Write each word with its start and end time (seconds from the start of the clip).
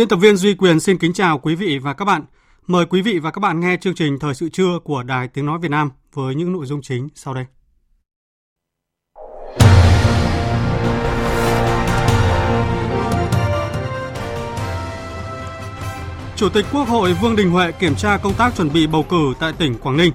Biên 0.00 0.08
tập 0.08 0.16
viên 0.16 0.36
Duy 0.36 0.54
Quyền 0.54 0.80
xin 0.80 0.98
kính 0.98 1.12
chào 1.12 1.38
quý 1.38 1.54
vị 1.54 1.78
và 1.78 1.92
các 1.92 2.04
bạn. 2.04 2.22
Mời 2.66 2.86
quý 2.86 3.02
vị 3.02 3.18
và 3.18 3.30
các 3.30 3.38
bạn 3.40 3.60
nghe 3.60 3.76
chương 3.80 3.94
trình 3.94 4.18
Thời 4.18 4.34
sự 4.34 4.48
trưa 4.48 4.78
của 4.84 5.02
Đài 5.02 5.28
Tiếng 5.28 5.46
Nói 5.46 5.58
Việt 5.58 5.70
Nam 5.70 5.90
với 6.14 6.34
những 6.34 6.52
nội 6.52 6.66
dung 6.66 6.82
chính 6.82 7.08
sau 7.14 7.34
đây. 7.34 7.44
Chủ 16.36 16.48
tịch 16.48 16.64
Quốc 16.72 16.88
hội 16.88 17.14
Vương 17.22 17.36
Đình 17.36 17.50
Huệ 17.50 17.72
kiểm 17.72 17.94
tra 17.94 18.16
công 18.16 18.34
tác 18.34 18.56
chuẩn 18.56 18.72
bị 18.72 18.86
bầu 18.86 19.02
cử 19.02 19.34
tại 19.40 19.52
tỉnh 19.52 19.74
Quảng 19.78 19.96
Ninh. 19.96 20.12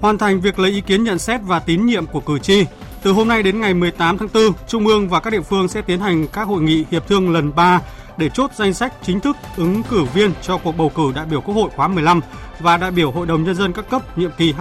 Hoàn 0.00 0.18
thành 0.18 0.40
việc 0.40 0.58
lấy 0.58 0.70
ý 0.70 0.80
kiến 0.80 1.04
nhận 1.04 1.18
xét 1.18 1.40
và 1.44 1.58
tín 1.58 1.86
nhiệm 1.86 2.06
của 2.06 2.20
cử 2.20 2.38
tri. 2.38 2.64
Từ 3.02 3.12
hôm 3.12 3.28
nay 3.28 3.42
đến 3.42 3.60
ngày 3.60 3.74
18 3.74 4.18
tháng 4.18 4.28
4, 4.34 4.42
Trung 4.68 4.86
ương 4.86 5.08
và 5.08 5.20
các 5.20 5.30
địa 5.30 5.40
phương 5.40 5.68
sẽ 5.68 5.82
tiến 5.82 6.00
hành 6.00 6.26
các 6.28 6.42
hội 6.42 6.62
nghị 6.62 6.84
hiệp 6.90 7.08
thương 7.08 7.30
lần 7.32 7.54
3 7.54 7.80
để 8.22 8.28
chốt 8.28 8.50
danh 8.54 8.74
sách 8.74 8.92
chính 9.02 9.20
thức 9.20 9.36
ứng 9.56 9.82
cử 9.82 10.04
viên 10.04 10.32
cho 10.42 10.58
cuộc 10.58 10.76
bầu 10.76 10.88
cử 10.88 11.12
đại 11.14 11.26
biểu 11.26 11.40
Quốc 11.40 11.54
hội 11.54 11.70
khóa 11.76 11.88
15 11.88 12.20
và 12.60 12.76
đại 12.76 12.90
biểu 12.90 13.10
Hội 13.10 13.26
đồng 13.26 13.44
Nhân 13.44 13.54
dân 13.54 13.72
các 13.72 13.90
cấp 13.90 14.18
nhiệm 14.18 14.30
kỳ 14.38 14.54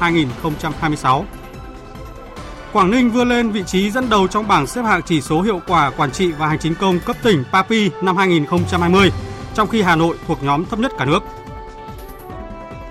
2021-2026. 0.00 1.22
Quảng 2.72 2.90
Ninh 2.90 3.10
vươn 3.10 3.28
lên 3.28 3.50
vị 3.50 3.62
trí 3.66 3.90
dẫn 3.90 4.10
đầu 4.10 4.28
trong 4.28 4.48
bảng 4.48 4.66
xếp 4.66 4.82
hạng 4.82 5.02
chỉ 5.02 5.20
số 5.20 5.42
hiệu 5.42 5.60
quả 5.66 5.90
quản 5.90 6.10
trị 6.10 6.32
và 6.32 6.46
hành 6.46 6.58
chính 6.58 6.74
công 6.74 7.00
cấp 7.00 7.16
tỉnh 7.22 7.44
PAPI 7.52 7.90
năm 8.02 8.16
2020, 8.16 9.12
trong 9.54 9.68
khi 9.68 9.82
Hà 9.82 9.96
Nội 9.96 10.16
thuộc 10.26 10.42
nhóm 10.42 10.64
thấp 10.64 10.78
nhất 10.78 10.92
cả 10.98 11.04
nước. 11.04 11.22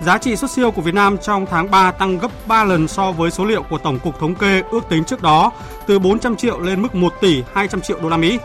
Giá 0.02 0.18
trị 0.18 0.36
xuất 0.36 0.50
siêu 0.50 0.70
của 0.70 0.82
Việt 0.82 0.94
Nam 0.94 1.16
trong 1.18 1.46
tháng 1.46 1.70
3 1.70 1.90
tăng 1.90 2.18
gấp 2.18 2.30
3 2.46 2.64
lần 2.64 2.88
so 2.88 3.12
với 3.12 3.30
số 3.30 3.44
liệu 3.44 3.62
của 3.62 3.78
Tổng 3.78 3.98
cục 3.98 4.20
Thống 4.20 4.34
kê 4.34 4.62
ước 4.70 4.88
tính 4.88 5.04
trước 5.04 5.22
đó, 5.22 5.52
từ 5.86 5.98
400 5.98 6.36
triệu 6.36 6.60
lên 6.60 6.82
mức 6.82 6.94
1 6.94 7.14
tỷ 7.20 7.42
200 7.54 7.80
triệu 7.80 7.98
đô 8.02 8.08
la 8.08 8.16
Mỹ. 8.16 8.38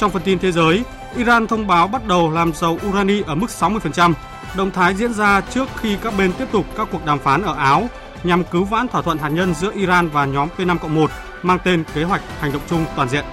Trong 0.00 0.10
phần 0.10 0.22
tin 0.22 0.38
thế 0.38 0.52
giới, 0.52 0.82
Iran 1.16 1.46
thông 1.46 1.66
báo 1.66 1.88
bắt 1.88 2.06
đầu 2.06 2.30
làm 2.30 2.52
dầu 2.54 2.78
urani 2.88 3.22
ở 3.22 3.34
mức 3.34 3.46
60%. 3.46 4.12
Động 4.56 4.70
thái 4.70 4.94
diễn 4.94 5.14
ra 5.14 5.40
trước 5.40 5.68
khi 5.76 5.96
các 6.02 6.14
bên 6.18 6.32
tiếp 6.32 6.46
tục 6.52 6.66
các 6.76 6.88
cuộc 6.92 7.04
đàm 7.04 7.18
phán 7.18 7.42
ở 7.42 7.54
Áo 7.54 7.88
nhằm 8.24 8.44
cứu 8.44 8.64
vãn 8.64 8.88
thỏa 8.88 9.02
thuận 9.02 9.18
hạt 9.18 9.28
nhân 9.28 9.54
giữa 9.54 9.72
Iran 9.72 10.08
và 10.08 10.24
nhóm 10.24 10.48
P5-1 10.56 11.06
mang 11.42 11.58
tên 11.64 11.84
Kế 11.94 12.04
hoạch 12.04 12.22
Hành 12.38 12.52
động 12.52 12.62
chung 12.70 12.84
toàn 12.96 13.08
diện. 13.08 13.24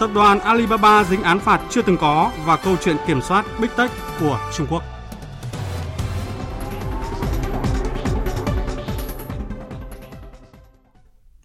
Tập 0.00 0.10
đoàn 0.14 0.40
Alibaba 0.40 1.04
dính 1.04 1.22
án 1.22 1.38
phạt 1.38 1.60
chưa 1.70 1.82
từng 1.82 1.96
có 1.96 2.32
và 2.44 2.56
câu 2.56 2.76
chuyện 2.84 2.96
kiểm 3.06 3.22
soát 3.22 3.44
Big 3.60 3.70
Tech 3.76 3.90
của 4.20 4.40
Trung 4.56 4.66
Quốc. 4.70 4.82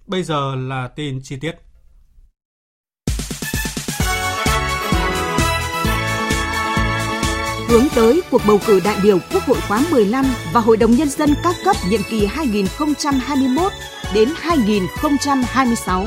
Bây 0.08 0.24
giờ 0.24 0.56
là 0.56 0.88
tin 0.96 1.20
chi 1.24 1.38
tiết. 1.42 1.71
Hướng 7.72 7.88
tới 7.96 8.22
cuộc 8.32 8.42
bầu 8.48 8.60
cử 8.68 8.82
đại 8.86 8.98
biểu 9.04 9.18
Quốc 9.34 9.44
hội 9.44 9.58
khóa 9.68 9.84
15 9.92 10.26
và 10.54 10.60
Hội 10.60 10.78
đồng 10.78 10.92
Nhân 10.92 11.10
dân 11.10 11.34
các 11.44 11.56
cấp 11.66 11.76
nhiệm 11.90 12.02
kỳ 12.10 12.26
2021 12.26 13.72
đến 14.14 14.30
2026. 14.36 16.06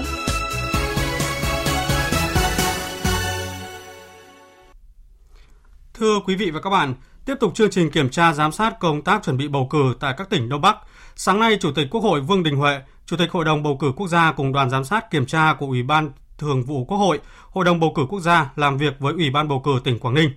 Thưa 5.94 6.20
quý 6.26 6.34
vị 6.34 6.50
và 6.50 6.60
các 6.60 6.70
bạn, 6.70 6.94
tiếp 7.24 7.34
tục 7.40 7.54
chương 7.54 7.70
trình 7.70 7.90
kiểm 7.90 8.10
tra 8.10 8.32
giám 8.32 8.52
sát 8.52 8.78
công 8.80 9.02
tác 9.02 9.22
chuẩn 9.24 9.36
bị 9.36 9.48
bầu 9.48 9.66
cử 9.70 9.94
tại 10.00 10.14
các 10.16 10.30
tỉnh 10.30 10.48
Đông 10.48 10.60
Bắc. 10.60 10.76
Sáng 11.16 11.40
nay, 11.40 11.58
Chủ 11.60 11.72
tịch 11.72 11.86
Quốc 11.90 12.00
hội 12.00 12.20
Vương 12.20 12.42
Đình 12.42 12.56
Huệ, 12.56 12.80
Chủ 13.06 13.16
tịch 13.16 13.30
Hội 13.30 13.44
đồng 13.44 13.62
bầu 13.62 13.76
cử 13.80 13.92
quốc 13.96 14.08
gia 14.08 14.32
cùng 14.32 14.52
đoàn 14.52 14.70
giám 14.70 14.84
sát 14.84 15.10
kiểm 15.10 15.26
tra 15.26 15.54
của 15.58 15.66
Ủy 15.66 15.82
ban 15.82 16.10
Thường 16.38 16.62
vụ 16.62 16.84
Quốc 16.84 16.98
hội, 16.98 17.20
Hội 17.50 17.64
đồng 17.64 17.80
bầu 17.80 17.92
cử 17.96 18.02
quốc 18.08 18.20
gia 18.20 18.50
làm 18.56 18.78
việc 18.78 18.94
với 18.98 19.12
Ủy 19.12 19.30
ban 19.30 19.48
bầu 19.48 19.60
cử 19.64 19.80
tỉnh 19.84 19.98
Quảng 19.98 20.14
Ninh. 20.14 20.30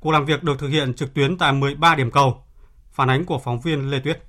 Cuộc 0.00 0.10
làm 0.10 0.24
việc 0.24 0.42
được 0.42 0.58
thực 0.58 0.68
hiện 0.68 0.94
trực 0.94 1.14
tuyến 1.14 1.38
tại 1.38 1.52
13 1.52 1.94
điểm 1.94 2.10
cầu. 2.10 2.34
Phản 2.92 3.10
ánh 3.10 3.24
của 3.24 3.38
phóng 3.38 3.60
viên 3.60 3.90
Lê 3.90 4.00
Tuyết. 4.00 4.22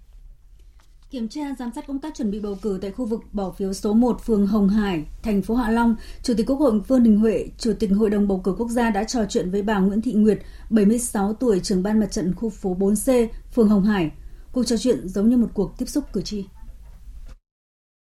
Kiểm 1.11 1.27
tra 1.27 1.41
giám 1.59 1.71
sát 1.75 1.87
công 1.87 1.99
tác 1.99 2.15
chuẩn 2.15 2.31
bị 2.31 2.39
bầu 2.39 2.57
cử 2.61 2.79
tại 2.81 2.91
khu 2.91 3.05
vực 3.05 3.21
bỏ 3.31 3.51
phiếu 3.51 3.73
số 3.73 3.93
1 3.93 4.21
phường 4.25 4.47
Hồng 4.47 4.69
Hải, 4.69 5.05
thành 5.23 5.41
phố 5.41 5.55
Hạ 5.55 5.69
Long, 5.69 5.95
Chủ 6.23 6.33
tịch 6.37 6.45
Quốc 6.49 6.59
hội 6.59 6.79
Vương 6.79 7.03
Đình 7.03 7.19
Huệ, 7.19 7.45
Chủ 7.57 7.73
tịch 7.79 7.89
Hội 7.91 8.09
đồng 8.09 8.27
bầu 8.27 8.41
cử 8.43 8.55
quốc 8.57 8.69
gia 8.69 8.89
đã 8.89 9.03
trò 9.03 9.25
chuyện 9.29 9.51
với 9.51 9.61
bà 9.61 9.79
Nguyễn 9.79 10.01
Thị 10.01 10.13
Nguyệt, 10.13 10.39
76 10.69 11.33
tuổi, 11.33 11.59
trưởng 11.59 11.83
ban 11.83 11.99
mặt 11.99 12.11
trận 12.11 12.35
khu 12.35 12.49
phố 12.49 12.75
4C, 12.79 13.27
phường 13.53 13.69
Hồng 13.69 13.83
Hải. 13.83 14.11
Cuộc 14.51 14.63
trò 14.63 14.77
chuyện 14.77 15.07
giống 15.07 15.29
như 15.29 15.37
một 15.37 15.47
cuộc 15.53 15.77
tiếp 15.77 15.85
xúc 15.85 16.03
cử 16.13 16.21
tri. 16.21 16.45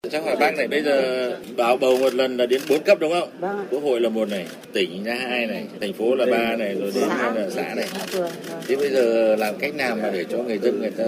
Chắc 0.09 0.25
là 0.25 0.35
bác 0.35 0.55
này 0.57 0.67
bây 0.67 0.83
giờ 0.83 1.31
báo 1.57 1.77
bầu 1.77 1.97
một 1.97 2.13
lần 2.13 2.37
là 2.37 2.45
đến 2.45 2.61
4 2.69 2.83
cấp 2.83 2.97
đúng 2.99 3.13
không? 3.13 3.29
Vâng. 3.39 3.65
Quốc 3.69 3.83
hội 3.83 4.01
là 4.01 4.09
một 4.09 4.29
này, 4.29 4.45
tỉnh 4.73 5.07
là 5.07 5.15
hai 5.15 5.45
này, 5.45 5.65
thành 5.81 5.93
phố 5.93 6.15
là 6.15 6.25
ba 6.25 6.55
này, 6.55 6.75
rồi 6.75 6.91
đến 6.95 7.03
xã. 7.07 7.33
là 7.35 7.49
xã 7.49 7.73
này. 7.75 7.87
Thế 8.67 8.75
bây 8.75 8.89
giờ 8.89 9.35
làm 9.35 9.57
cách 9.57 9.75
nào 9.75 9.97
mà 10.01 10.09
để 10.09 10.25
cho 10.29 10.37
người 10.37 10.57
dân 10.57 10.81
người 10.81 10.91
ta 10.91 11.03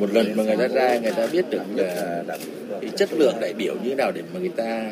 một 0.00 0.14
lần 0.14 0.32
mà 0.36 0.44
người 0.44 0.56
ta 0.56 0.68
ra 0.68 0.98
người 0.98 1.12
ta 1.16 1.26
biết 1.32 1.44
được 1.50 1.62
là 1.76 2.22
cái 2.80 2.90
chất 2.96 3.08
lượng 3.12 3.34
đại 3.40 3.52
biểu 3.52 3.74
như 3.84 3.94
nào 3.94 4.12
để 4.14 4.22
mà 4.34 4.40
người 4.40 4.52
ta 4.56 4.90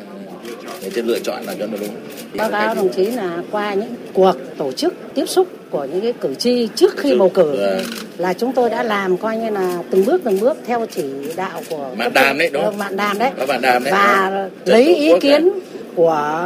người 0.81 0.89
ta 0.95 1.01
lựa 1.05 1.19
chọn 1.19 1.43
là 1.45 1.55
cho 1.59 1.67
nó 1.67 1.77
đúng. 1.81 1.89
Báo 2.33 2.51
cáo 2.51 2.75
đồng 2.75 2.89
chí 2.89 3.05
là 3.05 3.37
qua 3.51 3.73
những 3.73 3.95
cuộc 4.13 4.35
tổ 4.57 4.71
chức 4.71 4.93
tiếp 5.13 5.25
xúc 5.25 5.47
của 5.69 5.85
những 5.85 6.01
cái 6.01 6.13
cử 6.13 6.35
tri 6.35 6.67
trước 6.75 6.97
khi 6.97 7.15
bầu 7.15 7.29
cử 7.29 7.55
vâng. 7.57 7.83
là 8.17 8.33
chúng 8.33 8.53
tôi 8.53 8.69
đã 8.69 8.83
làm 8.83 9.17
coi 9.17 9.37
như 9.37 9.49
là 9.49 9.83
từng 9.91 10.05
bước 10.05 10.21
từng 10.23 10.39
bước 10.39 10.57
theo 10.67 10.85
chỉ 10.95 11.03
đạo 11.35 11.61
của 11.69 11.89
bạn 11.97 12.13
đàm 12.13 12.37
đấy 12.37 12.49
đúng 12.53 12.63
không? 12.63 12.77
Bạn 12.77 12.97
đàm 12.97 13.19
đấy. 13.19 13.31
bạn 13.47 13.61
đàm 13.61 13.83
đấy. 13.83 13.93
Và 13.93 14.49
lấy 14.65 14.95
ý 14.95 15.13
kiến 15.21 15.43
này. 15.43 15.59
của 15.95 16.41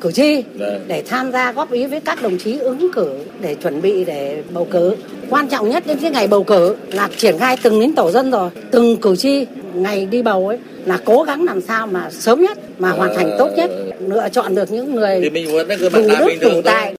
cử 0.00 0.12
tri 0.12 0.42
vâng. 0.54 0.84
để 0.86 1.02
tham 1.08 1.32
gia 1.32 1.52
góp 1.52 1.72
ý 1.72 1.86
với 1.86 2.00
các 2.00 2.22
đồng 2.22 2.38
chí 2.38 2.58
ứng 2.58 2.92
cử 2.92 3.18
để 3.40 3.54
chuẩn 3.54 3.82
bị 3.82 4.04
để 4.04 4.42
bầu 4.50 4.66
cử. 4.70 4.96
Quan 5.30 5.48
trọng 5.48 5.68
nhất 5.68 5.86
đến 5.86 5.98
cái 6.02 6.10
ngày 6.10 6.26
bầu 6.26 6.44
cử 6.44 6.76
là 6.92 7.08
triển 7.16 7.38
khai 7.38 7.56
từng 7.62 7.80
đến 7.80 7.94
tổ 7.94 8.10
dân 8.10 8.30
rồi, 8.30 8.50
từng 8.70 8.96
cử 8.96 9.16
tri 9.16 9.46
ngày 9.82 10.06
đi 10.06 10.22
bầu 10.22 10.48
ấy 10.48 10.58
là 10.84 10.98
cố 11.04 11.22
gắng 11.22 11.44
làm 11.44 11.60
sao 11.60 11.86
mà 11.86 12.10
sớm 12.10 12.40
nhất 12.40 12.58
mà 12.80 12.90
hoàn 12.90 13.16
thành 13.16 13.30
tốt 13.38 13.50
nhất 13.56 13.70
lựa 14.00 14.28
chọn 14.28 14.54
được 14.54 14.70
những 14.70 14.94
người 14.94 15.30
đủ 15.30 15.64
đức 16.18 16.38
đủ 16.40 16.62
tài 16.64 16.94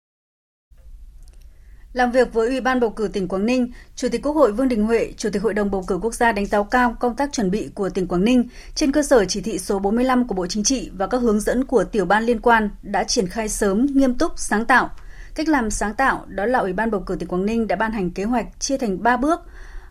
làm 1.93 2.11
việc 2.11 2.33
với 2.33 2.47
Ủy 2.47 2.61
ban 2.61 2.79
bầu 2.79 2.89
cử 2.89 3.09
tỉnh 3.13 3.27
Quảng 3.27 3.45
Ninh, 3.45 3.71
Chủ 3.95 4.07
tịch 4.11 4.21
Quốc 4.23 4.33
hội 4.33 4.51
Vương 4.51 4.67
Đình 4.67 4.83
Huệ, 4.83 5.13
Chủ 5.17 5.29
tịch 5.29 5.41
Hội 5.41 5.53
đồng 5.53 5.71
bầu 5.71 5.83
cử 5.87 5.99
quốc 6.01 6.13
gia 6.13 6.31
đánh 6.31 6.45
giá 6.45 6.63
cao 6.71 6.95
công 6.99 7.15
tác 7.15 7.33
chuẩn 7.33 7.51
bị 7.51 7.69
của 7.75 7.89
tỉnh 7.89 8.07
Quảng 8.07 8.23
Ninh 8.23 8.43
trên 8.75 8.91
cơ 8.91 9.03
sở 9.03 9.25
chỉ 9.25 9.41
thị 9.41 9.59
số 9.59 9.79
45 9.79 10.27
của 10.27 10.35
Bộ 10.35 10.47
Chính 10.47 10.63
trị 10.63 10.89
và 10.93 11.07
các 11.07 11.17
hướng 11.17 11.39
dẫn 11.39 11.65
của 11.65 11.83
tiểu 11.83 12.05
ban 12.05 12.23
liên 12.23 12.39
quan 12.39 12.69
đã 12.81 13.03
triển 13.03 13.27
khai 13.27 13.49
sớm, 13.49 13.85
nghiêm 13.93 14.13
túc, 14.13 14.31
sáng 14.35 14.65
tạo. 14.65 14.89
Cách 15.35 15.49
làm 15.49 15.71
sáng 15.71 15.93
tạo 15.93 16.25
đó 16.27 16.45
là 16.45 16.59
Ủy 16.59 16.73
ban 16.73 16.91
bầu 16.91 17.01
cử 17.05 17.15
tỉnh 17.15 17.29
Quảng 17.29 17.45
Ninh 17.45 17.67
đã 17.67 17.75
ban 17.75 17.91
hành 17.91 18.11
kế 18.11 18.23
hoạch 18.23 18.45
chia 18.59 18.77
thành 18.77 19.03
3 19.03 19.17
bước. 19.17 19.39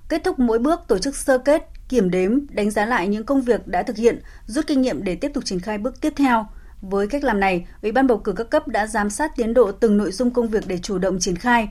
Kết 0.09 0.25
thúc 0.25 0.39
mỗi 0.39 0.59
bước 0.59 0.81
tổ 0.89 0.99
chức 0.99 1.17
sơ 1.17 1.39
kết, 1.39 1.69
kiểm 1.89 2.11
đếm, 2.11 2.39
đánh 2.51 2.71
giá 2.71 2.87
lại 2.87 3.09
những 3.09 3.25
công 3.25 3.43
việc 3.43 3.69
đã 3.69 3.83
thực 3.83 3.97
hiện, 3.97 4.21
rút 4.47 4.67
kinh 4.67 4.83
nghiệm 4.83 5.05
để 5.05 5.15
tiếp 5.15 5.31
tục 5.35 5.45
triển 5.45 5.61
khai 5.61 5.79
bước 5.79 6.01
tiếp 6.01 6.13
theo. 6.17 6.47
Với 6.81 7.07
cách 7.07 7.25
làm 7.25 7.41
này, 7.41 7.67
Ủy 7.83 7.93
ban 7.93 8.07
bầu 8.07 8.19
cử 8.19 8.33
các 8.33 8.51
cấp 8.51 8.69
đã 8.69 8.87
giám 8.87 9.11
sát 9.11 9.33
tiến 9.37 9.55
độ 9.55 9.73
từng 9.73 9.97
nội 9.97 10.13
dung 10.13 10.31
công 10.31 10.49
việc 10.49 10.65
để 10.67 10.79
chủ 10.79 10.99
động 10.99 11.19
triển 11.21 11.37
khai, 11.37 11.69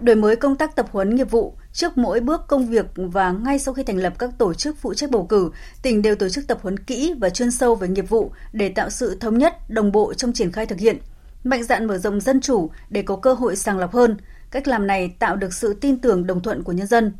đổi 0.00 0.16
mới 0.16 0.36
công 0.36 0.56
tác 0.56 0.76
tập 0.76 0.86
huấn 0.92 1.14
nghiệp 1.14 1.30
vụ 1.30 1.54
trước 1.72 1.98
mỗi 1.98 2.20
bước 2.20 2.40
công 2.48 2.66
việc 2.66 2.86
và 2.94 3.32
ngay 3.32 3.58
sau 3.58 3.74
khi 3.74 3.82
thành 3.82 3.96
lập 3.96 4.12
các 4.18 4.30
tổ 4.38 4.54
chức 4.54 4.76
phụ 4.78 4.94
trách 4.94 5.10
bầu 5.10 5.26
cử, 5.26 5.50
tỉnh 5.82 6.02
đều 6.02 6.14
tổ 6.14 6.28
chức 6.28 6.46
tập 6.46 6.58
huấn 6.62 6.78
kỹ 6.78 7.14
và 7.18 7.30
chuyên 7.30 7.50
sâu 7.50 7.74
về 7.74 7.88
nghiệp 7.88 8.08
vụ 8.08 8.32
để 8.52 8.68
tạo 8.68 8.90
sự 8.90 9.16
thống 9.20 9.38
nhất, 9.38 9.70
đồng 9.70 9.92
bộ 9.92 10.14
trong 10.14 10.32
triển 10.32 10.52
khai 10.52 10.66
thực 10.66 10.78
hiện. 10.78 10.98
Mạnh 11.44 11.64
dạn 11.64 11.86
mở 11.86 11.98
rộng 11.98 12.20
dân 12.20 12.40
chủ 12.40 12.70
để 12.90 13.02
có 13.02 13.16
cơ 13.16 13.34
hội 13.34 13.56
sàng 13.56 13.78
lọc 13.78 13.92
hơn. 13.92 14.16
Cách 14.50 14.68
làm 14.68 14.86
này 14.86 15.16
tạo 15.18 15.36
được 15.36 15.54
sự 15.54 15.74
tin 15.74 15.98
tưởng 15.98 16.26
đồng 16.26 16.42
thuận 16.42 16.62
của 16.62 16.72
nhân 16.72 16.86
dân. 16.86 17.12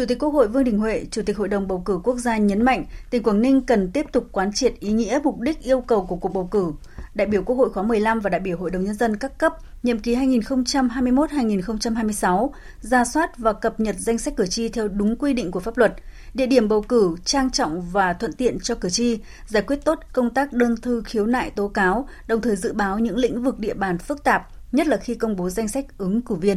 Chủ 0.00 0.06
tịch 0.06 0.18
Quốc 0.18 0.30
hội 0.30 0.48
Vương 0.48 0.64
Đình 0.64 0.78
Huệ, 0.78 1.04
Chủ 1.10 1.22
tịch 1.26 1.36
Hội 1.36 1.48
đồng 1.48 1.68
bầu 1.68 1.82
cử 1.84 2.00
quốc 2.04 2.18
gia 2.18 2.36
nhấn 2.36 2.62
mạnh 2.62 2.84
tỉnh 3.10 3.22
Quảng 3.22 3.42
Ninh 3.42 3.60
cần 3.60 3.90
tiếp 3.92 4.06
tục 4.12 4.28
quán 4.32 4.52
triệt 4.52 4.74
ý 4.80 4.92
nghĩa 4.92 5.20
mục 5.24 5.40
đích 5.40 5.62
yêu 5.62 5.80
cầu 5.80 6.06
của 6.06 6.16
cuộc 6.16 6.28
bầu 6.28 6.48
cử. 6.50 6.72
Đại 7.14 7.26
biểu 7.26 7.42
Quốc 7.42 7.56
hội 7.56 7.70
khóa 7.70 7.82
15 7.82 8.20
và 8.20 8.30
đại 8.30 8.40
biểu 8.40 8.58
Hội 8.58 8.70
đồng 8.70 8.84
nhân 8.84 8.94
dân 8.94 9.16
các 9.16 9.38
cấp 9.38 9.52
nhiệm 9.82 9.98
kỳ 9.98 10.16
2021-2026 10.16 12.50
ra 12.80 13.04
soát 13.04 13.38
và 13.38 13.52
cập 13.52 13.80
nhật 13.80 13.96
danh 13.98 14.18
sách 14.18 14.36
cử 14.36 14.46
tri 14.46 14.68
theo 14.68 14.88
đúng 14.88 15.16
quy 15.16 15.32
định 15.32 15.50
của 15.50 15.60
pháp 15.60 15.78
luật, 15.78 15.94
địa 16.34 16.46
điểm 16.46 16.68
bầu 16.68 16.82
cử 16.82 17.16
trang 17.24 17.50
trọng 17.50 17.82
và 17.82 18.12
thuận 18.12 18.32
tiện 18.32 18.60
cho 18.60 18.74
cử 18.74 18.90
tri, 18.90 19.18
giải 19.46 19.62
quyết 19.62 19.84
tốt 19.84 19.98
công 20.12 20.30
tác 20.30 20.52
đơn 20.52 20.76
thư 20.76 21.02
khiếu 21.04 21.26
nại 21.26 21.50
tố 21.50 21.68
cáo, 21.68 22.08
đồng 22.26 22.40
thời 22.40 22.56
dự 22.56 22.72
báo 22.72 22.98
những 22.98 23.16
lĩnh 23.16 23.42
vực 23.42 23.58
địa 23.58 23.74
bàn 23.74 23.98
phức 23.98 24.24
tạp, 24.24 24.48
nhất 24.72 24.86
là 24.86 24.96
khi 24.96 25.14
công 25.14 25.36
bố 25.36 25.50
danh 25.50 25.68
sách 25.68 25.98
ứng 25.98 26.22
cử 26.22 26.34
viên. 26.34 26.56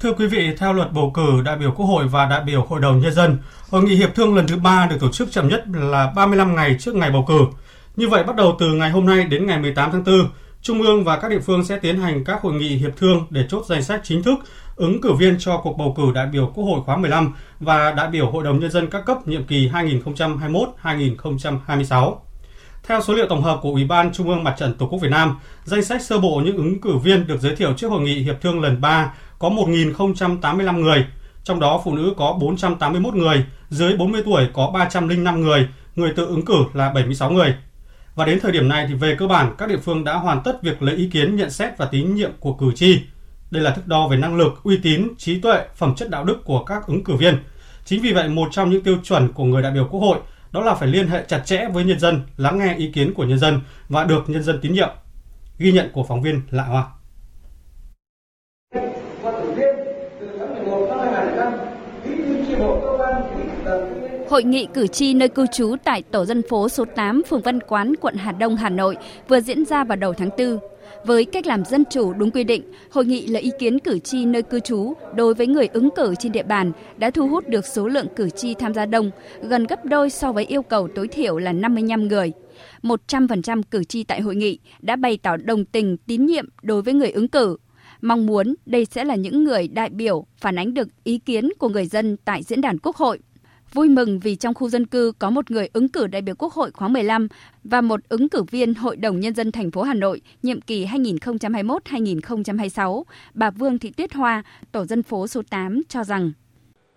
Thưa 0.00 0.12
quý 0.12 0.26
vị, 0.26 0.50
theo 0.58 0.72
luật 0.72 0.92
bầu 0.92 1.10
cử 1.14 1.42
đại 1.44 1.56
biểu 1.56 1.72
Quốc 1.72 1.86
hội 1.86 2.08
và 2.08 2.26
đại 2.26 2.42
biểu 2.44 2.64
Hội 2.68 2.80
đồng 2.80 3.00
Nhân 3.00 3.12
dân, 3.12 3.38
hội 3.70 3.82
nghị 3.82 3.94
hiệp 3.96 4.14
thương 4.14 4.34
lần 4.34 4.46
thứ 4.46 4.56
ba 4.56 4.86
được 4.86 4.96
tổ 5.00 5.08
chức 5.08 5.32
chậm 5.32 5.48
nhất 5.48 5.64
là 5.72 6.12
35 6.16 6.56
ngày 6.56 6.76
trước 6.80 6.94
ngày 6.94 7.10
bầu 7.10 7.24
cử. 7.28 7.40
Như 7.96 8.08
vậy, 8.08 8.24
bắt 8.24 8.36
đầu 8.36 8.56
từ 8.58 8.66
ngày 8.72 8.90
hôm 8.90 9.06
nay 9.06 9.24
đến 9.24 9.46
ngày 9.46 9.58
18 9.58 9.90
tháng 9.92 10.04
4, 10.04 10.14
Trung 10.62 10.82
ương 10.82 11.04
và 11.04 11.16
các 11.16 11.30
địa 11.30 11.38
phương 11.38 11.64
sẽ 11.64 11.78
tiến 11.78 12.00
hành 12.00 12.24
các 12.24 12.42
hội 12.42 12.54
nghị 12.54 12.68
hiệp 12.68 12.96
thương 12.96 13.26
để 13.30 13.44
chốt 13.48 13.64
danh 13.68 13.82
sách 13.82 14.00
chính 14.04 14.22
thức 14.22 14.38
ứng 14.76 15.00
cử 15.00 15.12
viên 15.12 15.36
cho 15.38 15.56
cuộc 15.56 15.78
bầu 15.78 15.94
cử 15.96 16.02
đại 16.14 16.26
biểu 16.26 16.52
Quốc 16.54 16.64
hội 16.64 16.80
khóa 16.86 16.96
15 16.96 17.34
và 17.60 17.92
đại 17.92 18.10
biểu 18.10 18.30
Hội 18.30 18.44
đồng 18.44 18.60
Nhân 18.60 18.70
dân 18.70 18.86
các 18.90 19.04
cấp 19.06 19.28
nhiệm 19.28 19.44
kỳ 19.44 19.68
2021-2026. 20.82 22.16
Theo 22.82 23.00
số 23.00 23.14
liệu 23.14 23.26
tổng 23.28 23.42
hợp 23.42 23.58
của 23.62 23.70
Ủy 23.70 23.84
ban 23.84 24.12
Trung 24.12 24.28
ương 24.28 24.44
Mặt 24.44 24.54
trận 24.58 24.74
Tổ 24.74 24.86
quốc 24.86 24.98
Việt 24.98 25.10
Nam, 25.10 25.38
danh 25.64 25.84
sách 25.84 26.02
sơ 26.02 26.18
bộ 26.18 26.42
những 26.44 26.56
ứng 26.56 26.80
cử 26.80 26.96
viên 26.96 27.26
được 27.26 27.40
giới 27.40 27.56
thiệu 27.56 27.72
trước 27.76 27.88
hội 27.88 28.00
nghị 28.00 28.22
hiệp 28.22 28.40
thương 28.40 28.60
lần 28.60 28.80
3 28.80 29.12
có 29.40 29.48
1.085 29.48 30.80
người, 30.80 31.06
trong 31.44 31.60
đó 31.60 31.80
phụ 31.84 31.94
nữ 31.94 32.14
có 32.16 32.36
481 32.40 33.14
người, 33.14 33.44
dưới 33.70 33.96
40 33.96 34.22
tuổi 34.24 34.48
có 34.52 34.70
305 34.74 35.40
người, 35.40 35.68
người 35.96 36.12
tự 36.16 36.26
ứng 36.26 36.44
cử 36.44 36.64
là 36.74 36.92
76 36.92 37.30
người. 37.30 37.54
Và 38.14 38.24
đến 38.26 38.40
thời 38.40 38.52
điểm 38.52 38.68
này 38.68 38.86
thì 38.88 38.94
về 38.94 39.16
cơ 39.18 39.26
bản 39.26 39.54
các 39.58 39.68
địa 39.68 39.76
phương 39.76 40.04
đã 40.04 40.14
hoàn 40.14 40.42
tất 40.42 40.62
việc 40.62 40.82
lấy 40.82 40.96
ý 40.96 41.08
kiến 41.10 41.36
nhận 41.36 41.50
xét 41.50 41.78
và 41.78 41.86
tín 41.86 42.14
nhiệm 42.14 42.30
của 42.40 42.52
cử 42.52 42.72
tri. 42.74 43.00
Đây 43.50 43.62
là 43.62 43.70
thước 43.70 43.86
đo 43.86 44.08
về 44.08 44.16
năng 44.16 44.36
lực, 44.36 44.52
uy 44.62 44.78
tín, 44.82 45.08
trí 45.18 45.40
tuệ, 45.40 45.64
phẩm 45.76 45.94
chất 45.94 46.10
đạo 46.10 46.24
đức 46.24 46.44
của 46.44 46.64
các 46.64 46.86
ứng 46.86 47.04
cử 47.04 47.14
viên. 47.14 47.38
Chính 47.84 48.02
vì 48.02 48.12
vậy 48.12 48.28
một 48.28 48.48
trong 48.52 48.70
những 48.70 48.82
tiêu 48.82 48.96
chuẩn 49.02 49.32
của 49.32 49.44
người 49.44 49.62
đại 49.62 49.72
biểu 49.72 49.88
Quốc 49.90 50.00
hội 50.00 50.18
đó 50.52 50.60
là 50.60 50.74
phải 50.74 50.88
liên 50.88 51.08
hệ 51.08 51.24
chặt 51.28 51.42
chẽ 51.44 51.68
với 51.72 51.84
nhân 51.84 51.98
dân, 51.98 52.22
lắng 52.36 52.58
nghe 52.58 52.74
ý 52.74 52.92
kiến 52.92 53.14
của 53.14 53.24
nhân 53.24 53.38
dân 53.38 53.60
và 53.88 54.04
được 54.04 54.24
nhân 54.26 54.42
dân 54.42 54.58
tín 54.62 54.72
nhiệm. 54.72 54.90
Ghi 55.58 55.72
nhận 55.72 55.90
của 55.92 56.04
phóng 56.04 56.22
viên 56.22 56.42
Lạ 56.50 56.64
Hoa. 56.64 56.84
Hội 64.30 64.44
nghị 64.44 64.66
cử 64.74 64.86
tri 64.86 65.14
nơi 65.14 65.28
cư 65.28 65.46
trú 65.52 65.76
tại 65.84 66.02
tổ 66.02 66.24
dân 66.24 66.42
phố 66.48 66.68
số 66.68 66.84
8 66.84 67.22
phường 67.22 67.40
Văn 67.40 67.60
Quán, 67.60 67.92
quận 68.00 68.14
Hà 68.14 68.32
Đông, 68.32 68.56
Hà 68.56 68.68
Nội 68.68 68.96
vừa 69.28 69.40
diễn 69.40 69.64
ra 69.64 69.84
vào 69.84 69.96
đầu 69.96 70.14
tháng 70.14 70.30
4. 70.38 70.58
Với 71.04 71.24
cách 71.24 71.46
làm 71.46 71.64
dân 71.64 71.84
chủ 71.90 72.12
đúng 72.12 72.30
quy 72.30 72.44
định, 72.44 72.72
hội 72.90 73.04
nghị 73.04 73.26
lấy 73.26 73.42
ý 73.42 73.50
kiến 73.58 73.78
cử 73.78 73.98
tri 73.98 74.24
nơi 74.24 74.42
cư 74.42 74.60
trú 74.60 74.92
đối 75.14 75.34
với 75.34 75.46
người 75.46 75.66
ứng 75.72 75.88
cử 75.96 76.14
trên 76.18 76.32
địa 76.32 76.42
bàn 76.42 76.72
đã 76.96 77.10
thu 77.10 77.28
hút 77.28 77.48
được 77.48 77.66
số 77.66 77.88
lượng 77.88 78.06
cử 78.16 78.30
tri 78.30 78.54
tham 78.54 78.74
gia 78.74 78.86
đông, 78.86 79.10
gần 79.42 79.66
gấp 79.66 79.84
đôi 79.84 80.10
so 80.10 80.32
với 80.32 80.44
yêu 80.44 80.62
cầu 80.62 80.88
tối 80.94 81.08
thiểu 81.08 81.38
là 81.38 81.52
55 81.52 82.08
người. 82.08 82.32
100% 82.82 83.62
cử 83.70 83.84
tri 83.84 84.04
tại 84.04 84.20
hội 84.20 84.36
nghị 84.36 84.58
đã 84.80 84.96
bày 84.96 85.18
tỏ 85.22 85.36
đồng 85.36 85.64
tình 85.64 85.96
tín 85.96 86.26
nhiệm 86.26 86.48
đối 86.62 86.82
với 86.82 86.94
người 86.94 87.10
ứng 87.10 87.28
cử, 87.28 87.56
mong 88.00 88.26
muốn 88.26 88.54
đây 88.66 88.84
sẽ 88.84 89.04
là 89.04 89.14
những 89.14 89.44
người 89.44 89.68
đại 89.68 89.88
biểu 89.88 90.26
phản 90.36 90.58
ánh 90.58 90.74
được 90.74 90.88
ý 91.04 91.18
kiến 91.18 91.48
của 91.58 91.68
người 91.68 91.86
dân 91.86 92.16
tại 92.24 92.42
diễn 92.42 92.60
đàn 92.60 92.78
Quốc 92.78 92.96
hội. 92.96 93.18
Vui 93.74 93.88
mừng 93.88 94.20
vì 94.20 94.36
trong 94.36 94.54
khu 94.54 94.68
dân 94.68 94.86
cư 94.86 95.12
có 95.18 95.30
một 95.30 95.50
người 95.50 95.68
ứng 95.72 95.88
cử 95.88 96.06
đại 96.06 96.22
biểu 96.22 96.34
Quốc 96.34 96.52
hội 96.52 96.70
khóa 96.70 96.88
15 96.88 97.28
và 97.64 97.80
một 97.80 98.00
ứng 98.08 98.28
cử 98.28 98.42
viên 98.42 98.74
Hội 98.74 98.96
đồng 98.96 99.20
Nhân 99.20 99.34
dân 99.34 99.52
thành 99.52 99.70
phố 99.70 99.82
Hà 99.82 99.94
Nội 99.94 100.20
nhiệm 100.42 100.60
kỳ 100.60 100.86
2021-2026, 100.86 103.02
bà 103.34 103.50
Vương 103.50 103.78
Thị 103.78 103.90
Tuyết 103.90 104.14
Hoa, 104.14 104.42
tổ 104.72 104.84
dân 104.84 105.02
phố 105.02 105.26
số 105.26 105.42
8 105.50 105.82
cho 105.88 106.04
rằng 106.04 106.32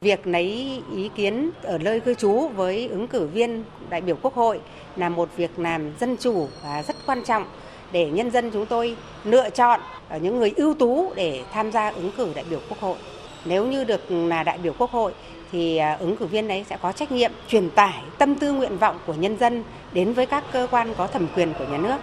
Việc 0.02 0.28
lấy 0.28 0.82
ý 0.96 1.10
kiến 1.16 1.50
ở 1.64 1.78
nơi 1.78 2.00
cư 2.00 2.14
trú 2.14 2.48
với 2.48 2.88
ứng 2.88 3.08
cử 3.08 3.28
viên 3.28 3.64
đại 3.90 4.02
biểu 4.02 4.16
Quốc 4.22 4.34
hội 4.34 4.60
là 4.96 5.10
một 5.10 5.30
việc 5.38 5.60
làm 5.60 5.92
dân 6.00 6.18
chủ 6.20 6.48
và 6.64 6.84
rất 6.84 6.96
quan 7.06 7.24
trọng 7.26 7.46
để 7.92 8.10
nhân 8.10 8.32
dân 8.32 8.50
chúng 8.54 8.66
tôi 8.66 8.96
lựa 9.24 9.50
chọn 9.50 9.80
những 10.22 10.40
người 10.40 10.54
ưu 10.56 10.74
tú 10.74 11.14
để 11.16 11.44
tham 11.52 11.72
gia 11.72 11.90
ứng 11.90 12.12
cử 12.18 12.28
đại 12.36 12.46
biểu 12.50 12.60
Quốc 12.70 12.80
hội. 12.80 12.98
Nếu 13.46 13.68
như 13.68 13.84
được 13.84 14.12
là 14.12 14.44
đại 14.44 14.58
biểu 14.58 14.74
Quốc 14.78 14.92
hội 14.92 15.14
thì 15.54 15.78
à, 15.78 15.94
ứng 15.94 16.18
cử 16.18 16.26
viên 16.26 16.48
ấy 16.48 16.66
sẽ 16.70 16.78
có 16.82 16.92
trách 16.92 17.12
nhiệm 17.12 17.32
truyền 17.48 17.70
tải 17.70 18.04
tâm 18.18 18.36
tư 18.36 18.54
nguyện 18.54 18.78
vọng 18.78 19.00
của 19.06 19.14
nhân 19.14 19.38
dân 19.40 19.64
đến 19.94 20.14
với 20.14 20.26
các 20.26 20.44
cơ 20.52 20.68
quan 20.72 20.94
có 20.98 21.08
thẩm 21.08 21.28
quyền 21.36 21.54
của 21.60 21.66
nhà 21.72 21.78
nước. 21.78 21.98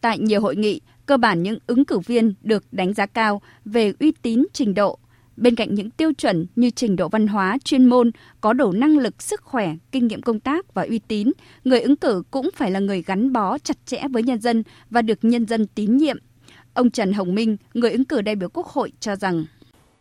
Tại 0.00 0.18
nhiều 0.18 0.40
hội 0.40 0.56
nghị, 0.56 0.80
cơ 1.06 1.16
bản 1.16 1.42
những 1.42 1.58
ứng 1.66 1.84
cử 1.84 1.98
viên 1.98 2.34
được 2.42 2.64
đánh 2.72 2.94
giá 2.94 3.06
cao 3.06 3.42
về 3.64 3.92
uy 4.00 4.12
tín 4.22 4.44
trình 4.52 4.74
độ. 4.74 4.98
Bên 5.36 5.54
cạnh 5.54 5.74
những 5.74 5.90
tiêu 5.90 6.12
chuẩn 6.18 6.46
như 6.56 6.70
trình 6.70 6.96
độ 6.96 7.08
văn 7.08 7.26
hóa, 7.26 7.58
chuyên 7.64 7.86
môn, 7.86 8.10
có 8.40 8.52
đủ 8.52 8.72
năng 8.72 8.98
lực, 8.98 9.22
sức 9.22 9.40
khỏe, 9.42 9.74
kinh 9.92 10.06
nghiệm 10.06 10.22
công 10.22 10.40
tác 10.40 10.74
và 10.74 10.82
uy 10.82 10.98
tín, 10.98 11.32
người 11.64 11.80
ứng 11.80 11.96
cử 11.96 12.22
cũng 12.30 12.50
phải 12.54 12.70
là 12.70 12.80
người 12.80 13.02
gắn 13.02 13.32
bó 13.32 13.58
chặt 13.58 13.76
chẽ 13.86 14.02
với 14.10 14.22
nhân 14.22 14.40
dân 14.40 14.62
và 14.90 15.02
được 15.02 15.18
nhân 15.22 15.46
dân 15.46 15.66
tín 15.66 15.96
nhiệm. 15.96 16.16
Ông 16.74 16.90
Trần 16.90 17.12
Hồng 17.12 17.34
Minh, 17.34 17.56
người 17.74 17.90
ứng 17.90 18.04
cử 18.04 18.20
đại 18.20 18.36
biểu 18.36 18.48
Quốc 18.48 18.66
hội 18.66 18.92
cho 19.00 19.16
rằng 19.16 19.44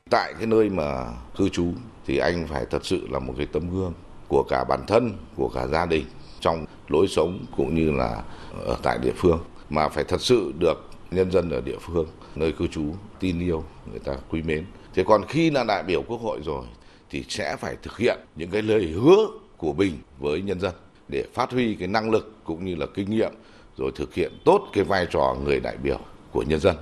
tại 0.09 0.33
cái 0.37 0.47
nơi 0.47 0.69
mà 0.69 1.05
cư 1.37 1.49
trú 1.49 1.65
thì 2.05 2.17
anh 2.17 2.47
phải 2.47 2.65
thật 2.69 2.85
sự 2.85 3.07
là 3.11 3.19
một 3.19 3.33
cái 3.37 3.45
tấm 3.45 3.69
gương 3.69 3.93
của 4.27 4.43
cả 4.49 4.63
bản 4.69 4.79
thân, 4.87 5.13
của 5.35 5.49
cả 5.49 5.67
gia 5.67 5.85
đình 5.85 6.05
trong 6.39 6.65
lối 6.87 7.07
sống 7.07 7.45
cũng 7.57 7.75
như 7.75 7.91
là 7.91 8.23
ở 8.65 8.77
tại 8.83 8.97
địa 9.01 9.13
phương. 9.15 9.39
Mà 9.69 9.89
phải 9.89 10.03
thật 10.03 10.21
sự 10.21 10.53
được 10.59 10.89
nhân 11.11 11.31
dân 11.31 11.49
ở 11.49 11.61
địa 11.61 11.77
phương, 11.81 12.07
nơi 12.35 12.51
cư 12.51 12.67
trú, 12.67 12.83
tin 13.19 13.39
yêu, 13.39 13.63
người 13.91 13.99
ta 13.99 14.13
quý 14.29 14.41
mến. 14.41 14.65
Thế 14.93 15.03
còn 15.07 15.25
khi 15.27 15.49
là 15.49 15.63
đại 15.63 15.83
biểu 15.83 16.01
quốc 16.07 16.21
hội 16.21 16.39
rồi 16.45 16.65
thì 17.09 17.23
sẽ 17.29 17.55
phải 17.55 17.75
thực 17.81 17.97
hiện 17.97 18.19
những 18.35 18.49
cái 18.49 18.61
lời 18.61 18.87
hứa 18.87 19.27
của 19.57 19.73
mình 19.73 19.97
với 20.19 20.41
nhân 20.41 20.59
dân 20.59 20.73
để 21.07 21.25
phát 21.33 21.51
huy 21.51 21.75
cái 21.75 21.87
năng 21.87 22.11
lực 22.11 22.35
cũng 22.43 22.65
như 22.65 22.75
là 22.75 22.85
kinh 22.93 23.09
nghiệm, 23.09 23.31
rồi 23.77 23.91
thực 23.95 24.13
hiện 24.13 24.31
tốt 24.45 24.67
cái 24.73 24.83
vai 24.83 25.07
trò 25.11 25.35
người 25.43 25.59
đại 25.59 25.77
biểu 25.83 25.99
của 26.31 26.43
nhân 26.47 26.59
dân. 26.59 26.75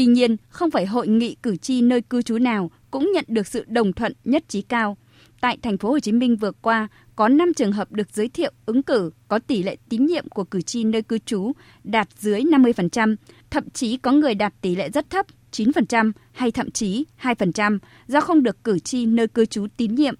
Tuy 0.00 0.06
nhiên, 0.06 0.36
không 0.48 0.70
phải 0.70 0.86
hội 0.86 1.08
nghị 1.08 1.36
cử 1.42 1.56
tri 1.56 1.82
nơi 1.82 2.00
cư 2.00 2.22
trú 2.22 2.38
nào 2.38 2.70
cũng 2.90 3.10
nhận 3.14 3.24
được 3.28 3.46
sự 3.46 3.64
đồng 3.68 3.92
thuận 3.92 4.12
nhất 4.24 4.44
trí 4.48 4.62
cao. 4.62 4.96
Tại 5.40 5.58
thành 5.62 5.78
phố 5.78 5.90
Hồ 5.90 6.00
Chí 6.00 6.12
Minh 6.12 6.36
vừa 6.36 6.52
qua, 6.62 6.88
có 7.16 7.28
5 7.28 7.54
trường 7.54 7.72
hợp 7.72 7.92
được 7.92 8.08
giới 8.12 8.28
thiệu 8.28 8.52
ứng 8.66 8.82
cử 8.82 9.10
có 9.28 9.38
tỷ 9.38 9.62
lệ 9.62 9.76
tín 9.88 10.06
nhiệm 10.06 10.28
của 10.28 10.44
cử 10.44 10.62
tri 10.62 10.84
nơi 10.84 11.02
cư 11.02 11.18
trú 11.18 11.52
đạt 11.84 12.08
dưới 12.18 12.40
50%, 12.40 13.16
thậm 13.50 13.70
chí 13.70 13.96
có 13.96 14.12
người 14.12 14.34
đạt 14.34 14.54
tỷ 14.60 14.74
lệ 14.74 14.90
rất 14.90 15.10
thấp 15.10 15.26
9% 15.52 16.12
hay 16.32 16.50
thậm 16.50 16.70
chí 16.70 17.04
2% 17.22 17.78
do 18.06 18.20
không 18.20 18.42
được 18.42 18.64
cử 18.64 18.78
tri 18.78 19.06
nơi 19.06 19.28
cư 19.28 19.46
trú 19.46 19.66
tín 19.76 19.94
nhiệm. 19.94 20.14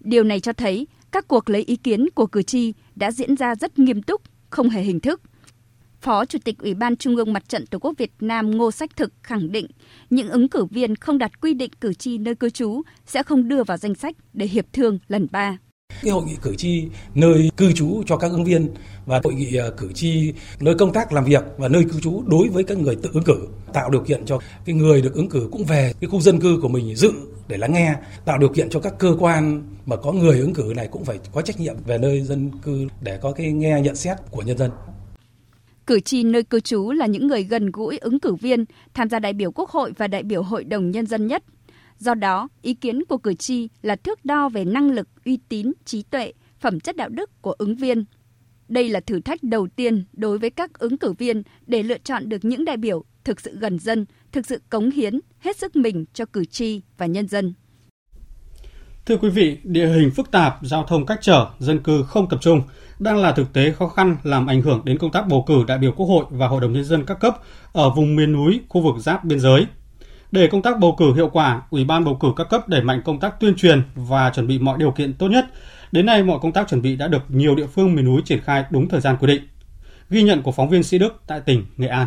Điều 0.00 0.24
này 0.24 0.40
cho 0.40 0.52
thấy 0.52 0.86
các 1.12 1.28
cuộc 1.28 1.50
lấy 1.50 1.62
ý 1.62 1.76
kiến 1.76 2.10
của 2.14 2.26
cử 2.26 2.42
tri 2.42 2.72
đã 2.94 3.10
diễn 3.10 3.36
ra 3.36 3.54
rất 3.54 3.78
nghiêm 3.78 4.02
túc, 4.02 4.22
không 4.50 4.68
hề 4.68 4.82
hình 4.82 5.00
thức– 5.00 5.20
Phó 6.06 6.24
Chủ 6.24 6.38
tịch 6.44 6.58
Ủy 6.58 6.74
ban 6.74 6.96
Trung 6.96 7.16
ương 7.16 7.32
Mặt 7.32 7.48
trận 7.48 7.66
Tổ 7.66 7.78
quốc 7.78 7.92
Việt 7.98 8.12
Nam 8.20 8.50
Ngô 8.50 8.70
Sách 8.70 8.90
Thực 8.96 9.12
khẳng 9.22 9.52
định, 9.52 9.66
những 10.10 10.28
ứng 10.28 10.48
cử 10.48 10.64
viên 10.64 10.96
không 10.96 11.18
đặt 11.18 11.40
quy 11.40 11.54
định 11.54 11.70
cử 11.80 11.94
tri 11.94 12.18
nơi 12.18 12.34
cư 12.34 12.50
trú 12.50 12.82
sẽ 13.06 13.22
không 13.22 13.48
đưa 13.48 13.64
vào 13.64 13.76
danh 13.76 13.94
sách 13.94 14.16
để 14.32 14.46
hiệp 14.46 14.64
thương 14.72 14.98
lần 15.08 15.26
3 15.30 15.58
cái 16.02 16.12
hội 16.12 16.24
nghị 16.24 16.36
cử 16.42 16.54
tri 16.56 16.88
nơi 17.14 17.50
cư 17.56 17.72
trú 17.72 18.02
cho 18.06 18.16
các 18.16 18.30
ứng 18.30 18.44
viên 18.44 18.68
và 19.06 19.20
hội 19.24 19.34
nghị 19.34 19.56
à, 19.56 19.66
cử 19.76 19.92
tri 19.92 20.32
nơi 20.60 20.74
công 20.74 20.92
tác 20.92 21.12
làm 21.12 21.24
việc 21.24 21.44
và 21.58 21.68
nơi 21.68 21.84
cư 21.84 22.00
trú 22.00 22.22
đối 22.26 22.48
với 22.48 22.64
các 22.64 22.78
người 22.78 22.96
tự 22.96 23.10
ứng 23.12 23.24
cử, 23.24 23.48
tạo 23.72 23.90
điều 23.90 24.00
kiện 24.00 24.26
cho 24.26 24.38
cái 24.64 24.74
người 24.74 25.02
được 25.02 25.14
ứng 25.14 25.28
cử 25.28 25.48
cũng 25.52 25.64
về 25.64 25.92
cái 26.00 26.10
khu 26.10 26.20
dân 26.20 26.40
cư 26.40 26.58
của 26.62 26.68
mình 26.68 26.96
dự 26.96 27.12
để 27.48 27.56
lắng 27.56 27.72
nghe, 27.72 27.94
tạo 28.24 28.38
điều 28.38 28.48
kiện 28.48 28.70
cho 28.70 28.80
các 28.80 28.98
cơ 28.98 29.16
quan 29.18 29.62
mà 29.86 29.96
có 29.96 30.12
người 30.12 30.40
ứng 30.40 30.54
cử 30.54 30.72
này 30.76 30.88
cũng 30.88 31.04
phải 31.04 31.18
có 31.32 31.42
trách 31.42 31.60
nhiệm 31.60 31.76
về 31.86 31.98
nơi 31.98 32.20
dân 32.20 32.50
cư 32.62 32.86
để 33.00 33.18
có 33.22 33.32
cái 33.32 33.52
nghe 33.52 33.80
nhận 33.80 33.96
xét 33.96 34.16
của 34.30 34.42
nhân 34.42 34.58
dân. 34.58 34.70
Cử 35.86 36.00
tri 36.00 36.24
nơi 36.24 36.42
cư 36.42 36.60
trú 36.60 36.90
là 36.90 37.06
những 37.06 37.26
người 37.26 37.44
gần 37.44 37.70
gũi 37.70 37.98
ứng 37.98 38.20
cử 38.20 38.34
viên, 38.34 38.64
tham 38.94 39.08
gia 39.08 39.18
đại 39.18 39.32
biểu 39.32 39.52
Quốc 39.52 39.70
hội 39.70 39.92
và 39.96 40.08
đại 40.08 40.22
biểu 40.22 40.42
Hội 40.42 40.64
đồng 40.64 40.90
Nhân 40.90 41.06
dân 41.06 41.26
nhất. 41.26 41.44
Do 41.98 42.14
đó, 42.14 42.48
ý 42.62 42.74
kiến 42.74 43.04
của 43.04 43.18
cử 43.18 43.34
tri 43.34 43.68
là 43.82 43.96
thước 43.96 44.24
đo 44.24 44.48
về 44.48 44.64
năng 44.64 44.90
lực, 44.90 45.08
uy 45.24 45.38
tín, 45.48 45.72
trí 45.84 46.02
tuệ, 46.02 46.32
phẩm 46.60 46.80
chất 46.80 46.96
đạo 46.96 47.08
đức 47.08 47.42
của 47.42 47.52
ứng 47.52 47.76
viên. 47.76 48.04
Đây 48.68 48.88
là 48.88 49.00
thử 49.00 49.20
thách 49.20 49.42
đầu 49.42 49.68
tiên 49.76 50.04
đối 50.12 50.38
với 50.38 50.50
các 50.50 50.78
ứng 50.78 50.98
cử 50.98 51.12
viên 51.12 51.42
để 51.66 51.82
lựa 51.82 51.98
chọn 51.98 52.28
được 52.28 52.44
những 52.44 52.64
đại 52.64 52.76
biểu 52.76 53.04
thực 53.24 53.40
sự 53.40 53.58
gần 53.58 53.78
dân, 53.78 54.06
thực 54.32 54.46
sự 54.46 54.60
cống 54.70 54.90
hiến, 54.90 55.20
hết 55.38 55.56
sức 55.56 55.76
mình 55.76 56.04
cho 56.14 56.24
cử 56.24 56.44
tri 56.44 56.80
và 56.98 57.06
nhân 57.06 57.28
dân. 57.28 57.54
Thưa 59.06 59.16
quý 59.16 59.28
vị, 59.28 59.58
địa 59.64 59.86
hình 59.86 60.10
phức 60.10 60.30
tạp, 60.30 60.58
giao 60.62 60.84
thông 60.88 61.06
cách 61.06 61.18
trở, 61.22 61.46
dân 61.58 61.82
cư 61.82 62.02
không 62.02 62.28
tập 62.28 62.38
trung 62.42 62.60
đang 62.98 63.16
là 63.16 63.32
thực 63.32 63.52
tế 63.52 63.72
khó 63.72 63.88
khăn 63.88 64.16
làm 64.22 64.46
ảnh 64.46 64.62
hưởng 64.62 64.84
đến 64.84 64.98
công 64.98 65.12
tác 65.12 65.28
bầu 65.28 65.44
cử 65.46 65.64
đại 65.66 65.78
biểu 65.78 65.92
Quốc 65.92 66.06
hội 66.06 66.24
và 66.30 66.48
Hội 66.48 66.60
đồng 66.60 66.72
nhân 66.72 66.84
dân 66.84 67.06
các 67.06 67.20
cấp 67.20 67.36
ở 67.72 67.90
vùng 67.90 68.16
miền 68.16 68.32
núi, 68.32 68.60
khu 68.68 68.80
vực 68.80 68.94
giáp 68.98 69.24
biên 69.24 69.40
giới. 69.40 69.66
Để 70.32 70.48
công 70.52 70.62
tác 70.62 70.78
bầu 70.78 70.94
cử 70.98 71.14
hiệu 71.14 71.28
quả, 71.28 71.62
Ủy 71.70 71.84
ban 71.84 72.04
bầu 72.04 72.18
cử 72.20 72.28
các 72.36 72.46
cấp 72.50 72.68
đẩy 72.68 72.82
mạnh 72.82 73.02
công 73.04 73.20
tác 73.20 73.40
tuyên 73.40 73.54
truyền 73.54 73.82
và 73.94 74.30
chuẩn 74.30 74.46
bị 74.46 74.58
mọi 74.58 74.78
điều 74.78 74.90
kiện 74.90 75.14
tốt 75.14 75.28
nhất. 75.28 75.46
Đến 75.92 76.06
nay, 76.06 76.22
mọi 76.22 76.38
công 76.42 76.52
tác 76.52 76.68
chuẩn 76.68 76.82
bị 76.82 76.96
đã 76.96 77.08
được 77.08 77.22
nhiều 77.28 77.54
địa 77.54 77.66
phương 77.66 77.94
miền 77.94 78.04
núi 78.04 78.22
triển 78.24 78.40
khai 78.40 78.64
đúng 78.70 78.88
thời 78.88 79.00
gian 79.00 79.16
quy 79.20 79.26
định. 79.26 79.48
Ghi 80.10 80.22
nhận 80.22 80.42
của 80.42 80.52
phóng 80.52 80.68
viên 80.68 80.82
Sĩ 80.82 80.98
Đức 80.98 81.22
tại 81.26 81.40
tỉnh 81.40 81.64
Nghệ 81.76 81.88
An. 81.88 82.06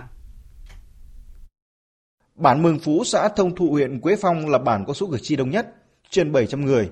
Bản 2.36 2.64
Mường 2.64 2.80
Phú, 2.80 3.04
xã 3.06 3.30
Thông 3.36 3.56
Thụ, 3.56 3.72
huyện 3.72 4.00
Quế 4.00 4.16
Phong 4.22 4.50
là 4.50 4.58
bản 4.58 4.86
có 4.86 4.94
số 4.94 5.08
cử 5.12 5.18
tri 5.22 5.36
đông 5.36 5.50
nhất, 5.50 5.68
trên 6.10 6.32
700 6.32 6.66
người. 6.66 6.90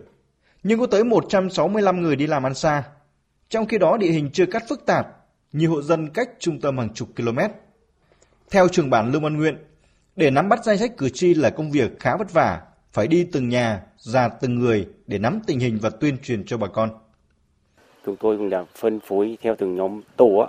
Nhưng 0.63 0.80
có 0.80 0.88
tới 0.88 1.04
165 1.04 2.01
người 2.01 2.16
đi 2.16 2.27
làm 2.27 2.46
ăn 2.46 2.54
xa. 2.54 2.84
Trong 3.50 3.66
khi 3.66 3.77
đó 3.77 3.98
địa 3.98 4.12
hình 4.12 4.30
chưa 4.34 4.46
cắt 4.46 4.63
phức 4.70 4.86
tạp, 4.86 5.08
nhiều 5.54 5.72
hộ 5.72 5.82
dân 5.82 6.10
cách 6.10 6.30
trung 6.39 6.60
tâm 6.62 6.77
hàng 6.77 6.94
chục 6.94 7.08
km. 7.16 7.39
Theo 8.51 8.68
trường 8.68 8.89
bản 8.89 9.12
Lương 9.12 9.24
Văn 9.24 9.38
Nguyện, 9.38 9.58
để 10.16 10.32
nắm 10.32 10.50
bắt 10.50 10.60
danh 10.66 10.77
sách 10.77 10.98
cử 10.98 11.10
tri 11.10 11.34
là 11.34 11.50
công 11.50 11.72
việc 11.72 12.00
khá 12.00 12.18
vất 12.18 12.34
vả, 12.34 12.62
phải 12.94 13.08
đi 13.08 13.27
từng 13.32 13.50
nhà, 13.50 13.82
ra 13.98 14.30
từng 14.30 14.56
người 14.56 14.88
để 15.08 15.18
nắm 15.18 15.39
tình 15.48 15.60
hình 15.60 15.77
và 15.82 15.89
tuyên 15.89 16.18
truyền 16.24 16.46
cho 16.46 16.58
bà 16.58 16.68
con. 16.68 16.89
Chúng 18.06 18.16
tôi 18.16 18.38
cũng 18.38 18.50
đã 18.50 18.63
phân 18.75 19.00
phối 19.00 19.38
theo 19.42 19.56
từng 19.58 19.75
nhóm 19.75 20.01
tổ. 20.16 20.48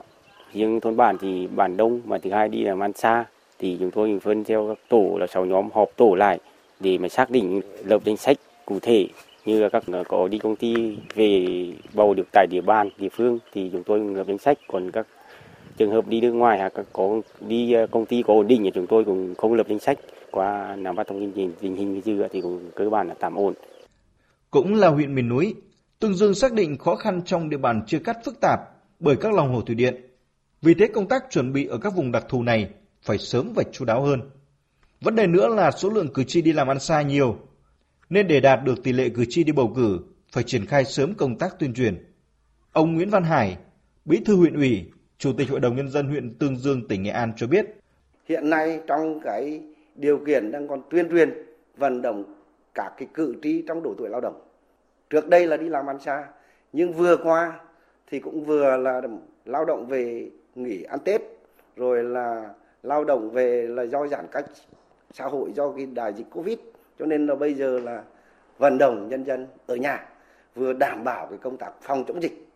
Riêng 0.52 0.80
thôn 0.80 0.96
bản 0.96 1.16
thì 1.20 1.46
bản 1.46 1.76
đông 1.76 2.00
mà 2.04 2.18
thứ 2.18 2.30
hai 2.30 2.48
đi 2.48 2.64
làm 2.64 2.82
ăn 2.82 2.92
xa 2.92 3.24
thì 3.58 3.76
chúng 3.80 3.90
tôi 3.90 4.18
phân 4.22 4.44
theo 4.44 4.68
các 4.68 4.78
tổ 4.88 5.16
là 5.20 5.26
sáu 5.26 5.44
nhóm 5.44 5.68
họp 5.74 5.88
tổ 5.96 6.14
lại 6.14 6.38
để 6.80 6.98
mà 6.98 7.08
xác 7.08 7.30
định 7.30 7.60
lập 7.84 8.02
danh 8.04 8.16
sách 8.16 8.36
cụ 8.64 8.78
thể 8.82 9.08
như 9.48 9.60
là 9.60 9.68
các 9.68 9.84
có 10.08 10.28
đi 10.28 10.38
công 10.38 10.56
ty 10.56 10.96
về 11.14 11.46
bầu 11.94 12.14
được 12.14 12.26
tại 12.32 12.46
địa 12.50 12.60
bàn 12.60 12.88
địa 12.98 13.08
phương 13.08 13.38
thì 13.52 13.70
chúng 13.72 13.82
tôi 13.82 14.00
lập 14.00 14.24
danh 14.26 14.38
sách 14.38 14.58
còn 14.68 14.90
các 14.90 15.06
trường 15.76 15.90
hợp 15.90 16.08
đi 16.08 16.20
nước 16.20 16.32
ngoài 16.32 16.58
hoặc 16.58 16.72
có 16.92 17.20
đi 17.40 17.72
à, 17.72 17.86
công 17.90 18.06
ty 18.06 18.22
có 18.22 18.34
ổn 18.34 18.46
định 18.46 18.62
thì 18.64 18.70
chúng 18.74 18.86
tôi 18.86 19.04
cũng 19.04 19.34
không 19.34 19.54
lập 19.54 19.66
danh 19.68 19.78
sách 19.78 19.98
qua 20.30 20.76
nắm 20.76 20.96
bắt 20.96 21.06
thông 21.06 21.32
tin 21.32 21.52
tình 21.60 21.76
hình 21.76 21.94
như 21.94 22.00
dư 22.04 22.28
thì 22.32 22.40
cũng 22.40 22.70
cơ 22.74 22.90
bản 22.90 23.08
là 23.08 23.14
tạm 23.20 23.34
ổn. 23.34 23.54
Cũng 24.50 24.74
là 24.74 24.88
huyện 24.88 25.14
miền 25.14 25.28
núi, 25.28 25.54
Tương 25.98 26.14
Dương 26.14 26.34
xác 26.34 26.52
định 26.52 26.78
khó 26.78 26.96
khăn 26.96 27.22
trong 27.24 27.50
địa 27.50 27.56
bàn 27.56 27.82
chưa 27.86 27.98
cắt 27.98 28.18
phức 28.24 28.40
tạp 28.40 28.60
bởi 29.00 29.16
các 29.16 29.32
lòng 29.32 29.54
hồ 29.54 29.60
thủy 29.60 29.74
điện. 29.74 29.94
Vì 30.62 30.74
thế 30.74 30.86
công 30.86 31.08
tác 31.08 31.24
chuẩn 31.30 31.52
bị 31.52 31.66
ở 31.66 31.78
các 31.78 31.92
vùng 31.96 32.12
đặc 32.12 32.24
thù 32.28 32.42
này 32.42 32.68
phải 33.02 33.18
sớm 33.18 33.52
và 33.56 33.62
chú 33.72 33.84
đáo 33.84 34.02
hơn. 34.02 34.20
Vấn 35.00 35.14
đề 35.14 35.26
nữa 35.26 35.48
là 35.48 35.70
số 35.70 35.90
lượng 35.90 36.12
cử 36.14 36.24
tri 36.24 36.42
đi 36.42 36.52
làm 36.52 36.68
ăn 36.68 36.80
xa 36.80 37.02
nhiều, 37.02 37.36
nên 38.10 38.28
để 38.28 38.40
đạt 38.40 38.60
được 38.64 38.82
tỷ 38.84 38.92
lệ 38.92 39.08
cử 39.08 39.24
tri 39.28 39.44
đi 39.44 39.52
bầu 39.52 39.72
cử 39.76 39.98
phải 40.32 40.44
triển 40.44 40.66
khai 40.66 40.84
sớm 40.84 41.14
công 41.14 41.38
tác 41.38 41.58
tuyên 41.58 41.74
truyền. 41.74 42.04
Ông 42.72 42.94
Nguyễn 42.94 43.10
Văn 43.10 43.22
Hải, 43.22 43.58
Bí 44.04 44.20
thư 44.24 44.36
huyện 44.36 44.54
ủy, 44.54 44.84
Chủ 45.18 45.32
tịch 45.32 45.50
Hội 45.50 45.60
đồng 45.60 45.76
Nhân 45.76 45.88
dân 45.88 46.08
huyện 46.08 46.34
Tương 46.34 46.56
Dương, 46.56 46.88
tỉnh 46.88 47.02
Nghệ 47.02 47.10
An 47.10 47.32
cho 47.36 47.46
biết. 47.46 47.66
Hiện 48.28 48.50
nay 48.50 48.80
trong 48.86 49.20
cái 49.20 49.60
điều 49.94 50.18
kiện 50.26 50.52
đang 50.52 50.68
còn 50.68 50.82
tuyên 50.90 51.08
truyền, 51.10 51.30
vận 51.76 52.02
động 52.02 52.24
các 52.74 52.92
cái 52.98 53.08
cử 53.14 53.34
tri 53.42 53.62
trong 53.68 53.82
độ 53.82 53.94
tuổi 53.98 54.08
lao 54.08 54.20
động. 54.20 54.40
Trước 55.10 55.28
đây 55.28 55.46
là 55.46 55.56
đi 55.56 55.68
làm 55.68 55.86
ăn 55.86 55.98
xa, 56.00 56.24
nhưng 56.72 56.92
vừa 56.92 57.16
qua 57.16 57.60
thì 58.10 58.20
cũng 58.20 58.44
vừa 58.44 58.76
là 58.76 59.00
lao 59.44 59.64
động 59.64 59.86
về 59.86 60.30
nghỉ 60.54 60.82
ăn 60.82 60.98
Tết, 61.04 61.22
rồi 61.76 62.04
là 62.04 62.54
lao 62.82 63.04
động 63.04 63.30
về 63.30 63.66
là 63.68 63.82
do 63.82 64.06
giãn 64.06 64.26
cách 64.32 64.44
xã 65.12 65.24
hội 65.24 65.52
do 65.54 65.72
cái 65.72 65.86
đại 65.86 66.12
dịch 66.16 66.26
Covid. 66.30 66.58
Cho 66.98 67.06
nên 67.06 67.26
là 67.26 67.34
bây 67.34 67.54
giờ 67.54 67.78
là 67.78 68.02
vận 68.58 68.78
động 68.78 69.08
nhân 69.08 69.24
dân 69.24 69.46
ở 69.66 69.76
nhà 69.76 70.08
vừa 70.54 70.72
đảm 70.72 71.04
bảo 71.04 71.26
cái 71.30 71.38
công 71.38 71.56
tác 71.56 71.70
phòng 71.82 72.04
chống 72.08 72.22
dịch 72.22 72.48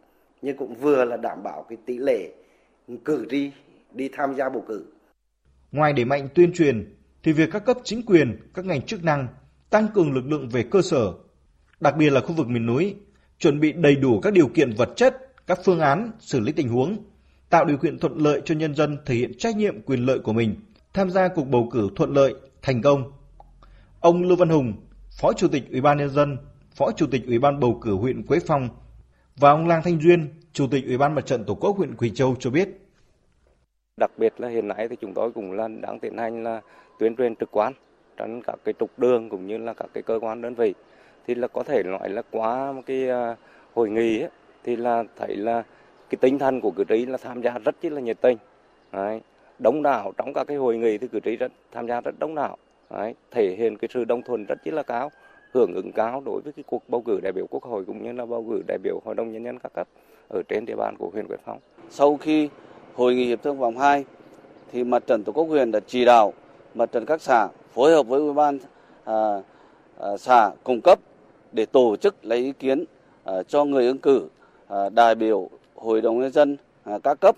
nhưng 0.43 0.57
cũng 0.57 0.75
vừa 0.75 1.05
là 1.05 1.17
đảm 1.17 1.43
bảo 1.43 1.67
cái 1.69 1.79
tỷ 1.87 1.99
lệ 1.99 2.33
cử 3.05 3.27
tri 3.31 3.51
đi 3.93 4.09
tham 4.13 4.35
gia 4.35 4.49
bầu 4.49 4.65
cử. 4.69 4.85
Ngoài 5.73 5.93
đẩy 5.93 6.05
mạnh 6.05 6.29
tuyên 6.35 6.53
truyền, 6.53 6.97
thì 7.23 7.33
việc 7.33 7.49
các 7.53 7.65
cấp 7.65 7.77
chính 7.85 8.03
quyền, 8.07 8.51
các 8.55 8.65
ngành 8.65 8.83
chức 8.83 9.05
năng 9.05 9.29
tăng 9.71 9.89
cường 9.95 10.15
lực 10.15 10.25
lượng 10.27 10.49
về 10.49 10.65
cơ 10.71 10.83
sở, 10.83 11.13
đặc 11.81 11.97
biệt 11.97 12.11
là 12.11 12.21
khu 12.21 12.33
vực 12.33 12.49
miền 12.49 12.67
núi, 12.67 12.97
chuẩn 13.39 13.61
bị 13.61 13.73
đầy 13.73 13.97
đủ 13.97 14.21
các 14.21 14.33
điều 14.33 14.49
kiện 14.49 14.71
vật 14.71 14.89
chất, 14.97 15.17
các 15.47 15.59
phương 15.65 15.81
án 15.81 16.11
xử 16.19 16.41
lý 16.41 16.53
tình 16.53 16.69
huống, 16.69 16.97
tạo 17.51 17.65
điều 17.65 17.77
kiện 17.77 17.99
thuận 17.99 18.17
lợi 18.17 18.43
cho 18.45 18.55
nhân 18.55 18.75
dân 18.75 18.99
thể 19.07 19.15
hiện 19.15 19.39
trách 19.39 19.57
nhiệm 19.57 19.83
quyền 19.83 20.07
lợi 20.07 20.19
của 20.19 20.33
mình, 20.33 20.55
tham 20.95 21.11
gia 21.11 21.29
cuộc 21.29 21.45
bầu 21.45 21.69
cử 21.73 21.89
thuận 21.97 22.13
lợi, 22.13 22.35
thành 22.63 22.83
công. 22.83 23.13
Ông 24.03 24.23
Lưu 24.23 24.37
Văn 24.37 24.49
Hùng, 24.49 24.73
Phó 25.21 25.33
Chủ 25.33 25.49
tịch 25.49 25.63
Ủy 25.71 25.81
ban 25.81 25.99
nhân 25.99 26.11
dân, 26.11 26.37
Phó 26.71 26.93
Chủ 26.93 27.07
tịch 27.11 27.23
Ủy 27.27 27.39
ban 27.39 27.61
bầu 27.61 27.79
cử 27.83 27.95
huyện 27.95 28.23
Quế 28.27 28.39
Phong 28.47 28.69
và 29.37 29.51
ông 29.51 29.69
Lang 29.69 29.83
Thanh 29.85 30.01
Duyên, 30.01 30.29
Chủ 30.53 30.67
tịch 30.71 30.85
Ủy 30.87 30.99
ban 30.99 31.15
Mặt 31.15 31.27
trận 31.27 31.45
Tổ 31.45 31.55
quốc 31.55 31.77
huyện 31.77 31.97
Quỳ 31.97 32.11
Châu 32.11 32.37
cho 32.41 32.51
biết. 32.51 32.69
Đặc 33.97 34.11
biệt 34.17 34.33
là 34.39 34.49
hiện 34.49 34.69
nay 34.69 34.89
thì 34.89 34.97
chúng 35.01 35.15
tôi 35.15 35.33
cũng 35.33 35.53
là 35.53 35.69
đang 35.69 36.01
tiến 36.01 36.19
hành 36.19 36.43
là 36.43 36.61
tuyên 36.99 37.17
truyền 37.17 37.37
trực 37.37 37.51
quan 37.51 37.73
trên 38.17 38.43
các 38.43 38.59
cái 38.65 38.75
trục 38.79 38.99
đường 38.99 39.29
cũng 39.29 39.47
như 39.47 39.59
là 39.59 39.75
các 39.75 39.87
cái 39.95 40.03
cơ 40.03 40.19
quan 40.23 40.43
đơn 40.43 40.55
vị 40.55 40.75
thì 41.27 41.35
là 41.35 41.49
có 41.49 41.63
thể 41.63 41.83
nói 41.83 42.11
là 42.11 42.23
quá 42.31 42.73
một 42.73 42.83
cái 42.87 43.09
à, 43.09 43.37
hội 43.75 43.91
nghị 43.91 44.21
ấy, 44.21 44.31
thì 44.65 44.77
là 44.77 45.05
thấy 45.17 45.37
là 45.37 45.63
cái 46.11 46.19
tinh 46.21 46.39
thần 46.39 46.61
của 46.61 46.71
cử 46.71 46.85
tri 46.89 47.07
là 47.07 47.19
tham 47.23 47.43
gia 47.43 47.59
rất 47.59 47.85
là 47.85 48.01
nhiệt 48.01 48.21
tình 48.21 48.39
Đấy. 48.93 49.21
đông 49.59 49.83
đảo 49.83 50.13
trong 50.17 50.35
các 50.35 50.47
cái 50.47 50.57
hội 50.57 50.77
nghị 50.77 50.99
thì 50.99 51.09
cử 51.09 51.21
tri 51.21 51.37
rất 51.37 51.53
tham 51.73 51.87
gia 51.87 52.01
rất 52.01 52.19
đông 52.19 52.35
đảo 52.35 52.59
Đấy. 52.93 53.15
thể 53.31 53.55
hiện 53.59 53.77
cái 53.77 53.89
sự 53.95 54.05
đồng 54.05 54.23
thuận 54.23 54.45
rất 54.47 54.59
là 54.65 54.83
cao 54.83 55.11
hưởng 55.55 55.75
ứng 55.75 55.93
cao 55.93 56.23
đối 56.27 56.41
với 56.41 56.53
cái 56.53 56.65
cuộc 56.67 56.83
bầu 56.89 57.03
cử 57.07 57.21
đại 57.23 57.33
biểu 57.33 57.47
quốc 57.51 57.63
hội 57.63 57.85
cũng 57.85 58.03
như 58.03 58.13
là 58.13 58.27
bầu 58.27 58.47
cử 58.51 58.63
đại 58.67 58.79
biểu 58.83 59.01
hội 59.05 59.15
đồng 59.15 59.33
nhân 59.33 59.45
dân 59.45 59.59
các 59.59 59.73
cấp 59.75 59.89
ở 60.29 60.43
trên 60.49 60.67
địa 60.67 60.77
bàn 60.77 60.97
của 60.99 61.11
huyện 61.13 61.27
Quế 61.29 61.37
Phong. 61.45 61.59
Sau 61.91 62.17
khi 62.17 62.49
hội 62.95 63.15
nghị 63.15 63.25
hiệp 63.25 63.43
thương 63.43 63.59
vòng 63.59 63.79
2 63.79 64.05
thì 64.73 64.85
mặt 64.85 65.07
trận 65.07 65.25
tổ 65.25 65.33
quốc 65.33 65.45
huyện 65.45 65.73
đã 65.73 65.81
chỉ 65.87 66.05
đạo 66.05 66.33
mặt 66.75 66.93
trận 66.93 67.07
các 67.07 67.21
xã 67.23 67.49
phối 67.73 67.93
hợp 67.93 68.07
với 68.07 68.21
ủy 68.21 68.33
ban 68.33 68.59
à, 69.05 69.43
à, 69.99 70.17
xã 70.17 70.51
cung 70.65 70.81
cấp 70.81 70.99
để 71.53 71.67
tổ 71.67 71.97
chức 71.97 72.25
lấy 72.25 72.39
ý 72.39 72.53
kiến 72.53 72.85
à, 73.25 73.43
cho 73.43 73.65
người 73.65 73.87
ứng 73.87 73.99
cử 73.99 74.29
à, 74.69 74.89
đại 74.89 75.15
biểu 75.15 75.51
hội 75.75 76.01
đồng 76.01 76.21
nhân 76.21 76.33
dân 76.33 76.57
à, 76.85 76.99
các 77.03 77.21
cấp. 77.21 77.37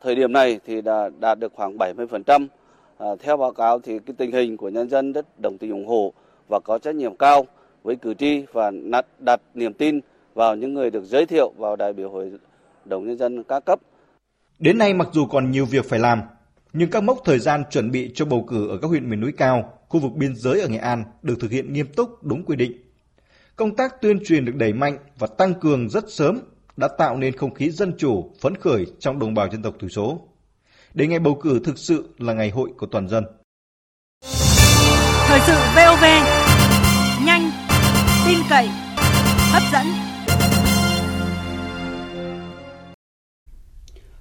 Thời 0.00 0.14
điểm 0.14 0.32
này 0.32 0.60
thì 0.66 0.80
đã 0.80 1.10
đạt 1.20 1.38
được 1.38 1.52
khoảng 1.54 1.76
70%. 1.76 2.46
Ờ, 3.02 3.16
theo 3.20 3.36
báo 3.36 3.52
cáo 3.52 3.80
thì 3.80 3.98
cái 4.06 4.14
tình 4.18 4.32
hình 4.32 4.56
của 4.56 4.68
nhân 4.68 4.88
dân 4.88 5.12
rất 5.12 5.40
đồng 5.40 5.58
tình 5.58 5.70
ủng 5.70 5.86
hộ 5.86 6.12
và 6.48 6.60
có 6.64 6.78
trách 6.78 6.94
nhiệm 6.94 7.16
cao 7.16 7.46
với 7.82 7.96
cử 7.96 8.14
tri 8.14 8.44
và 8.52 8.70
đặt, 8.90 9.06
đặt 9.18 9.40
niềm 9.54 9.72
tin 9.72 10.00
vào 10.34 10.56
những 10.56 10.74
người 10.74 10.90
được 10.90 11.04
giới 11.04 11.26
thiệu 11.26 11.52
vào 11.56 11.76
đại 11.76 11.92
biểu 11.92 12.10
hội 12.10 12.32
đồng 12.84 13.06
nhân 13.06 13.18
dân 13.18 13.44
các 13.44 13.64
cấp. 13.64 13.80
Đến 14.58 14.78
nay 14.78 14.94
mặc 14.94 15.08
dù 15.12 15.26
còn 15.26 15.50
nhiều 15.50 15.64
việc 15.64 15.84
phải 15.88 15.98
làm, 15.98 16.20
nhưng 16.72 16.90
các 16.90 17.02
mốc 17.02 17.18
thời 17.24 17.38
gian 17.38 17.62
chuẩn 17.70 17.90
bị 17.90 18.10
cho 18.14 18.24
bầu 18.24 18.44
cử 18.48 18.68
ở 18.68 18.78
các 18.82 18.88
huyện 18.88 19.10
miền 19.10 19.20
núi 19.20 19.32
cao, 19.36 19.78
khu 19.88 20.00
vực 20.00 20.12
biên 20.14 20.36
giới 20.36 20.60
ở 20.60 20.68
Nghệ 20.68 20.78
An 20.78 21.04
được 21.22 21.34
thực 21.40 21.50
hiện 21.50 21.72
nghiêm 21.72 21.86
túc 21.96 22.24
đúng 22.24 22.44
quy 22.44 22.56
định. 22.56 22.72
Công 23.56 23.76
tác 23.76 24.00
tuyên 24.02 24.24
truyền 24.24 24.44
được 24.44 24.54
đẩy 24.54 24.72
mạnh 24.72 24.98
và 25.18 25.26
tăng 25.26 25.54
cường 25.54 25.88
rất 25.88 26.04
sớm 26.08 26.38
đã 26.76 26.88
tạo 26.98 27.16
nên 27.16 27.36
không 27.36 27.54
khí 27.54 27.70
dân 27.70 27.92
chủ, 27.98 28.30
phấn 28.40 28.56
khởi 28.56 28.86
trong 28.98 29.18
đồng 29.18 29.34
bào 29.34 29.48
dân 29.50 29.62
tộc 29.62 29.74
thiểu 29.80 29.88
số. 29.88 30.28
Để 30.94 31.06
ngày 31.06 31.18
bầu 31.18 31.34
cử 31.34 31.60
thực 31.64 31.78
sự 31.78 32.08
là 32.18 32.32
ngày 32.32 32.50
hội 32.50 32.70
của 32.78 32.86
toàn 32.86 33.08
dân. 33.08 33.24
Thời 35.26 35.40
sự 35.46 35.52
VOV, 35.52 36.04
nhanh, 37.26 37.50
tin 38.26 38.38
cậy, 38.50 38.68
hấp 39.52 39.62
dẫn. 39.72 39.86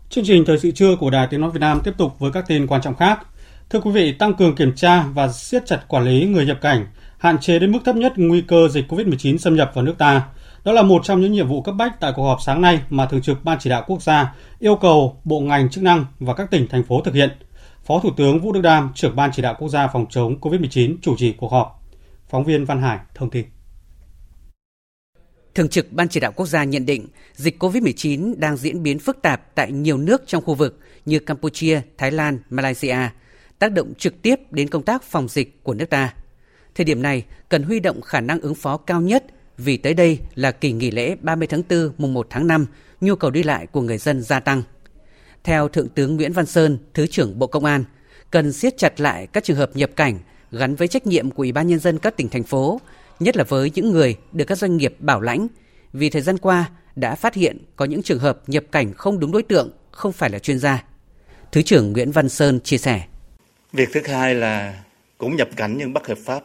Chương 0.09 0.25
trình 0.25 0.43
thời 0.47 0.59
sự 0.59 0.71
trưa 0.71 0.95
của 0.99 1.09
Đài 1.09 1.27
Tiếng 1.27 1.41
nói 1.41 1.51
Việt 1.51 1.59
Nam 1.59 1.81
tiếp 1.83 1.93
tục 1.97 2.19
với 2.19 2.31
các 2.31 2.45
tin 2.47 2.67
quan 2.67 2.81
trọng 2.81 2.95
khác. 2.95 3.19
Thưa 3.69 3.79
quý 3.79 3.91
vị, 3.91 4.11
tăng 4.11 4.33
cường 4.33 4.55
kiểm 4.55 4.75
tra 4.75 5.03
và 5.03 5.31
siết 5.31 5.65
chặt 5.65 5.79
quản 5.87 6.03
lý 6.03 6.25
người 6.25 6.45
nhập 6.45 6.57
cảnh, 6.61 6.87
hạn 7.17 7.37
chế 7.39 7.59
đến 7.59 7.71
mức 7.71 7.79
thấp 7.85 7.95
nhất 7.95 8.13
nguy 8.15 8.41
cơ 8.41 8.67
dịch 8.67 8.91
COVID-19 8.91 9.37
xâm 9.37 9.55
nhập 9.55 9.71
vào 9.73 9.83
nước 9.85 9.95
ta. 9.97 10.27
Đó 10.63 10.71
là 10.71 10.81
một 10.81 11.01
trong 11.03 11.21
những 11.21 11.31
nhiệm 11.31 11.47
vụ 11.47 11.61
cấp 11.61 11.75
bách 11.77 11.99
tại 11.99 12.13
cuộc 12.15 12.23
họp 12.23 12.41
sáng 12.41 12.61
nay 12.61 12.81
mà 12.89 13.05
Thường 13.05 13.21
trực 13.21 13.43
Ban 13.43 13.57
Chỉ 13.61 13.69
đạo 13.69 13.83
Quốc 13.87 14.01
gia 14.01 14.35
yêu 14.59 14.75
cầu 14.75 15.21
bộ 15.23 15.39
ngành 15.39 15.69
chức 15.69 15.83
năng 15.83 16.05
và 16.19 16.33
các 16.33 16.51
tỉnh, 16.51 16.67
thành 16.67 16.83
phố 16.83 17.01
thực 17.01 17.13
hiện. 17.13 17.29
Phó 17.83 17.99
Thủ 17.99 18.09
tướng 18.17 18.39
Vũ 18.41 18.51
Đức 18.51 18.61
Đam, 18.61 18.91
trưởng 18.95 19.15
Ban 19.15 19.31
Chỉ 19.33 19.41
đạo 19.41 19.55
Quốc 19.59 19.69
gia 19.69 19.87
phòng 19.87 20.05
chống 20.09 20.39
COVID-19 20.41 20.95
chủ 21.01 21.15
trì 21.17 21.33
cuộc 21.33 21.51
họp. 21.51 21.83
Phóng 22.29 22.43
viên 22.43 22.65
Văn 22.65 22.81
Hải 22.81 22.99
thông 23.15 23.29
tin. 23.29 23.45
Thường 25.55 25.69
trực 25.69 25.91
Ban 25.91 26.09
Chỉ 26.09 26.19
đạo 26.19 26.31
Quốc 26.35 26.45
gia 26.45 26.63
nhận 26.63 26.85
định 26.85 27.07
dịch 27.33 27.63
COVID-19 27.63 28.33
đang 28.37 28.57
diễn 28.57 28.83
biến 28.83 28.99
phức 28.99 29.21
tạp 29.21 29.55
tại 29.55 29.71
nhiều 29.71 29.97
nước 29.97 30.23
trong 30.27 30.43
khu 30.43 30.53
vực 30.53 30.79
như 31.05 31.19
Campuchia, 31.19 31.81
Thái 31.97 32.11
Lan, 32.11 32.39
Malaysia, 32.49 32.97
tác 33.59 33.71
động 33.71 33.93
trực 33.97 34.21
tiếp 34.21 34.35
đến 34.51 34.69
công 34.69 34.83
tác 34.83 35.03
phòng 35.03 35.27
dịch 35.27 35.63
của 35.63 35.73
nước 35.73 35.89
ta. 35.89 36.13
Thời 36.75 36.85
điểm 36.85 37.01
này 37.01 37.23
cần 37.49 37.63
huy 37.63 37.79
động 37.79 38.01
khả 38.01 38.21
năng 38.21 38.41
ứng 38.41 38.55
phó 38.55 38.77
cao 38.77 39.01
nhất 39.01 39.25
vì 39.63 39.77
tới 39.77 39.93
đây 39.93 40.19
là 40.35 40.51
kỳ 40.51 40.71
nghỉ 40.71 40.91
lễ 40.91 41.15
30 41.21 41.47
tháng 41.47 41.61
4 41.69 41.91
mùng 41.97 42.13
1 42.13 42.27
tháng 42.29 42.47
5, 42.47 42.65
nhu 43.01 43.15
cầu 43.15 43.31
đi 43.31 43.43
lại 43.43 43.67
của 43.67 43.81
người 43.81 43.97
dân 43.97 44.21
gia 44.21 44.39
tăng. 44.39 44.63
Theo 45.43 45.67
Thượng 45.67 45.89
tướng 45.89 46.15
Nguyễn 46.15 46.33
Văn 46.33 46.45
Sơn, 46.45 46.77
Thứ 46.93 47.07
trưởng 47.07 47.39
Bộ 47.39 47.47
Công 47.47 47.65
an, 47.65 47.83
cần 48.31 48.53
siết 48.53 48.77
chặt 48.77 48.99
lại 48.99 49.27
các 49.27 49.43
trường 49.43 49.57
hợp 49.57 49.71
nhập 49.75 49.89
cảnh 49.95 50.19
gắn 50.51 50.75
với 50.75 50.87
trách 50.87 51.07
nhiệm 51.07 51.31
của 51.31 51.43
Ủy 51.43 51.51
ban 51.51 51.67
Nhân 51.67 51.79
dân 51.79 51.99
các 51.99 52.17
tỉnh, 52.17 52.29
thành 52.29 52.43
phố, 52.43 52.81
nhất 53.19 53.37
là 53.37 53.43
với 53.43 53.71
những 53.75 53.91
người 53.91 54.15
được 54.31 54.45
các 54.45 54.57
doanh 54.57 54.77
nghiệp 54.77 54.95
bảo 54.99 55.21
lãnh, 55.21 55.47
vì 55.93 56.09
thời 56.09 56.21
gian 56.21 56.37
qua 56.37 56.69
đã 56.95 57.15
phát 57.15 57.33
hiện 57.33 57.57
có 57.75 57.85
những 57.85 58.03
trường 58.03 58.19
hợp 58.19 58.41
nhập 58.47 58.63
cảnh 58.71 58.93
không 58.93 59.19
đúng 59.19 59.31
đối 59.31 59.43
tượng, 59.43 59.69
không 59.91 60.11
phải 60.11 60.29
là 60.29 60.39
chuyên 60.39 60.59
gia. 60.59 60.83
Thứ 61.51 61.61
trưởng 61.61 61.93
Nguyễn 61.93 62.11
Văn 62.11 62.29
Sơn 62.29 62.59
chia 62.59 62.77
sẻ. 62.77 63.03
Việc 63.73 63.89
thứ 63.93 64.01
hai 64.05 64.35
là 64.35 64.83
cũng 65.17 65.35
nhập 65.35 65.49
cảnh 65.55 65.75
nhưng 65.77 65.93
bất 65.93 66.07
hợp 66.07 66.17
pháp 66.25 66.43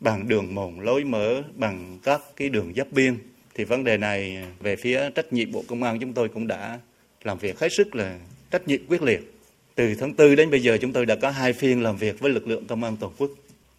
bằng 0.00 0.28
đường 0.28 0.54
mòn 0.54 0.80
lối 0.80 1.04
mở 1.04 1.42
bằng 1.54 1.98
các 2.02 2.20
cái 2.36 2.48
đường 2.48 2.72
giáp 2.76 2.92
biên 2.92 3.18
thì 3.54 3.64
vấn 3.64 3.84
đề 3.84 3.96
này 3.96 4.44
về 4.60 4.76
phía 4.76 5.10
trách 5.10 5.32
nhiệm 5.32 5.52
Bộ 5.52 5.64
Công 5.68 5.82
an 5.82 5.98
chúng 6.00 6.12
tôi 6.12 6.28
cũng 6.28 6.46
đã 6.46 6.78
làm 7.22 7.38
việc 7.38 7.58
hết 7.58 7.72
sức 7.72 7.94
là 7.94 8.18
trách 8.50 8.68
nhiệm 8.68 8.80
quyết 8.88 9.02
liệt. 9.02 9.34
Từ 9.74 9.94
tháng 9.94 10.16
4 10.16 10.36
đến 10.36 10.50
bây 10.50 10.62
giờ 10.62 10.78
chúng 10.80 10.92
tôi 10.92 11.06
đã 11.06 11.16
có 11.16 11.30
hai 11.30 11.52
phiên 11.52 11.82
làm 11.82 11.96
việc 11.96 12.20
với 12.20 12.30
lực 12.30 12.48
lượng 12.48 12.66
công 12.66 12.84
an 12.84 12.96
toàn 13.00 13.12
quốc. 13.18 13.30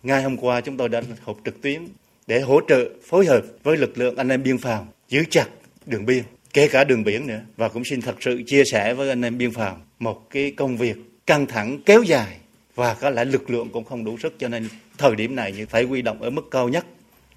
Ngay 0.04 0.24
hôm 0.24 0.38
qua 0.38 0.62
chúng 0.62 0.78
tôi 0.78 0.90
đã 0.90 1.02
họp 1.22 1.38
trực 1.46 1.62
tuyến 1.62 1.88
để 2.28 2.40
hỗ 2.40 2.62
trợ 2.68 2.90
phối 3.04 3.26
hợp 3.26 3.42
với 3.64 3.78
lực 3.78 3.98
lượng 3.98 4.16
anh 4.16 4.30
em 4.30 4.44
biên 4.44 4.58
phòng 4.58 4.88
giữ 5.10 5.24
chặt 5.30 5.48
đường 5.86 6.06
biên, 6.06 6.24
kể 6.54 6.68
cả 6.68 6.84
đường 6.84 7.04
biển 7.04 7.28
nữa. 7.28 7.42
Và 7.58 7.70
cũng 7.70 7.84
xin 7.84 8.02
thật 8.02 8.16
sự 8.20 8.42
chia 8.48 8.64
sẻ 8.64 8.94
với 8.94 9.10
anh 9.10 9.22
em 9.22 9.38
biên 9.38 9.52
phòng 9.52 9.82
một 10.00 10.30
cái 10.30 10.52
công 10.52 10.78
việc 10.78 10.98
căng 11.26 11.46
thẳng 11.46 11.80
kéo 11.86 12.04
dài 12.04 12.38
và 12.76 12.94
có 12.94 13.10
lẽ 13.10 13.26
lực 13.26 13.50
lượng 13.50 13.70
cũng 13.74 13.84
không 13.84 14.06
đủ 14.06 14.18
sức 14.18 14.34
cho 14.40 14.48
nên 14.48 14.68
thời 14.98 15.16
điểm 15.16 15.36
này 15.36 15.52
như 15.52 15.66
phải 15.66 15.84
huy 15.84 16.02
động 16.02 16.22
ở 16.22 16.30
mức 16.30 16.44
cao 16.52 16.70
nhất 16.70 16.86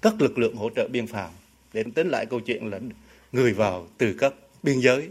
các 0.01 0.21
lực 0.21 0.37
lượng 0.37 0.55
hỗ 0.55 0.69
trợ 0.69 0.87
biên 0.87 1.07
phòng 1.07 1.31
để 1.73 1.83
tính 1.95 2.09
lại 2.09 2.25
câu 2.25 2.39
chuyện 2.39 2.69
là 2.69 2.79
người 3.31 3.53
vào 3.53 3.87
từ 3.97 4.15
các 4.19 4.33
biên 4.63 4.79
giới. 4.79 5.09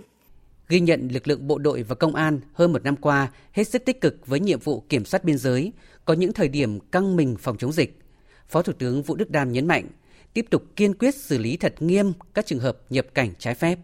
Ghi 0.69 0.81
nhận 0.81 1.09
lực 1.09 1.29
lượng 1.29 1.47
bộ 1.47 1.59
đội 1.59 1.83
và 1.83 1.95
công 1.95 2.14
an 2.14 2.41
hơn 2.52 2.73
một 2.73 2.85
năm 2.85 2.97
qua 2.97 3.29
hết 3.52 3.64
sức 3.64 3.85
tích 3.85 4.00
cực 4.00 4.26
với 4.26 4.41
nhiệm 4.41 4.59
vụ 4.59 4.85
kiểm 4.88 5.05
soát 5.05 5.25
biên 5.25 5.38
giới, 5.38 5.73
có 6.05 6.14
những 6.14 6.33
thời 6.33 6.49
điểm 6.49 6.81
căng 6.81 7.17
mình 7.17 7.37
phòng 7.41 7.59
chống 7.59 7.73
dịch. 7.73 7.99
Phó 8.49 8.62
Thủ 8.62 8.73
tướng 8.73 9.02
Vũ 9.02 9.14
Đức 9.14 9.31
Đam 9.31 9.52
nhấn 9.52 9.67
mạnh, 9.67 9.87
tiếp 10.35 10.47
tục 10.50 10.62
kiên 10.76 10.95
quyết 10.95 11.14
xử 11.14 11.38
lý 11.38 11.57
thật 11.57 11.75
nghiêm 11.79 12.12
các 12.35 12.47
trường 12.47 12.59
hợp 12.59 12.79
nhập 12.91 13.07
cảnh 13.14 13.31
trái 13.38 13.55
phép. 13.55 13.79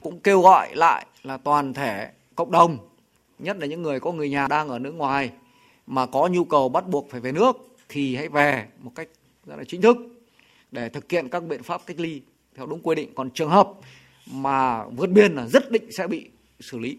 Cũng 0.00 0.20
kêu 0.20 0.40
gọi 0.40 0.76
lại 0.76 1.06
là 1.22 1.36
toàn 1.36 1.74
thể 1.74 2.10
cộng 2.34 2.50
đồng, 2.50 2.78
nhất 3.38 3.56
là 3.60 3.66
những 3.66 3.82
người 3.82 4.00
có 4.00 4.12
người 4.12 4.30
nhà 4.30 4.48
đang 4.48 4.68
ở 4.68 4.78
nước 4.78 4.92
ngoài 4.92 5.30
mà 5.86 6.06
có 6.06 6.28
nhu 6.28 6.44
cầu 6.44 6.68
bắt 6.68 6.88
buộc 6.88 7.10
phải 7.10 7.20
về 7.20 7.32
nước 7.32 7.56
thì 7.88 8.16
hãy 8.16 8.28
về 8.28 8.66
một 8.82 8.92
cách 8.94 9.08
rất 9.46 9.56
là 9.56 9.64
chính 9.68 9.82
thức 9.82 9.96
để 10.72 10.88
thực 10.88 11.10
hiện 11.10 11.28
các 11.28 11.40
biện 11.40 11.62
pháp 11.62 11.80
cách 11.86 12.00
ly 12.00 12.20
theo 12.56 12.66
đúng 12.66 12.80
quy 12.82 12.94
định. 12.94 13.14
Còn 13.14 13.30
trường 13.30 13.50
hợp 13.50 13.70
mà 14.32 14.84
vượt 14.84 15.10
biên 15.10 15.34
là 15.34 15.46
rất 15.46 15.70
định 15.70 15.92
sẽ 15.92 16.06
bị 16.06 16.30
xử 16.60 16.78
lý. 16.78 16.98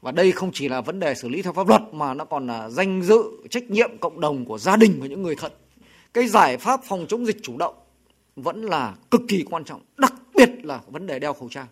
Và 0.00 0.12
đây 0.12 0.32
không 0.32 0.50
chỉ 0.52 0.68
là 0.68 0.80
vấn 0.80 1.00
đề 1.00 1.14
xử 1.14 1.28
lý 1.28 1.42
theo 1.42 1.52
pháp 1.52 1.68
luật 1.68 1.82
mà 1.92 2.14
nó 2.14 2.24
còn 2.24 2.46
là 2.46 2.70
danh 2.70 3.02
dự, 3.02 3.22
trách 3.50 3.70
nhiệm 3.70 3.98
cộng 3.98 4.20
đồng 4.20 4.44
của 4.44 4.58
gia 4.58 4.76
đình 4.76 4.98
và 5.00 5.06
những 5.06 5.22
người 5.22 5.36
thân. 5.36 5.52
Cái 6.14 6.28
giải 6.28 6.56
pháp 6.56 6.80
phòng 6.84 7.06
chống 7.08 7.26
dịch 7.26 7.36
chủ 7.42 7.56
động 7.56 7.74
vẫn 8.36 8.62
là 8.62 8.94
cực 9.10 9.20
kỳ 9.28 9.44
quan 9.50 9.64
trọng, 9.64 9.80
đặc 9.96 10.14
biệt 10.34 10.50
là 10.62 10.80
vấn 10.86 11.06
đề 11.06 11.18
đeo 11.18 11.32
khẩu 11.32 11.48
trang. 11.48 11.66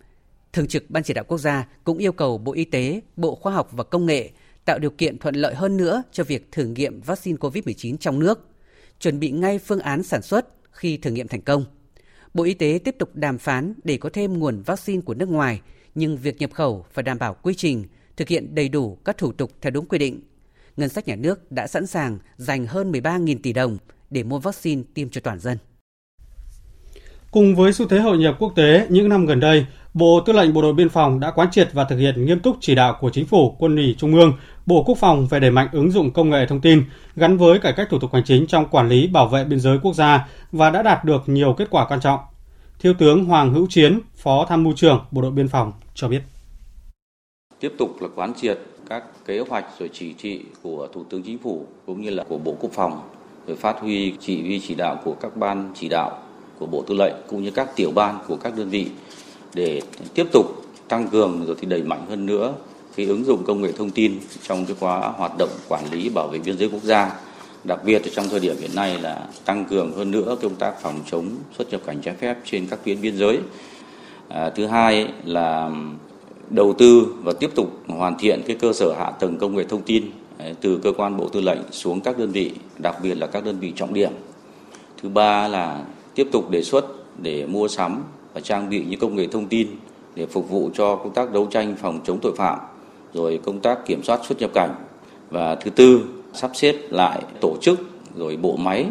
Thường 0.53 0.69
trực 0.69 0.91
Ban 0.91 1.03
Chỉ 1.03 1.15
đạo 1.15 1.25
Quốc 1.25 1.39
gia 1.39 1.69
cũng 1.85 1.99
yêu 1.99 2.13
cầu 2.13 2.39
Bộ 2.39 2.53
Y 2.53 2.65
tế, 2.65 3.01
Bộ 3.17 3.35
Khoa 3.35 3.53
học 3.53 3.69
và 3.73 3.85
Công 3.85 4.07
nghệ 4.07 4.31
tạo 4.65 4.79
điều 4.79 4.91
kiện 4.91 5.19
thuận 5.19 5.35
lợi 5.35 5.55
hơn 5.55 5.77
nữa 5.77 6.03
cho 6.13 6.25
việc 6.25 6.53
thử 6.53 6.65
nghiệm 6.65 7.01
vaccine 7.01 7.37
COVID-19 7.37 7.97
trong 7.97 8.19
nước, 8.19 8.49
chuẩn 9.01 9.21
bị 9.21 9.31
ngay 9.31 9.59
phương 9.59 9.81
án 9.81 10.03
sản 10.03 10.23
xuất 10.23 10.47
khi 10.71 10.97
thử 10.97 11.11
nghiệm 11.11 11.29
thành 11.29 11.41
công. 11.41 11.65
Bộ 12.35 12.45
Y 12.45 12.55
tế 12.55 12.81
tiếp 12.85 12.97
tục 12.99 13.11
đàm 13.15 13.39
phán 13.39 13.75
để 13.85 13.97
có 13.97 14.11
thêm 14.13 14.39
nguồn 14.39 14.63
vaccine 14.63 15.01
của 15.01 15.15
nước 15.15 15.29
ngoài, 15.29 15.61
nhưng 15.95 16.17
việc 16.17 16.39
nhập 16.39 16.53
khẩu 16.55 16.87
phải 16.93 17.03
đảm 17.03 17.19
bảo 17.19 17.37
quy 17.43 17.55
trình, 17.55 17.85
thực 18.17 18.29
hiện 18.29 18.55
đầy 18.55 18.69
đủ 18.69 18.99
các 19.05 19.19
thủ 19.19 19.33
tục 19.33 19.53
theo 19.61 19.71
đúng 19.71 19.87
quy 19.87 19.99
định. 19.99 20.21
Ngân 20.77 20.89
sách 20.89 21.09
nhà 21.09 21.17
nước 21.17 21.53
đã 21.53 21.67
sẵn 21.67 21.87
sàng 21.87 22.19
dành 22.37 22.67
hơn 22.67 22.93
13.000 22.93 23.37
tỷ 23.43 23.53
đồng 23.53 23.79
để 24.11 24.23
mua 24.23 24.39
vaccine 24.39 24.83
tiêm 24.95 25.09
cho 25.09 25.21
toàn 25.21 25.39
dân. 25.39 25.59
Cùng 27.31 27.55
với 27.55 27.73
xu 27.73 27.87
thế 27.87 28.01
hội 28.01 28.19
nhập 28.19 28.37
quốc 28.39 28.53
tế, 28.57 28.87
những 28.89 29.09
năm 29.09 29.27
gần 29.27 29.41
đây, 29.41 29.67
Bộ 29.95 30.21
Tư 30.27 30.33
lệnh 30.33 30.53
Bộ 30.53 30.63
đội 30.63 30.73
Biên 30.73 30.89
phòng 30.89 31.21
đã 31.21 31.31
quán 31.31 31.51
triệt 31.51 31.69
và 31.73 31.85
thực 31.85 31.97
hiện 31.97 32.25
nghiêm 32.25 32.41
túc 32.41 32.57
chỉ 32.61 32.75
đạo 32.75 32.97
của 33.01 33.11
Chính 33.11 33.27
phủ, 33.27 33.57
Quân 33.59 33.77
ủy 33.77 33.95
Trung 33.99 34.15
ương, 34.15 34.33
Bộ 34.67 34.83
Quốc 34.83 34.99
phòng 34.99 35.27
về 35.27 35.41
đẩy 35.41 35.51
mạnh 35.51 35.69
ứng 35.73 35.91
dụng 35.91 36.11
công 36.11 36.31
nghệ 36.31 36.47
thông 36.47 36.61
tin 36.61 36.85
gắn 37.17 37.37
với 37.37 37.59
cải 37.59 37.73
cách 37.73 37.89
thủ 37.91 37.99
tục 37.99 38.15
hành 38.15 38.25
chính 38.25 38.47
trong 38.47 38.69
quản 38.69 38.89
lý 38.89 39.07
bảo 39.07 39.29
vệ 39.29 39.45
biên 39.45 39.61
giới 39.61 39.79
quốc 39.83 39.95
gia 39.95 40.29
và 40.53 40.71
đã 40.71 40.83
đạt 40.83 41.05
được 41.05 41.23
nhiều 41.27 41.53
kết 41.53 41.71
quả 41.71 41.87
quan 41.89 42.01
trọng. 42.01 42.21
Thiếu 42.79 42.95
tướng 42.99 43.25
Hoàng 43.25 43.55
Hữu 43.55 43.67
Chiến, 43.71 44.01
Phó 44.15 44.47
Tham 44.49 44.65
mưu 44.65 44.73
trưởng 44.77 45.05
Bộ 45.11 45.23
đội 45.23 45.31
Biên 45.31 45.49
phòng 45.49 45.73
cho 45.95 46.09
biết. 46.09 46.23
Tiếp 47.61 47.73
tục 47.79 47.97
là 48.01 48.09
quán 48.15 48.33
triệt 48.35 48.59
các 48.89 49.05
kế 49.27 49.41
hoạch 49.41 49.65
rồi 49.79 49.91
chỉ 49.93 50.15
thị 50.19 50.41
của 50.63 50.89
Thủ 50.93 51.05
tướng 51.11 51.23
Chính 51.23 51.39
phủ 51.39 51.67
cũng 51.87 52.03
như 52.03 52.11
là 52.11 52.25
của 52.29 52.39
Bộ 52.39 52.57
Quốc 52.61 52.71
phòng 52.73 53.01
rồi 53.47 53.57
phát 53.57 53.77
huy 53.81 54.15
chỉ 54.21 54.43
huy 54.43 54.61
chỉ 54.61 54.75
đạo 54.75 55.01
của 55.05 55.15
các 55.15 55.37
ban 55.37 55.73
chỉ 55.75 55.89
đạo 55.89 56.19
của 56.61 56.67
Bộ 56.67 56.85
Tư 56.87 56.95
lệnh 56.95 57.15
cũng 57.29 57.43
như 57.43 57.51
các 57.51 57.77
tiểu 57.77 57.91
ban 57.91 58.19
của 58.29 58.37
các 58.37 58.57
đơn 58.57 58.69
vị 58.69 58.87
để 59.55 59.83
tiếp 60.15 60.27
tục 60.33 60.65
tăng 60.89 61.09
cường 61.09 61.47
rồi 61.47 61.57
thì 61.61 61.67
đẩy 61.67 61.83
mạnh 61.83 62.07
hơn 62.09 62.27
nữa 62.27 62.55
cái 62.97 63.07
ứng 63.07 63.25
dụng 63.25 63.45
công 63.45 63.63
nghệ 63.63 63.73
thông 63.73 63.91
tin 63.91 64.19
trong 64.43 64.67
cái 64.67 64.77
quá 64.81 65.13
hoạt 65.17 65.33
động 65.39 65.51
quản 65.69 65.85
lý 65.93 66.09
bảo 66.09 66.29
vệ 66.29 66.39
biên 66.39 66.59
giới 66.59 66.69
quốc 66.69 66.83
gia. 66.83 67.21
Đặc 67.65 67.85
biệt 67.85 68.03
trong 68.13 68.29
thời 68.29 68.41
điểm 68.41 68.57
hiện 68.61 68.71
nay 68.75 68.99
là 69.01 69.27
tăng 69.45 69.65
cường 69.65 69.93
hơn 69.93 70.11
nữa 70.11 70.37
công 70.43 70.55
tác 70.55 70.81
phòng 70.83 71.01
chống 71.11 71.29
xuất 71.59 71.71
nhập 71.71 71.81
cảnh 71.87 72.01
trái 72.03 72.15
phép 72.15 72.37
trên 72.45 72.67
các 72.67 72.79
tuyến 72.85 73.01
biên 73.01 73.17
giới. 73.17 73.39
À, 74.29 74.51
thứ 74.51 74.67
hai 74.67 75.09
là 75.25 75.71
đầu 76.51 76.75
tư 76.79 77.15
và 77.23 77.33
tiếp 77.33 77.51
tục 77.55 77.81
hoàn 77.89 78.19
thiện 78.19 78.43
cái 78.47 78.57
cơ 78.61 78.73
sở 78.73 78.95
hạ 78.99 79.11
tầng 79.11 79.39
công 79.39 79.57
nghệ 79.57 79.65
thông 79.65 79.83
tin 79.83 80.05
à, 80.39 80.47
từ 80.61 80.81
cơ 80.83 80.93
quan 80.97 81.17
bộ 81.17 81.29
tư 81.29 81.41
lệnh 81.41 81.61
xuống 81.71 82.01
các 82.01 82.19
đơn 82.19 82.31
vị 82.31 82.53
đặc 82.79 82.97
biệt 83.03 83.15
là 83.15 83.27
các 83.27 83.45
đơn 83.45 83.59
vị 83.61 83.73
trọng 83.77 83.95
điểm. 83.95 84.13
Thứ 85.03 85.09
ba 85.09 85.49
là 85.49 85.85
tiếp 86.15 86.29
tục 86.33 86.51
đề 86.51 86.63
xuất 86.63 86.87
để 87.23 87.47
mua 87.47 87.69
sắm 87.69 88.03
và 88.35 88.41
trang 88.41 88.71
bị 88.71 88.85
những 88.89 89.01
công 89.01 89.17
nghệ 89.17 89.27
thông 89.27 89.47
tin 89.47 89.69
để 90.15 90.27
phục 90.27 90.51
vụ 90.51 90.71
cho 90.75 90.97
công 90.97 91.13
tác 91.13 91.33
đấu 91.33 91.47
tranh 91.51 91.75
phòng 91.81 92.01
chống 92.05 92.19
tội 92.23 92.33
phạm, 92.37 92.59
rồi 93.15 93.41
công 93.45 93.61
tác 93.61 93.87
kiểm 93.87 94.03
soát 94.03 94.21
xuất 94.29 94.39
nhập 94.39 94.51
cảnh. 94.55 94.75
Và 95.31 95.55
thứ 95.55 95.71
tư, 95.71 96.01
sắp 96.33 96.51
xếp 96.55 96.77
lại 96.91 97.23
tổ 97.41 97.57
chức, 97.61 97.81
rồi 98.17 98.37
bộ 98.37 98.57
máy, 98.57 98.87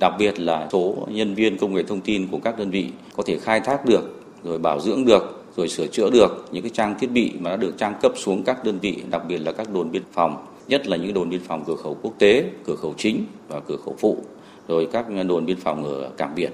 đặc 0.00 0.12
biệt 0.18 0.40
là 0.40 0.68
số 0.72 0.94
nhân 1.08 1.34
viên 1.34 1.58
công 1.58 1.74
nghệ 1.74 1.82
thông 1.82 2.00
tin 2.00 2.28
của 2.30 2.38
các 2.38 2.58
đơn 2.58 2.70
vị 2.70 2.86
có 3.16 3.22
thể 3.26 3.38
khai 3.38 3.60
thác 3.60 3.86
được, 3.86 4.22
rồi 4.44 4.58
bảo 4.58 4.80
dưỡng 4.80 5.04
được, 5.04 5.44
rồi 5.56 5.68
sửa 5.68 5.86
chữa 5.86 6.10
được 6.10 6.48
những 6.52 6.62
cái 6.62 6.70
trang 6.74 6.94
thiết 6.98 7.10
bị 7.10 7.32
mà 7.38 7.50
đã 7.50 7.56
được 7.56 7.78
trang 7.78 7.94
cấp 8.02 8.12
xuống 8.16 8.42
các 8.42 8.64
đơn 8.64 8.78
vị, 8.78 8.96
đặc 9.10 9.22
biệt 9.28 9.38
là 9.38 9.52
các 9.52 9.72
đồn 9.72 9.90
biên 9.90 10.02
phòng, 10.12 10.46
nhất 10.68 10.86
là 10.86 10.96
những 10.96 11.14
đồn 11.14 11.30
biên 11.30 11.40
phòng 11.40 11.64
cửa 11.66 11.76
khẩu 11.76 11.96
quốc 12.02 12.12
tế, 12.18 12.44
cửa 12.64 12.76
khẩu 12.76 12.94
chính 12.98 13.24
và 13.48 13.60
cửa 13.60 13.76
khẩu 13.84 13.94
phụ 13.98 14.16
rồi 14.68 14.88
các 14.92 15.06
đồn 15.28 15.46
biên 15.46 15.56
phòng 15.56 15.84
ở 15.84 16.10
cảng 16.16 16.34
biển 16.34 16.52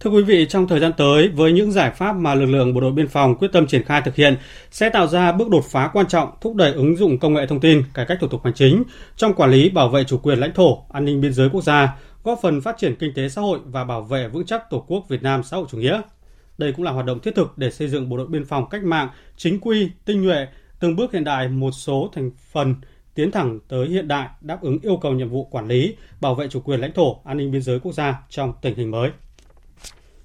Thưa 0.00 0.10
quý 0.10 0.22
vị, 0.22 0.46
trong 0.48 0.68
thời 0.68 0.80
gian 0.80 0.92
tới, 0.96 1.28
với 1.28 1.52
những 1.52 1.72
giải 1.72 1.90
pháp 1.90 2.12
mà 2.12 2.34
lực 2.34 2.46
lượng 2.46 2.74
bộ 2.74 2.80
đội 2.80 2.92
biên 2.92 3.08
phòng 3.08 3.34
quyết 3.34 3.48
tâm 3.52 3.66
triển 3.66 3.84
khai 3.84 4.02
thực 4.04 4.14
hiện, 4.14 4.36
sẽ 4.70 4.90
tạo 4.90 5.06
ra 5.06 5.32
bước 5.32 5.48
đột 5.48 5.64
phá 5.70 5.90
quan 5.92 6.06
trọng 6.08 6.30
thúc 6.40 6.54
đẩy 6.54 6.72
ứng 6.72 6.96
dụng 6.96 7.18
công 7.18 7.34
nghệ 7.34 7.46
thông 7.46 7.60
tin, 7.60 7.82
cải 7.94 8.06
cách 8.06 8.18
thủ 8.20 8.28
tục 8.28 8.40
hành 8.44 8.54
chính 8.54 8.82
trong 9.16 9.34
quản 9.34 9.50
lý 9.50 9.68
bảo 9.70 9.88
vệ 9.88 10.04
chủ 10.04 10.18
quyền 10.18 10.38
lãnh 10.38 10.54
thổ, 10.54 10.84
an 10.92 11.04
ninh 11.04 11.20
biên 11.20 11.32
giới 11.32 11.48
quốc 11.52 11.64
gia, 11.64 11.96
góp 12.24 12.38
phần 12.42 12.60
phát 12.60 12.78
triển 12.78 12.96
kinh 12.96 13.14
tế 13.14 13.28
xã 13.28 13.40
hội 13.40 13.58
và 13.64 13.84
bảo 13.84 14.02
vệ 14.02 14.28
vững 14.28 14.46
chắc 14.46 14.70
Tổ 14.70 14.84
quốc 14.88 15.04
Việt 15.08 15.22
Nam 15.22 15.42
xã 15.42 15.56
hội 15.56 15.66
chủ 15.70 15.78
nghĩa. 15.78 16.00
Đây 16.58 16.72
cũng 16.72 16.84
là 16.84 16.90
hoạt 16.90 17.06
động 17.06 17.20
thiết 17.20 17.34
thực 17.34 17.58
để 17.58 17.70
xây 17.70 17.88
dựng 17.88 18.08
bộ 18.08 18.16
đội 18.16 18.26
biên 18.26 18.44
phòng 18.44 18.68
cách 18.70 18.84
mạng, 18.84 19.08
chính 19.36 19.60
quy, 19.60 19.90
tinh 20.04 20.22
nhuệ, 20.22 20.46
từng 20.80 20.96
bước 20.96 21.12
hiện 21.12 21.24
đại 21.24 21.48
một 21.48 21.70
số 21.70 22.10
thành 22.14 22.30
phần 22.52 22.74
tiến 23.14 23.30
thẳng 23.30 23.58
tới 23.68 23.88
hiện 23.88 24.08
đại 24.08 24.28
đáp 24.40 24.62
ứng 24.62 24.78
yêu 24.82 24.96
cầu 24.96 25.12
nhiệm 25.12 25.28
vụ 25.28 25.44
quản 25.44 25.68
lý, 25.68 25.96
bảo 26.20 26.34
vệ 26.34 26.48
chủ 26.48 26.60
quyền 26.60 26.80
lãnh 26.80 26.92
thổ, 26.92 27.16
an 27.24 27.36
ninh 27.36 27.50
biên 27.50 27.62
giới 27.62 27.80
quốc 27.80 27.92
gia 27.92 28.22
trong 28.28 28.52
tình 28.62 28.74
hình 28.74 28.90
mới. 28.90 29.10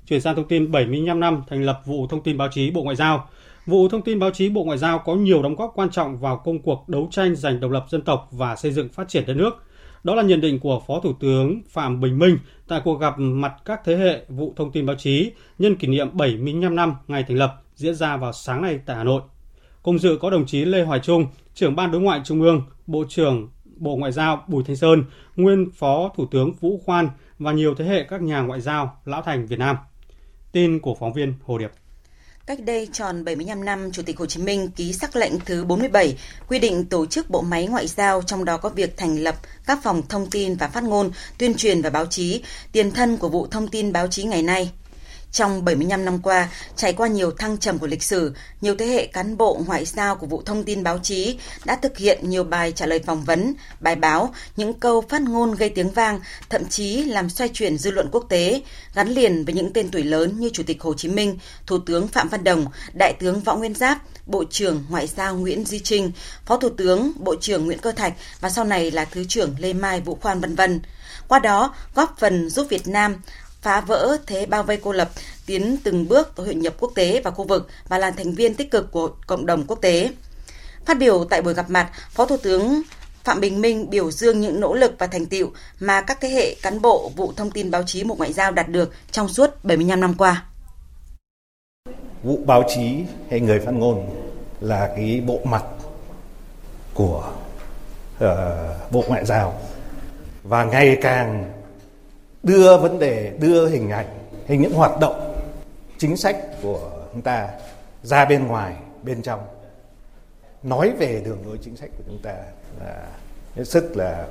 Chuyển 0.07 0.21
sang 0.21 0.35
thông 0.35 0.47
tin 0.47 0.71
75 0.71 1.19
năm 1.19 1.43
thành 1.47 1.63
lập 1.63 1.81
vụ 1.85 2.07
thông 2.07 2.23
tin 2.23 2.37
báo 2.37 2.47
chí 2.51 2.71
Bộ 2.71 2.83
Ngoại 2.83 2.95
giao. 2.95 3.29
Vụ 3.65 3.89
thông 3.89 4.01
tin 4.01 4.19
báo 4.19 4.31
chí 4.31 4.49
Bộ 4.49 4.63
Ngoại 4.63 4.77
giao 4.77 4.99
có 4.99 5.15
nhiều 5.15 5.43
đóng 5.43 5.55
góp 5.55 5.71
quan 5.75 5.89
trọng 5.89 6.17
vào 6.17 6.37
công 6.37 6.59
cuộc 6.59 6.89
đấu 6.89 7.07
tranh 7.11 7.35
giành 7.35 7.59
độc 7.59 7.71
lập 7.71 7.85
dân 7.89 8.01
tộc 8.01 8.27
và 8.31 8.55
xây 8.55 8.71
dựng 8.71 8.89
phát 8.89 9.09
triển 9.09 9.23
đất 9.27 9.33
nước. 9.33 9.63
Đó 10.03 10.15
là 10.15 10.23
nhận 10.23 10.41
định 10.41 10.59
của 10.59 10.81
Phó 10.87 10.99
Thủ 10.99 11.13
tướng 11.19 11.61
Phạm 11.69 12.01
Bình 12.01 12.19
Minh 12.19 12.37
tại 12.67 12.81
cuộc 12.83 12.99
gặp 12.99 13.13
mặt 13.17 13.53
các 13.65 13.81
thế 13.85 13.95
hệ 13.95 14.25
vụ 14.29 14.53
thông 14.55 14.71
tin 14.71 14.85
báo 14.85 14.95
chí 14.95 15.31
nhân 15.59 15.75
kỷ 15.75 15.87
niệm 15.87 16.17
75 16.17 16.75
năm 16.75 16.95
ngày 17.07 17.23
thành 17.27 17.37
lập 17.37 17.61
diễn 17.75 17.95
ra 17.95 18.17
vào 18.17 18.33
sáng 18.33 18.61
nay 18.61 18.79
tại 18.85 18.97
Hà 18.97 19.03
Nội. 19.03 19.21
Cùng 19.83 19.99
dự 19.99 20.17
có 20.21 20.29
đồng 20.29 20.45
chí 20.45 20.65
Lê 20.65 20.83
Hoài 20.83 20.99
Trung, 20.99 21.25
trưởng 21.53 21.75
ban 21.75 21.91
đối 21.91 22.01
ngoại 22.01 22.21
Trung 22.23 22.41
ương, 22.41 22.61
Bộ 22.87 23.03
trưởng 23.09 23.49
Bộ 23.77 23.95
Ngoại 23.95 24.11
giao 24.11 24.43
Bùi 24.47 24.63
Thanh 24.63 24.75
Sơn, 24.75 25.03
nguyên 25.35 25.71
Phó 25.75 26.11
Thủ 26.17 26.25
tướng 26.31 26.53
Vũ 26.59 26.81
Khoan 26.85 27.09
và 27.39 27.51
nhiều 27.51 27.75
thế 27.75 27.85
hệ 27.85 28.03
các 28.09 28.21
nhà 28.21 28.41
ngoại 28.41 28.61
giao 28.61 29.01
lão 29.05 29.21
thành 29.21 29.45
Việt 29.47 29.59
Nam. 29.59 29.77
Tin 30.51 30.79
của 30.79 30.95
phóng 30.99 31.13
viên 31.13 31.33
Hồ 31.43 31.57
Điệp. 31.57 31.71
Cách 32.45 32.59
đây 32.65 32.87
tròn 32.93 33.25
75 33.25 33.65
năm, 33.65 33.91
Chủ 33.91 34.01
tịch 34.05 34.19
Hồ 34.19 34.25
Chí 34.25 34.41
Minh 34.41 34.69
ký 34.75 34.93
sắc 34.93 35.15
lệnh 35.15 35.39
thứ 35.39 35.63
47 35.65 36.17
quy 36.47 36.59
định 36.59 36.85
tổ 36.85 37.05
chức 37.05 37.29
bộ 37.29 37.41
máy 37.41 37.67
ngoại 37.67 37.87
giao, 37.87 38.21
trong 38.21 38.45
đó 38.45 38.57
có 38.57 38.69
việc 38.69 38.97
thành 38.97 39.17
lập 39.19 39.35
các 39.65 39.79
phòng 39.83 40.01
thông 40.09 40.29
tin 40.29 40.55
và 40.55 40.67
phát 40.67 40.83
ngôn, 40.83 41.11
tuyên 41.37 41.53
truyền 41.53 41.81
và 41.81 41.89
báo 41.89 42.05
chí, 42.05 42.43
tiền 42.71 42.91
thân 42.91 43.17
của 43.17 43.29
vụ 43.29 43.47
thông 43.47 43.67
tin 43.67 43.93
báo 43.93 44.07
chí 44.07 44.23
ngày 44.23 44.43
nay. 44.43 44.71
Trong 45.35 45.65
75 45.65 46.05
năm 46.05 46.19
qua, 46.19 46.49
trải 46.75 46.93
qua 46.93 47.07
nhiều 47.07 47.31
thăng 47.31 47.57
trầm 47.57 47.79
của 47.79 47.87
lịch 47.87 48.03
sử, 48.03 48.33
nhiều 48.61 48.75
thế 48.75 48.85
hệ 48.85 49.05
cán 49.05 49.37
bộ 49.37 49.61
ngoại 49.65 49.85
giao 49.85 50.15
của 50.15 50.27
vụ 50.27 50.41
thông 50.45 50.63
tin 50.63 50.83
báo 50.83 50.99
chí 51.03 51.37
đã 51.65 51.75
thực 51.75 51.97
hiện 51.97 52.29
nhiều 52.29 52.43
bài 52.43 52.71
trả 52.71 52.85
lời 52.85 52.99
phỏng 53.05 53.23
vấn, 53.23 53.53
bài 53.79 53.95
báo, 53.95 54.33
những 54.55 54.73
câu 54.73 55.01
phát 55.09 55.21
ngôn 55.21 55.55
gây 55.55 55.69
tiếng 55.69 55.91
vang, 55.91 56.19
thậm 56.49 56.65
chí 56.69 57.03
làm 57.03 57.29
xoay 57.29 57.49
chuyển 57.53 57.77
dư 57.77 57.91
luận 57.91 58.09
quốc 58.11 58.25
tế, 58.29 58.61
gắn 58.93 59.07
liền 59.07 59.45
với 59.45 59.53
những 59.53 59.73
tên 59.73 59.91
tuổi 59.91 60.03
lớn 60.03 60.39
như 60.39 60.49
Chủ 60.53 60.63
tịch 60.63 60.81
Hồ 60.81 60.93
Chí 60.93 61.07
Minh, 61.07 61.37
Thủ 61.67 61.77
tướng 61.77 62.07
Phạm 62.07 62.29
Văn 62.29 62.43
Đồng, 62.43 62.65
Đại 62.93 63.13
tướng 63.19 63.39
Võ 63.39 63.55
Nguyên 63.55 63.73
Giáp, 63.73 63.97
Bộ 64.25 64.43
trưởng 64.49 64.83
Ngoại 64.89 65.07
giao 65.07 65.35
Nguyễn 65.35 65.65
Duy 65.65 65.79
Trinh, 65.79 66.11
Phó 66.45 66.57
Thủ 66.57 66.69
tướng, 66.69 67.11
Bộ 67.15 67.35
trưởng 67.41 67.65
Nguyễn 67.65 67.79
Cơ 67.79 67.91
Thạch 67.91 68.13
và 68.39 68.49
sau 68.49 68.65
này 68.65 68.91
là 68.91 69.05
Thứ 69.05 69.23
trưởng 69.23 69.55
Lê 69.59 69.73
Mai 69.73 70.01
Vũ 70.01 70.17
Khoan 70.21 70.41
vân 70.41 70.55
vân. 70.55 70.81
Qua 71.27 71.39
đó, 71.39 71.75
góp 71.95 72.15
phần 72.19 72.49
giúp 72.49 72.67
Việt 72.69 72.87
Nam 72.87 73.15
phá 73.65 73.81
vỡ 73.81 74.17
thế 74.27 74.45
bao 74.45 74.63
vây 74.63 74.77
cô 74.77 74.91
lập, 74.91 75.09
tiến 75.45 75.77
từng 75.83 76.07
bước 76.07 76.35
tới 76.35 76.45
hội 76.45 76.55
nhập 76.55 76.73
quốc 76.79 76.91
tế 76.95 77.21
và 77.23 77.31
khu 77.31 77.43
vực 77.43 77.67
và 77.87 77.97
là 77.97 78.11
thành 78.11 78.31
viên 78.31 78.55
tích 78.55 78.71
cực 78.71 78.91
của 78.91 79.09
cộng 79.27 79.45
đồng 79.45 79.63
quốc 79.67 79.81
tế. 79.81 80.09
Phát 80.85 80.97
biểu 80.97 81.25
tại 81.29 81.41
buổi 81.41 81.53
gặp 81.53 81.69
mặt, 81.69 81.89
Phó 82.09 82.25
Thủ 82.25 82.37
tướng 82.37 82.81
Phạm 83.23 83.41
Bình 83.41 83.61
Minh 83.61 83.89
biểu 83.89 84.11
dương 84.11 84.41
những 84.41 84.59
nỗ 84.59 84.73
lực 84.73 84.95
và 84.99 85.07
thành 85.07 85.25
tiệu 85.25 85.51
mà 85.79 86.01
các 86.01 86.17
thế 86.21 86.29
hệ 86.29 86.55
cán 86.61 86.81
bộ 86.81 87.11
vụ 87.15 87.33
thông 87.35 87.51
tin 87.51 87.71
báo 87.71 87.83
chí 87.85 88.03
Bộ 88.03 88.15
Ngoại 88.15 88.33
giao 88.33 88.51
đạt 88.51 88.69
được 88.69 88.93
trong 89.11 89.27
suốt 89.27 89.49
75 89.63 90.01
năm 90.01 90.13
qua. 90.17 90.43
Vụ 92.23 92.39
báo 92.45 92.63
chí 92.75 93.03
hay 93.29 93.39
người 93.39 93.59
phát 93.59 93.71
ngôn 93.71 94.09
là 94.61 94.87
cái 94.95 95.21
bộ 95.27 95.39
mặt 95.43 95.63
của 96.93 97.31
uh, 98.15 98.91
Bộ 98.91 99.03
Ngoại 99.07 99.25
giao 99.25 99.59
và 100.43 100.63
ngày 100.63 100.97
càng 101.01 101.54
đưa 102.45 102.77
vấn 102.77 102.99
đề, 102.99 103.33
đưa 103.39 103.67
hình 103.67 103.89
ảnh, 103.89 104.07
hình 104.45 104.61
những 104.61 104.73
hoạt 104.73 104.99
động 104.99 105.35
chính 105.97 106.17
sách 106.17 106.37
của 106.61 106.91
chúng 107.13 107.21
ta 107.21 107.49
ra 108.03 108.25
bên 108.25 108.47
ngoài, 108.47 108.75
bên 109.03 109.21
trong. 109.21 109.39
Nói 110.63 110.91
về 110.97 111.21
đường 111.25 111.39
lối 111.47 111.57
chính 111.61 111.75
sách 111.75 111.89
của 111.97 112.03
chúng 112.07 112.19
ta 112.23 112.35
là 112.79 113.07
hết 113.55 113.63
sức 113.63 113.97
là 113.97 114.27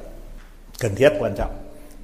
cần 0.81 0.94
thiết 0.94 1.12
quan 1.18 1.35
trọng. 1.37 1.55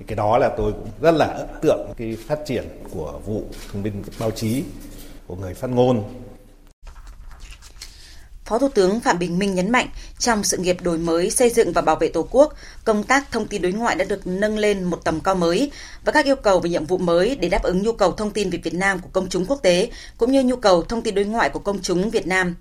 Cái 0.07 0.17
đó 0.17 0.39
là 0.39 0.51
tôi 0.57 0.73
cũng 0.73 0.89
rất 1.01 1.15
là 1.15 1.27
ấn 1.27 1.47
tượng 1.63 1.93
cái 1.97 2.17
phát 2.27 2.39
triển 2.47 2.65
của 2.95 3.21
vụ 3.27 3.43
thông 3.73 3.83
tin 3.83 4.03
báo 4.21 4.31
chí 4.31 4.65
của 5.27 5.37
người 5.37 5.55
phát 5.55 5.71
ngôn 5.71 6.05
Phó 8.51 8.59
Thủ 8.59 8.69
tướng 8.69 9.01
Phạm 9.01 9.19
Bình 9.19 9.39
Minh 9.39 9.55
nhấn 9.55 9.71
mạnh, 9.71 9.87
trong 10.19 10.45
sự 10.45 10.57
nghiệp 10.57 10.77
đổi 10.83 10.99
mới, 10.99 11.31
xây 11.31 11.51
dựng 11.51 11.73
và 11.73 11.83
bảo 11.83 11.97
vệ 11.97 12.09
Tổ 12.09 12.27
quốc, 12.31 12.55
công 12.85 13.03
tác 13.05 13.33
thông 13.33 13.47
tin 13.47 13.63
đối 13.63 13.73
ngoại 13.73 13.95
đã 13.97 14.05
được 14.05 14.27
nâng 14.27 14.59
lên 14.59 14.85
một 14.85 15.05
tầm 15.05 15.21
cao 15.21 15.35
mới 15.35 15.71
và 16.05 16.13
các 16.13 16.25
yêu 16.25 16.37
cầu 16.37 16.61
về 16.61 16.71
nhiệm 16.71 16.85
vụ 16.85 16.99
mới 16.99 17.37
để 17.37 17.49
đáp 17.49 17.63
ứng 17.63 17.83
nhu 17.83 17.93
cầu 17.93 18.13
thông 18.13 18.31
tin 18.31 18.51
về 18.51 18.59
Việt 18.63 18.75
Nam 18.75 18.99
của 18.99 19.09
công 19.13 19.29
chúng 19.29 19.47
quốc 19.47 19.63
tế 19.63 19.91
cũng 20.19 20.33
như 20.33 20.43
nhu 20.43 20.57
cầu 20.57 20.83
thông 20.83 21.03
tin 21.03 21.15
đối 21.15 21.25
ngoại 21.25 21.49
của 21.49 21.59
công 21.59 21.79
chúng 21.83 22.11
Việt 22.11 22.27
Nam. 22.27 22.55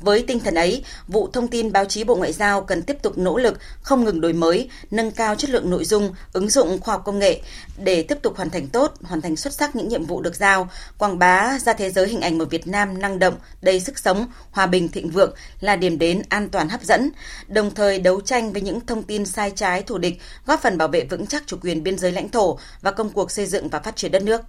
Với 0.00 0.24
tinh 0.26 0.40
thần 0.40 0.54
ấy, 0.54 0.84
vụ 1.08 1.28
thông 1.32 1.48
tin 1.48 1.72
báo 1.72 1.84
chí 1.84 2.04
Bộ 2.04 2.16
Ngoại 2.16 2.32
giao 2.32 2.60
cần 2.60 2.82
tiếp 2.82 2.96
tục 3.02 3.18
nỗ 3.18 3.36
lực 3.36 3.58
không 3.82 4.04
ngừng 4.04 4.20
đổi 4.20 4.32
mới, 4.32 4.68
nâng 4.90 5.10
cao 5.10 5.34
chất 5.34 5.50
lượng 5.50 5.70
nội 5.70 5.84
dung, 5.84 6.14
ứng 6.32 6.50
dụng 6.50 6.80
khoa 6.80 6.94
học 6.94 7.02
công 7.04 7.18
nghệ 7.18 7.40
để 7.78 8.02
tiếp 8.02 8.18
tục 8.22 8.36
hoàn 8.36 8.50
thành 8.50 8.66
tốt, 8.66 8.94
hoàn 9.02 9.20
thành 9.20 9.36
xuất 9.36 9.52
sắc 9.52 9.76
những 9.76 9.88
nhiệm 9.88 10.04
vụ 10.04 10.20
được 10.20 10.36
giao, 10.36 10.68
quảng 10.98 11.18
bá 11.18 11.58
ra 11.58 11.72
thế 11.72 11.90
giới 11.90 12.08
hình 12.08 12.20
ảnh 12.20 12.38
một 12.38 12.50
Việt 12.50 12.66
Nam 12.66 12.98
năng 12.98 13.18
động, 13.18 13.34
đầy 13.62 13.80
sức 13.80 13.98
sống, 13.98 14.26
hòa 14.50 14.66
bình 14.66 14.88
thịnh 14.88 15.10
vượng 15.10 15.34
là 15.60 15.76
điểm 15.76 15.98
đến 15.98 16.22
an 16.28 16.48
toàn 16.48 16.68
hấp 16.68 16.82
dẫn, 16.82 17.10
đồng 17.48 17.74
thời 17.74 17.98
đấu 17.98 18.20
tranh 18.20 18.52
với 18.52 18.62
những 18.62 18.80
thông 18.86 19.02
tin 19.02 19.26
sai 19.26 19.52
trái 19.56 19.82
thù 19.82 19.98
địch, 19.98 20.20
góp 20.46 20.62
phần 20.62 20.78
bảo 20.78 20.88
vệ 20.88 21.04
vững 21.04 21.26
chắc 21.26 21.42
chủ 21.46 21.56
quyền 21.62 21.82
biên 21.82 21.98
giới 21.98 22.12
lãnh 22.12 22.28
thổ 22.28 22.58
và 22.80 22.90
công 22.90 23.10
cuộc 23.10 23.30
xây 23.30 23.46
dựng 23.46 23.68
và 23.68 23.80
phát 23.80 23.96
triển 23.96 24.12
đất 24.12 24.22
nước. 24.22 24.40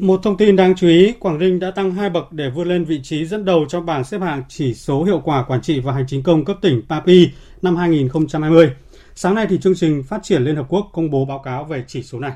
Một 0.00 0.20
thông 0.22 0.36
tin 0.36 0.56
đáng 0.56 0.74
chú 0.76 0.88
ý, 0.88 1.12
Quảng 1.20 1.38
Ninh 1.38 1.60
đã 1.60 1.70
tăng 1.70 1.94
hai 1.94 2.10
bậc 2.10 2.32
để 2.32 2.50
vươn 2.50 2.68
lên 2.68 2.84
vị 2.84 3.00
trí 3.02 3.26
dẫn 3.26 3.44
đầu 3.44 3.64
trong 3.68 3.86
bảng 3.86 4.04
xếp 4.04 4.20
hạng 4.20 4.42
chỉ 4.48 4.74
số 4.74 5.04
hiệu 5.04 5.20
quả 5.24 5.44
quản 5.48 5.60
trị 5.60 5.80
và 5.80 5.92
hành 5.92 6.04
chính 6.08 6.22
công 6.22 6.44
cấp 6.44 6.56
tỉnh 6.62 6.82
PAPI 6.88 7.30
năm 7.62 7.76
2020. 7.76 8.70
Sáng 9.14 9.34
nay 9.34 9.46
thì 9.50 9.58
chương 9.58 9.74
trình 9.74 10.02
Phát 10.02 10.22
triển 10.22 10.42
Liên 10.42 10.56
Hợp 10.56 10.66
Quốc 10.68 10.90
công 10.92 11.10
bố 11.10 11.24
báo 11.24 11.38
cáo 11.38 11.64
về 11.64 11.84
chỉ 11.86 12.02
số 12.02 12.20
này. 12.20 12.32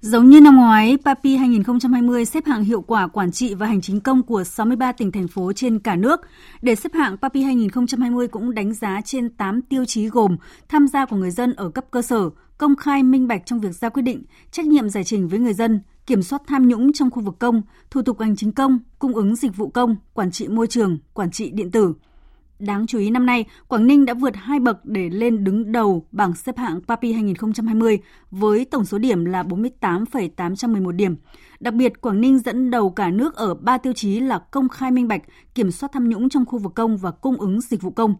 Giống 0.00 0.30
như 0.30 0.40
năm 0.40 0.56
ngoái, 0.56 0.96
PAPI 1.04 1.36
2020 1.36 2.24
xếp 2.24 2.44
hạng 2.46 2.64
hiệu 2.64 2.80
quả 2.80 3.06
quản 3.06 3.32
trị 3.32 3.54
và 3.54 3.66
hành 3.66 3.80
chính 3.80 4.00
công 4.00 4.22
của 4.22 4.44
63 4.44 4.92
tỉnh 4.92 5.12
thành 5.12 5.28
phố 5.28 5.52
trên 5.52 5.78
cả 5.78 5.96
nước. 5.96 6.20
Để 6.62 6.74
xếp 6.74 6.92
hạng, 6.94 7.16
PAPI 7.16 7.42
2020 7.42 8.28
cũng 8.28 8.54
đánh 8.54 8.74
giá 8.74 9.00
trên 9.04 9.28
8 9.28 9.62
tiêu 9.62 9.84
chí 9.84 10.06
gồm 10.06 10.36
tham 10.68 10.88
gia 10.88 11.06
của 11.06 11.16
người 11.16 11.30
dân 11.30 11.52
ở 11.52 11.70
cấp 11.70 11.84
cơ 11.90 12.02
sở, 12.02 12.30
công 12.58 12.76
khai 12.76 13.02
minh 13.02 13.28
bạch 13.28 13.42
trong 13.46 13.60
việc 13.60 13.72
ra 13.72 13.88
quyết 13.88 14.02
định, 14.02 14.22
trách 14.50 14.66
nhiệm 14.66 14.88
giải 14.88 15.04
trình 15.04 15.28
với 15.28 15.38
người 15.38 15.54
dân, 15.54 15.80
kiểm 16.06 16.22
soát 16.22 16.42
tham 16.46 16.68
nhũng 16.68 16.92
trong 16.92 17.10
khu 17.10 17.22
vực 17.22 17.38
công, 17.38 17.62
thủ 17.90 18.02
tục 18.02 18.20
hành 18.20 18.36
chính 18.36 18.52
công, 18.52 18.78
cung 18.98 19.14
ứng 19.14 19.36
dịch 19.36 19.56
vụ 19.56 19.68
công, 19.68 19.96
quản 20.14 20.30
trị 20.30 20.48
môi 20.48 20.66
trường, 20.66 20.98
quản 21.14 21.30
trị 21.30 21.50
điện 21.50 21.70
tử. 21.70 21.94
Đáng 22.58 22.86
chú 22.86 22.98
ý 22.98 23.10
năm 23.10 23.26
nay, 23.26 23.44
Quảng 23.68 23.86
Ninh 23.86 24.04
đã 24.04 24.14
vượt 24.14 24.36
hai 24.36 24.60
bậc 24.60 24.84
để 24.84 25.08
lên 25.08 25.44
đứng 25.44 25.72
đầu 25.72 26.06
bảng 26.12 26.34
xếp 26.34 26.58
hạng 26.58 26.80
PAPI 26.80 27.12
2020 27.12 27.98
với 28.30 28.64
tổng 28.64 28.84
số 28.84 28.98
điểm 28.98 29.24
là 29.24 29.42
48,811 29.42 30.92
điểm. 30.92 31.16
Đặc 31.60 31.74
biệt, 31.74 32.00
Quảng 32.00 32.20
Ninh 32.20 32.38
dẫn 32.38 32.70
đầu 32.70 32.90
cả 32.90 33.10
nước 33.10 33.34
ở 33.34 33.54
ba 33.54 33.78
tiêu 33.78 33.92
chí 33.92 34.20
là 34.20 34.38
công 34.38 34.68
khai 34.68 34.90
minh 34.90 35.08
bạch, 35.08 35.22
kiểm 35.54 35.70
soát 35.70 35.90
tham 35.92 36.08
nhũng 36.08 36.28
trong 36.28 36.44
khu 36.46 36.58
vực 36.58 36.74
công 36.74 36.96
và 36.96 37.10
cung 37.10 37.36
ứng 37.36 37.60
dịch 37.60 37.82
vụ 37.82 37.90
công. 37.90 38.14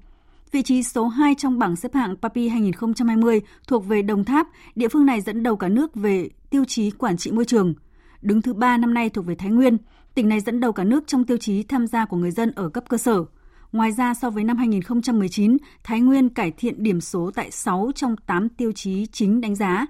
Vị 0.53 0.63
trí 0.63 0.83
số 0.83 1.09
2 1.09 1.35
trong 1.39 1.59
bảng 1.59 1.77
xếp 1.77 1.95
hạng 1.95 2.17
PAPI 2.17 2.49
2020 2.49 3.41
thuộc 3.67 3.87
về 3.87 4.03
Đồng 4.03 4.25
Tháp, 4.25 4.49
địa 4.75 4.89
phương 4.89 5.07
này 5.07 5.21
dẫn 5.21 5.43
đầu 5.43 5.57
cả 5.57 5.69
nước 5.69 5.95
về 5.95 6.29
tiêu 6.55 6.65
chí 6.65 6.91
quản 6.91 7.17
trị 7.17 7.33
môi 7.33 7.45
trường. 7.45 7.75
Đứng 8.23 8.43
thứ 8.43 8.55
ba 8.55 8.77
năm 8.77 8.95
nay 8.95 9.11
thuộc 9.11 9.27
về 9.27 9.35
Thái 9.35 9.51
Nguyên, 9.51 9.77
tỉnh 10.15 10.29
này 10.29 10.41
dẫn 10.41 10.61
đầu 10.61 10.73
cả 10.73 10.85
nước 10.85 11.07
trong 11.07 11.25
tiêu 11.25 11.37
chí 11.37 11.63
tham 11.63 11.87
gia 11.87 12.05
của 12.07 12.17
người 12.17 12.31
dân 12.31 12.53
ở 12.57 12.69
cấp 12.69 12.85
cơ 12.89 12.97
sở. 12.97 13.25
Ngoài 13.73 13.93
ra, 13.93 14.15
so 14.15 14.31
với 14.31 14.45
năm 14.45 14.57
2019, 14.57 15.57
Thái 15.85 16.01
Nguyên 16.01 16.29
cải 16.29 16.51
thiện 16.51 16.83
điểm 16.83 17.01
số 17.01 17.31
tại 17.35 17.51
6 17.51 17.91
trong 17.95 18.17
8 18.17 18.49
tiêu 18.49 18.73
chí 18.73 19.07
chính 19.07 19.41
đánh 19.41 19.55
giá. 19.55 19.87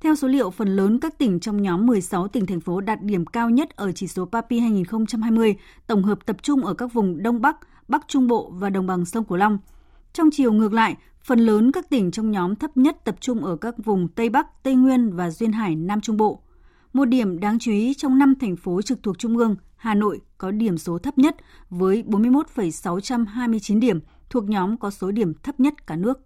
Theo 0.00 0.14
số 0.14 0.28
liệu, 0.28 0.50
phần 0.50 0.68
lớn 0.68 0.98
các 1.00 1.18
tỉnh 1.18 1.40
trong 1.40 1.62
nhóm 1.62 1.86
16 1.86 2.28
tỉnh 2.28 2.46
thành 2.46 2.60
phố 2.60 2.80
đạt 2.80 3.02
điểm 3.02 3.26
cao 3.26 3.50
nhất 3.50 3.76
ở 3.76 3.92
chỉ 3.92 4.06
số 4.06 4.24
PAPI 4.24 4.60
2020, 4.60 5.56
tổng 5.86 6.02
hợp 6.02 6.26
tập 6.26 6.36
trung 6.42 6.64
ở 6.64 6.74
các 6.74 6.92
vùng 6.92 7.22
Đông 7.22 7.40
Bắc, 7.40 7.56
Bắc 7.88 8.08
Trung 8.08 8.26
Bộ 8.26 8.50
và 8.54 8.70
đồng 8.70 8.86
bằng 8.86 9.04
sông 9.04 9.24
Cửu 9.24 9.38
Long. 9.38 9.58
Trong 10.12 10.28
chiều 10.32 10.52
ngược 10.52 10.72
lại, 10.72 10.96
phần 11.28 11.38
lớn 11.38 11.72
các 11.72 11.90
tỉnh 11.90 12.10
trong 12.10 12.30
nhóm 12.30 12.56
thấp 12.56 12.76
nhất 12.76 12.96
tập 13.04 13.14
trung 13.20 13.44
ở 13.44 13.56
các 13.56 13.74
vùng 13.84 14.08
Tây 14.08 14.28
Bắc, 14.28 14.46
Tây 14.62 14.74
Nguyên 14.74 15.16
và 15.16 15.30
Duyên 15.30 15.52
Hải 15.52 15.74
Nam 15.74 16.00
Trung 16.00 16.16
Bộ. 16.16 16.42
Một 16.92 17.04
điểm 17.04 17.40
đáng 17.40 17.58
chú 17.58 17.72
ý 17.72 17.94
trong 17.94 18.18
năm 18.18 18.34
thành 18.40 18.56
phố 18.56 18.82
trực 18.82 19.02
thuộc 19.02 19.18
Trung 19.18 19.36
ương, 19.36 19.56
Hà 19.76 19.94
Nội 19.94 20.20
có 20.38 20.50
điểm 20.50 20.78
số 20.78 20.98
thấp 20.98 21.18
nhất 21.18 21.36
với 21.70 22.02
41,629 22.06 23.80
điểm, 23.80 24.00
thuộc 24.30 24.48
nhóm 24.48 24.76
có 24.76 24.90
số 24.90 25.10
điểm 25.10 25.34
thấp 25.42 25.60
nhất 25.60 25.86
cả 25.86 25.96
nước. 25.96 26.20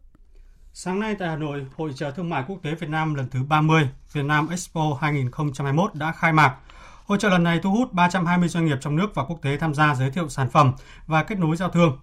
Sáng 0.72 1.00
nay 1.00 1.16
tại 1.18 1.28
Hà 1.28 1.36
Nội, 1.36 1.66
Hội 1.76 1.92
trợ 1.92 2.10
Thương 2.10 2.30
mại 2.30 2.44
Quốc 2.48 2.58
tế 2.62 2.74
Việt 2.74 2.90
Nam 2.90 3.14
lần 3.14 3.28
thứ 3.30 3.42
30, 3.48 3.88
Việt 4.12 4.24
Nam 4.24 4.48
Expo 4.48 4.98
2021 5.00 5.94
đã 5.94 6.12
khai 6.12 6.32
mạc. 6.32 6.56
Hội 7.04 7.18
trợ 7.18 7.28
lần 7.28 7.42
này 7.42 7.60
thu 7.62 7.70
hút 7.70 7.92
320 7.92 8.48
doanh 8.48 8.66
nghiệp 8.66 8.78
trong 8.80 8.96
nước 8.96 9.14
và 9.14 9.24
quốc 9.24 9.38
tế 9.42 9.56
tham 9.56 9.74
gia 9.74 9.94
giới 9.94 10.10
thiệu 10.10 10.28
sản 10.28 10.50
phẩm 10.50 10.72
và 11.06 11.22
kết 11.22 11.38
nối 11.38 11.56
giao 11.56 11.68
thương. 11.68 11.98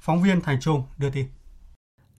Phóng 0.00 0.22
viên 0.22 0.40
Thành 0.40 0.60
Trung 0.60 0.82
đưa 0.98 1.10
tin. 1.10 1.26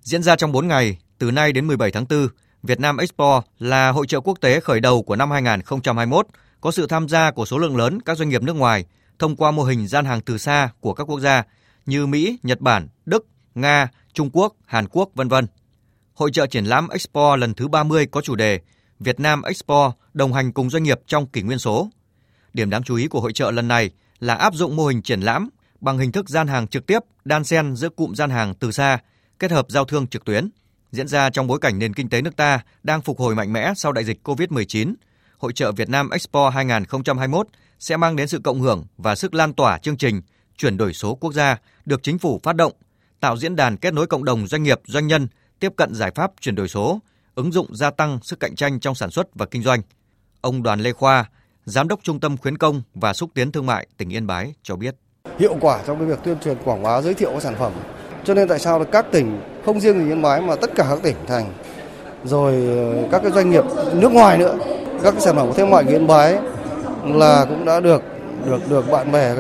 Diễn 0.09 0.23
ra 0.23 0.35
trong 0.35 0.51
4 0.51 0.67
ngày, 0.67 0.97
từ 1.17 1.31
nay 1.31 1.53
đến 1.53 1.67
17 1.67 1.91
tháng 1.91 2.05
4, 2.09 2.27
Việt 2.63 2.79
Nam 2.79 2.97
Expo 2.97 3.41
là 3.59 3.89
hội 3.89 4.07
trợ 4.07 4.19
quốc 4.19 4.37
tế 4.41 4.59
khởi 4.59 4.79
đầu 4.79 5.03
của 5.03 5.15
năm 5.15 5.31
2021, 5.31 6.27
có 6.61 6.71
sự 6.71 6.87
tham 6.87 7.09
gia 7.09 7.31
của 7.31 7.45
số 7.45 7.57
lượng 7.57 7.77
lớn 7.77 8.01
các 8.01 8.17
doanh 8.17 8.29
nghiệp 8.29 8.43
nước 8.43 8.55
ngoài 8.55 8.85
thông 9.19 9.35
qua 9.35 9.51
mô 9.51 9.63
hình 9.63 9.87
gian 9.87 10.05
hàng 10.05 10.21
từ 10.21 10.37
xa 10.37 10.69
của 10.79 10.93
các 10.93 11.03
quốc 11.03 11.19
gia 11.19 11.43
như 11.85 12.07
Mỹ, 12.07 12.37
Nhật 12.43 12.61
Bản, 12.61 12.87
Đức, 13.05 13.27
Nga, 13.55 13.87
Trung 14.13 14.29
Quốc, 14.33 14.53
Hàn 14.65 14.87
Quốc, 14.87 15.09
vân 15.15 15.27
vân. 15.27 15.47
Hội 16.13 16.31
trợ 16.31 16.47
triển 16.47 16.65
lãm 16.65 16.89
Expo 16.89 17.35
lần 17.35 17.53
thứ 17.53 17.67
30 17.67 18.05
có 18.05 18.21
chủ 18.21 18.35
đề 18.35 18.61
Việt 18.99 19.19
Nam 19.19 19.41
Expo 19.41 19.93
đồng 20.13 20.33
hành 20.33 20.51
cùng 20.51 20.69
doanh 20.69 20.83
nghiệp 20.83 20.99
trong 21.07 21.27
kỷ 21.27 21.41
nguyên 21.41 21.59
số. 21.59 21.89
Điểm 22.53 22.69
đáng 22.69 22.83
chú 22.83 22.95
ý 22.95 23.07
của 23.07 23.21
hội 23.21 23.33
trợ 23.33 23.51
lần 23.51 23.67
này 23.67 23.91
là 24.19 24.35
áp 24.35 24.53
dụng 24.53 24.75
mô 24.75 24.85
hình 24.85 25.01
triển 25.01 25.21
lãm 25.21 25.49
bằng 25.81 25.97
hình 25.97 26.11
thức 26.11 26.29
gian 26.29 26.47
hàng 26.47 26.67
trực 26.67 26.85
tiếp 26.85 26.99
đan 27.25 27.43
xen 27.43 27.75
giữa 27.75 27.89
cụm 27.89 28.13
gian 28.13 28.29
hàng 28.29 28.53
từ 28.53 28.71
xa 28.71 28.99
kết 29.39 29.51
hợp 29.51 29.65
giao 29.69 29.85
thương 29.85 30.07
trực 30.07 30.25
tuyến. 30.25 30.49
Diễn 30.91 31.07
ra 31.07 31.29
trong 31.29 31.47
bối 31.47 31.59
cảnh 31.61 31.79
nền 31.79 31.93
kinh 31.93 32.09
tế 32.09 32.21
nước 32.21 32.35
ta 32.35 32.59
đang 32.83 33.01
phục 33.01 33.19
hồi 33.19 33.35
mạnh 33.35 33.53
mẽ 33.53 33.73
sau 33.75 33.91
đại 33.91 34.03
dịch 34.03 34.19
COVID-19, 34.23 34.93
Hội 35.37 35.53
trợ 35.53 35.71
Việt 35.71 35.89
Nam 35.89 36.09
Expo 36.09 36.49
2021 36.49 37.47
sẽ 37.79 37.97
mang 37.97 38.15
đến 38.15 38.27
sự 38.27 38.39
cộng 38.43 38.61
hưởng 38.61 38.85
và 38.97 39.15
sức 39.15 39.33
lan 39.33 39.53
tỏa 39.53 39.77
chương 39.77 39.97
trình 39.97 40.21
chuyển 40.57 40.77
đổi 40.77 40.93
số 40.93 41.15
quốc 41.15 41.33
gia 41.33 41.57
được 41.85 42.03
chính 42.03 42.19
phủ 42.19 42.39
phát 42.43 42.55
động, 42.55 42.73
tạo 43.19 43.37
diễn 43.37 43.55
đàn 43.55 43.77
kết 43.77 43.93
nối 43.93 44.07
cộng 44.07 44.25
đồng 44.25 44.47
doanh 44.47 44.63
nghiệp, 44.63 44.81
doanh 44.85 45.07
nhân 45.07 45.27
tiếp 45.59 45.73
cận 45.77 45.93
giải 45.93 46.11
pháp 46.15 46.31
chuyển 46.41 46.55
đổi 46.55 46.67
số, 46.67 46.99
ứng 47.35 47.51
dụng 47.51 47.75
gia 47.75 47.91
tăng 47.91 48.19
sức 48.23 48.39
cạnh 48.39 48.55
tranh 48.55 48.79
trong 48.79 48.95
sản 48.95 49.11
xuất 49.11 49.27
và 49.35 49.45
kinh 49.45 49.63
doanh. 49.63 49.81
Ông 50.41 50.63
Đoàn 50.63 50.79
Lê 50.79 50.91
Khoa, 50.91 51.25
Giám 51.65 51.87
đốc 51.87 51.99
Trung 52.03 52.19
tâm 52.19 52.37
Khuyến 52.37 52.57
công 52.57 52.81
và 52.93 53.13
Xúc 53.13 53.29
tiến 53.33 53.51
Thương 53.51 53.65
mại 53.65 53.87
tỉnh 53.97 54.09
Yên 54.09 54.27
Bái 54.27 54.53
cho 54.63 54.75
biết. 54.75 54.95
Hiệu 55.39 55.57
quả 55.61 55.83
trong 55.87 55.97
cái 55.99 56.07
việc 56.07 56.19
tuyên 56.23 56.37
truyền 56.43 56.57
quảng 56.63 56.83
bá 56.83 57.01
giới 57.01 57.13
thiệu 57.13 57.31
các 57.31 57.43
sản 57.43 57.55
phẩm. 57.59 57.73
Cho 58.29 58.35
nên 58.35 58.47
tại 58.47 58.59
sao 58.59 58.83
các 58.83 59.05
tỉnh, 59.11 59.39
không 59.65 59.79
riêng 59.79 59.99
gì 59.99 60.11
Yên 60.11 60.21
Bái 60.21 60.41
mà 60.41 60.55
tất 60.55 60.75
cả 60.75 60.85
các 60.89 60.99
tỉnh 61.03 61.15
thành, 61.27 61.45
rồi 62.23 62.53
ờ, 62.67 63.07
các 63.11 63.21
cái 63.23 63.31
doanh 63.31 63.49
nghiệp 63.49 63.63
nước 63.93 64.11
ngoài 64.11 64.37
nữa, 64.37 64.57
các 65.03 65.11
cái 65.11 65.21
sản 65.21 65.35
phẩm 65.35 65.47
của 65.47 65.53
thế 65.53 65.65
mại 65.65 65.83
của 65.83 65.91
Yên 65.91 66.07
Bái 66.07 66.37
là 67.05 67.45
cũng 67.49 67.65
đã 67.65 67.79
được 67.79 68.03
được 68.45 68.69
được 68.69 68.91
bạn 68.91 69.11
bè 69.11 69.35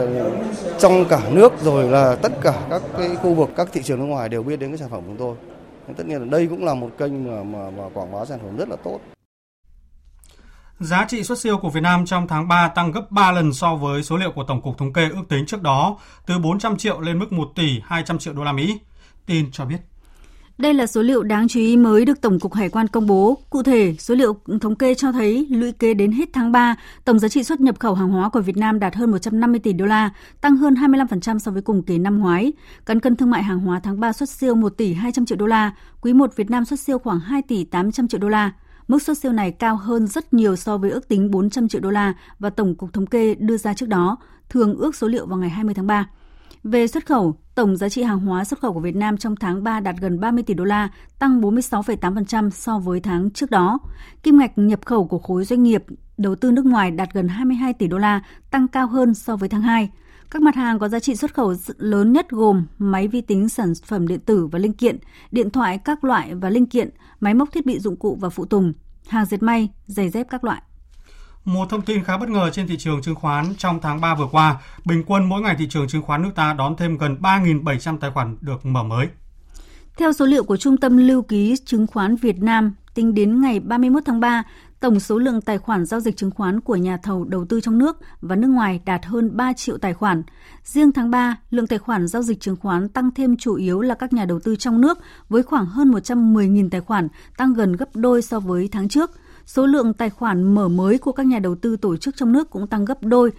trong 0.79 1.05
cả 1.05 1.19
nước 1.31 1.53
rồi 1.63 1.83
là 1.83 2.15
tất 2.21 2.31
cả 2.41 2.53
các 2.69 2.81
cái 2.97 3.09
khu 3.21 3.33
vực 3.33 3.49
các 3.55 3.67
thị 3.71 3.81
trường 3.83 3.99
nước 3.99 4.05
ngoài 4.05 4.29
đều 4.29 4.43
biết 4.43 4.59
đến 4.59 4.69
cái 4.69 4.77
sản 4.77 4.89
phẩm 4.89 4.99
của 4.99 5.07
chúng 5.07 5.17
tôi. 5.17 5.35
Tất 5.97 6.07
nhiên 6.07 6.19
là 6.19 6.25
đây 6.31 6.47
cũng 6.49 6.65
là 6.65 6.73
một 6.73 6.89
kênh 6.97 7.27
mà 7.27 7.43
mà, 7.43 7.69
mà 7.77 7.83
quảng 7.93 8.11
bá 8.11 8.25
sản 8.25 8.39
phẩm 8.43 8.57
rất 8.57 8.69
là 8.69 8.75
tốt. 8.83 8.99
Giá 10.79 11.05
trị 11.05 11.23
xuất 11.23 11.39
siêu 11.39 11.57
của 11.57 11.69
Việt 11.69 11.81
Nam 11.81 12.05
trong 12.05 12.27
tháng 12.27 12.47
3 12.47 12.67
tăng 12.67 12.91
gấp 12.91 13.11
3 13.11 13.31
lần 13.31 13.53
so 13.53 13.75
với 13.75 14.03
số 14.03 14.17
liệu 14.17 14.31
của 14.31 14.43
Tổng 14.43 14.61
cục 14.61 14.77
Thống 14.77 14.93
kê 14.93 15.09
ước 15.09 15.23
tính 15.29 15.45
trước 15.45 15.61
đó, 15.61 15.97
từ 16.25 16.39
400 16.39 16.77
triệu 16.77 17.01
lên 17.01 17.19
mức 17.19 17.31
1 17.31 17.51
tỷ 17.55 17.81
200 17.83 18.17
triệu 18.19 18.33
đô 18.33 18.43
la 18.43 18.51
Mỹ. 18.51 18.79
Tin 19.25 19.51
cho 19.51 19.65
biết. 19.65 19.77
Đây 20.57 20.73
là 20.73 20.87
số 20.87 21.01
liệu 21.01 21.23
đáng 21.23 21.47
chú 21.47 21.59
ý 21.59 21.77
mới 21.77 22.05
được 22.05 22.21
Tổng 22.21 22.39
cục 22.39 22.53
Hải 22.53 22.69
quan 22.69 22.87
công 22.87 23.07
bố. 23.07 23.37
Cụ 23.49 23.63
thể, 23.63 23.95
số 23.99 24.15
liệu 24.15 24.37
thống 24.61 24.75
kê 24.75 24.95
cho 24.95 25.11
thấy 25.11 25.47
lũy 25.49 25.71
kế 25.71 25.93
đến 25.93 26.11
hết 26.11 26.29
tháng 26.33 26.51
3, 26.51 26.75
tổng 27.05 27.19
giá 27.19 27.27
trị 27.27 27.43
xuất 27.43 27.61
nhập 27.61 27.79
khẩu 27.79 27.93
hàng 27.93 28.09
hóa 28.09 28.29
của 28.29 28.41
Việt 28.41 28.57
Nam 28.57 28.79
đạt 28.79 28.95
hơn 28.95 29.11
150 29.11 29.59
tỷ 29.59 29.73
đô 29.73 29.85
la, 29.85 30.09
tăng 30.41 30.57
hơn 30.57 30.73
25% 30.73 31.39
so 31.39 31.51
với 31.51 31.61
cùng 31.61 31.83
kỳ 31.83 31.97
năm 31.97 32.19
ngoái. 32.19 32.53
Cán 32.85 32.99
cân 32.99 33.15
thương 33.15 33.29
mại 33.29 33.43
hàng 33.43 33.59
hóa 33.59 33.79
tháng 33.83 33.99
3 33.99 34.13
xuất 34.13 34.29
siêu 34.29 34.55
1 34.55 34.69
tỷ 34.69 34.93
200 34.93 35.25
triệu 35.25 35.37
đô 35.37 35.45
la, 35.45 35.71
quý 36.01 36.13
1 36.13 36.35
Việt 36.35 36.49
Nam 36.49 36.65
xuất 36.65 36.79
siêu 36.79 36.99
khoảng 36.99 37.19
2 37.19 37.41
tỷ 37.41 37.63
800 37.63 38.07
triệu 38.07 38.19
đô 38.19 38.29
la. 38.29 38.51
Mức 38.89 39.01
xuất 39.01 39.17
siêu 39.17 39.31
này 39.31 39.51
cao 39.51 39.75
hơn 39.75 40.07
rất 40.07 40.33
nhiều 40.33 40.55
so 40.55 40.77
với 40.77 40.91
ước 40.91 41.07
tính 41.07 41.31
400 41.31 41.67
triệu 41.67 41.81
đô 41.81 41.89
la 41.89 42.13
và 42.39 42.49
Tổng 42.49 42.75
cục 42.75 42.93
Thống 42.93 43.05
kê 43.05 43.35
đưa 43.35 43.57
ra 43.57 43.73
trước 43.73 43.89
đó, 43.89 44.17
thường 44.49 44.75
ước 44.75 44.95
số 44.95 45.07
liệu 45.07 45.25
vào 45.25 45.37
ngày 45.37 45.49
20 45.49 45.73
tháng 45.73 45.87
3. 45.87 46.09
Về 46.63 46.87
xuất 46.87 47.05
khẩu, 47.05 47.35
tổng 47.55 47.77
giá 47.77 47.89
trị 47.89 48.03
hàng 48.03 48.19
hóa 48.19 48.43
xuất 48.43 48.59
khẩu 48.59 48.73
của 48.73 48.79
Việt 48.79 48.95
Nam 48.95 49.17
trong 49.17 49.35
tháng 49.35 49.63
3 49.63 49.79
đạt 49.79 49.95
gần 50.01 50.19
30 50.19 50.43
tỷ 50.43 50.53
đô 50.53 50.63
la, 50.63 50.89
tăng 51.19 51.41
46,8% 51.41 52.49
so 52.49 52.79
với 52.79 52.99
tháng 52.99 53.29
trước 53.29 53.51
đó. 53.51 53.79
Kim 54.23 54.37
ngạch 54.39 54.57
nhập 54.57 54.79
khẩu 54.85 55.07
của 55.07 55.19
khối 55.19 55.45
doanh 55.45 55.63
nghiệp 55.63 55.83
đầu 56.17 56.35
tư 56.35 56.51
nước 56.51 56.65
ngoài 56.65 56.91
đạt 56.91 57.13
gần 57.13 57.27
22 57.27 57.73
tỷ 57.73 57.87
đô 57.87 57.97
la, 57.97 58.21
tăng 58.51 58.67
cao 58.67 58.87
hơn 58.87 59.13
so 59.13 59.35
với 59.35 59.49
tháng 59.49 59.61
2. 59.61 59.89
Các 60.31 60.41
mặt 60.41 60.55
hàng 60.55 60.79
có 60.79 60.89
giá 60.89 60.99
trị 60.99 61.15
xuất 61.15 61.33
khẩu 61.33 61.53
lớn 61.77 62.13
nhất 62.13 62.29
gồm 62.29 62.65
máy 62.77 63.07
vi 63.07 63.21
tính 63.21 63.49
sản 63.49 63.73
phẩm 63.85 64.07
điện 64.07 64.19
tử 64.19 64.47
và 64.47 64.59
linh 64.59 64.73
kiện, 64.73 64.97
điện 65.31 65.49
thoại 65.49 65.77
các 65.77 66.03
loại 66.03 66.35
và 66.35 66.49
linh 66.49 66.65
kiện, 66.65 66.89
máy 67.19 67.33
móc 67.33 67.51
thiết 67.51 67.65
bị 67.65 67.79
dụng 67.79 67.95
cụ 67.95 68.17
và 68.21 68.29
phụ 68.29 68.45
tùng, 68.45 68.73
hàng 69.07 69.25
dệt 69.25 69.43
may, 69.43 69.69
giày 69.87 70.09
dép 70.09 70.27
các 70.29 70.43
loại. 70.43 70.61
Một 71.45 71.69
thông 71.69 71.81
tin 71.81 72.03
khá 72.03 72.17
bất 72.17 72.29
ngờ 72.29 72.49
trên 72.53 72.67
thị 72.67 72.77
trường 72.77 73.01
chứng 73.01 73.15
khoán 73.15 73.55
trong 73.57 73.79
tháng 73.81 74.01
3 74.01 74.15
vừa 74.15 74.27
qua, 74.31 74.61
bình 74.85 75.03
quân 75.07 75.29
mỗi 75.29 75.41
ngày 75.41 75.55
thị 75.59 75.67
trường 75.69 75.87
chứng 75.87 76.01
khoán 76.01 76.21
nước 76.21 76.31
ta 76.35 76.53
đón 76.53 76.75
thêm 76.75 76.97
gần 76.97 77.17
3.700 77.21 77.97
tài 77.97 78.11
khoản 78.11 78.37
được 78.41 78.65
mở 78.65 78.83
mới. 78.83 79.07
Theo 79.97 80.13
số 80.13 80.25
liệu 80.25 80.43
của 80.43 80.57
Trung 80.57 80.77
tâm 80.77 80.97
Lưu 80.97 81.21
ký 81.21 81.55
Chứng 81.65 81.87
khoán 81.87 82.15
Việt 82.15 82.39
Nam, 82.39 82.73
tính 82.93 83.13
đến 83.13 83.41
ngày 83.41 83.59
31 83.59 84.03
tháng 84.05 84.19
3, 84.19 84.43
tổng 84.79 84.99
số 84.99 85.17
lượng 85.17 85.41
tài 85.41 85.57
khoản 85.57 85.85
giao 85.85 85.99
dịch 85.99 86.17
chứng 86.17 86.31
khoán 86.31 86.61
của 86.61 86.75
nhà 86.75 86.97
thầu 86.97 87.23
đầu 87.23 87.45
tư 87.45 87.61
trong 87.61 87.77
nước 87.77 87.97
và 88.21 88.35
nước 88.35 88.47
ngoài 88.47 88.81
đạt 88.85 89.05
hơn 89.05 89.37
3 89.37 89.53
triệu 89.53 89.77
tài 89.77 89.93
khoản. 89.93 90.23
Riêng 90.63 90.91
tháng 90.91 91.11
3, 91.11 91.37
lượng 91.49 91.67
tài 91.67 91.79
khoản 91.79 92.07
giao 92.07 92.21
dịch 92.21 92.39
chứng 92.39 92.55
khoán 92.55 92.89
tăng 92.89 93.11
thêm 93.11 93.37
chủ 93.37 93.55
yếu 93.55 93.81
là 93.81 93.95
các 93.95 94.13
nhà 94.13 94.25
đầu 94.25 94.39
tư 94.39 94.55
trong 94.55 94.81
nước 94.81 94.99
với 95.29 95.43
khoảng 95.43 95.65
hơn 95.65 95.91
110.000 95.91 96.69
tài 96.69 96.81
khoản, 96.81 97.07
tăng 97.37 97.53
gần 97.53 97.73
gấp 97.73 97.95
đôi 97.95 98.21
so 98.21 98.39
với 98.39 98.69
tháng 98.71 98.89
trước– 98.89 99.11
Số 99.49 99.65
lượng 99.65 99.93
tài 99.93 100.09
khoản 100.09 100.55
mở 100.55 100.67
mới 100.67 100.97
của 100.97 101.11
các 101.11 101.25
nhà 101.25 101.39
đầu 101.39 101.55
tư 101.55 101.77
tổ 101.77 101.97
chức 101.97 102.15
trong 102.15 102.31
nước 102.31 102.49
cũng 102.49 102.67
tăng 102.67 102.85
gấp 102.85 103.03
đôi 103.03 103.31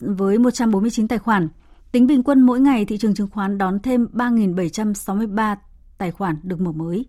với 0.00 0.38
149 0.38 1.08
tài 1.08 1.18
khoản. 1.18 1.48
Tính 1.92 2.06
bình 2.06 2.22
quân 2.22 2.40
mỗi 2.40 2.60
ngày 2.60 2.84
thị 2.84 2.98
trường 2.98 3.14
chứng 3.14 3.28
khoán 3.28 3.58
đón 3.58 3.78
thêm 3.78 4.06
3.763 4.12 5.56
tài 5.98 6.10
khoản 6.10 6.36
được 6.42 6.60
mở 6.60 6.72
mới. 6.72 7.06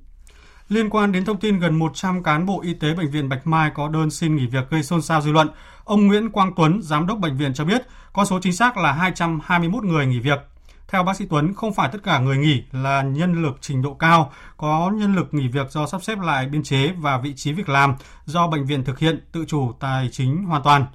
Liên 0.70 0.90
quan 0.90 1.12
đến 1.12 1.26
thông 1.26 1.40
tin 1.40 1.60
gần 1.60 1.80
100 1.80 2.24
cán 2.24 2.46
bộ 2.46 2.62
y 2.62 2.74
tế 2.74 2.94
Bệnh 2.94 3.12
viện 3.12 3.30
Bạch 3.30 3.48
Mai 3.48 3.72
có 3.74 3.88
đơn 3.90 4.12
xin 4.12 4.36
nghỉ 4.36 4.48
việc 4.48 4.70
gây 4.70 4.84
xôn 4.84 5.02
xao 5.02 5.22
dư 5.22 5.32
luận, 5.32 5.50
ông 5.84 6.08
Nguyễn 6.08 6.30
Quang 6.30 6.52
Tuấn, 6.56 6.82
giám 6.82 7.08
đốc 7.08 7.18
bệnh 7.18 7.38
viện 7.38 7.54
cho 7.54 7.66
biết 7.66 7.82
con 8.14 8.26
số 8.26 8.40
chính 8.42 8.54
xác 8.54 8.78
là 8.78 8.92
221 8.92 9.84
người 9.84 10.06
nghỉ 10.06 10.20
việc. 10.20 10.40
Theo 10.88 11.04
bác 11.04 11.16
sĩ 11.16 11.26
Tuấn, 11.30 11.54
không 11.54 11.74
phải 11.74 11.90
tất 11.92 12.04
cả 12.04 12.20
người 12.20 12.38
nghỉ 12.38 12.64
là 12.72 13.02
nhân 13.02 13.44
lực 13.44 13.58
trình 13.62 13.82
độ 13.82 13.94
cao, 13.94 14.32
có 14.58 14.92
nhân 14.96 15.16
lực 15.16 15.34
nghỉ 15.34 15.48
việc 15.48 15.72
do 15.72 15.86
sắp 15.86 16.04
xếp 16.04 16.20
lại 16.20 16.46
biên 16.46 16.64
chế 16.64 16.92
và 16.98 17.18
vị 17.18 17.34
trí 17.36 17.54
việc 17.54 17.70
làm 17.70 17.96
do 18.26 18.48
bệnh 18.48 18.66
viện 18.66 18.84
thực 18.84 19.00
hiện 19.00 19.22
tự 19.32 19.46
chủ 19.48 19.72
tài 19.80 20.10
chính 20.12 20.44
hoàn 20.44 20.64
toàn. 20.64 20.86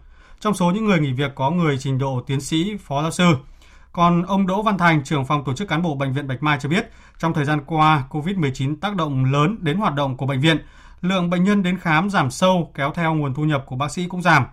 Trong 0.40 0.54
số 0.54 0.70
những 0.70 0.84
người 0.84 1.00
nghỉ 1.00 1.12
việc 1.12 1.34
có 1.34 1.50
người 1.50 1.78
trình 1.78 1.98
độ 1.98 2.22
tiến 2.26 2.40
sĩ, 2.40 2.76
phó 2.76 3.02
giáo 3.02 3.10
sư. 3.10 3.24
Còn 3.94 4.22
ông 4.22 4.46
Đỗ 4.46 4.62
Văn 4.62 4.78
Thành, 4.78 5.04
trưởng 5.04 5.24
phòng 5.24 5.44
tổ 5.44 5.52
chức 5.52 5.68
cán 5.68 5.82
bộ 5.82 5.94
bệnh 5.94 6.12
viện 6.12 6.28
Bạch 6.28 6.42
Mai 6.42 6.58
cho 6.60 6.68
biết, 6.68 6.90
trong 7.18 7.34
thời 7.34 7.44
gian 7.44 7.60
qua, 7.66 8.04
COVID-19 8.10 8.76
tác 8.80 8.96
động 8.96 9.24
lớn 9.24 9.58
đến 9.60 9.76
hoạt 9.76 9.94
động 9.94 10.16
của 10.16 10.26
bệnh 10.26 10.40
viện, 10.40 10.58
lượng 11.00 11.30
bệnh 11.30 11.44
nhân 11.44 11.62
đến 11.62 11.78
khám 11.78 12.10
giảm 12.10 12.30
sâu 12.30 12.70
kéo 12.74 12.92
theo 12.94 13.14
nguồn 13.14 13.34
thu 13.34 13.44
nhập 13.44 13.64
của 13.66 13.76
bác 13.76 13.90
sĩ 13.90 14.06
cũng 14.06 14.22
giảm. 14.22 14.44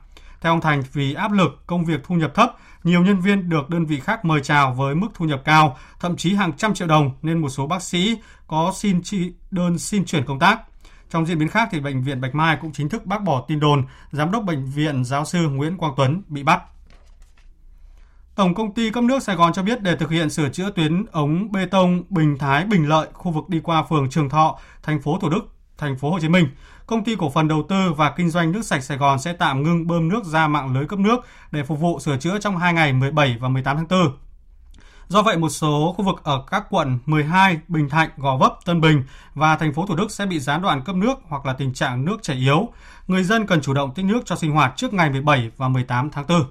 Theo 0.41 0.53
ông 0.53 0.61
Thành, 0.61 0.83
vì 0.93 1.13
áp 1.13 1.31
lực 1.31 1.63
công 1.67 1.85
việc 1.85 2.03
thu 2.03 2.15
nhập 2.15 2.31
thấp, 2.35 2.55
nhiều 2.83 3.01
nhân 3.01 3.19
viên 3.19 3.49
được 3.49 3.69
đơn 3.69 3.85
vị 3.85 3.99
khác 3.99 4.25
mời 4.25 4.41
chào 4.43 4.73
với 4.73 4.95
mức 4.95 5.07
thu 5.13 5.25
nhập 5.25 5.41
cao, 5.45 5.77
thậm 5.99 6.15
chí 6.15 6.33
hàng 6.33 6.53
trăm 6.57 6.73
triệu 6.73 6.87
đồng 6.87 7.11
nên 7.21 7.41
một 7.41 7.49
số 7.49 7.67
bác 7.67 7.83
sĩ 7.83 8.17
có 8.47 8.71
xin 8.75 9.01
chi 9.03 9.33
đơn 9.51 9.77
xin 9.77 10.05
chuyển 10.05 10.25
công 10.25 10.39
tác. 10.39 10.61
Trong 11.09 11.25
diễn 11.25 11.39
biến 11.39 11.49
khác 11.49 11.69
thì 11.71 11.79
bệnh 11.79 12.03
viện 12.03 12.21
Bạch 12.21 12.35
Mai 12.35 12.57
cũng 12.61 12.71
chính 12.71 12.89
thức 12.89 13.05
bác 13.05 13.23
bỏ 13.23 13.45
tin 13.47 13.59
đồn 13.59 13.83
giám 14.11 14.31
đốc 14.31 14.43
bệnh 14.43 14.65
viện 14.65 15.05
giáo 15.05 15.25
sư 15.25 15.49
Nguyễn 15.49 15.77
Quang 15.77 15.93
Tuấn 15.97 16.21
bị 16.27 16.43
bắt. 16.43 16.61
Tổng 18.41 18.53
công 18.53 18.73
ty 18.73 18.91
cấp 18.91 19.03
nước 19.03 19.23
Sài 19.23 19.35
Gòn 19.35 19.53
cho 19.53 19.63
biết 19.63 19.81
để 19.81 19.95
thực 19.95 20.09
hiện 20.09 20.29
sửa 20.29 20.49
chữa 20.49 20.71
tuyến 20.71 21.05
ống 21.11 21.51
bê 21.51 21.65
tông 21.65 22.03
Bình 22.09 22.37
Thái 22.37 22.65
Bình 22.65 22.89
Lợi 22.89 23.07
khu 23.13 23.31
vực 23.31 23.49
đi 23.49 23.59
qua 23.63 23.83
phường 23.83 24.09
Trường 24.09 24.29
Thọ, 24.29 24.59
thành 24.83 25.01
phố 25.01 25.17
Thủ 25.21 25.29
Đức, 25.29 25.41
thành 25.77 25.97
phố 25.97 26.11
Hồ 26.11 26.19
Chí 26.19 26.29
Minh, 26.29 26.47
công 26.85 27.03
ty 27.03 27.15
cổ 27.15 27.29
phần 27.29 27.47
đầu 27.47 27.65
tư 27.69 27.93
và 27.93 28.11
kinh 28.11 28.29
doanh 28.29 28.51
nước 28.51 28.65
sạch 28.65 28.83
Sài 28.83 28.97
Gòn 28.97 29.19
sẽ 29.19 29.33
tạm 29.33 29.63
ngưng 29.63 29.87
bơm 29.87 30.07
nước 30.07 30.25
ra 30.25 30.47
mạng 30.47 30.73
lưới 30.73 30.85
cấp 30.85 30.99
nước 30.99 31.25
để 31.51 31.63
phục 31.63 31.79
vụ 31.79 31.99
sửa 31.99 32.17
chữa 32.17 32.39
trong 32.39 32.57
2 32.57 32.73
ngày 32.73 32.93
17 32.93 33.37
và 33.39 33.49
18 33.49 33.77
tháng 33.77 33.87
4. 33.87 34.17
Do 35.07 35.21
vậy, 35.21 35.37
một 35.37 35.49
số 35.49 35.93
khu 35.97 36.05
vực 36.05 36.23
ở 36.23 36.43
các 36.51 36.63
quận 36.69 36.99
12, 37.05 37.59
Bình 37.67 37.89
Thạnh, 37.89 38.09
Gò 38.17 38.37
Vấp, 38.37 38.53
Tân 38.65 38.81
Bình 38.81 39.03
và 39.33 39.55
thành 39.55 39.73
phố 39.73 39.85
Thủ 39.85 39.95
Đức 39.95 40.11
sẽ 40.11 40.25
bị 40.25 40.39
gián 40.39 40.61
đoạn 40.61 40.81
cấp 40.81 40.95
nước 40.95 41.19
hoặc 41.27 41.45
là 41.45 41.53
tình 41.53 41.73
trạng 41.73 42.05
nước 42.05 42.17
chảy 42.21 42.37
yếu. 42.37 42.69
Người 43.07 43.23
dân 43.23 43.47
cần 43.47 43.61
chủ 43.61 43.73
động 43.73 43.93
tích 43.93 44.05
nước 44.05 44.21
cho 44.25 44.35
sinh 44.35 44.51
hoạt 44.51 44.73
trước 44.77 44.93
ngày 44.93 45.09
17 45.09 45.51
và 45.57 45.67
18 45.67 46.09
tháng 46.09 46.25
4. 46.27 46.43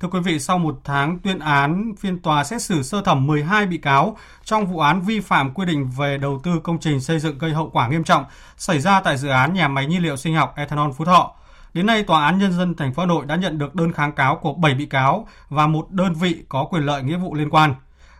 Thưa 0.00 0.08
quý 0.08 0.20
vị, 0.20 0.38
sau 0.38 0.58
một 0.58 0.80
tháng 0.84 1.18
tuyên 1.18 1.38
án, 1.38 1.92
phiên 1.98 2.18
tòa 2.18 2.44
xét 2.44 2.62
xử 2.62 2.82
sơ 2.82 3.02
thẩm 3.02 3.26
12 3.26 3.66
bị 3.66 3.78
cáo 3.78 4.16
trong 4.44 4.66
vụ 4.66 4.78
án 4.78 5.00
vi 5.00 5.20
phạm 5.20 5.54
quy 5.54 5.66
định 5.66 5.90
về 5.96 6.18
đầu 6.18 6.40
tư 6.42 6.60
công 6.62 6.78
trình 6.78 7.00
xây 7.00 7.18
dựng 7.18 7.38
gây 7.38 7.52
hậu 7.52 7.70
quả 7.70 7.88
nghiêm 7.88 8.04
trọng 8.04 8.24
xảy 8.56 8.80
ra 8.80 9.00
tại 9.00 9.16
dự 9.16 9.28
án 9.28 9.54
nhà 9.54 9.68
máy 9.68 9.86
nhiên 9.86 10.02
liệu 10.02 10.16
sinh 10.16 10.34
học 10.34 10.52
Ethanol 10.56 10.90
Phú 10.96 11.04
Thọ. 11.04 11.32
Đến 11.74 11.86
nay, 11.86 12.02
Tòa 12.02 12.26
án 12.26 12.38
Nhân 12.38 12.52
dân 12.52 12.76
thành 12.76 12.94
phố 12.94 13.02
Hà 13.02 13.06
Nội 13.06 13.26
đã 13.26 13.36
nhận 13.36 13.58
được 13.58 13.74
đơn 13.74 13.92
kháng 13.92 14.12
cáo 14.12 14.36
của 14.36 14.54
7 14.54 14.74
bị 14.74 14.86
cáo 14.86 15.26
và 15.48 15.66
một 15.66 15.90
đơn 15.90 16.14
vị 16.14 16.44
có 16.48 16.64
quyền 16.64 16.82
lợi 16.82 17.02
nghĩa 17.02 17.16
vụ 17.16 17.34
liên 17.34 17.50
quan. 17.50 17.74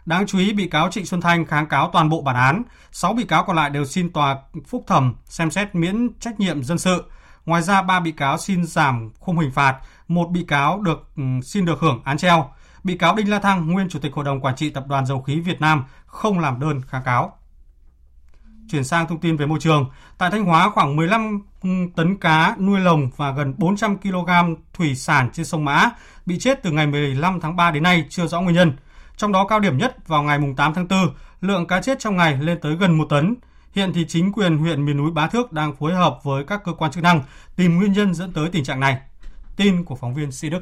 Đáng 0.06 0.26
chú 0.26 0.38
ý, 0.38 0.52
bị 0.52 0.68
cáo 0.68 0.90
Trịnh 0.90 1.06
Xuân 1.06 1.20
Thanh 1.20 1.46
kháng 1.46 1.66
cáo 1.66 1.90
toàn 1.92 2.08
bộ 2.08 2.22
bản 2.22 2.36
án, 2.36 2.62
6 2.92 3.12
bị 3.12 3.24
cáo 3.24 3.44
còn 3.44 3.56
lại 3.56 3.70
đều 3.70 3.84
xin 3.84 4.12
tòa 4.12 4.36
phúc 4.66 4.84
thẩm 4.86 5.14
xem 5.24 5.50
xét 5.50 5.74
miễn 5.74 6.08
trách 6.20 6.40
nhiệm 6.40 6.64
dân 6.64 6.78
sự. 6.78 7.04
Ngoài 7.46 7.62
ra, 7.62 7.82
ba 7.82 8.00
bị 8.00 8.12
cáo 8.12 8.38
xin 8.38 8.64
giảm 8.64 9.10
khung 9.18 9.38
hình 9.38 9.50
phạt, 9.50 9.76
một 10.11 10.31
bị 10.31 10.44
cáo 10.49 10.81
được 10.81 11.09
ừ, 11.16 11.23
xin 11.44 11.64
được 11.64 11.81
hưởng 11.81 12.01
án 12.05 12.18
treo. 12.18 12.51
Bị 12.85 12.96
cáo 12.96 13.16
Đinh 13.16 13.31
La 13.31 13.38
Thăng, 13.38 13.70
nguyên 13.73 13.88
chủ 13.88 13.99
tịch 13.99 14.12
hội 14.12 14.25
đồng 14.25 14.40
quản 14.40 14.57
trị 14.57 14.70
tập 14.70 14.85
đoàn 14.88 15.07
dầu 15.07 15.23
khí 15.23 15.40
Việt 15.40 15.61
Nam, 15.61 15.85
không 16.07 16.38
làm 16.38 16.61
đơn 16.61 16.81
kháng 16.88 17.03
cáo. 17.05 17.38
Chuyển 18.70 18.85
sang 18.85 19.07
thông 19.07 19.20
tin 19.20 19.37
về 19.37 19.46
môi 19.46 19.61
trường, 19.61 19.90
tại 20.18 20.31
Thanh 20.31 20.44
Hóa 20.44 20.70
khoảng 20.70 20.96
15 20.96 21.40
ừ, 21.62 21.68
tấn 21.96 22.16
cá 22.16 22.57
nuôi 22.59 22.81
lồng 22.81 23.11
và 23.16 23.31
gần 23.31 23.55
400 23.59 23.99
kg 23.99 24.31
thủy 24.73 24.94
sản 24.94 25.31
trên 25.33 25.46
sông 25.46 25.64
Mã 25.64 25.90
bị 26.27 26.38
chết 26.38 26.62
từ 26.62 26.70
ngày 26.70 26.87
15 26.87 27.40
tháng 27.40 27.57
3 27.57 27.70
đến 27.70 27.83
nay 27.83 28.05
chưa 28.09 28.27
rõ 28.27 28.40
nguyên 28.40 28.55
nhân. 28.55 28.73
Trong 29.16 29.33
đó 29.33 29.46
cao 29.46 29.61
điểm 29.61 29.79
nhất 29.79 30.09
vào 30.09 30.23
ngày 30.23 30.38
8 30.57 30.75
tháng 30.75 30.88
4, 30.88 30.99
lượng 31.40 31.66
cá 31.66 31.83
chết 31.83 31.99
trong 31.99 32.16
ngày 32.16 32.38
lên 32.40 32.59
tới 32.61 32.77
gần 32.77 32.99
1 32.99 33.05
tấn. 33.05 33.35
Hiện 33.73 33.92
thì 33.94 34.05
chính 34.09 34.33
quyền 34.33 34.59
huyện 34.59 34.85
miền 34.85 34.96
núi 34.96 35.11
Bá 35.11 35.27
Thước 35.27 35.53
đang 35.53 35.77
phối 35.77 35.94
hợp 35.94 36.18
với 36.23 36.44
các 36.44 36.64
cơ 36.64 36.73
quan 36.73 36.90
chức 36.90 37.03
năng 37.03 37.23
tìm 37.57 37.77
nguyên 37.77 37.92
nhân 37.92 38.14
dẫn 38.14 38.33
tới 38.33 38.49
tình 38.49 38.64
trạng 38.64 38.81
này. 38.81 38.99
Tin 39.61 39.85
của 39.85 39.94
phóng 39.94 40.14
viên 40.14 40.33
Si 40.33 40.49
Đức. 40.51 40.61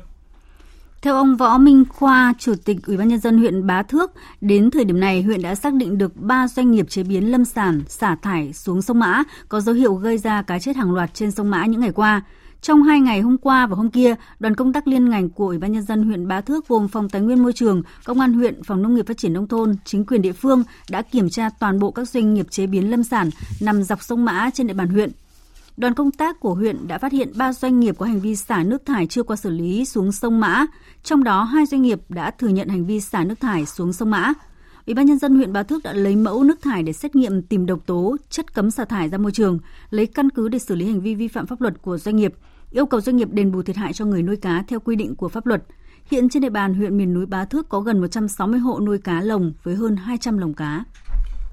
Theo 1.02 1.14
ông 1.14 1.36
Võ 1.36 1.58
Minh 1.58 1.84
Khoa, 1.88 2.34
Chủ 2.38 2.54
tịch 2.64 2.76
Ủy 2.86 2.96
ban 2.96 3.08
nhân 3.08 3.18
dân 3.18 3.38
huyện 3.38 3.66
Bá 3.66 3.82
Thước, 3.82 4.12
đến 4.40 4.70
thời 4.70 4.84
điểm 4.84 5.00
này 5.00 5.22
huyện 5.22 5.42
đã 5.42 5.54
xác 5.54 5.74
định 5.74 5.98
được 5.98 6.16
3 6.16 6.48
doanh 6.48 6.70
nghiệp 6.70 6.86
chế 6.88 7.02
biến 7.02 7.30
lâm 7.30 7.44
sản 7.44 7.82
xả 7.88 8.16
thải 8.22 8.52
xuống 8.52 8.82
sông 8.82 8.98
Mã 8.98 9.22
có 9.48 9.60
dấu 9.60 9.74
hiệu 9.74 9.94
gây 9.94 10.18
ra 10.18 10.42
cá 10.42 10.58
chết 10.58 10.76
hàng 10.76 10.92
loạt 10.92 11.14
trên 11.14 11.30
sông 11.30 11.50
Mã 11.50 11.66
những 11.66 11.80
ngày 11.80 11.92
qua. 11.92 12.22
Trong 12.60 12.82
hai 12.82 13.00
ngày 13.00 13.20
hôm 13.20 13.38
qua 13.38 13.66
và 13.66 13.76
hôm 13.76 13.90
kia, 13.90 14.14
đoàn 14.38 14.54
công 14.54 14.72
tác 14.72 14.88
liên 14.88 15.10
ngành 15.10 15.30
của 15.30 15.46
Ủy 15.46 15.58
ban 15.58 15.72
nhân 15.72 15.82
dân 15.82 16.02
huyện 16.02 16.28
Bá 16.28 16.40
Thước 16.40 16.68
gồm 16.68 16.88
Phòng 16.88 17.08
Tài 17.08 17.22
nguyên 17.22 17.42
Môi 17.42 17.52
trường, 17.52 17.82
Công 18.04 18.20
an 18.20 18.32
huyện, 18.32 18.62
Phòng 18.62 18.82
Nông 18.82 18.94
nghiệp 18.94 19.06
Phát 19.06 19.18
triển 19.18 19.32
nông 19.32 19.48
thôn, 19.48 19.76
chính 19.84 20.06
quyền 20.06 20.22
địa 20.22 20.32
phương 20.32 20.62
đã 20.90 21.02
kiểm 21.02 21.30
tra 21.30 21.50
toàn 21.60 21.78
bộ 21.78 21.90
các 21.90 22.08
doanh 22.08 22.34
nghiệp 22.34 22.46
chế 22.50 22.66
biến 22.66 22.90
lâm 22.90 23.04
sản 23.04 23.30
nằm 23.60 23.82
dọc 23.82 24.02
sông 24.02 24.24
Mã 24.24 24.50
trên 24.54 24.66
địa 24.66 24.74
bàn 24.74 24.88
huyện. 24.88 25.10
Đoàn 25.78 25.94
công 25.94 26.10
tác 26.10 26.40
của 26.40 26.54
huyện 26.54 26.88
đã 26.88 26.98
phát 26.98 27.12
hiện 27.12 27.32
3 27.36 27.52
doanh 27.52 27.80
nghiệp 27.80 27.94
có 27.98 28.06
hành 28.06 28.20
vi 28.20 28.36
xả 28.36 28.62
nước 28.62 28.86
thải 28.86 29.06
chưa 29.06 29.22
qua 29.22 29.36
xử 29.36 29.50
lý 29.50 29.84
xuống 29.84 30.12
sông 30.12 30.40
Mã, 30.40 30.66
trong 31.02 31.24
đó 31.24 31.42
hai 31.42 31.66
doanh 31.66 31.82
nghiệp 31.82 32.00
đã 32.08 32.30
thừa 32.30 32.48
nhận 32.48 32.68
hành 32.68 32.86
vi 32.86 33.00
xả 33.00 33.24
nước 33.24 33.40
thải 33.40 33.66
xuống 33.66 33.92
sông 33.92 34.10
Mã. 34.10 34.32
Ủy 34.86 34.94
ban 34.94 35.06
nhân 35.06 35.18
dân 35.18 35.36
huyện 35.36 35.52
Bá 35.52 35.62
Thước 35.62 35.82
đã 35.84 35.92
lấy 35.92 36.16
mẫu 36.16 36.44
nước 36.44 36.62
thải 36.62 36.82
để 36.82 36.92
xét 36.92 37.16
nghiệm 37.16 37.42
tìm 37.42 37.66
độc 37.66 37.86
tố, 37.86 38.16
chất 38.30 38.54
cấm 38.54 38.70
xả 38.70 38.84
thải 38.84 39.08
ra 39.08 39.18
môi 39.18 39.32
trường, 39.32 39.58
lấy 39.90 40.06
căn 40.06 40.30
cứ 40.30 40.48
để 40.48 40.58
xử 40.58 40.74
lý 40.74 40.86
hành 40.86 41.00
vi 41.00 41.14
vi 41.14 41.28
phạm 41.28 41.46
pháp 41.46 41.60
luật 41.60 41.82
của 41.82 41.98
doanh 41.98 42.16
nghiệp 42.16 42.34
yêu 42.70 42.86
cầu 42.86 43.00
doanh 43.00 43.16
nghiệp 43.16 43.28
đền 43.32 43.52
bù 43.52 43.62
thiệt 43.62 43.76
hại 43.76 43.92
cho 43.92 44.04
người 44.04 44.22
nuôi 44.22 44.36
cá 44.36 44.64
theo 44.68 44.80
quy 44.80 44.96
định 44.96 45.16
của 45.16 45.28
pháp 45.28 45.46
luật. 45.46 45.62
Hiện 46.10 46.28
trên 46.28 46.42
địa 46.42 46.50
bàn 46.50 46.74
huyện 46.74 46.96
miền 46.96 47.14
núi 47.14 47.26
Bá 47.26 47.44
Thước 47.44 47.68
có 47.68 47.80
gần 47.80 48.00
160 48.00 48.60
hộ 48.60 48.80
nuôi 48.80 48.98
cá 48.98 49.20
lồng 49.20 49.52
với 49.62 49.74
hơn 49.74 49.96
200 49.96 50.38
lồng 50.38 50.54
cá. 50.54 50.84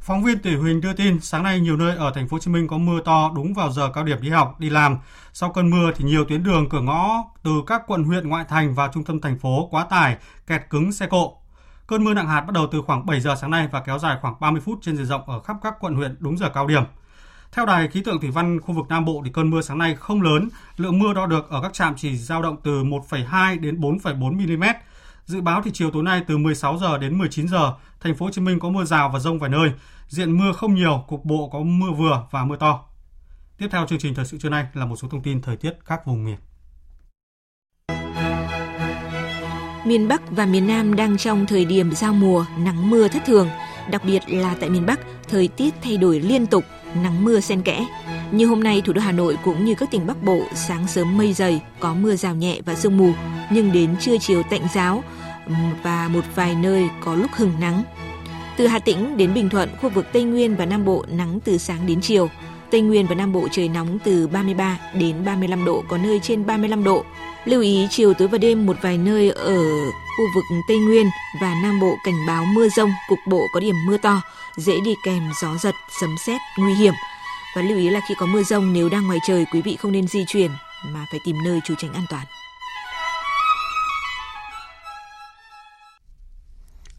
Phóng 0.05 0.23
viên 0.23 0.39
Tỷ 0.39 0.55
Huỳnh 0.55 0.81
đưa 0.81 0.93
tin, 0.93 1.19
sáng 1.21 1.43
nay 1.43 1.59
nhiều 1.59 1.77
nơi 1.77 1.95
ở 1.95 2.11
thành 2.15 2.27
phố 2.27 2.35
Hồ 2.35 2.39
Chí 2.39 2.51
Minh 2.51 2.67
có 2.67 2.77
mưa 2.77 2.99
to 3.05 3.31
đúng 3.35 3.53
vào 3.53 3.71
giờ 3.71 3.89
cao 3.93 4.03
điểm 4.03 4.21
đi 4.21 4.29
học, 4.29 4.59
đi 4.59 4.69
làm. 4.69 4.97
Sau 5.33 5.49
cơn 5.49 5.69
mưa 5.69 5.91
thì 5.95 6.05
nhiều 6.05 6.25
tuyến 6.25 6.43
đường 6.43 6.69
cửa 6.69 6.81
ngõ 6.81 7.23
từ 7.43 7.51
các 7.67 7.83
quận 7.87 8.03
huyện 8.03 8.29
ngoại 8.29 8.45
thành 8.49 8.75
vào 8.75 8.89
trung 8.93 9.03
tâm 9.03 9.21
thành 9.21 9.39
phố 9.39 9.67
quá 9.71 9.85
tải, 9.89 10.17
kẹt 10.47 10.61
cứng 10.69 10.91
xe 10.91 11.07
cộ. 11.07 11.37
Cơn 11.87 12.03
mưa 12.03 12.13
nặng 12.13 12.27
hạt 12.27 12.41
bắt 12.41 12.53
đầu 12.53 12.67
từ 12.71 12.81
khoảng 12.81 13.05
7 13.05 13.21
giờ 13.21 13.35
sáng 13.41 13.51
nay 13.51 13.67
và 13.71 13.79
kéo 13.79 13.99
dài 13.99 14.17
khoảng 14.21 14.35
30 14.39 14.61
phút 14.65 14.79
trên 14.81 14.97
diện 14.97 15.05
rộng 15.05 15.29
ở 15.29 15.39
khắp 15.39 15.57
các 15.63 15.75
quận 15.79 15.95
huyện 15.95 16.15
đúng 16.19 16.37
giờ 16.37 16.49
cao 16.49 16.67
điểm. 16.67 16.83
Theo 17.51 17.65
đài 17.65 17.87
khí 17.87 18.01
tượng 18.05 18.19
thủy 18.21 18.31
văn 18.31 18.59
khu 18.61 18.73
vực 18.73 18.85
Nam 18.89 19.05
Bộ 19.05 19.21
thì 19.25 19.31
cơn 19.33 19.49
mưa 19.49 19.61
sáng 19.61 19.77
nay 19.77 19.95
không 19.95 20.21
lớn, 20.21 20.49
lượng 20.77 20.99
mưa 20.99 21.13
đo 21.13 21.25
được 21.25 21.49
ở 21.49 21.61
các 21.61 21.73
trạm 21.73 21.93
chỉ 21.97 22.17
dao 22.17 22.41
động 22.41 22.55
từ 22.63 22.83
1,2 22.83 23.59
đến 23.59 23.79
4,4 23.79 24.57
mm. 24.57 24.63
Dự 25.25 25.41
báo 25.41 25.61
thì 25.65 25.71
chiều 25.73 25.91
tối 25.91 26.03
nay 26.03 26.23
từ 26.27 26.37
16 26.37 26.77
giờ 26.77 26.97
đến 26.97 27.17
19 27.17 27.47
giờ, 27.47 27.73
thành 27.99 28.15
phố 28.15 28.25
Hồ 28.25 28.31
Chí 28.31 28.41
Minh 28.41 28.59
có 28.59 28.69
mưa 28.69 28.83
rào 28.83 29.09
và 29.13 29.19
rông 29.19 29.39
vài 29.39 29.49
nơi. 29.49 29.71
Diện 30.07 30.37
mưa 30.37 30.51
không 30.53 30.75
nhiều, 30.75 31.03
cục 31.07 31.25
bộ 31.25 31.49
có 31.53 31.59
mưa 31.59 31.91
vừa 31.91 32.27
và 32.31 32.45
mưa 32.45 32.55
to. 32.55 32.85
Tiếp 33.57 33.67
theo 33.71 33.87
chương 33.87 33.99
trình 33.99 34.15
thời 34.15 34.25
sự 34.25 34.37
trưa 34.37 34.49
nay 34.49 34.67
là 34.73 34.85
một 34.85 34.95
số 34.95 35.07
thông 35.07 35.21
tin 35.21 35.41
thời 35.41 35.57
tiết 35.57 35.71
các 35.85 36.05
vùng 36.05 36.25
miền. 36.25 36.37
Miền 39.85 40.07
Bắc 40.07 40.31
và 40.31 40.45
miền 40.45 40.67
Nam 40.67 40.95
đang 40.95 41.17
trong 41.17 41.45
thời 41.45 41.65
điểm 41.65 41.91
giao 41.91 42.13
mùa, 42.13 42.45
nắng 42.57 42.89
mưa 42.89 43.07
thất 43.07 43.23
thường. 43.25 43.49
Đặc 43.91 44.01
biệt 44.05 44.23
là 44.27 44.55
tại 44.59 44.69
miền 44.69 44.85
Bắc, 44.85 44.99
thời 45.29 45.47
tiết 45.47 45.73
thay 45.83 45.97
đổi 45.97 46.19
liên 46.19 46.45
tục, 46.45 46.63
nắng 46.95 47.23
mưa 47.23 47.39
xen 47.39 47.61
kẽ. 47.61 47.85
Như 48.35 48.45
hôm 48.45 48.63
nay, 48.63 48.81
thủ 48.85 48.93
đô 48.93 49.01
Hà 49.01 49.11
Nội 49.11 49.37
cũng 49.43 49.65
như 49.65 49.75
các 49.75 49.91
tỉnh 49.91 50.07
Bắc 50.07 50.23
Bộ 50.23 50.41
sáng 50.55 50.87
sớm 50.87 51.17
mây 51.17 51.33
dày, 51.33 51.61
có 51.79 51.93
mưa 51.93 52.15
rào 52.15 52.35
nhẹ 52.35 52.59
và 52.65 52.75
sương 52.75 52.97
mù, 52.97 53.11
nhưng 53.49 53.71
đến 53.71 53.95
trưa 53.99 54.17
chiều 54.17 54.43
tạnh 54.43 54.61
giáo 54.73 55.03
và 55.83 56.07
một 56.07 56.21
vài 56.35 56.55
nơi 56.55 56.89
có 57.03 57.15
lúc 57.15 57.31
hừng 57.33 57.51
nắng. 57.59 57.83
Từ 58.57 58.67
Hà 58.67 58.79
Tĩnh 58.79 59.17
đến 59.17 59.33
Bình 59.33 59.49
Thuận, 59.49 59.69
khu 59.81 59.89
vực 59.89 60.05
Tây 60.13 60.23
Nguyên 60.23 60.55
và 60.55 60.65
Nam 60.65 60.85
Bộ 60.85 61.05
nắng 61.09 61.39
từ 61.39 61.57
sáng 61.57 61.87
đến 61.87 62.01
chiều. 62.01 62.29
Tây 62.71 62.81
Nguyên 62.81 63.07
và 63.07 63.15
Nam 63.15 63.33
Bộ 63.33 63.47
trời 63.51 63.69
nóng 63.69 63.99
từ 63.99 64.27
33 64.27 64.79
đến 64.93 65.25
35 65.25 65.65
độ, 65.65 65.83
có 65.87 65.97
nơi 65.97 66.19
trên 66.19 66.45
35 66.45 66.83
độ. 66.83 67.03
Lưu 67.45 67.61
ý 67.61 67.87
chiều 67.89 68.13
tối 68.13 68.27
và 68.27 68.37
đêm 68.37 68.65
một 68.65 68.77
vài 68.81 68.97
nơi 68.97 69.29
ở 69.29 69.57
khu 70.17 70.25
vực 70.35 70.43
Tây 70.67 70.77
Nguyên 70.77 71.05
và 71.41 71.53
Nam 71.63 71.79
Bộ 71.79 71.95
cảnh 72.05 72.25
báo 72.27 72.45
mưa 72.45 72.69
rông, 72.69 72.91
cục 73.09 73.19
bộ 73.27 73.47
có 73.53 73.59
điểm 73.59 73.75
mưa 73.87 73.97
to, 73.97 74.21
dễ 74.57 74.73
đi 74.85 74.95
kèm 75.05 75.23
gió 75.41 75.57
giật, 75.61 75.75
sấm 76.01 76.15
sét 76.25 76.41
nguy 76.57 76.73
hiểm. 76.73 76.93
Và 77.55 77.61
lưu 77.61 77.77
ý 77.77 77.89
là 77.89 77.99
khi 78.07 78.15
có 78.17 78.25
mưa 78.25 78.43
rông 78.43 78.73
nếu 78.73 78.89
đang 78.89 79.07
ngoài 79.07 79.19
trời 79.27 79.45
quý 79.53 79.61
vị 79.61 79.75
không 79.75 79.91
nên 79.91 80.07
di 80.07 80.25
chuyển 80.27 80.51
mà 80.85 81.05
phải 81.11 81.19
tìm 81.25 81.35
nơi 81.43 81.59
trú 81.65 81.75
tránh 81.75 81.93
an 81.93 82.05
toàn. 82.09 82.25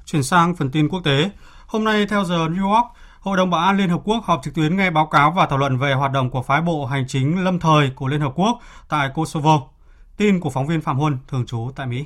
Chuyển 0.04 0.22
sang 0.22 0.54
phần 0.54 0.70
tin 0.70 0.88
quốc 0.88 1.00
tế. 1.04 1.30
Hôm 1.66 1.84
nay 1.84 2.06
theo 2.06 2.24
giờ 2.24 2.48
New 2.48 2.70
York, 2.70 2.86
Hội 3.20 3.36
đồng 3.36 3.50
Bảo 3.50 3.60
an 3.60 3.76
Liên 3.76 3.88
Hợp 3.88 4.00
Quốc 4.04 4.24
họp 4.24 4.40
trực 4.44 4.54
tuyến 4.54 4.76
nghe 4.76 4.90
báo 4.90 5.06
cáo 5.06 5.30
và 5.30 5.46
thảo 5.46 5.58
luận 5.58 5.78
về 5.78 5.92
hoạt 5.92 6.12
động 6.12 6.30
của 6.30 6.42
phái 6.42 6.60
bộ 6.60 6.86
hành 6.86 7.04
chính 7.08 7.44
lâm 7.44 7.58
thời 7.58 7.90
của 7.90 8.08
Liên 8.08 8.20
Hợp 8.20 8.32
Quốc 8.34 8.60
tại 8.88 9.08
Kosovo. 9.14 9.60
Tin 10.16 10.40
của 10.40 10.50
phóng 10.50 10.66
viên 10.66 10.80
Phạm 10.80 10.98
Huân, 10.98 11.18
thường 11.28 11.46
trú 11.46 11.70
tại 11.76 11.86
Mỹ. 11.86 12.04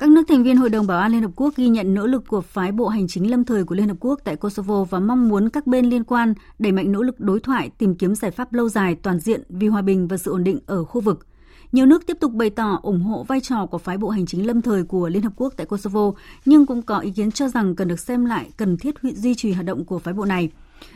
Các 0.00 0.10
nước 0.10 0.22
thành 0.28 0.42
viên 0.42 0.56
Hội 0.56 0.70
đồng 0.70 0.86
Bảo 0.86 0.98
an 0.98 1.12
Liên 1.12 1.22
Hợp 1.22 1.30
Quốc 1.36 1.56
ghi 1.56 1.68
nhận 1.68 1.94
nỗ 1.94 2.06
lực 2.06 2.28
của 2.28 2.40
phái 2.40 2.72
bộ 2.72 2.88
hành 2.88 3.08
chính 3.08 3.30
lâm 3.30 3.44
thời 3.44 3.64
của 3.64 3.74
Liên 3.74 3.88
Hợp 3.88 3.96
Quốc 4.00 4.20
tại 4.24 4.36
Kosovo 4.36 4.84
và 4.84 5.00
mong 5.00 5.28
muốn 5.28 5.48
các 5.48 5.66
bên 5.66 5.86
liên 5.86 6.04
quan 6.04 6.34
đẩy 6.58 6.72
mạnh 6.72 6.92
nỗ 6.92 7.02
lực 7.02 7.20
đối 7.20 7.40
thoại 7.40 7.70
tìm 7.78 7.94
kiếm 7.94 8.14
giải 8.14 8.30
pháp 8.30 8.52
lâu 8.52 8.68
dài 8.68 8.94
toàn 8.94 9.18
diện 9.18 9.42
vì 9.48 9.68
hòa 9.68 9.82
bình 9.82 10.08
và 10.08 10.16
sự 10.16 10.30
ổn 10.30 10.44
định 10.44 10.58
ở 10.66 10.84
khu 10.84 11.00
vực. 11.00 11.26
Nhiều 11.72 11.86
nước 11.86 12.06
tiếp 12.06 12.16
tục 12.20 12.32
bày 12.32 12.50
tỏ 12.50 12.80
ủng 12.82 13.02
hộ 13.02 13.22
vai 13.22 13.40
trò 13.40 13.66
của 13.66 13.78
phái 13.78 13.98
bộ 13.98 14.08
hành 14.08 14.26
chính 14.26 14.46
lâm 14.46 14.62
thời 14.62 14.84
của 14.84 15.08
Liên 15.08 15.22
Hợp 15.22 15.32
Quốc 15.36 15.54
tại 15.56 15.66
Kosovo, 15.66 16.12
nhưng 16.44 16.66
cũng 16.66 16.82
có 16.82 16.98
ý 16.98 17.10
kiến 17.10 17.30
cho 17.30 17.48
rằng 17.48 17.74
cần 17.74 17.88
được 17.88 18.00
xem 18.00 18.24
lại 18.24 18.50
cần 18.56 18.76
thiết 18.76 18.94
duy 19.02 19.34
trì 19.34 19.52
hoạt 19.52 19.66
động 19.66 19.84
của 19.84 19.98
phái 19.98 20.14
bộ 20.14 20.24
này. 20.24 20.50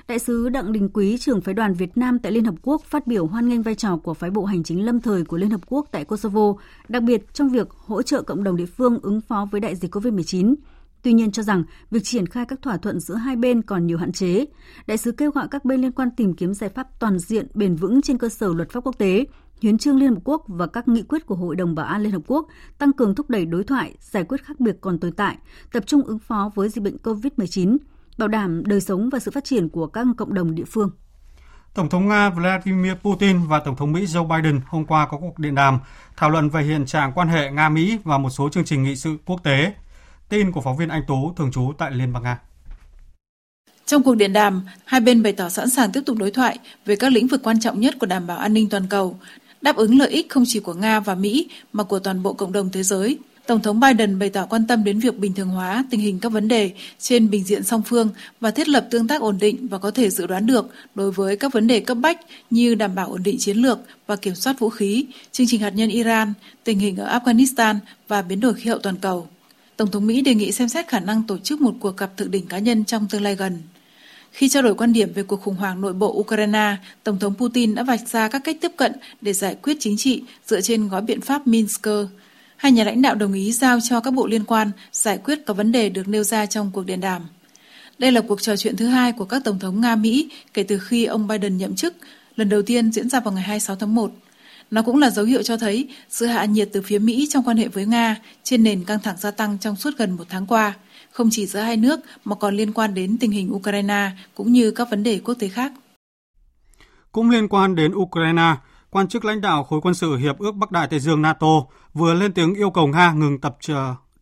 Đại 0.08 0.18
sứ 0.18 0.48
Đặng 0.48 0.72
Đình 0.72 0.88
Quý, 0.94 1.18
trưởng 1.18 1.40
phái 1.40 1.54
đoàn 1.54 1.74
Việt 1.74 1.96
Nam 1.96 2.18
tại 2.18 2.32
Liên 2.32 2.44
Hợp 2.44 2.54
Quốc 2.62 2.82
phát 2.84 3.06
biểu 3.06 3.26
hoan 3.26 3.48
nghênh 3.48 3.62
vai 3.62 3.74
trò 3.74 3.96
của 3.96 4.14
phái 4.14 4.30
bộ 4.30 4.44
hành 4.44 4.62
chính 4.62 4.84
lâm 4.84 5.00
thời 5.00 5.24
của 5.24 5.36
Liên 5.36 5.50
Hợp 5.50 5.60
Quốc 5.66 5.88
tại 5.90 6.04
Kosovo, 6.04 6.54
đặc 6.88 7.02
biệt 7.02 7.34
trong 7.34 7.48
việc 7.48 7.70
hỗ 7.70 8.02
trợ 8.02 8.22
cộng 8.22 8.44
đồng 8.44 8.56
địa 8.56 8.66
phương 8.66 8.98
ứng 9.02 9.20
phó 9.20 9.48
với 9.50 9.60
đại 9.60 9.76
dịch 9.76 9.94
COVID-19. 9.94 10.54
Tuy 11.02 11.12
nhiên 11.12 11.32
cho 11.32 11.42
rằng 11.42 11.64
việc 11.90 12.04
triển 12.04 12.26
khai 12.26 12.44
các 12.48 12.62
thỏa 12.62 12.76
thuận 12.76 13.00
giữa 13.00 13.14
hai 13.14 13.36
bên 13.36 13.62
còn 13.62 13.86
nhiều 13.86 13.98
hạn 13.98 14.12
chế. 14.12 14.44
Đại 14.86 14.96
sứ 14.96 15.12
kêu 15.12 15.30
gọi 15.30 15.48
các 15.50 15.64
bên 15.64 15.80
liên 15.80 15.92
quan 15.92 16.08
tìm 16.16 16.34
kiếm 16.34 16.54
giải 16.54 16.70
pháp 16.70 16.88
toàn 17.00 17.18
diện, 17.18 17.46
bền 17.54 17.76
vững 17.76 18.02
trên 18.02 18.18
cơ 18.18 18.28
sở 18.28 18.54
luật 18.54 18.70
pháp 18.70 18.80
quốc 18.84 18.98
tế, 18.98 19.24
hiến 19.60 19.78
trương 19.78 19.96
Liên 19.96 20.14
Hợp 20.14 20.20
Quốc 20.24 20.44
và 20.48 20.66
các 20.66 20.88
nghị 20.88 21.02
quyết 21.02 21.26
của 21.26 21.34
Hội 21.34 21.56
đồng 21.56 21.74
Bảo 21.74 21.86
an 21.86 22.02
Liên 22.02 22.12
Hợp 22.12 22.22
Quốc 22.26 22.48
tăng 22.78 22.92
cường 22.92 23.14
thúc 23.14 23.30
đẩy 23.30 23.46
đối 23.46 23.64
thoại, 23.64 23.94
giải 24.00 24.24
quyết 24.24 24.44
khác 24.44 24.60
biệt 24.60 24.76
còn 24.80 24.98
tồn 24.98 25.12
tại, 25.12 25.36
tập 25.72 25.84
trung 25.86 26.02
ứng 26.02 26.18
phó 26.18 26.50
với 26.54 26.68
dịch 26.68 26.84
bệnh 26.84 26.96
COVID-19, 27.02 27.76
bảo 28.18 28.28
đảm 28.28 28.62
đời 28.66 28.80
sống 28.80 29.10
và 29.10 29.18
sự 29.18 29.30
phát 29.30 29.44
triển 29.44 29.68
của 29.68 29.86
các 29.86 30.06
cộng 30.16 30.34
đồng 30.34 30.54
địa 30.54 30.64
phương. 30.64 30.90
Tổng 31.74 31.88
thống 31.88 32.08
Nga 32.08 32.30
Vladimir 32.30 32.92
Putin 33.02 33.46
và 33.46 33.60
Tổng 33.60 33.76
thống 33.76 33.92
Mỹ 33.92 34.04
Joe 34.04 34.28
Biden 34.28 34.60
hôm 34.66 34.84
qua 34.84 35.06
có 35.10 35.18
cuộc 35.18 35.38
điện 35.38 35.54
đàm 35.54 35.78
thảo 36.16 36.30
luận 36.30 36.50
về 36.50 36.62
hiện 36.62 36.86
trạng 36.86 37.12
quan 37.12 37.28
hệ 37.28 37.50
Nga-Mỹ 37.50 37.98
và 38.04 38.18
một 38.18 38.30
số 38.30 38.48
chương 38.48 38.64
trình 38.64 38.82
nghị 38.82 38.96
sự 38.96 39.16
quốc 39.26 39.40
tế. 39.44 39.72
Tin 40.28 40.52
của 40.52 40.60
phóng 40.60 40.76
viên 40.76 40.88
Anh 40.88 41.02
Tú, 41.06 41.32
thường 41.36 41.50
trú 41.52 41.72
tại 41.78 41.90
Liên 41.92 42.12
bang 42.12 42.22
Nga. 42.22 42.38
Trong 43.86 44.02
cuộc 44.02 44.14
điện 44.14 44.32
đàm, 44.32 44.62
hai 44.84 45.00
bên 45.00 45.22
bày 45.22 45.32
tỏ 45.32 45.48
sẵn 45.48 45.70
sàng 45.70 45.92
tiếp 45.92 46.00
tục 46.06 46.16
đối 46.18 46.30
thoại 46.30 46.58
về 46.86 46.96
các 46.96 47.12
lĩnh 47.12 47.26
vực 47.26 47.40
quan 47.42 47.60
trọng 47.60 47.80
nhất 47.80 47.94
của 48.00 48.06
đảm 48.06 48.26
bảo 48.26 48.38
an 48.38 48.54
ninh 48.54 48.68
toàn 48.68 48.86
cầu, 48.90 49.18
đáp 49.60 49.76
ứng 49.76 49.98
lợi 49.98 50.10
ích 50.10 50.30
không 50.30 50.44
chỉ 50.46 50.60
của 50.60 50.74
Nga 50.74 51.00
và 51.00 51.14
Mỹ 51.14 51.50
mà 51.72 51.84
của 51.84 51.98
toàn 51.98 52.22
bộ 52.22 52.32
cộng 52.32 52.52
đồng 52.52 52.70
thế 52.70 52.82
giới. 52.82 53.18
Tổng 53.46 53.62
thống 53.62 53.80
Biden 53.80 54.18
bày 54.18 54.30
tỏ 54.30 54.46
quan 54.46 54.66
tâm 54.66 54.84
đến 54.84 54.98
việc 54.98 55.18
bình 55.18 55.34
thường 55.34 55.48
hóa 55.48 55.84
tình 55.90 56.00
hình 56.00 56.18
các 56.20 56.32
vấn 56.32 56.48
đề 56.48 56.72
trên 56.98 57.30
bình 57.30 57.44
diện 57.44 57.62
song 57.62 57.82
phương 57.86 58.08
và 58.40 58.50
thiết 58.50 58.68
lập 58.68 58.86
tương 58.90 59.08
tác 59.08 59.20
ổn 59.20 59.38
định 59.40 59.68
và 59.68 59.78
có 59.78 59.90
thể 59.90 60.10
dự 60.10 60.26
đoán 60.26 60.46
được 60.46 60.66
đối 60.94 61.10
với 61.10 61.36
các 61.36 61.52
vấn 61.52 61.66
đề 61.66 61.80
cấp 61.80 61.96
bách 62.00 62.20
như 62.50 62.74
đảm 62.74 62.94
bảo 62.94 63.10
ổn 63.10 63.22
định 63.22 63.38
chiến 63.38 63.56
lược 63.56 63.78
và 64.06 64.16
kiểm 64.16 64.34
soát 64.34 64.58
vũ 64.58 64.68
khí, 64.68 65.06
chương 65.32 65.46
trình 65.46 65.60
hạt 65.60 65.70
nhân 65.70 65.88
Iran, 65.88 66.32
tình 66.64 66.78
hình 66.78 66.96
ở 66.96 67.18
Afghanistan 67.18 67.76
và 68.08 68.22
biến 68.22 68.40
đổi 68.40 68.54
khí 68.54 68.70
hậu 68.70 68.78
toàn 68.78 68.96
cầu. 68.96 69.28
Tổng 69.76 69.90
thống 69.90 70.06
Mỹ 70.06 70.20
đề 70.20 70.34
nghị 70.34 70.52
xem 70.52 70.68
xét 70.68 70.88
khả 70.88 71.00
năng 71.00 71.22
tổ 71.22 71.38
chức 71.38 71.60
một 71.60 71.74
cuộc 71.80 71.96
gặp 71.96 72.16
thượng 72.16 72.30
đỉnh 72.30 72.46
cá 72.46 72.58
nhân 72.58 72.84
trong 72.84 73.06
tương 73.10 73.22
lai 73.22 73.36
gần. 73.36 73.62
Khi 74.32 74.48
trao 74.48 74.62
đổi 74.62 74.74
quan 74.74 74.92
điểm 74.92 75.12
về 75.12 75.22
cuộc 75.22 75.40
khủng 75.42 75.56
hoảng 75.56 75.80
nội 75.80 75.92
bộ 75.92 76.12
Ukraine, 76.12 76.76
Tổng 77.02 77.18
thống 77.18 77.34
Putin 77.34 77.74
đã 77.74 77.82
vạch 77.82 78.08
ra 78.08 78.28
các 78.28 78.44
cách 78.44 78.56
tiếp 78.60 78.72
cận 78.76 78.92
để 79.20 79.32
giải 79.32 79.56
quyết 79.62 79.76
chính 79.80 79.96
trị 79.96 80.22
dựa 80.46 80.60
trên 80.60 80.88
gói 80.88 81.02
biện 81.02 81.20
pháp 81.20 81.46
Minsk. 81.46 81.88
Hai 82.64 82.72
nhà 82.72 82.84
lãnh 82.84 83.02
đạo 83.02 83.14
đồng 83.14 83.32
ý 83.32 83.52
giao 83.52 83.78
cho 83.80 84.00
các 84.00 84.10
bộ 84.10 84.26
liên 84.26 84.44
quan 84.44 84.70
giải 84.92 85.18
quyết 85.18 85.38
các 85.46 85.56
vấn 85.56 85.72
đề 85.72 85.88
được 85.88 86.08
nêu 86.08 86.22
ra 86.24 86.46
trong 86.46 86.70
cuộc 86.72 86.86
điện 86.86 87.00
đàm. 87.00 87.22
Đây 87.98 88.12
là 88.12 88.20
cuộc 88.28 88.42
trò 88.42 88.56
chuyện 88.56 88.76
thứ 88.76 88.86
hai 88.86 89.12
của 89.12 89.24
các 89.24 89.44
tổng 89.44 89.58
thống 89.58 89.80
Nga-Mỹ 89.80 90.28
kể 90.54 90.62
từ 90.62 90.78
khi 90.78 91.04
ông 91.04 91.26
Biden 91.26 91.56
nhậm 91.56 91.74
chức, 91.74 91.94
lần 92.36 92.48
đầu 92.48 92.62
tiên 92.62 92.92
diễn 92.92 93.08
ra 93.08 93.20
vào 93.20 93.34
ngày 93.34 93.42
26 93.42 93.76
tháng 93.76 93.94
1. 93.94 94.12
Nó 94.70 94.82
cũng 94.82 94.98
là 94.98 95.10
dấu 95.10 95.24
hiệu 95.24 95.42
cho 95.42 95.56
thấy 95.56 95.88
sự 96.08 96.26
hạ 96.26 96.44
nhiệt 96.44 96.68
từ 96.72 96.82
phía 96.82 96.98
Mỹ 96.98 97.26
trong 97.30 97.44
quan 97.44 97.56
hệ 97.56 97.68
với 97.68 97.86
Nga 97.86 98.16
trên 98.42 98.64
nền 98.64 98.84
căng 98.84 99.00
thẳng 99.02 99.16
gia 99.18 99.30
tăng 99.30 99.58
trong 99.58 99.76
suốt 99.76 99.90
gần 99.96 100.12
một 100.12 100.24
tháng 100.28 100.46
qua, 100.46 100.72
không 101.10 101.28
chỉ 101.30 101.46
giữa 101.46 101.60
hai 101.60 101.76
nước 101.76 102.00
mà 102.24 102.36
còn 102.36 102.56
liên 102.56 102.72
quan 102.72 102.94
đến 102.94 103.16
tình 103.20 103.30
hình 103.30 103.54
Ukraine 103.54 104.10
cũng 104.34 104.52
như 104.52 104.70
các 104.70 104.90
vấn 104.90 105.02
đề 105.02 105.20
quốc 105.24 105.34
tế 105.34 105.48
khác. 105.48 105.72
Cũng 107.12 107.30
liên 107.30 107.48
quan 107.48 107.74
đến 107.74 107.92
Ukraine, 107.94 108.54
quan 108.94 109.08
chức 109.08 109.24
lãnh 109.24 109.40
đạo 109.40 109.64
khối 109.64 109.80
quân 109.80 109.94
sự 109.94 110.16
Hiệp 110.16 110.38
ước 110.38 110.54
Bắc 110.54 110.70
Đại 110.70 110.86
Tây 110.90 111.00
Dương 111.00 111.22
NATO 111.22 111.46
vừa 111.94 112.14
lên 112.14 112.32
tiếng 112.32 112.54
yêu 112.54 112.70
cầu 112.70 112.86
Nga 112.86 113.12
ngừng 113.12 113.40
tập 113.40 113.56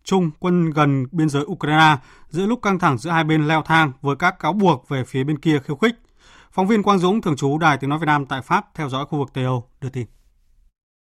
trung 0.05 0.31
quân 0.39 0.71
gần 0.71 1.07
biên 1.13 1.29
giới 1.29 1.43
Ukraine 1.43 1.97
giữa 2.29 2.47
lúc 2.47 2.63
căng 2.63 2.79
thẳng 2.79 2.99
giữa 2.99 3.11
hai 3.11 3.25
bên 3.25 3.49
leo 3.49 3.63
thang 3.63 3.93
với 4.03 4.17
các 4.17 4.39
cáo 4.39 4.53
buộc 4.53 4.89
về 4.89 5.05
phía 5.05 5.25
bên 5.25 5.39
kia 5.39 5.59
khiêu 5.65 5.77
khích. 5.77 5.95
Phóng 6.53 6.67
viên 6.67 6.83
Quang 6.83 6.99
Dũng, 6.99 7.23
thường 7.23 7.37
trú 7.37 7.59
Đài 7.59 7.77
Tiếng 7.79 7.91
Nói 7.91 7.99
Việt 7.99 8.07
Nam 8.07 8.27
tại 8.27 8.43
Pháp, 8.43 8.75
theo 8.75 8.89
dõi 8.89 9.07
khu 9.07 9.19
vực 9.19 9.29
Tây 9.35 9.45
Âu, 9.45 9.69
đưa 9.81 9.89
tin. 9.89 10.07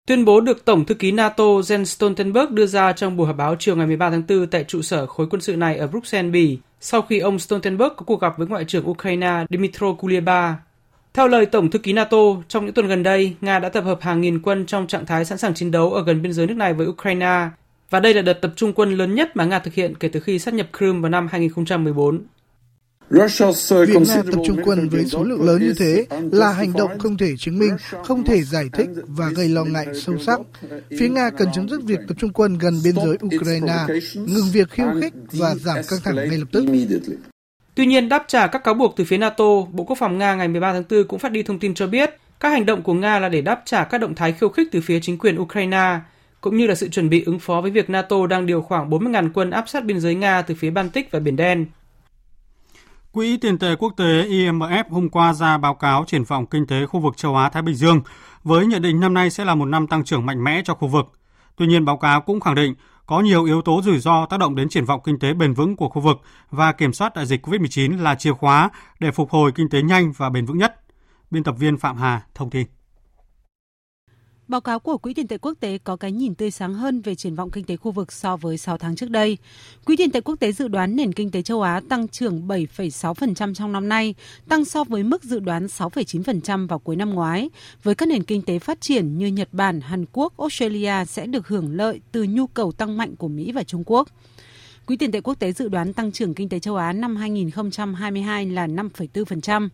Tuyên 0.07 0.25
bố 0.25 0.41
được 0.41 0.65
Tổng 0.65 0.85
thư 0.85 0.95
ký 0.95 1.11
NATO 1.11 1.43
Jens 1.43 1.83
Stoltenberg 1.83 2.55
đưa 2.55 2.65
ra 2.65 2.91
trong 2.93 3.17
buổi 3.17 3.27
họp 3.27 3.37
báo 3.37 3.55
chiều 3.59 3.75
ngày 3.75 3.87
13 3.87 4.09
tháng 4.09 4.23
4 4.27 4.47
tại 4.47 4.63
trụ 4.63 4.81
sở 4.81 5.05
khối 5.05 5.27
quân 5.29 5.41
sự 5.41 5.55
này 5.55 5.77
ở 5.77 5.87
Bruxelles, 5.87 6.31
Bỉ, 6.33 6.59
sau 6.79 7.01
khi 7.01 7.19
ông 7.19 7.39
Stoltenberg 7.39 7.93
có 7.97 8.05
cuộc 8.05 8.21
gặp 8.21 8.37
với 8.37 8.47
Ngoại 8.47 8.65
trưởng 8.65 8.89
Ukraine 8.89 9.45
Dmytro 9.49 9.93
Kuleba. 9.93 10.57
Theo 11.13 11.27
lời 11.27 11.45
Tổng 11.45 11.69
thư 11.69 11.79
ký 11.79 11.93
NATO, 11.93 12.17
trong 12.47 12.65
những 12.65 12.73
tuần 12.73 12.87
gần 12.87 13.03
đây, 13.03 13.35
Nga 13.41 13.59
đã 13.59 13.69
tập 13.69 13.83
hợp 13.83 14.01
hàng 14.01 14.21
nghìn 14.21 14.41
quân 14.41 14.65
trong 14.65 14.87
trạng 14.87 15.05
thái 15.05 15.25
sẵn 15.25 15.37
sàng 15.37 15.53
chiến 15.53 15.71
đấu 15.71 15.93
ở 15.93 16.03
gần 16.03 16.21
biên 16.21 16.33
giới 16.33 16.47
nước 16.47 16.57
này 16.57 16.73
với 16.73 16.87
Ukraine, 16.87 17.49
và 17.89 17.99
đây 17.99 18.13
là 18.13 18.21
đợt 18.21 18.33
tập 18.33 18.53
trung 18.55 18.73
quân 18.73 18.93
lớn 18.93 19.15
nhất 19.15 19.35
mà 19.35 19.45
Nga 19.45 19.59
thực 19.59 19.73
hiện 19.73 19.93
kể 19.99 20.07
từ 20.07 20.19
khi 20.19 20.39
sát 20.39 20.53
nhập 20.53 20.67
Crimea 20.77 21.01
vào 21.01 21.09
năm 21.09 21.27
2014. 21.31 22.21
Việc 23.09 24.01
Nga 24.07 24.21
tập 24.31 24.39
trung 24.45 24.57
quân 24.65 24.89
với 24.89 25.05
số 25.05 25.23
lượng 25.23 25.43
lớn 25.43 25.61
như 25.61 25.73
thế 25.77 26.05
là 26.31 26.53
hành 26.53 26.73
động 26.73 26.99
không 26.99 27.17
thể 27.17 27.37
chứng 27.37 27.59
minh, 27.59 27.75
không 28.03 28.23
thể 28.23 28.43
giải 28.43 28.69
thích 28.73 28.89
và 29.07 29.29
gây 29.29 29.49
lo 29.49 29.63
ngại 29.63 29.87
sâu 29.93 30.17
sắc. 30.17 30.39
Phía 30.99 31.09
Nga 31.09 31.29
cần 31.29 31.47
chấm 31.53 31.69
dứt 31.69 31.83
việc 31.83 31.99
tập 32.07 32.15
trung 32.19 32.33
quân 32.33 32.57
gần 32.57 32.73
biên 32.83 32.95
giới 32.95 33.17
Ukraine, 33.25 33.85
ngừng 34.15 34.51
việc 34.53 34.69
khiêu 34.69 34.87
khích 35.01 35.13
và 35.31 35.55
giảm 35.55 35.77
căng 35.89 35.99
thẳng 36.03 36.15
ngay 36.15 36.37
lập 36.37 36.47
tức. 36.51 36.65
Tuy 37.75 37.85
nhiên, 37.85 38.09
đáp 38.09 38.25
trả 38.27 38.47
các 38.47 38.63
cáo 38.63 38.73
buộc 38.73 38.95
từ 38.95 39.03
phía 39.05 39.17
NATO, 39.17 39.45
Bộ 39.71 39.83
Quốc 39.83 39.97
phòng 39.97 40.17
Nga 40.17 40.35
ngày 40.35 40.47
13 40.47 40.73
tháng 40.73 40.83
4 40.89 41.07
cũng 41.07 41.19
phát 41.19 41.31
đi 41.31 41.43
thông 41.43 41.59
tin 41.59 41.73
cho 41.73 41.87
biết 41.87 42.19
Các 42.43 42.49
hành 42.49 42.65
động 42.65 42.81
của 42.81 42.93
Nga 42.93 43.19
là 43.19 43.29
để 43.29 43.41
đáp 43.41 43.61
trả 43.65 43.83
các 43.83 43.97
động 43.97 44.15
thái 44.15 44.33
khiêu 44.33 44.49
khích 44.49 44.67
từ 44.71 44.81
phía 44.81 44.99
chính 44.99 45.17
quyền 45.17 45.39
Ukraine, 45.39 45.99
cũng 46.41 46.57
như 46.57 46.67
là 46.67 46.75
sự 46.75 46.89
chuẩn 46.89 47.09
bị 47.09 47.23
ứng 47.23 47.39
phó 47.39 47.61
với 47.61 47.71
việc 47.71 47.89
NATO 47.89 48.27
đang 48.27 48.45
điều 48.45 48.61
khoảng 48.61 48.89
40.000 48.89 49.29
quân 49.33 49.51
áp 49.51 49.69
sát 49.69 49.85
biên 49.85 49.99
giới 49.99 50.15
Nga 50.15 50.41
từ 50.41 50.55
phía 50.55 50.69
Baltic 50.69 51.11
và 51.11 51.19
Biển 51.19 51.35
Đen. 51.35 51.65
Quỹ 53.11 53.37
tiền 53.37 53.57
tệ 53.57 53.75
quốc 53.79 53.93
tế 53.97 54.23
IMF 54.29 54.83
hôm 54.89 55.09
qua 55.09 55.33
ra 55.33 55.57
báo 55.57 55.73
cáo 55.73 56.05
triển 56.07 56.23
vọng 56.23 56.45
kinh 56.45 56.67
tế 56.67 56.85
khu 56.85 56.99
vực 56.99 57.17
châu 57.17 57.35
Á 57.35 57.49
Thái 57.49 57.61
Bình 57.61 57.75
Dương 57.75 58.01
với 58.43 58.65
nhận 58.65 58.81
định 58.81 58.99
năm 58.99 59.13
nay 59.13 59.29
sẽ 59.29 59.45
là 59.45 59.55
một 59.55 59.65
năm 59.65 59.87
tăng 59.87 60.03
trưởng 60.03 60.25
mạnh 60.25 60.43
mẽ 60.43 60.61
cho 60.65 60.73
khu 60.73 60.87
vực. 60.87 61.05
Tuy 61.55 61.67
nhiên 61.67 61.85
báo 61.85 61.97
cáo 61.97 62.21
cũng 62.21 62.39
khẳng 62.39 62.55
định 62.55 62.75
có 63.05 63.21
nhiều 63.21 63.45
yếu 63.45 63.61
tố 63.61 63.81
rủi 63.81 63.99
ro 63.99 64.25
tác 64.25 64.39
động 64.39 64.55
đến 64.55 64.69
triển 64.69 64.85
vọng 64.85 65.01
kinh 65.03 65.19
tế 65.19 65.33
bền 65.33 65.53
vững 65.53 65.75
của 65.75 65.89
khu 65.89 66.01
vực 66.01 66.17
và 66.49 66.71
kiểm 66.71 66.93
soát 66.93 67.15
đại 67.15 67.25
dịch 67.25 67.47
COVID-19 67.47 68.01
là 68.01 68.15
chìa 68.15 68.33
khóa 68.33 68.69
để 68.99 69.11
phục 69.11 69.29
hồi 69.29 69.51
kinh 69.55 69.69
tế 69.69 69.81
nhanh 69.81 70.11
và 70.17 70.29
bền 70.29 70.45
vững 70.45 70.57
nhất. 70.57 70.75
Biên 71.31 71.43
tập 71.43 71.55
viên 71.59 71.77
Phạm 71.77 71.97
Hà 71.97 72.21
thông 72.35 72.49
tin. 72.49 72.67
Báo 74.47 74.61
cáo 74.61 74.79
của 74.79 74.97
Quỹ 74.97 75.13
tiền 75.13 75.27
tệ 75.27 75.37
quốc 75.37 75.53
tế 75.59 75.77
có 75.77 75.95
cái 75.95 76.11
nhìn 76.11 76.35
tươi 76.35 76.51
sáng 76.51 76.73
hơn 76.73 77.01
về 77.01 77.15
triển 77.15 77.35
vọng 77.35 77.51
kinh 77.51 77.63
tế 77.63 77.75
khu 77.75 77.91
vực 77.91 78.11
so 78.11 78.37
với 78.37 78.57
6 78.57 78.77
tháng 78.77 78.95
trước 78.95 79.09
đây. 79.09 79.37
Quỹ 79.85 79.95
tiền 79.95 80.11
tệ 80.11 80.21
quốc 80.21 80.35
tế 80.39 80.51
dự 80.51 80.67
đoán 80.67 80.95
nền 80.95 81.13
kinh 81.13 81.31
tế 81.31 81.41
châu 81.41 81.61
Á 81.61 81.81
tăng 81.89 82.07
trưởng 82.07 82.47
7,6% 82.47 83.53
trong 83.53 83.71
năm 83.71 83.89
nay, 83.89 84.15
tăng 84.49 84.65
so 84.65 84.83
với 84.83 85.03
mức 85.03 85.23
dự 85.23 85.39
đoán 85.39 85.65
6,9% 85.65 86.67
vào 86.67 86.79
cuối 86.79 86.95
năm 86.95 87.09
ngoái, 87.09 87.49
với 87.83 87.95
các 87.95 88.09
nền 88.09 88.23
kinh 88.23 88.41
tế 88.41 88.59
phát 88.59 88.81
triển 88.81 89.17
như 89.17 89.27
Nhật 89.27 89.49
Bản, 89.51 89.81
Hàn 89.81 90.05
Quốc, 90.11 90.33
Australia 90.37 91.05
sẽ 91.05 91.25
được 91.25 91.47
hưởng 91.47 91.75
lợi 91.75 92.01
từ 92.11 92.23
nhu 92.23 92.47
cầu 92.47 92.71
tăng 92.71 92.97
mạnh 92.97 93.15
của 93.15 93.27
Mỹ 93.27 93.51
và 93.51 93.63
Trung 93.63 93.83
Quốc. 93.85 94.09
Quỹ 94.85 94.97
tiền 94.97 95.11
tệ 95.11 95.21
quốc 95.21 95.39
tế 95.39 95.51
dự 95.51 95.69
đoán 95.69 95.93
tăng 95.93 96.11
trưởng 96.11 96.33
kinh 96.33 96.49
tế 96.49 96.59
châu 96.59 96.75
Á 96.75 96.93
năm 96.93 97.15
2022 97.15 98.45
là 98.45 98.67
5,4%. 98.67 99.69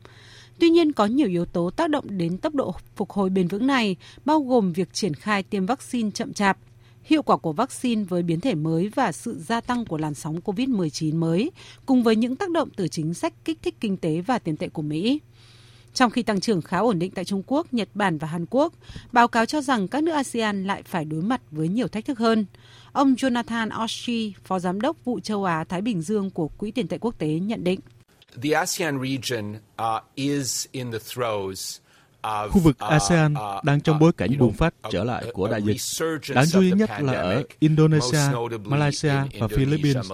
Tuy 0.60 0.70
nhiên, 0.70 0.92
có 0.92 1.06
nhiều 1.06 1.28
yếu 1.28 1.46
tố 1.46 1.70
tác 1.70 1.90
động 1.90 2.18
đến 2.18 2.38
tốc 2.38 2.56
độ 2.56 2.76
phục 2.96 3.12
hồi 3.12 3.30
bền 3.30 3.48
vững 3.48 3.68
này, 3.68 3.96
bao 4.26 4.42
gồm 4.42 4.74
việc 4.74 4.94
triển 4.94 5.14
khai 5.14 5.44
tiêm 5.44 5.66
vaccine 5.66 6.12
chậm 6.12 6.34
chạp, 6.34 6.58
hiệu 7.04 7.24
quả 7.24 7.38
của 7.38 7.54
vaccine 7.54 8.04
với 8.04 8.24
biến 8.24 8.40
thể 8.40 8.56
mới 8.56 8.90
và 8.96 9.12
sự 9.12 9.40
gia 9.40 9.62
tăng 9.62 9.86
của 9.86 9.98
làn 9.98 10.14
sóng 10.14 10.40
COVID-19 10.46 11.16
mới, 11.20 11.52
cùng 11.86 12.04
với 12.04 12.16
những 12.16 12.36
tác 12.36 12.50
động 12.50 12.70
từ 12.76 12.88
chính 12.88 13.14
sách 13.14 13.34
kích 13.46 13.58
thích 13.62 13.76
kinh 13.80 13.98
tế 13.98 14.22
và 14.22 14.40
tiền 14.40 14.58
tệ 14.58 14.70
của 14.70 14.82
Mỹ. 14.82 15.20
Trong 15.94 16.12
khi 16.12 16.24
tăng 16.24 16.40
trưởng 16.40 16.62
khá 16.62 16.78
ổn 16.78 17.00
định 17.00 17.12
tại 17.12 17.26
Trung 17.26 17.44
Quốc, 17.48 17.74
Nhật 17.74 17.90
Bản 17.94 18.18
và 18.18 18.28
Hàn 18.28 18.46
Quốc, 18.50 18.74
báo 19.12 19.28
cáo 19.28 19.46
cho 19.46 19.62
rằng 19.62 19.88
các 19.88 20.04
nước 20.04 20.12
ASEAN 20.12 20.64
lại 20.64 20.84
phải 20.84 21.06
đối 21.06 21.22
mặt 21.22 21.42
với 21.52 21.68
nhiều 21.68 21.88
thách 21.88 22.06
thức 22.06 22.20
hơn. 22.20 22.46
Ông 22.92 23.14
Jonathan 23.14 23.84
Oshii, 23.84 24.34
Phó 24.44 24.60
Giám 24.60 24.82
đốc 24.82 25.06
vụ 25.06 25.20
châu 25.20 25.44
Á-Thái 25.44 25.82
Bình 25.82 26.02
Dương 26.02 26.30
của 26.30 26.48
Quỹ 26.48 26.72
tiền 26.72 26.88
tệ 26.88 26.98
quốc 26.98 27.20
tế 27.20 27.28
nhận 27.28 27.64
định. 27.64 27.80
The 28.42 28.50
ASEAN 28.50 29.00
region 29.02 29.56
uh, 29.82 30.04
is 30.16 30.68
in 30.72 30.92
the 30.92 31.00
throes 31.00 31.80
Khu 32.24 32.60
vực 32.60 32.78
uh, 32.86 32.92
ASEAN 32.92 33.34
uh, 33.34 33.64
đang 33.64 33.82
trong 33.82 34.00
bối 34.00 34.12
cảnh 34.18 34.38
bùng 34.40 34.54
phát 34.54 34.74
trở 34.92 35.04
lại 35.04 35.26
của 35.34 35.48
đại 35.48 35.62
dịch. 35.62 35.78
Đáng 36.36 36.46
chú 36.52 36.62
ý 36.62 36.72
nhất 36.72 36.90
là 37.00 37.14
ở 37.14 37.44
Indonesia, 37.60 38.20
Malaysia 38.64 39.14
và 39.40 39.48
Philippines. 39.48 40.12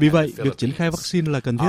Vì 0.00 0.08
vậy, 0.08 0.32
việc 0.36 0.58
triển 0.58 0.72
khai 0.72 0.90
vaccine 0.90 1.30
là 1.30 1.40
cần 1.40 1.58
thiết. 1.58 1.68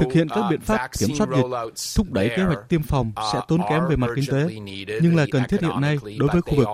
Thực 0.00 0.12
hiện 0.12 0.28
các 0.28 0.42
biện 0.50 0.60
pháp 0.60 0.90
kiểm 0.98 1.14
soát 1.14 1.28
dịch, 1.36 1.74
thúc 1.96 2.12
đẩy 2.12 2.28
kế 2.28 2.42
hoạch 2.42 2.68
tiêm 2.68 2.82
phòng 2.82 3.12
sẽ 3.32 3.40
tốn 3.48 3.60
kém 3.70 3.82
về 3.88 3.96
mặt 3.96 4.10
kinh 4.16 4.24
tế, 4.30 4.54
nhưng 5.02 5.16
là 5.16 5.26
cần 5.30 5.42
thiết 5.48 5.62
hiện 5.62 5.80
nay 5.80 5.98
đối 6.18 6.28
với 6.32 6.42
khu 6.42 6.56
vực. 6.56 6.68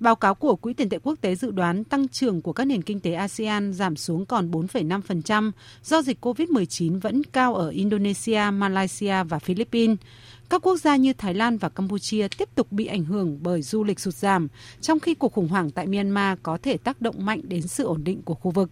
Báo 0.00 0.16
cáo 0.16 0.34
của 0.34 0.56
Quỹ 0.56 0.72
tiền 0.72 0.88
tệ 0.88 0.98
quốc 1.02 1.14
tế 1.20 1.34
dự 1.34 1.50
đoán 1.50 1.84
tăng 1.84 2.08
trưởng 2.08 2.42
của 2.42 2.52
các 2.52 2.64
nền 2.64 2.82
kinh 2.82 3.00
tế 3.00 3.12
ASEAN 3.12 3.72
giảm 3.72 3.96
xuống 3.96 4.26
còn 4.26 4.50
4,5% 4.50 5.50
do 5.84 6.02
dịch 6.02 6.24
COVID-19 6.24 7.00
vẫn 7.00 7.24
cao 7.24 7.54
ở 7.54 7.68
Indonesia, 7.68 8.42
Malaysia 8.52 9.24
và 9.24 9.38
Philippines. 9.38 9.96
Các 10.50 10.62
quốc 10.62 10.76
gia 10.76 10.96
như 10.96 11.12
Thái 11.12 11.34
Lan 11.34 11.58
và 11.58 11.68
Campuchia 11.68 12.28
tiếp 12.38 12.48
tục 12.54 12.72
bị 12.72 12.86
ảnh 12.86 13.04
hưởng 13.04 13.38
bởi 13.42 13.62
du 13.62 13.84
lịch 13.84 14.00
sụt 14.00 14.14
giảm, 14.14 14.48
trong 14.80 15.00
khi 15.00 15.14
cuộc 15.14 15.32
khủng 15.32 15.48
hoảng 15.48 15.70
tại 15.70 15.86
Myanmar 15.86 16.38
có 16.42 16.58
thể 16.62 16.76
tác 16.76 17.00
động 17.00 17.26
mạnh 17.26 17.40
đến 17.44 17.62
sự 17.62 17.84
ổn 17.84 18.04
định 18.04 18.22
của 18.22 18.34
khu 18.34 18.50
vực. 18.50 18.70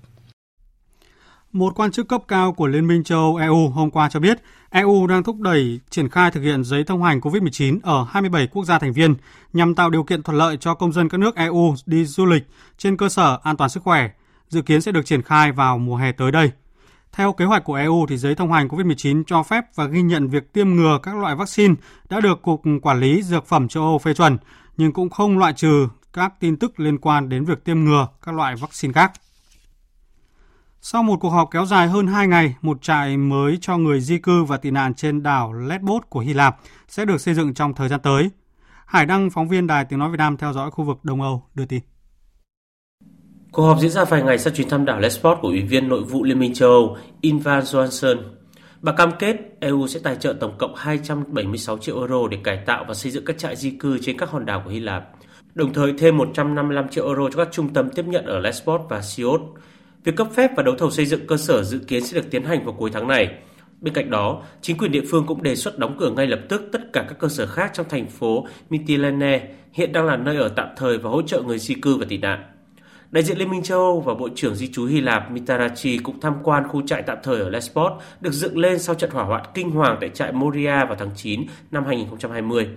Một 1.57 1.73
quan 1.77 1.91
chức 1.91 2.09
cấp 2.09 2.23
cao 2.29 2.53
của 2.53 2.67
Liên 2.67 2.87
minh 2.87 3.05
châu 3.05 3.19
Âu 3.19 3.37
EU 3.37 3.69
hôm 3.69 3.91
qua 3.91 4.09
cho 4.09 4.21
biết 4.21 4.43
EU 4.71 5.07
đang 5.07 5.23
thúc 5.23 5.41
đẩy 5.41 5.81
triển 5.91 6.09
khai 6.09 6.31
thực 6.31 6.41
hiện 6.41 6.65
giấy 6.65 6.85
thông 6.85 7.03
hành 7.03 7.21
COVID-19 7.21 7.79
ở 7.83 8.07
27 8.11 8.47
quốc 8.47 8.65
gia 8.65 8.79
thành 8.79 8.93
viên 8.93 9.15
nhằm 9.53 9.75
tạo 9.75 9.91
điều 9.91 10.03
kiện 10.05 10.23
thuận 10.23 10.39
lợi 10.39 10.57
cho 10.61 10.75
công 10.75 10.93
dân 10.93 11.09
các 11.09 11.19
nước 11.19 11.37
EU 11.37 11.75
đi 11.87 12.05
du 12.05 12.27
lịch 12.27 12.47
trên 12.79 12.97
cơ 12.97 13.09
sở 13.09 13.39
an 13.43 13.57
toàn 13.57 13.71
sức 13.71 13.83
khỏe, 13.83 14.11
dự 14.49 14.63
kiến 14.63 14.81
sẽ 14.81 14.93
được 14.93 15.07
triển 15.07 15.23
khai 15.23 15.53
vào 15.53 15.79
mùa 15.79 15.97
hè 15.97 16.13
tới 16.13 16.33
đây. 16.33 16.51
Theo 17.13 17.33
kế 17.33 17.45
hoạch 17.45 17.65
của 17.65 17.75
EU 17.75 18.07
thì 18.09 18.17
giấy 18.17 18.35
thông 18.35 18.53
hành 18.53 18.69
COVID-19 18.69 19.23
cho 19.27 19.43
phép 19.43 19.65
và 19.75 19.85
ghi 19.85 20.03
nhận 20.03 20.29
việc 20.29 20.53
tiêm 20.53 20.71
ngừa 20.71 20.99
các 21.03 21.17
loại 21.17 21.35
vaccine 21.35 21.75
đã 22.09 22.21
được 22.21 22.43
Cục 22.43 22.63
Quản 22.83 23.01
lý 23.01 23.23
Dược 23.23 23.47
phẩm 23.47 23.69
châu 23.69 23.83
Âu 23.83 23.99
phê 23.99 24.15
chuẩn, 24.15 24.39
nhưng 24.77 24.93
cũng 24.93 25.11
không 25.11 25.39
loại 25.39 25.53
trừ 25.53 25.89
các 26.13 26.33
tin 26.41 26.57
tức 26.57 26.81
liên 26.81 26.99
quan 26.99 27.29
đến 27.29 27.45
việc 27.45 27.65
tiêm 27.65 27.85
ngừa 27.85 28.09
các 28.23 28.35
loại 28.35 28.57
vaccine 28.57 28.93
khác. 28.93 29.13
Sau 30.89 31.03
một 31.03 31.17
cuộc 31.21 31.29
họp 31.29 31.51
kéo 31.51 31.67
dài 31.67 31.89
hơn 31.89 32.07
2 32.07 32.29
ngày, 32.29 32.55
một 32.63 32.83
trại 32.83 33.17
mới 33.17 33.59
cho 33.61 33.77
người 33.77 34.01
di 34.01 34.19
cư 34.19 34.45
và 34.45 34.57
tị 34.57 34.71
nạn 34.71 34.95
trên 34.95 35.23
đảo 35.23 35.53
Lesbos 35.53 36.03
của 36.09 36.21
Hy 36.21 36.33
Lạp 36.33 36.57
sẽ 36.89 37.05
được 37.05 37.21
xây 37.21 37.35
dựng 37.35 37.55
trong 37.55 37.75
thời 37.75 37.89
gian 37.89 38.01
tới. 38.01 38.31
Hải 38.87 39.07
Đăng, 39.07 39.31
phóng 39.31 39.49
viên 39.49 39.67
Đài 39.67 39.85
Tiếng 39.85 39.99
Nói 39.99 40.11
Việt 40.11 40.17
Nam 40.19 40.37
theo 40.37 40.53
dõi 40.53 40.71
khu 40.71 40.85
vực 40.85 40.99
Đông 41.03 41.23
Âu, 41.23 41.43
đưa 41.55 41.65
tin. 41.65 41.81
Cuộc 43.53 43.63
họp 43.63 43.81
diễn 43.81 43.91
ra 43.91 44.05
vài 44.05 44.23
ngày 44.23 44.39
sau 44.39 44.53
chuyến 44.53 44.69
thăm 44.69 44.85
đảo 44.85 45.01
Lesbos 45.01 45.39
của 45.43 45.49
Ủy 45.49 45.63
viên 45.63 45.89
Nội 45.89 46.03
vụ 46.03 46.25
Liên 46.25 46.39
minh 46.39 46.55
châu 46.55 46.71
Âu 46.71 46.97
Ivan 47.21 47.63
Johansson. 47.63 48.17
Bà 48.81 48.93
cam 48.93 49.11
kết 49.19 49.37
EU 49.61 49.87
sẽ 49.87 50.01
tài 50.03 50.17
trợ 50.17 50.33
tổng 50.41 50.59
cộng 50.59 50.75
276 50.77 51.79
triệu 51.79 51.99
euro 51.99 52.29
để 52.31 52.39
cải 52.45 52.63
tạo 52.67 52.85
và 52.89 52.95
xây 52.95 53.13
dựng 53.13 53.25
các 53.25 53.39
trại 53.39 53.57
di 53.57 53.71
cư 53.71 53.99
trên 54.03 54.19
các 54.19 54.31
hòn 54.31 54.47
đảo 54.47 54.63
của 54.65 54.71
Hy 54.71 54.81
Lạp, 54.81 55.05
đồng 55.55 55.73
thời 55.73 55.95
thêm 55.99 56.17
155 56.17 56.89
triệu 56.89 57.07
euro 57.07 57.29
cho 57.31 57.45
các 57.45 57.49
trung 57.53 57.69
tâm 57.75 57.91
tiếp 57.91 58.05
nhận 58.07 58.25
ở 58.25 58.39
Lesbos 58.39 58.81
và 58.89 59.03
Sios 59.03 59.41
Việc 60.07 60.17
cấp 60.17 60.29
phép 60.35 60.51
và 60.57 60.63
đấu 60.63 60.75
thầu 60.75 60.91
xây 60.91 61.07
dựng 61.07 61.27
cơ 61.27 61.37
sở 61.37 61.63
dự 61.63 61.79
kiến 61.79 62.05
sẽ 62.05 62.21
được 62.21 62.27
tiến 62.31 62.45
hành 62.45 62.65
vào 62.65 62.75
cuối 62.79 62.91
tháng 62.93 63.09
này. 63.09 63.29
Bên 63.81 63.95
cạnh 63.95 64.11
đó, 64.11 64.43
chính 64.61 64.79
quyền 64.79 64.93
địa 64.93 65.03
phương 65.11 65.27
cũng 65.27 65.43
đề 65.43 65.57
xuất 65.57 65.79
đóng 65.79 65.97
cửa 65.99 66.11
ngay 66.11 66.27
lập 66.27 66.41
tức 66.49 66.63
tất 66.73 66.93
cả 66.93 67.05
các 67.09 67.19
cơ 67.19 67.29
sở 67.29 67.47
khác 67.47 67.71
trong 67.75 67.87
thành 67.89 68.09
phố 68.09 68.47
Mytilene, 68.71 69.49
hiện 69.73 69.93
đang 69.93 70.07
là 70.07 70.17
nơi 70.17 70.37
ở 70.37 70.49
tạm 70.49 70.69
thời 70.77 70.99
và 70.99 71.11
hỗ 71.11 71.23
trợ 71.23 71.43
người 71.43 71.59
di 71.59 71.75
cư 71.75 71.97
và 71.97 72.07
tị 72.09 72.19
nạn. 72.19 72.45
Đại 73.11 73.25
diện 73.25 73.39
Liên 73.39 73.51
minh 73.51 73.63
châu 73.63 73.79
Âu 73.79 74.01
và 74.01 74.15
Bộ 74.15 74.29
trưởng 74.35 74.55
Di 74.55 74.69
trú 74.73 74.85
Hy 74.85 75.01
Lạp 75.01 75.31
Mitarachi 75.31 75.99
cũng 75.99 76.21
tham 76.21 76.35
quan 76.43 76.69
khu 76.69 76.83
trại 76.87 77.03
tạm 77.03 77.19
thời 77.23 77.41
ở 77.41 77.51
Lesbos 77.51 77.93
được 78.21 78.33
dựng 78.33 78.59
lên 78.59 78.79
sau 78.79 78.95
trận 78.95 79.11
hỏa 79.11 79.25
hoạn 79.25 79.43
kinh 79.55 79.71
hoàng 79.71 79.99
tại 80.01 80.11
trại 80.15 80.33
Moria 80.33 80.85
vào 80.85 80.97
tháng 80.99 81.11
9 81.17 81.47
năm 81.71 81.85
2020. 81.87 82.69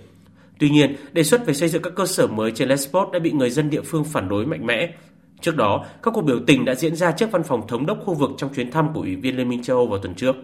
Tuy 0.60 0.70
nhiên, 0.70 0.96
đề 1.12 1.24
xuất 1.24 1.46
về 1.46 1.54
xây 1.54 1.70
dựng 1.70 1.82
các 1.82 1.96
cơ 1.96 2.06
sở 2.06 2.28
mới 2.28 2.52
trên 2.52 2.70
Lesbos 2.70 3.12
đã 3.14 3.20
bị 3.20 3.32
người 3.32 3.50
dân 3.50 3.70
địa 3.70 3.82
phương 3.82 4.04
phản 4.04 4.30
đối 4.30 4.46
mạnh 4.46 4.66
mẽ 4.66 4.94
Trước 5.42 5.56
đó, 5.56 5.86
các 6.04 6.12
cuộc 6.14 6.22
biểu 6.22 6.40
tình 6.48 6.66
đã 6.66 6.76
diễn 6.76 6.96
ra 6.96 7.12
trước 7.12 7.32
văn 7.32 7.44
phòng 7.44 7.68
thống 7.68 7.86
đốc 7.86 7.98
khu 8.06 8.14
vực 8.14 8.32
trong 8.38 8.54
chuyến 8.54 8.72
thăm 8.72 8.94
của 8.94 9.02
Ủy 9.02 9.16
viên 9.16 9.38
Liên 9.38 9.50
minh 9.50 9.64
châu 9.64 9.78
Âu 9.78 9.88
vào 9.88 10.00
tuần 10.00 10.16
trước. 10.16 10.36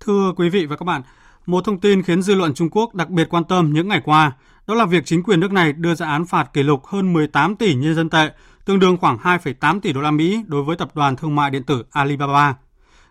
Thưa 0.00 0.32
quý 0.36 0.48
vị 0.48 0.66
và 0.66 0.76
các 0.76 0.84
bạn, 0.84 1.02
một 1.46 1.64
thông 1.64 1.80
tin 1.80 2.02
khiến 2.02 2.22
dư 2.22 2.34
luận 2.34 2.54
Trung 2.54 2.70
Quốc 2.70 2.94
đặc 2.94 3.10
biệt 3.10 3.28
quan 3.30 3.44
tâm 3.44 3.72
những 3.72 3.88
ngày 3.88 4.00
qua, 4.04 4.32
đó 4.66 4.74
là 4.74 4.86
việc 4.86 5.06
chính 5.06 5.22
quyền 5.22 5.40
nước 5.40 5.52
này 5.52 5.72
đưa 5.72 5.94
ra 5.94 6.06
án 6.06 6.26
phạt 6.26 6.52
kỷ 6.52 6.62
lục 6.62 6.86
hơn 6.86 7.12
18 7.12 7.56
tỷ 7.56 7.74
nhân 7.74 7.94
dân 7.94 8.10
tệ, 8.10 8.30
tương 8.64 8.78
đương 8.78 8.96
khoảng 8.96 9.18
2,8 9.18 9.80
tỷ 9.80 9.92
đô 9.92 10.00
la 10.00 10.10
Mỹ 10.10 10.44
đối 10.46 10.62
với 10.62 10.76
tập 10.76 10.90
đoàn 10.94 11.16
thương 11.16 11.36
mại 11.36 11.50
điện 11.50 11.62
tử 11.62 11.84
Alibaba 11.90 12.54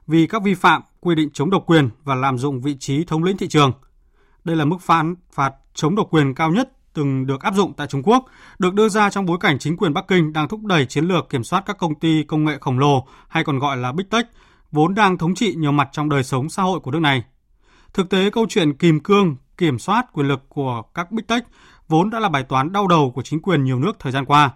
vì 0.08 0.28
các 0.28 0.44
vi 0.44 0.54
phạm 0.54 0.82
quy 1.00 1.16
định 1.16 1.30
chống 1.34 1.50
độc 1.50 1.64
quyền 1.66 1.90
và 2.04 2.16
lạm 2.16 2.38
dụng 2.38 2.62
vị 2.62 2.78
trí 2.80 3.04
thống 3.04 3.24
lĩnh 3.24 3.38
thị 3.38 3.48
trường. 3.48 3.72
Đây 4.44 4.56
là 4.56 4.66
mức 4.66 4.78
phán 4.82 5.16
phạt 5.34 5.54
chống 5.74 5.96
độc 5.96 6.08
quyền 6.12 6.36
cao 6.36 6.52
nhất 6.52 6.70
từng 6.94 7.28
được 7.28 7.42
áp 7.42 7.56
dụng 7.56 7.74
tại 7.78 7.88
Trung 7.88 8.04
Quốc, 8.04 8.26
được 8.60 8.74
đưa 8.74 8.90
ra 8.90 9.10
trong 9.10 9.26
bối 9.26 9.38
cảnh 9.42 9.60
chính 9.60 9.78
quyền 9.78 9.94
Bắc 9.94 10.08
Kinh 10.08 10.34
đang 10.34 10.48
thúc 10.48 10.64
đẩy 10.64 10.86
chiến 10.86 11.06
lược 11.06 11.30
kiểm 11.30 11.44
soát 11.44 11.64
các 11.66 11.78
công 11.78 11.96
ty 11.96 12.24
công 12.24 12.46
nghệ 12.46 12.58
khổng 12.62 12.80
lồ 12.80 13.08
hay 13.28 13.44
còn 13.44 13.60
gọi 13.60 13.78
là 13.78 13.92
Big 13.92 14.06
Tech, 14.10 14.26
vốn 14.72 14.96
đang 14.96 15.18
thống 15.18 15.36
trị 15.36 15.56
nhiều 15.56 15.72
mặt 15.72 15.90
trong 15.92 16.10
đời 16.10 16.24
sống 16.24 16.50
xã 16.50 16.64
hội 16.64 16.80
của 16.80 16.92
nước 16.92 17.00
này. 17.00 17.24
Thực 17.94 18.10
tế 18.10 18.30
câu 18.30 18.46
chuyện 18.50 18.74
kìm 18.74 19.00
cương, 19.00 19.36
kiểm 19.58 19.80
soát 19.80 20.06
quyền 20.14 20.28
lực 20.28 20.50
của 20.50 20.82
các 20.94 21.12
Big 21.12 21.26
Tech 21.26 21.44
vốn 21.88 22.10
đã 22.10 22.20
là 22.20 22.30
bài 22.30 22.44
toán 22.44 22.72
đau 22.72 22.88
đầu 22.88 23.12
của 23.16 23.22
chính 23.22 23.42
quyền 23.42 23.64
nhiều 23.64 23.80
nước 23.80 24.00
thời 24.00 24.12
gian 24.12 24.26
qua. 24.26 24.52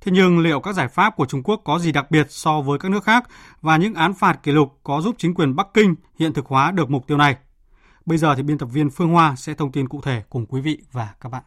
Thế 0.00 0.12
nhưng 0.12 0.38
liệu 0.38 0.60
các 0.60 0.72
giải 0.72 0.88
pháp 0.88 1.16
của 1.16 1.26
Trung 1.26 1.42
Quốc 1.42 1.60
có 1.64 1.78
gì 1.78 1.92
đặc 1.92 2.10
biệt 2.10 2.26
so 2.30 2.60
với 2.60 2.78
các 2.78 2.90
nước 2.90 3.04
khác 3.04 3.28
và 3.60 3.76
những 3.76 3.94
án 3.94 4.14
phạt 4.14 4.42
kỷ 4.42 4.52
lục 4.52 4.80
có 4.82 5.00
giúp 5.00 5.14
chính 5.18 5.34
quyền 5.34 5.56
Bắc 5.56 5.66
Kinh 5.74 5.94
hiện 6.18 6.32
thực 6.32 6.46
hóa 6.46 6.70
được 6.70 6.90
mục 6.90 7.06
tiêu 7.06 7.18
này? 7.18 7.36
Bây 8.06 8.18
giờ 8.18 8.34
thì 8.34 8.42
biên 8.42 8.58
tập 8.58 8.66
viên 8.66 8.90
Phương 8.90 9.08
Hoa 9.08 9.36
sẽ 9.36 9.54
thông 9.54 9.72
tin 9.72 9.88
cụ 9.88 10.00
thể 10.00 10.22
cùng 10.30 10.46
quý 10.46 10.60
vị 10.60 10.82
và 10.92 11.08
các 11.20 11.28
bạn. 11.28 11.42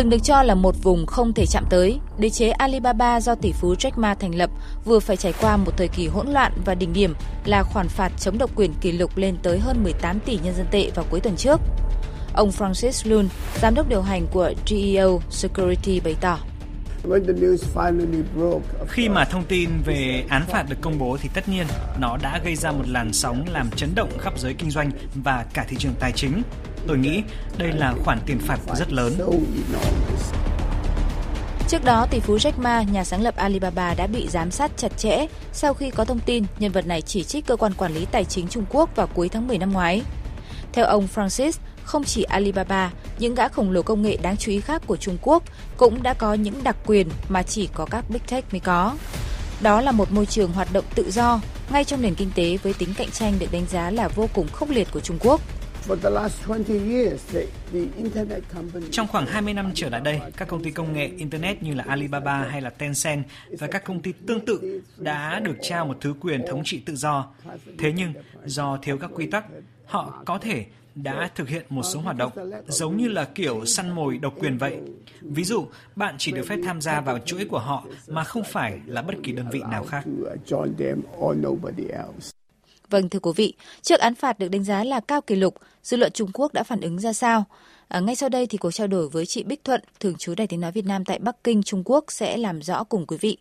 Từng 0.00 0.10
được 0.10 0.22
cho 0.22 0.42
là 0.42 0.54
một 0.54 0.74
vùng 0.82 1.06
không 1.06 1.32
thể 1.32 1.46
chạm 1.46 1.64
tới, 1.70 1.98
đế 2.18 2.30
chế 2.30 2.50
Alibaba 2.50 3.20
do 3.20 3.34
tỷ 3.34 3.52
phú 3.52 3.74
Jack 3.74 3.90
Ma 3.96 4.14
thành 4.14 4.34
lập 4.34 4.50
vừa 4.84 4.98
phải 4.98 5.16
trải 5.16 5.32
qua 5.40 5.56
một 5.56 5.76
thời 5.76 5.88
kỳ 5.88 6.06
hỗn 6.06 6.28
loạn 6.28 6.52
và 6.64 6.74
đỉnh 6.74 6.92
điểm 6.92 7.14
là 7.44 7.62
khoản 7.62 7.88
phạt 7.88 8.12
chống 8.20 8.38
độc 8.38 8.50
quyền 8.56 8.74
kỷ 8.80 8.92
lục 8.92 9.16
lên 9.16 9.36
tới 9.42 9.58
hơn 9.58 9.84
18 9.84 10.20
tỷ 10.20 10.38
nhân 10.42 10.54
dân 10.54 10.66
tệ 10.70 10.90
vào 10.94 11.04
cuối 11.10 11.20
tuần 11.20 11.36
trước. 11.36 11.60
Ông 12.34 12.50
Francis 12.50 13.10
Lun, 13.10 13.28
giám 13.60 13.74
đốc 13.74 13.88
điều 13.88 14.02
hành 14.02 14.26
của 14.32 14.52
GEO 14.70 15.20
Security 15.30 16.00
bày 16.00 16.16
tỏ. 16.20 16.38
Khi 18.88 19.08
mà 19.08 19.24
thông 19.24 19.44
tin 19.44 19.70
về 19.84 20.24
án 20.28 20.42
phạt 20.46 20.64
được 20.68 20.76
công 20.80 20.98
bố 20.98 21.16
thì 21.20 21.28
tất 21.34 21.48
nhiên 21.48 21.66
nó 21.98 22.16
đã 22.22 22.40
gây 22.44 22.56
ra 22.56 22.72
một 22.72 22.88
làn 22.88 23.12
sóng 23.12 23.44
làm 23.52 23.70
chấn 23.70 23.94
động 23.94 24.10
khắp 24.18 24.38
giới 24.38 24.54
kinh 24.54 24.70
doanh 24.70 24.90
và 25.24 25.46
cả 25.54 25.64
thị 25.68 25.76
trường 25.78 25.94
tài 26.00 26.12
chính. 26.12 26.42
Tôi 26.86 26.98
nghĩ 26.98 27.22
đây 27.58 27.72
là 27.72 27.94
khoản 28.04 28.18
tiền 28.26 28.38
phạt 28.38 28.58
rất 28.76 28.92
lớn. 28.92 29.12
Trước 31.68 31.84
đó, 31.84 32.06
tỷ 32.10 32.20
phú 32.20 32.36
Jack 32.36 32.52
Ma, 32.56 32.82
nhà 32.82 33.04
sáng 33.04 33.22
lập 33.22 33.36
Alibaba 33.36 33.94
đã 33.94 34.06
bị 34.06 34.28
giám 34.28 34.50
sát 34.50 34.70
chặt 34.76 34.98
chẽ 34.98 35.26
sau 35.52 35.74
khi 35.74 35.90
có 35.90 36.04
thông 36.04 36.20
tin 36.20 36.44
nhân 36.58 36.72
vật 36.72 36.86
này 36.86 37.02
chỉ 37.02 37.24
trích 37.24 37.46
cơ 37.46 37.56
quan 37.56 37.72
quản 37.74 37.94
lý 37.94 38.06
tài 38.12 38.24
chính 38.24 38.48
Trung 38.48 38.64
Quốc 38.70 38.96
vào 38.96 39.06
cuối 39.06 39.28
tháng 39.28 39.48
10 39.48 39.58
năm 39.58 39.72
ngoái. 39.72 40.02
Theo 40.72 40.86
ông 40.86 41.08
Francis, 41.14 41.52
không 41.84 42.04
chỉ 42.04 42.22
Alibaba, 42.22 42.90
những 43.18 43.34
gã 43.34 43.48
khổng 43.48 43.70
lồ 43.70 43.82
công 43.82 44.02
nghệ 44.02 44.16
đáng 44.22 44.36
chú 44.36 44.52
ý 44.52 44.60
khác 44.60 44.82
của 44.86 44.96
Trung 44.96 45.16
Quốc 45.22 45.42
cũng 45.76 46.02
đã 46.02 46.14
có 46.14 46.34
những 46.34 46.64
đặc 46.64 46.76
quyền 46.86 47.08
mà 47.28 47.42
chỉ 47.42 47.68
có 47.72 47.86
các 47.90 48.04
Big 48.10 48.20
Tech 48.30 48.52
mới 48.52 48.60
có. 48.60 48.96
Đó 49.60 49.80
là 49.80 49.92
một 49.92 50.12
môi 50.12 50.26
trường 50.26 50.52
hoạt 50.52 50.72
động 50.72 50.84
tự 50.94 51.10
do, 51.10 51.40
ngay 51.72 51.84
trong 51.84 52.02
nền 52.02 52.14
kinh 52.14 52.30
tế 52.34 52.56
với 52.62 52.72
tính 52.72 52.94
cạnh 52.96 53.10
tranh 53.10 53.38
được 53.38 53.52
đánh 53.52 53.66
giá 53.70 53.90
là 53.90 54.08
vô 54.08 54.28
cùng 54.34 54.48
khốc 54.52 54.70
liệt 54.70 54.88
của 54.92 55.00
Trung 55.00 55.18
Quốc. 55.20 55.40
Trong 58.90 59.08
khoảng 59.08 59.26
20 59.26 59.54
năm 59.54 59.70
trở 59.74 59.88
lại 59.88 60.00
đây, 60.00 60.20
các 60.36 60.48
công 60.48 60.64
ty 60.64 60.70
công 60.70 60.92
nghệ 60.92 61.10
Internet 61.16 61.62
như 61.62 61.74
là 61.74 61.84
Alibaba 61.88 62.42
hay 62.50 62.60
là 62.60 62.70
Tencent 62.70 63.24
và 63.58 63.66
các 63.66 63.84
công 63.84 64.00
ty 64.00 64.12
tương 64.26 64.46
tự 64.46 64.82
đã 64.98 65.40
được 65.40 65.56
trao 65.62 65.86
một 65.86 65.96
thứ 66.00 66.14
quyền 66.20 66.46
thống 66.48 66.62
trị 66.64 66.82
tự 66.86 66.96
do. 66.96 67.26
Thế 67.78 67.92
nhưng, 67.92 68.12
do 68.44 68.78
thiếu 68.82 68.98
các 68.98 69.10
quy 69.14 69.26
tắc, 69.26 69.44
họ 69.86 70.22
có 70.26 70.38
thể 70.38 70.64
đã 70.94 71.30
thực 71.34 71.48
hiện 71.48 71.66
một 71.68 71.82
số 71.82 72.00
hoạt 72.00 72.16
động 72.16 72.32
giống 72.68 72.96
như 72.96 73.08
là 73.08 73.24
kiểu 73.24 73.64
săn 73.64 73.90
mồi 73.90 74.18
độc 74.18 74.34
quyền 74.40 74.58
vậy. 74.58 74.78
Ví 75.20 75.44
dụ, 75.44 75.66
bạn 75.96 76.14
chỉ 76.18 76.32
được 76.32 76.46
phép 76.46 76.56
tham 76.64 76.80
gia 76.80 77.00
vào 77.00 77.18
chuỗi 77.18 77.44
của 77.44 77.58
họ 77.58 77.84
mà 78.08 78.24
không 78.24 78.44
phải 78.44 78.80
là 78.86 79.02
bất 79.02 79.14
kỳ 79.22 79.32
đơn 79.32 79.46
vị 79.52 79.60
nào 79.70 79.84
khác. 79.84 80.04
Vâng 82.90 83.08
thưa 83.08 83.18
quý 83.18 83.30
vị, 83.36 83.54
trước 83.82 84.00
án 84.00 84.14
phạt 84.14 84.38
được 84.38 84.48
đánh 84.48 84.64
giá 84.64 84.84
là 84.84 85.00
cao 85.00 85.20
kỷ 85.20 85.34
lục, 85.34 85.54
dư 85.82 85.96
luận 85.96 86.12
Trung 86.12 86.30
Quốc 86.34 86.52
đã 86.52 86.62
phản 86.62 86.80
ứng 86.80 86.98
ra 86.98 87.12
sao? 87.12 87.44
À, 87.88 88.00
ngay 88.00 88.16
sau 88.16 88.28
đây 88.28 88.46
thì 88.46 88.58
cuộc 88.58 88.70
trao 88.70 88.86
đổi 88.86 89.08
với 89.08 89.26
chị 89.26 89.42
Bích 89.42 89.64
Thuận, 89.64 89.80
thường 90.00 90.14
trú 90.18 90.34
Đài 90.34 90.46
Tiếng 90.46 90.60
Nói 90.60 90.72
Việt 90.72 90.86
Nam 90.86 91.04
tại 91.04 91.18
Bắc 91.18 91.44
Kinh, 91.44 91.62
Trung 91.62 91.82
Quốc 91.84 92.04
sẽ 92.08 92.36
làm 92.36 92.62
rõ 92.62 92.84
cùng 92.84 93.06
quý 93.06 93.16
vị. 93.20 93.36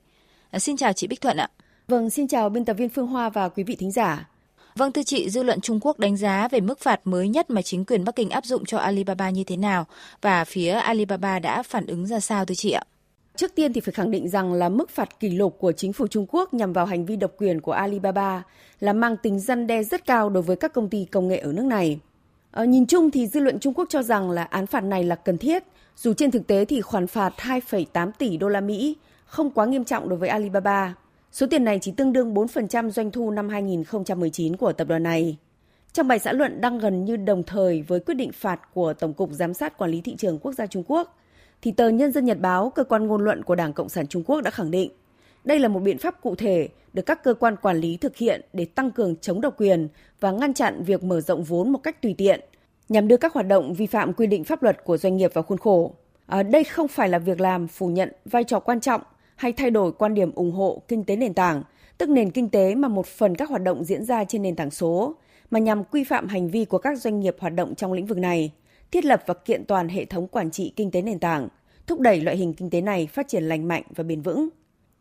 À, 0.51 0.59
xin 0.59 0.77
chào 0.77 0.93
chị 0.93 1.07
Bích 1.07 1.21
Thuận 1.21 1.37
ạ. 1.37 1.49
Vâng, 1.87 2.09
xin 2.09 2.27
chào 2.27 2.49
biên 2.49 2.65
tập 2.65 2.73
viên 2.73 2.89
Phương 2.89 3.07
Hoa 3.07 3.29
và 3.29 3.49
quý 3.49 3.63
vị 3.63 3.75
thính 3.75 3.91
giả. 3.91 4.27
Vâng 4.75 4.91
thưa 4.91 5.03
chị, 5.03 5.29
dư 5.29 5.43
luận 5.43 5.61
Trung 5.61 5.79
Quốc 5.81 5.99
đánh 5.99 6.17
giá 6.17 6.47
về 6.47 6.59
mức 6.59 6.79
phạt 6.79 6.99
mới 7.03 7.29
nhất 7.29 7.49
mà 7.49 7.61
chính 7.61 7.85
quyền 7.85 8.05
Bắc 8.05 8.15
Kinh 8.15 8.29
áp 8.29 8.45
dụng 8.45 8.65
cho 8.65 8.77
Alibaba 8.77 9.29
như 9.29 9.43
thế 9.43 9.57
nào 9.57 9.85
và 10.21 10.45
phía 10.45 10.71
Alibaba 10.71 11.39
đã 11.39 11.63
phản 11.63 11.85
ứng 11.85 12.07
ra 12.07 12.19
sao 12.19 12.45
thưa 12.45 12.55
chị 12.55 12.71
ạ? 12.71 12.83
Trước 13.39 13.55
tiên 13.55 13.73
thì 13.73 13.81
phải 13.81 13.91
khẳng 13.91 14.11
định 14.11 14.29
rằng 14.29 14.53
là 14.53 14.69
mức 14.69 14.89
phạt 14.89 15.19
kỷ 15.19 15.29
lục 15.29 15.55
của 15.59 15.71
chính 15.71 15.93
phủ 15.93 16.07
Trung 16.07 16.25
Quốc 16.29 16.53
nhằm 16.53 16.73
vào 16.73 16.85
hành 16.85 17.05
vi 17.05 17.15
độc 17.15 17.31
quyền 17.37 17.61
của 17.61 17.71
Alibaba 17.71 18.43
là 18.79 18.93
mang 18.93 19.17
tính 19.17 19.39
răn 19.39 19.67
đe 19.67 19.83
rất 19.83 20.05
cao 20.05 20.29
đối 20.29 20.43
với 20.43 20.55
các 20.55 20.73
công 20.73 20.89
ty 20.89 21.05
công 21.05 21.27
nghệ 21.27 21.37
ở 21.37 21.53
nước 21.53 21.65
này. 21.65 21.99
Ở 22.51 22.65
nhìn 22.65 22.85
chung 22.85 23.11
thì 23.11 23.27
dư 23.27 23.39
luận 23.39 23.59
Trung 23.59 23.73
Quốc 23.73 23.85
cho 23.89 24.03
rằng 24.03 24.31
là 24.31 24.43
án 24.43 24.65
phạt 24.65 24.83
này 24.83 25.03
là 25.03 25.15
cần 25.15 25.37
thiết, 25.37 25.63
dù 25.95 26.13
trên 26.13 26.31
thực 26.31 26.47
tế 26.47 26.65
thì 26.65 26.81
khoản 26.81 27.07
phạt 27.07 27.33
2,8 27.37 28.11
tỷ 28.17 28.37
đô 28.37 28.47
la 28.47 28.61
Mỹ 28.61 28.95
không 29.25 29.51
quá 29.51 29.65
nghiêm 29.65 29.83
trọng 29.83 30.09
đối 30.09 30.19
với 30.19 30.29
Alibaba. 30.29 30.95
Số 31.31 31.47
tiền 31.47 31.63
này 31.63 31.79
chỉ 31.81 31.91
tương 31.91 32.13
đương 32.13 32.33
4% 32.33 32.89
doanh 32.89 33.11
thu 33.11 33.31
năm 33.31 33.49
2019 33.49 34.55
của 34.55 34.73
tập 34.73 34.87
đoàn 34.87 35.03
này. 35.03 35.37
Trong 35.93 36.07
bài 36.07 36.19
xã 36.19 36.33
luận 36.33 36.61
đăng 36.61 36.79
gần 36.79 37.05
như 37.05 37.17
đồng 37.17 37.43
thời 37.43 37.81
với 37.81 37.99
quyết 37.99 38.15
định 38.15 38.31
phạt 38.31 38.59
của 38.73 38.93
Tổng 38.93 39.13
cục 39.13 39.31
Giám 39.31 39.53
sát 39.53 39.77
Quản 39.77 39.91
lý 39.91 40.01
Thị 40.01 40.15
trường 40.17 40.39
Quốc 40.39 40.53
gia 40.53 40.65
Trung 40.65 40.83
Quốc, 40.87 41.15
thì 41.61 41.71
tờ 41.71 41.89
Nhân 41.89 42.11
dân 42.11 42.25
Nhật 42.25 42.39
Báo, 42.39 42.69
cơ 42.69 42.83
quan 42.83 43.07
ngôn 43.07 43.23
luận 43.23 43.43
của 43.43 43.55
Đảng 43.55 43.73
Cộng 43.73 43.89
sản 43.89 44.07
Trung 44.07 44.23
Quốc 44.23 44.41
đã 44.41 44.51
khẳng 44.51 44.71
định 44.71 44.91
đây 45.43 45.59
là 45.59 45.67
một 45.67 45.79
biện 45.79 45.97
pháp 45.97 46.21
cụ 46.21 46.35
thể 46.35 46.69
được 46.93 47.05
các 47.05 47.23
cơ 47.23 47.33
quan 47.33 47.55
quản 47.55 47.77
lý 47.77 47.97
thực 47.97 48.17
hiện 48.17 48.41
để 48.53 48.65
tăng 48.65 48.91
cường 48.91 49.15
chống 49.15 49.41
độc 49.41 49.53
quyền 49.57 49.87
và 50.19 50.31
ngăn 50.31 50.53
chặn 50.53 50.83
việc 50.83 51.03
mở 51.03 51.21
rộng 51.21 51.43
vốn 51.43 51.69
một 51.69 51.79
cách 51.83 52.01
tùy 52.01 52.15
tiện, 52.17 52.39
nhằm 52.89 53.07
đưa 53.07 53.17
các 53.17 53.33
hoạt 53.33 53.47
động 53.47 53.73
vi 53.73 53.85
phạm 53.85 54.13
quy 54.13 54.27
định 54.27 54.43
pháp 54.43 54.63
luật 54.63 54.83
của 54.83 54.97
doanh 54.97 55.17
nghiệp 55.17 55.33
vào 55.33 55.43
khuôn 55.43 55.57
khổ. 55.57 55.93
À, 56.25 56.43
đây 56.43 56.63
không 56.63 56.87
phải 56.87 57.09
là 57.09 57.19
việc 57.19 57.39
làm 57.39 57.67
phủ 57.67 57.87
nhận 57.87 58.11
vai 58.25 58.43
trò 58.43 58.59
quan 58.59 58.79
trọng 58.79 59.01
hay 59.35 59.53
thay 59.53 59.71
đổi 59.71 59.91
quan 59.91 60.13
điểm 60.13 60.31
ủng 60.35 60.51
hộ 60.51 60.81
kinh 60.87 61.03
tế 61.03 61.15
nền 61.15 61.33
tảng, 61.33 61.63
tức 61.97 62.09
nền 62.09 62.31
kinh 62.31 62.49
tế 62.49 62.75
mà 62.75 62.87
một 62.87 63.05
phần 63.05 63.35
các 63.35 63.49
hoạt 63.49 63.63
động 63.63 63.83
diễn 63.83 64.05
ra 64.05 64.23
trên 64.23 64.41
nền 64.41 64.55
tảng 64.55 64.71
số, 64.71 65.15
mà 65.51 65.59
nhằm 65.59 65.83
quy 65.83 66.03
phạm 66.03 66.27
hành 66.27 66.49
vi 66.49 66.65
của 66.65 66.77
các 66.77 66.97
doanh 66.97 67.19
nghiệp 67.19 67.35
hoạt 67.39 67.53
động 67.53 67.75
trong 67.75 67.93
lĩnh 67.93 68.05
vực 68.05 68.17
này, 68.17 68.51
thiết 68.91 69.05
lập 69.05 69.23
và 69.25 69.33
kiện 69.33 69.65
toàn 69.65 69.89
hệ 69.89 70.05
thống 70.05 70.27
quản 70.27 70.51
trị 70.51 70.73
kinh 70.75 70.91
tế 70.91 71.01
nền 71.01 71.19
tảng, 71.19 71.47
thúc 71.87 71.99
đẩy 71.99 72.21
loại 72.21 72.37
hình 72.37 72.53
kinh 72.53 72.69
tế 72.69 72.81
này 72.81 73.07
phát 73.07 73.27
triển 73.27 73.43
lành 73.43 73.67
mạnh 73.67 73.83
và 73.95 74.03
bền 74.03 74.21
vững. 74.21 74.49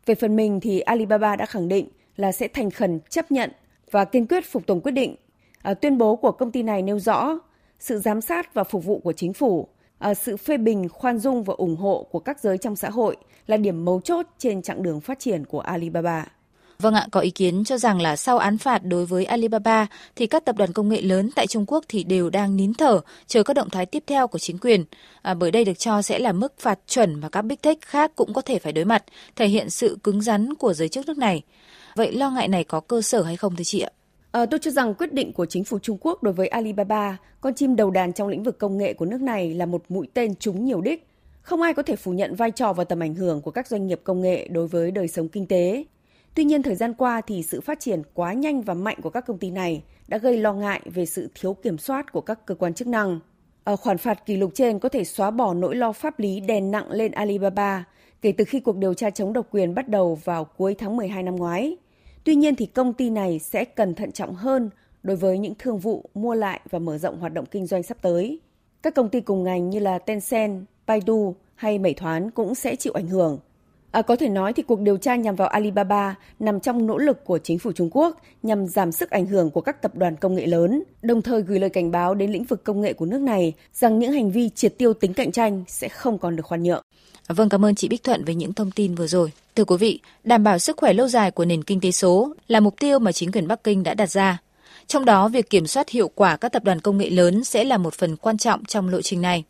Về 0.05 0.15
phần 0.15 0.35
mình 0.35 0.59
thì 0.59 0.79
Alibaba 0.79 1.35
đã 1.35 1.45
khẳng 1.45 1.67
định 1.67 1.87
là 2.15 2.31
sẽ 2.31 2.47
thành 2.47 2.71
khẩn 2.71 2.99
chấp 3.09 3.31
nhận 3.31 3.51
và 3.91 4.05
kiên 4.05 4.27
quyết 4.27 4.45
phục 4.45 4.65
tùng 4.65 4.81
quyết 4.81 4.91
định. 4.91 5.15
À, 5.61 5.73
tuyên 5.73 5.97
bố 5.97 6.15
của 6.15 6.31
công 6.31 6.51
ty 6.51 6.63
này 6.63 6.81
nêu 6.81 6.99
rõ 6.99 7.39
sự 7.79 7.99
giám 7.99 8.21
sát 8.21 8.53
và 8.53 8.63
phục 8.63 8.85
vụ 8.85 8.99
của 8.99 9.13
chính 9.13 9.33
phủ, 9.33 9.67
à, 9.97 10.13
sự 10.13 10.37
phê 10.37 10.57
bình, 10.57 10.89
khoan 10.89 11.19
dung 11.19 11.43
và 11.43 11.53
ủng 11.57 11.75
hộ 11.75 12.07
của 12.11 12.19
các 12.19 12.39
giới 12.39 12.57
trong 12.57 12.75
xã 12.75 12.89
hội 12.89 13.17
là 13.47 13.57
điểm 13.57 13.85
mấu 13.85 14.01
chốt 14.01 14.25
trên 14.37 14.61
chặng 14.61 14.83
đường 14.83 15.01
phát 15.01 15.19
triển 15.19 15.45
của 15.45 15.59
Alibaba. 15.59 16.25
Vâng 16.81 16.93
ạ, 16.93 17.07
có 17.11 17.19
ý 17.19 17.29
kiến 17.29 17.63
cho 17.63 17.77
rằng 17.77 18.01
là 18.01 18.15
sau 18.15 18.37
án 18.37 18.57
phạt 18.57 18.81
đối 18.85 19.05
với 19.05 19.25
Alibaba 19.25 19.87
thì 20.15 20.27
các 20.27 20.45
tập 20.45 20.55
đoàn 20.57 20.73
công 20.73 20.89
nghệ 20.89 21.01
lớn 21.01 21.29
tại 21.35 21.47
Trung 21.47 21.65
Quốc 21.67 21.85
thì 21.87 22.03
đều 22.03 22.29
đang 22.29 22.55
nín 22.55 22.73
thở 22.73 23.01
chờ 23.27 23.43
các 23.43 23.53
động 23.53 23.69
thái 23.69 23.85
tiếp 23.85 24.03
theo 24.07 24.27
của 24.27 24.39
chính 24.39 24.57
quyền. 24.57 24.85
À, 25.21 25.33
bởi 25.33 25.51
đây 25.51 25.65
được 25.65 25.79
cho 25.79 26.01
sẽ 26.01 26.19
là 26.19 26.31
mức 26.31 26.59
phạt 26.59 26.79
chuẩn 26.87 27.15
mà 27.15 27.29
các 27.29 27.41
big 27.41 27.55
tech 27.55 27.81
khác 27.81 28.11
cũng 28.15 28.33
có 28.33 28.41
thể 28.41 28.59
phải 28.59 28.73
đối 28.73 28.85
mặt, 28.85 29.03
thể 29.35 29.47
hiện 29.47 29.69
sự 29.69 29.97
cứng 30.03 30.21
rắn 30.21 30.53
của 30.53 30.73
giới 30.73 30.89
chức 30.89 31.07
nước 31.07 31.17
này. 31.17 31.41
Vậy 31.95 32.11
lo 32.11 32.29
ngại 32.29 32.47
này 32.47 32.63
có 32.63 32.79
cơ 32.79 33.01
sở 33.01 33.23
hay 33.23 33.37
không 33.37 33.55
thưa 33.55 33.63
chị 33.63 33.79
ạ? 33.79 33.89
À, 34.31 34.45
tôi 34.45 34.59
cho 34.59 34.71
rằng 34.71 34.93
quyết 34.93 35.13
định 35.13 35.33
của 35.33 35.45
chính 35.45 35.63
phủ 35.63 35.79
Trung 35.79 35.97
Quốc 36.01 36.23
đối 36.23 36.33
với 36.33 36.47
Alibaba, 36.47 37.17
con 37.41 37.53
chim 37.53 37.75
đầu 37.75 37.91
đàn 37.91 38.13
trong 38.13 38.27
lĩnh 38.27 38.43
vực 38.43 38.59
công 38.59 38.77
nghệ 38.77 38.93
của 38.93 39.05
nước 39.05 39.21
này 39.21 39.53
là 39.53 39.65
một 39.65 39.83
mũi 39.89 40.07
tên 40.13 40.35
trúng 40.35 40.65
nhiều 40.65 40.81
đích. 40.81 41.07
Không 41.41 41.61
ai 41.61 41.73
có 41.73 41.83
thể 41.83 41.95
phủ 41.95 42.13
nhận 42.13 42.35
vai 42.35 42.51
trò 42.51 42.73
và 42.73 42.83
tầm 42.83 43.03
ảnh 43.03 43.15
hưởng 43.15 43.41
của 43.41 43.51
các 43.51 43.67
doanh 43.67 43.87
nghiệp 43.87 44.01
công 44.03 44.21
nghệ 44.21 44.47
đối 44.47 44.67
với 44.67 44.91
đời 44.91 45.07
sống 45.07 45.27
kinh 45.27 45.45
tế. 45.45 45.83
Tuy 46.35 46.43
nhiên 46.43 46.63
thời 46.63 46.75
gian 46.75 46.93
qua 46.93 47.21
thì 47.21 47.43
sự 47.43 47.61
phát 47.61 47.79
triển 47.79 48.01
quá 48.13 48.33
nhanh 48.33 48.61
và 48.61 48.73
mạnh 48.73 48.97
của 49.01 49.09
các 49.09 49.25
công 49.27 49.37
ty 49.37 49.51
này 49.51 49.83
đã 50.07 50.17
gây 50.17 50.37
lo 50.37 50.53
ngại 50.53 50.81
về 50.85 51.05
sự 51.05 51.29
thiếu 51.35 51.53
kiểm 51.53 51.77
soát 51.77 52.11
của 52.11 52.21
các 52.21 52.45
cơ 52.45 52.55
quan 52.55 52.73
chức 52.73 52.87
năng. 52.87 53.19
Ở 53.63 53.75
khoản 53.75 53.97
phạt 53.97 54.25
kỷ 54.25 54.37
lục 54.37 54.51
trên 54.53 54.79
có 54.79 54.89
thể 54.89 55.03
xóa 55.03 55.31
bỏ 55.31 55.53
nỗi 55.53 55.75
lo 55.75 55.91
pháp 55.91 56.19
lý 56.19 56.39
đè 56.39 56.59
nặng 56.61 56.91
lên 56.91 57.11
Alibaba 57.11 57.85
kể 58.21 58.31
từ 58.31 58.43
khi 58.43 58.59
cuộc 58.59 58.77
điều 58.77 58.93
tra 58.93 59.09
chống 59.09 59.33
độc 59.33 59.47
quyền 59.51 59.75
bắt 59.75 59.89
đầu 59.89 60.15
vào 60.23 60.45
cuối 60.45 60.75
tháng 60.75 60.97
12 60.97 61.23
năm 61.23 61.35
ngoái. 61.35 61.77
Tuy 62.23 62.35
nhiên 62.35 62.55
thì 62.55 62.65
công 62.65 62.93
ty 62.93 63.09
này 63.09 63.39
sẽ 63.39 63.65
cần 63.65 63.95
thận 63.95 64.11
trọng 64.11 64.35
hơn 64.35 64.69
đối 65.03 65.15
với 65.17 65.37
những 65.37 65.53
thương 65.59 65.79
vụ 65.79 66.09
mua 66.13 66.33
lại 66.33 66.59
và 66.69 66.79
mở 66.79 66.97
rộng 66.97 67.19
hoạt 67.19 67.33
động 67.33 67.45
kinh 67.45 67.65
doanh 67.65 67.83
sắp 67.83 67.97
tới. 68.01 68.39
Các 68.81 68.95
công 68.95 69.09
ty 69.09 69.21
cùng 69.21 69.43
ngành 69.43 69.69
như 69.69 69.79
là 69.79 69.99
Tencent, 69.99 70.65
Baidu 70.87 71.35
hay 71.55 71.79
美 71.79 71.93
Thoán 71.93 72.31
cũng 72.31 72.55
sẽ 72.55 72.75
chịu 72.75 72.93
ảnh 72.93 73.07
hưởng. 73.07 73.39
À, 73.91 74.01
có 74.01 74.15
thể 74.15 74.29
nói 74.29 74.53
thì 74.53 74.63
cuộc 74.63 74.79
điều 74.79 74.97
tra 74.97 75.15
nhằm 75.15 75.35
vào 75.35 75.47
Alibaba 75.47 76.15
nằm 76.39 76.59
trong 76.59 76.87
nỗ 76.87 76.97
lực 76.97 77.25
của 77.25 77.37
chính 77.37 77.59
phủ 77.59 77.71
Trung 77.71 77.89
Quốc 77.91 78.21
nhằm 78.43 78.67
giảm 78.67 78.91
sức 78.91 79.09
ảnh 79.09 79.25
hưởng 79.25 79.51
của 79.51 79.61
các 79.61 79.81
tập 79.81 79.95
đoàn 79.95 80.15
công 80.15 80.35
nghệ 80.35 80.45
lớn, 80.45 80.83
đồng 81.01 81.21
thời 81.21 81.41
gửi 81.41 81.59
lời 81.59 81.69
cảnh 81.69 81.91
báo 81.91 82.15
đến 82.15 82.31
lĩnh 82.31 82.43
vực 82.43 82.63
công 82.63 82.81
nghệ 82.81 82.93
của 82.93 83.05
nước 83.05 83.21
này 83.21 83.53
rằng 83.73 83.99
những 83.99 84.11
hành 84.11 84.31
vi 84.31 84.49
triệt 84.49 84.77
tiêu 84.77 84.93
tính 84.93 85.13
cạnh 85.13 85.31
tranh 85.31 85.63
sẽ 85.67 85.89
không 85.89 86.17
còn 86.17 86.35
được 86.35 86.45
khoan 86.45 86.63
nhượng. 86.63 86.83
Vâng, 87.27 87.49
cảm 87.49 87.65
ơn 87.65 87.75
chị 87.75 87.87
Bích 87.87 88.03
Thuận 88.03 88.25
với 88.25 88.35
những 88.35 88.53
thông 88.53 88.71
tin 88.71 88.95
vừa 88.95 89.07
rồi. 89.07 89.31
Thưa 89.55 89.65
quý 89.65 89.77
vị, 89.77 89.99
đảm 90.23 90.43
bảo 90.43 90.59
sức 90.59 90.77
khỏe 90.77 90.93
lâu 90.93 91.07
dài 91.07 91.31
của 91.31 91.45
nền 91.45 91.63
kinh 91.63 91.81
tế 91.81 91.91
số 91.91 92.33
là 92.47 92.59
mục 92.59 92.75
tiêu 92.79 92.99
mà 92.99 93.11
chính 93.11 93.31
quyền 93.31 93.47
Bắc 93.47 93.63
Kinh 93.63 93.83
đã 93.83 93.93
đặt 93.93 94.09
ra. 94.09 94.37
Trong 94.87 95.05
đó, 95.05 95.27
việc 95.27 95.49
kiểm 95.49 95.67
soát 95.67 95.89
hiệu 95.89 96.11
quả 96.15 96.37
các 96.37 96.51
tập 96.51 96.63
đoàn 96.63 96.81
công 96.81 96.97
nghệ 96.97 97.09
lớn 97.09 97.43
sẽ 97.43 97.63
là 97.63 97.77
một 97.77 97.93
phần 97.93 98.15
quan 98.15 98.37
trọng 98.37 98.65
trong 98.65 98.89
lộ 98.89 99.01
trình 99.01 99.21
này. 99.21 99.43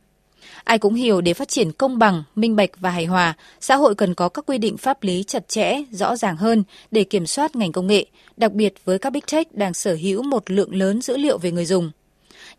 Ai 0.64 0.80
cũng 0.80 0.94
hiểu 0.94 1.22
để 1.22 1.34
phát 1.34 1.48
triển 1.48 1.72
công 1.72 2.00
bằng, 2.00 2.24
minh 2.36 2.56
bạch 2.56 2.70
và 2.80 2.90
hài 2.90 3.06
hòa, 3.06 3.34
xã 3.62 3.76
hội 3.76 3.96
cần 3.96 4.14
có 4.14 4.30
các 4.30 4.46
quy 4.48 4.58
định 4.58 4.78
pháp 4.78 5.04
lý 5.04 5.24
chặt 5.24 5.48
chẽ, 5.48 5.82
rõ 5.92 6.16
ràng 6.16 6.38
hơn 6.38 6.64
để 6.92 7.04
kiểm 7.04 7.26
soát 7.26 7.56
ngành 7.56 7.72
công 7.72 7.88
nghệ, 7.88 8.06
đặc 8.38 8.52
biệt 8.52 8.74
với 8.86 9.00
các 9.00 9.10
big 9.10 9.22
tech 9.32 9.56
đang 9.56 9.74
sở 9.74 9.98
hữu 10.02 10.24
một 10.24 10.52
lượng 10.52 10.76
lớn 10.76 11.02
dữ 11.02 11.18
liệu 11.18 11.38
về 11.38 11.52
người 11.52 11.66
dùng. 11.66 11.92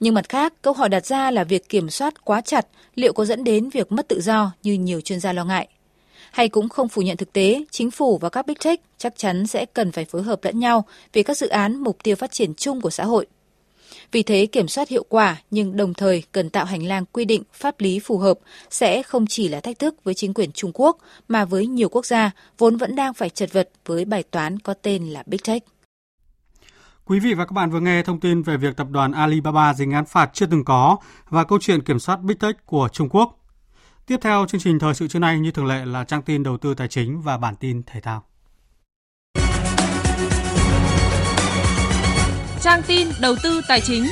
Nhưng 0.00 0.14
mặt 0.14 0.28
khác, 0.28 0.54
câu 0.62 0.72
hỏi 0.72 0.88
đặt 0.88 1.06
ra 1.06 1.30
là 1.30 1.44
việc 1.44 1.68
kiểm 1.68 1.90
soát 1.90 2.24
quá 2.24 2.40
chặt 2.40 2.66
liệu 2.94 3.12
có 3.12 3.24
dẫn 3.24 3.44
đến 3.44 3.70
việc 3.70 3.92
mất 3.92 4.08
tự 4.08 4.20
do 4.20 4.52
như 4.62 4.72
nhiều 4.72 5.00
chuyên 5.00 5.20
gia 5.20 5.32
lo 5.32 5.44
ngại. 5.44 5.68
Hay 6.30 6.48
cũng 6.48 6.68
không 6.68 6.88
phủ 6.88 7.02
nhận 7.02 7.16
thực 7.16 7.32
tế, 7.32 7.64
chính 7.70 7.90
phủ 7.90 8.18
và 8.18 8.28
các 8.28 8.46
big 8.46 8.54
tech 8.64 8.80
chắc 8.98 9.16
chắn 9.16 9.46
sẽ 9.46 9.66
cần 9.66 9.92
phải 9.92 10.04
phối 10.04 10.22
hợp 10.22 10.44
lẫn 10.44 10.58
nhau 10.58 10.84
vì 11.12 11.22
các 11.22 11.36
dự 11.36 11.48
án 11.48 11.76
mục 11.76 11.98
tiêu 12.02 12.16
phát 12.16 12.32
triển 12.32 12.54
chung 12.54 12.80
của 12.80 12.90
xã 12.90 13.04
hội. 13.04 13.26
Vì 14.12 14.22
thế 14.22 14.46
kiểm 14.46 14.68
soát 14.68 14.88
hiệu 14.88 15.04
quả 15.08 15.36
nhưng 15.50 15.76
đồng 15.76 15.94
thời 15.94 16.22
cần 16.32 16.50
tạo 16.50 16.64
hành 16.64 16.82
lang 16.82 17.04
quy 17.12 17.24
định 17.24 17.42
pháp 17.52 17.80
lý 17.80 18.00
phù 18.00 18.18
hợp 18.18 18.38
sẽ 18.70 19.02
không 19.02 19.26
chỉ 19.26 19.48
là 19.48 19.60
thách 19.60 19.78
thức 19.78 20.04
với 20.04 20.14
chính 20.14 20.34
quyền 20.34 20.52
Trung 20.52 20.70
Quốc 20.74 20.98
mà 21.28 21.44
với 21.44 21.66
nhiều 21.66 21.88
quốc 21.88 22.06
gia 22.06 22.30
vốn 22.58 22.76
vẫn 22.76 22.96
đang 22.96 23.14
phải 23.14 23.30
chật 23.30 23.52
vật 23.52 23.70
với 23.86 24.04
bài 24.04 24.22
toán 24.22 24.58
có 24.58 24.74
tên 24.74 25.06
là 25.06 25.22
Big 25.26 25.38
Tech. 25.44 25.62
Quý 27.04 27.20
vị 27.20 27.34
và 27.34 27.44
các 27.44 27.52
bạn 27.52 27.70
vừa 27.70 27.80
nghe 27.80 28.02
thông 28.02 28.20
tin 28.20 28.42
về 28.42 28.56
việc 28.56 28.76
tập 28.76 28.86
đoàn 28.90 29.12
Alibaba 29.12 29.74
dính 29.74 29.92
án 29.92 30.04
phạt 30.06 30.30
chưa 30.32 30.46
từng 30.46 30.64
có 30.64 30.96
và 31.28 31.44
câu 31.44 31.58
chuyện 31.60 31.82
kiểm 31.82 31.98
soát 31.98 32.22
Big 32.22 32.38
Tech 32.38 32.66
của 32.66 32.88
Trung 32.92 33.08
Quốc. 33.08 33.36
Tiếp 34.06 34.16
theo 34.22 34.46
chương 34.48 34.60
trình 34.60 34.78
thời 34.78 34.94
sự 34.94 35.08
trưa 35.08 35.18
nay 35.18 35.38
như 35.38 35.50
thường 35.50 35.66
lệ 35.66 35.84
là 35.84 36.04
trang 36.04 36.22
tin 36.22 36.42
đầu 36.42 36.58
tư 36.58 36.74
tài 36.74 36.88
chính 36.88 37.20
và 37.20 37.38
bản 37.38 37.56
tin 37.56 37.82
thể 37.86 38.00
thao. 38.00 38.29
Trang 42.62 42.82
tin 42.86 43.08
đầu 43.20 43.36
tư 43.42 43.60
tài 43.68 43.80
chính. 43.80 44.06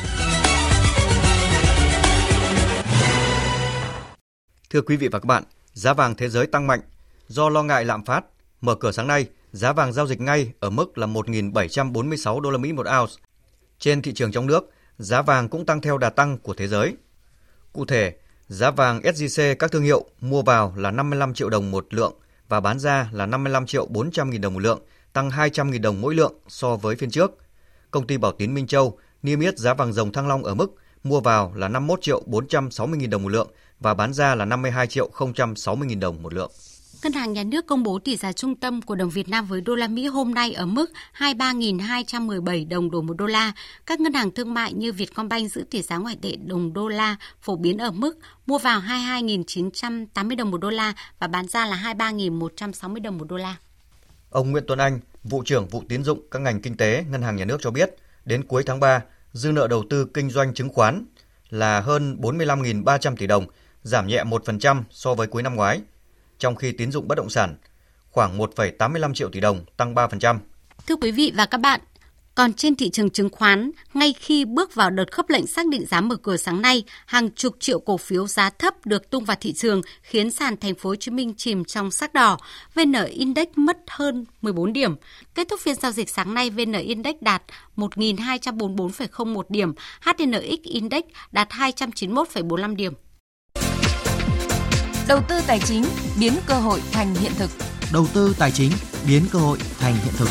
Thưa 4.71 4.81
quý 4.83 4.97
vị 4.97 5.09
và 5.09 5.19
các 5.19 5.27
bạn, 5.27 5.43
giá 5.73 5.93
vàng 5.95 6.15
thế 6.15 6.29
giới 6.29 6.47
tăng 6.47 6.67
mạnh 6.67 6.81
do 7.27 7.49
lo 7.49 7.63
ngại 7.63 7.85
lạm 7.85 8.05
phát. 8.05 8.25
Mở 8.61 8.75
cửa 8.75 8.93
sáng 8.93 9.07
nay, 9.07 9.27
giá 9.53 9.73
vàng 9.73 9.93
giao 9.93 10.07
dịch 10.07 10.21
ngay 10.21 10.53
ở 10.61 10.71
mức 10.71 10.99
là 10.99 11.07
1.746 11.07 12.41
đô 12.41 12.51
la 12.51 12.59
Mỹ 12.59 12.73
một 12.73 12.87
ounce. 13.01 13.13
Trên 13.79 14.03
thị 14.03 14.13
trường 14.13 14.33
trong 14.33 14.47
nước, 14.47 14.71
giá 14.99 15.23
vàng 15.23 15.49
cũng 15.49 15.67
tăng 15.67 15.81
theo 15.81 15.99
đà 15.99 16.11
tăng 16.11 16.39
của 16.39 16.55
thế 16.55 16.69
giới. 16.69 16.97
Cụ 17.73 17.85
thể, 17.85 18.15
giá 18.49 18.71
vàng 18.71 19.01
SJC 19.01 19.55
các 19.55 19.73
thương 19.73 19.83
hiệu 19.83 20.05
mua 20.21 20.43
vào 20.43 20.75
là 20.77 20.91
55 20.91 21.35
triệu 21.35 21.51
đồng 21.51 21.71
một 21.71 21.87
lượng 21.91 22.15
và 22.49 22.61
bán 22.61 22.79
ra 22.79 23.09
là 23.13 23.27
55 23.27 23.67
triệu 23.67 23.87
400 23.87 24.31
nghìn 24.31 24.41
đồng 24.41 24.55
một 24.55 24.61
lượng, 24.61 24.81
tăng 25.13 25.31
200 25.31 25.71
nghìn 25.71 25.83
đồng 25.83 26.01
mỗi 26.01 26.15
lượng 26.15 26.35
so 26.49 26.77
với 26.77 26.97
phiên 26.97 27.11
trước. 27.11 27.39
Công 27.91 28.07
ty 28.07 28.17
Bảo 28.17 28.33
Tín 28.33 28.55
Minh 28.55 28.67
Châu 28.67 28.99
niêm 29.23 29.41
yết 29.41 29.59
giá 29.59 29.75
vàng 29.75 29.93
dòng 29.93 30.13
Thăng 30.13 30.29
Long 30.29 30.45
ở 30.45 30.55
mức 30.55 30.75
mua 31.05 31.21
vào 31.21 31.53
là 31.55 31.69
51 31.69 32.03
triệu 32.03 32.23
460 32.27 32.99
nghìn 32.99 33.11
đồng 33.11 33.23
một 33.23 33.29
lượng 33.29 33.49
và 33.81 33.95
bán 33.95 34.13
ra 34.13 34.35
là 34.35 34.45
52 34.45 34.87
triệu 34.87 35.11
060 35.57 35.89
nghìn 35.89 36.01
đồng 36.01 36.23
một 36.23 36.35
lượng. 36.35 36.51
Ngân 37.03 37.13
hàng 37.13 37.33
Nhà 37.33 37.45
nước 37.45 37.67
công 37.67 37.83
bố 37.83 37.99
tỷ 37.99 38.17
giá 38.17 38.33
trung 38.33 38.57
tâm 38.57 38.83
của 38.83 38.95
đồng 38.95 39.11
Việt 39.11 39.29
Nam 39.29 39.47
với 39.47 39.61
đô 39.61 39.75
la 39.75 39.89
Mỹ 39.89 40.07
hôm 40.07 40.35
nay 40.35 40.53
ở 40.53 40.67
mức 40.67 40.91
23.217 41.19 42.69
đồng 42.69 42.91
đổi 42.91 43.03
một 43.03 43.15
đô 43.19 43.27
la. 43.27 43.53
Các 43.87 44.01
ngân 44.01 44.13
hàng 44.13 44.31
thương 44.31 44.55
mại 44.55 44.73
như 44.73 44.93
Vietcombank 44.93 45.53
giữ 45.53 45.65
tỷ 45.71 45.83
giá 45.83 45.97
ngoại 45.97 46.17
tệ 46.23 46.37
đồng 46.47 46.73
đô 46.73 46.89
la 46.89 47.17
phổ 47.41 47.57
biến 47.57 47.79
ở 47.79 47.91
mức 47.91 48.19
mua 48.47 48.59
vào 48.59 48.81
22.980 48.81 50.37
đồng 50.37 50.51
một 50.51 50.59
đô 50.59 50.71
la 50.71 50.93
và 51.19 51.27
bán 51.27 51.49
ra 51.49 51.67
là 51.67 51.95
23.160 51.99 53.03
đồng 53.03 53.19
một 53.19 53.25
đô 53.29 53.37
la. 53.37 53.57
Ông 54.31 54.51
Nguyễn 54.51 54.65
Tuấn 54.67 54.79
Anh, 54.79 55.01
vụ 55.29 55.43
trưởng 55.47 55.69
vụ 55.69 55.83
tín 55.89 56.05
dụng 56.05 56.21
các 56.31 56.39
ngành 56.39 56.61
kinh 56.61 56.77
tế 56.77 57.05
Ngân 57.11 57.23
hàng 57.23 57.37
Nhà 57.37 57.45
nước 57.45 57.59
cho 57.61 57.71
biết, 57.71 57.95
đến 58.25 58.45
cuối 58.47 58.63
tháng 58.67 58.81
3, 58.81 59.03
dư 59.33 59.53
nợ 59.53 59.69
đầu 59.69 59.85
tư 59.91 60.07
kinh 60.15 60.31
doanh 60.31 60.55
chứng 60.55 60.69
khoán 60.69 61.05
là 61.51 61.81
hơn 61.81 62.19
45.300 62.21 63.17
tỷ 63.17 63.27
đồng, 63.27 63.47
giảm 63.83 64.07
nhẹ 64.07 64.25
1% 64.25 64.83
so 64.91 65.15
với 65.15 65.27
cuối 65.27 65.43
năm 65.43 65.55
ngoái– 65.55 65.81
trong 66.39 66.57
khi 66.57 66.73
tín 66.73 66.93
dụng 66.93 67.09
bất 67.09 67.15
động 67.15 67.31
sản 67.31 67.57
khoảng 68.11 68.39
1,85 68.39 69.15
triệu 69.15 69.29
tỷ 69.29 69.41
đồng, 69.41 69.65
tăng 69.77 69.95
3%. 69.95 70.39
Thưa 70.87 70.97
quý 70.97 71.13
vị 71.13 71.33
và 71.37 71.47
các 71.47 71.59
bạn, 71.59 71.81
còn 72.39 72.53
trên 72.53 72.77
thị 72.77 72.91
trường 72.91 73.11
chứng 73.11 73.31
khoán, 73.31 73.71
ngay 73.95 74.13
khi 74.13 74.45
bước 74.45 74.75
vào 74.75 74.91
đợt 74.91 75.13
khớp 75.13 75.31
lệnh 75.31 75.47
xác 75.47 75.67
định 75.67 75.87
giá 75.87 76.01
mở 76.01 76.17
cửa 76.17 76.37
sáng 76.37 76.63
nay, 76.63 76.83
hàng 77.07 77.31
chục 77.31 77.57
triệu 77.61 77.81
cổ 77.81 77.97
phiếu 77.97 78.27
giá 78.27 78.51
thấp 78.51 78.87
được 78.87 79.11
tung 79.11 79.25
vào 79.25 79.37
thị 79.41 79.53
trường 79.53 79.83
khiến 80.03 80.31
sàn 80.31 80.57
thành 80.57 80.75
phố 80.75 80.91
Hồ 80.91 80.95
Chí 80.97 81.11
Minh 81.11 81.35
chìm 81.37 81.65
trong 81.65 81.91
sắc 81.91 82.15
đỏ. 82.15 82.39
VN 82.75 82.93
Index 83.11 83.49
mất 83.57 83.77
hơn 83.89 84.25
14 84.43 84.73
điểm. 84.73 84.95
Kết 85.35 85.49
thúc 85.49 85.61
phiên 85.61 85.75
giao 85.75 85.93
dịch 85.93 86.11
sáng 86.11 86.35
nay, 86.35 86.51
VN 86.51 86.73
Index 86.73 87.15
đạt 87.21 87.43
1.244,01 87.77 89.43
điểm, 89.49 89.73
HNX 90.01 90.63
Index 90.63 91.03
đạt 91.33 91.49
291,45 91.49 92.77
điểm. 92.77 92.93
Đầu 95.09 95.21
tư 95.29 95.41
tài 95.47 95.61
chính 95.61 95.85
biến 96.21 96.33
cơ 96.47 96.55
hội 96.55 96.81
thành 96.93 97.15
hiện 97.15 97.33
thực. 97.39 97.51
Đầu 97.93 98.07
tư 98.15 98.35
tài 98.39 98.51
chính 98.51 98.73
biến 99.07 99.23
cơ 99.33 99.39
hội 99.39 99.59
thành 99.79 99.95
hiện 99.95 100.15
thực. 100.17 100.29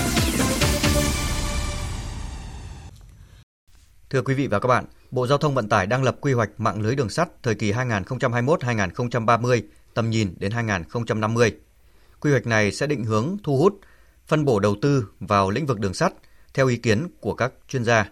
Thưa 4.10 4.22
quý 4.22 4.34
vị 4.34 4.48
và 4.48 4.60
các 4.60 4.68
bạn, 4.68 4.86
Bộ 5.12 5.28
Giao 5.28 5.38
thông 5.38 5.56
Vận 5.56 5.70
tải 5.70 5.88
đang 5.88 6.04
lập 6.04 6.18
quy 6.22 6.34
hoạch 6.34 6.50
mạng 6.58 6.82
lưới 6.82 6.96
đường 6.96 7.10
sắt 7.10 7.44
thời 7.44 7.56
kỳ 7.56 7.72
2021-2030, 7.72 9.62
tầm 9.94 10.10
nhìn 10.10 10.34
đến 10.38 10.52
2050. 10.52 11.56
Quy 12.20 12.32
hoạch 12.32 12.48
này 12.48 12.72
sẽ 12.72 12.88
định 12.88 13.04
hướng 13.04 13.38
thu 13.44 13.58
hút, 13.58 13.80
phân 14.28 14.46
bổ 14.46 14.60
đầu 14.60 14.76
tư 14.82 15.08
vào 15.20 15.50
lĩnh 15.50 15.66
vực 15.66 15.80
đường 15.80 15.94
sắt 15.94 16.14
theo 16.54 16.68
ý 16.68 16.78
kiến 16.78 17.08
của 17.20 17.34
các 17.34 17.54
chuyên 17.68 17.84
gia. 17.84 18.10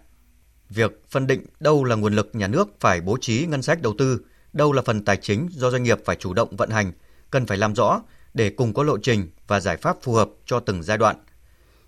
Việc 0.70 1.02
phân 1.10 1.28
định 1.28 1.46
đâu 1.60 1.84
là 1.84 1.96
nguồn 1.96 2.14
lực 2.14 2.30
nhà 2.34 2.48
nước 2.48 2.68
phải 2.80 3.02
bố 3.02 3.18
trí 3.22 3.46
ngân 3.46 3.62
sách 3.62 3.82
đầu 3.82 3.94
tư 3.98 4.22
đâu 4.54 4.74
là 4.74 4.82
phần 4.82 5.06
tài 5.06 5.18
chính 5.18 5.48
do 5.52 5.70
doanh 5.72 5.84
nghiệp 5.84 6.00
phải 6.06 6.16
chủ 6.16 6.34
động 6.34 6.56
vận 6.56 6.70
hành, 6.70 6.92
cần 7.32 7.46
phải 7.46 7.58
làm 7.58 7.76
rõ 7.76 8.02
để 8.34 8.50
cùng 8.50 8.74
có 8.74 8.84
lộ 8.84 8.98
trình 8.98 9.30
và 9.48 9.60
giải 9.60 9.78
pháp 9.78 9.98
phù 10.02 10.14
hợp 10.14 10.30
cho 10.46 10.60
từng 10.60 10.84
giai 10.84 10.98
đoạn. 10.98 11.16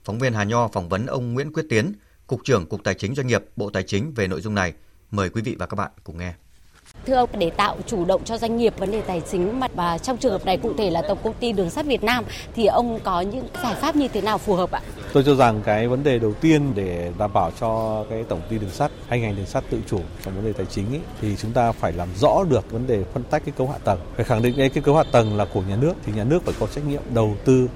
Phóng 0.03 0.20
viên 0.20 0.34
Hà 0.34 0.43
Nho 0.43 0.68
phỏng 0.68 0.89
vấn 0.89 1.05
ông 1.05 1.34
Nguyễn 1.34 1.53
Quyết 1.53 1.66
Tiến, 1.70 1.93
Cục 2.28 2.44
trưởng 2.44 2.66
Cục 2.66 2.84
Tài 2.84 2.94
chính 2.94 3.16
Doanh 3.16 3.28
nghiệp, 3.28 3.44
Bộ 3.56 3.70
Tài 3.70 3.84
chính 3.84 4.14
về 4.16 4.28
nội 4.28 4.42
dung 4.42 4.56
này. 4.56 4.74
Mời 5.12 5.30
quý 5.30 5.42
vị 5.42 5.56
và 5.60 5.66
các 5.66 5.76
bạn 5.76 5.92
cùng 6.04 6.18
nghe. 6.18 6.34
Thưa 7.06 7.14
ông, 7.14 7.30
để 7.38 7.50
tạo 7.50 7.78
chủ 7.88 8.06
động 8.06 8.24
cho 8.26 8.38
doanh 8.38 8.58
nghiệp 8.58 8.74
vấn 8.78 8.92
đề 8.92 9.02
tài 9.02 9.22
chính 9.32 9.60
mà 9.60 9.68
và 9.76 9.98
trong 9.98 10.18
trường 10.18 10.32
hợp 10.32 10.46
này 10.46 10.58
cụ 10.58 10.74
thể 10.78 10.90
là 10.90 11.02
Tổng 11.08 11.18
công 11.24 11.34
ty 11.34 11.52
Đường 11.52 11.70
sắt 11.70 11.86
Việt 11.86 12.04
Nam 12.04 12.24
thì 12.56 12.66
ông 12.66 13.00
có 13.04 13.22
những 13.22 13.48
giải 13.64 13.76
pháp 13.76 13.96
như 13.96 14.08
thế 14.08 14.22
nào 14.22 14.38
phù 14.38 14.56
hợp 14.56 14.72
ạ? 14.72 14.82
Tôi 15.14 15.24
cho 15.24 15.36
rằng 15.36 15.62
cái 15.66 15.88
vấn 15.88 16.04
đề 16.04 16.20
đầu 16.20 16.34
tiên 16.34 16.74
để 16.76 17.12
đảm 17.18 17.34
bảo 17.34 17.52
cho 17.60 18.04
cái 18.10 18.24
tổng 18.24 18.42
ty 18.50 18.58
đường 18.58 18.70
sắt 18.70 18.92
hay 19.08 19.20
ngành 19.20 19.36
đường 19.36 19.46
sắt 19.46 19.64
tự 19.70 19.80
chủ 19.90 20.00
trong 20.26 20.36
vấn 20.36 20.46
đề 20.46 20.54
tài 20.54 20.66
chính 20.66 20.94
ấy, 20.94 21.02
thì 21.22 21.36
chúng 21.36 21.52
ta 21.52 21.72
phải 21.72 21.94
làm 21.94 22.10
rõ 22.16 22.44
được 22.50 22.72
vấn 22.72 22.88
đề 22.88 23.04
phân 23.14 23.24
tách 23.24 23.46
cái 23.46 23.54
cấu 23.58 23.68
hạ 23.68 23.78
tầng. 23.84 24.00
Phải 24.16 24.26
khẳng 24.26 24.42
định 24.42 24.58
đây 24.58 24.70
cái 24.70 24.84
cấu 24.84 24.96
hạ 24.96 25.04
tầng 25.12 25.38
là 25.38 25.46
của 25.54 25.62
nhà 25.62 25.76
nước 25.76 25.94
thì 26.06 26.14
nhà 26.14 26.24
nước 26.24 26.44
phải 26.44 26.54
có 26.60 26.68
trách 26.68 26.88
nhiệm 26.88 27.02
đầu 27.14 27.36
tư 27.46 27.68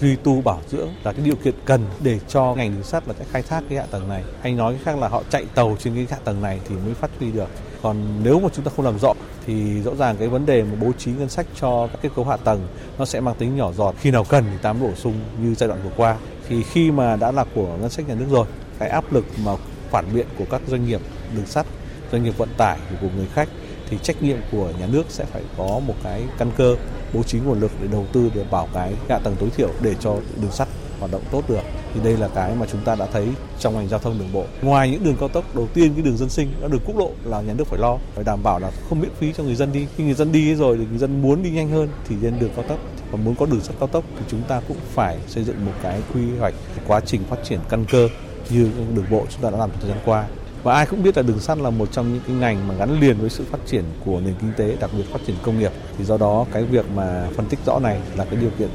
duy 0.00 0.16
tu, 0.16 0.40
bảo 0.40 0.60
dưỡng 0.68 0.88
là 1.04 1.12
cái 1.12 1.24
điều 1.24 1.36
kiện 1.36 1.54
cần 1.64 1.84
để 2.02 2.18
cho 2.28 2.54
ngành 2.54 2.74
đường 2.74 2.84
sắt 2.84 3.08
là 3.08 3.14
cái 3.18 3.26
khai 3.30 3.42
thác 3.42 3.64
cái 3.68 3.78
hạ 3.78 3.84
tầng 3.90 4.08
này. 4.08 4.24
Hay 4.42 4.52
nói 4.52 4.72
cái 4.74 4.82
khác 4.84 4.98
là 4.98 5.08
họ 5.08 5.22
chạy 5.30 5.44
tàu 5.54 5.76
trên 5.78 5.94
cái 5.94 6.06
hạ 6.10 6.16
tầng 6.24 6.42
này 6.42 6.60
thì 6.68 6.74
mới 6.74 6.94
phát 6.94 7.10
huy 7.18 7.32
được. 7.32 7.48
Còn 7.82 7.96
nếu 8.22 8.40
mà 8.40 8.48
chúng 8.52 8.64
ta 8.64 8.70
không 8.76 8.84
làm 8.84 8.98
rõ 8.98 9.12
thì 9.46 9.82
rõ 9.82 9.94
ràng 9.94 10.16
cái 10.16 10.28
vấn 10.28 10.46
đề 10.46 10.62
mà 10.62 10.76
bố 10.80 10.92
trí 10.98 11.10
ngân 11.10 11.28
sách 11.28 11.46
cho 11.60 11.86
các 11.86 11.98
kết 12.02 12.08
cấu 12.16 12.24
hạ 12.24 12.36
tầng 12.36 12.68
nó 12.98 13.04
sẽ 13.04 13.20
mang 13.20 13.34
tính 13.38 13.56
nhỏ 13.56 13.72
giọt. 13.72 13.94
Khi 14.00 14.10
nào 14.10 14.24
cần 14.24 14.44
thì 14.50 14.56
tám 14.62 14.80
bổ 14.80 14.94
sung 14.94 15.14
như 15.42 15.54
giai 15.54 15.68
đoạn 15.68 15.80
vừa 15.84 15.90
qua. 15.96 16.16
Thì 16.48 16.62
khi 16.62 16.90
mà 16.90 17.16
đã 17.16 17.32
là 17.32 17.44
của 17.54 17.76
ngân 17.80 17.90
sách 17.90 18.08
nhà 18.08 18.14
nước 18.14 18.26
rồi, 18.30 18.46
cái 18.78 18.88
áp 18.88 19.12
lực 19.12 19.24
mà 19.44 19.52
phản 19.90 20.04
biện 20.14 20.26
của 20.38 20.44
các 20.50 20.60
doanh 20.68 20.86
nghiệp 20.86 21.00
đường 21.36 21.46
sắt, 21.46 21.66
doanh 22.12 22.24
nghiệp 22.24 22.38
vận 22.38 22.48
tải 22.56 22.78
của 23.00 23.08
người 23.16 23.26
khách 23.34 23.48
thì 23.90 23.98
trách 24.02 24.22
nhiệm 24.22 24.38
của 24.52 24.72
nhà 24.80 24.86
nước 24.86 25.02
sẽ 25.08 25.24
phải 25.24 25.42
có 25.56 25.80
một 25.86 25.94
cái 26.02 26.22
căn 26.38 26.50
cơ, 26.56 26.76
bố 27.12 27.22
trí 27.22 27.38
nguồn 27.38 27.60
lực 27.60 27.70
để 27.82 27.88
đầu 27.92 28.06
tư, 28.12 28.30
để 28.34 28.44
bảo 28.50 28.68
cái 28.74 28.94
hạ 29.08 29.18
tầng 29.18 29.36
tối 29.40 29.48
thiểu 29.56 29.70
để 29.82 29.94
cho 30.00 30.16
đường 30.42 30.52
sắt 30.52 30.68
hoạt 30.98 31.12
động 31.12 31.22
tốt 31.30 31.42
được. 31.48 31.60
Thì 31.94 32.00
đây 32.04 32.16
là 32.16 32.28
cái 32.28 32.54
mà 32.54 32.66
chúng 32.72 32.80
ta 32.84 32.94
đã 32.94 33.06
thấy 33.12 33.28
trong 33.58 33.74
ngành 33.74 33.88
giao 33.88 34.00
thông 34.00 34.18
đường 34.18 34.32
bộ. 34.32 34.44
Ngoài 34.62 34.90
những 34.90 35.04
đường 35.04 35.16
cao 35.20 35.28
tốc, 35.28 35.54
đầu 35.54 35.68
tiên 35.74 35.94
cái 35.94 36.02
đường 36.02 36.16
dân 36.16 36.28
sinh 36.28 36.52
đó 36.62 36.68
đường 36.68 36.80
quốc 36.86 36.96
lộ 36.98 37.10
là 37.24 37.40
nhà 37.40 37.52
nước 37.52 37.66
phải 37.66 37.78
lo, 37.78 37.98
phải 38.14 38.24
đảm 38.24 38.42
bảo 38.42 38.58
là 38.58 38.70
không 38.88 39.00
miễn 39.00 39.10
phí 39.18 39.32
cho 39.36 39.42
người 39.42 39.54
dân 39.54 39.72
đi. 39.72 39.86
Khi 39.96 40.04
người 40.04 40.14
dân 40.14 40.32
đi 40.32 40.54
rồi 40.54 40.76
thì 40.76 40.84
người 40.90 40.98
dân 40.98 41.22
muốn 41.22 41.42
đi 41.42 41.50
nhanh 41.50 41.70
hơn 41.70 41.88
thì 42.08 42.16
lên 42.22 42.34
đường 42.40 42.50
cao 42.56 42.64
tốc, 42.68 42.78
và 43.10 43.18
muốn 43.24 43.34
có 43.34 43.46
đường 43.46 43.60
sắt 43.60 43.76
cao 43.80 43.88
tốc 43.88 44.04
thì 44.18 44.24
chúng 44.28 44.42
ta 44.42 44.60
cũng 44.68 44.76
phải 44.94 45.18
xây 45.28 45.44
dựng 45.44 45.64
một 45.64 45.72
cái 45.82 46.02
quy 46.14 46.20
hoạch 46.38 46.54
quá 46.86 47.00
trình 47.00 47.20
phát 47.30 47.38
triển 47.44 47.60
căn 47.68 47.84
cơ 47.84 48.08
như 48.50 48.70
đường 48.94 49.06
bộ 49.10 49.26
chúng 49.30 49.42
ta 49.42 49.50
đã 49.50 49.58
làm 49.58 49.70
thời 49.80 49.88
gian 49.88 49.98
qua 50.04 50.26
và 50.62 50.74
ai 50.74 50.86
cũng 50.86 51.02
biết 51.02 51.16
là 51.16 51.22
đường 51.22 51.40
sắt 51.40 51.58
là 51.58 51.70
một 51.70 51.92
trong 51.92 52.12
những 52.12 52.22
cái 52.26 52.36
ngành 52.36 52.68
mà 52.68 52.74
gắn 52.74 53.00
liền 53.00 53.18
với 53.20 53.30
sự 53.30 53.44
phát 53.50 53.58
triển 53.66 53.84
của 54.04 54.20
nền 54.20 54.34
kinh 54.40 54.52
tế, 54.56 54.76
đặc 54.80 54.90
biệt 54.96 55.04
phát 55.12 55.18
triển 55.26 55.36
công 55.42 55.58
nghiệp. 55.58 55.72
Thì 55.98 56.04
do 56.04 56.16
đó 56.16 56.46
cái 56.52 56.64
việc 56.64 56.86
mà 56.94 57.28
phân 57.36 57.46
tích 57.46 57.58
rõ 57.66 57.78
này 57.78 58.00
là 58.16 58.24
cái 58.24 58.36
điều 58.40 58.50
kiện 58.58 58.68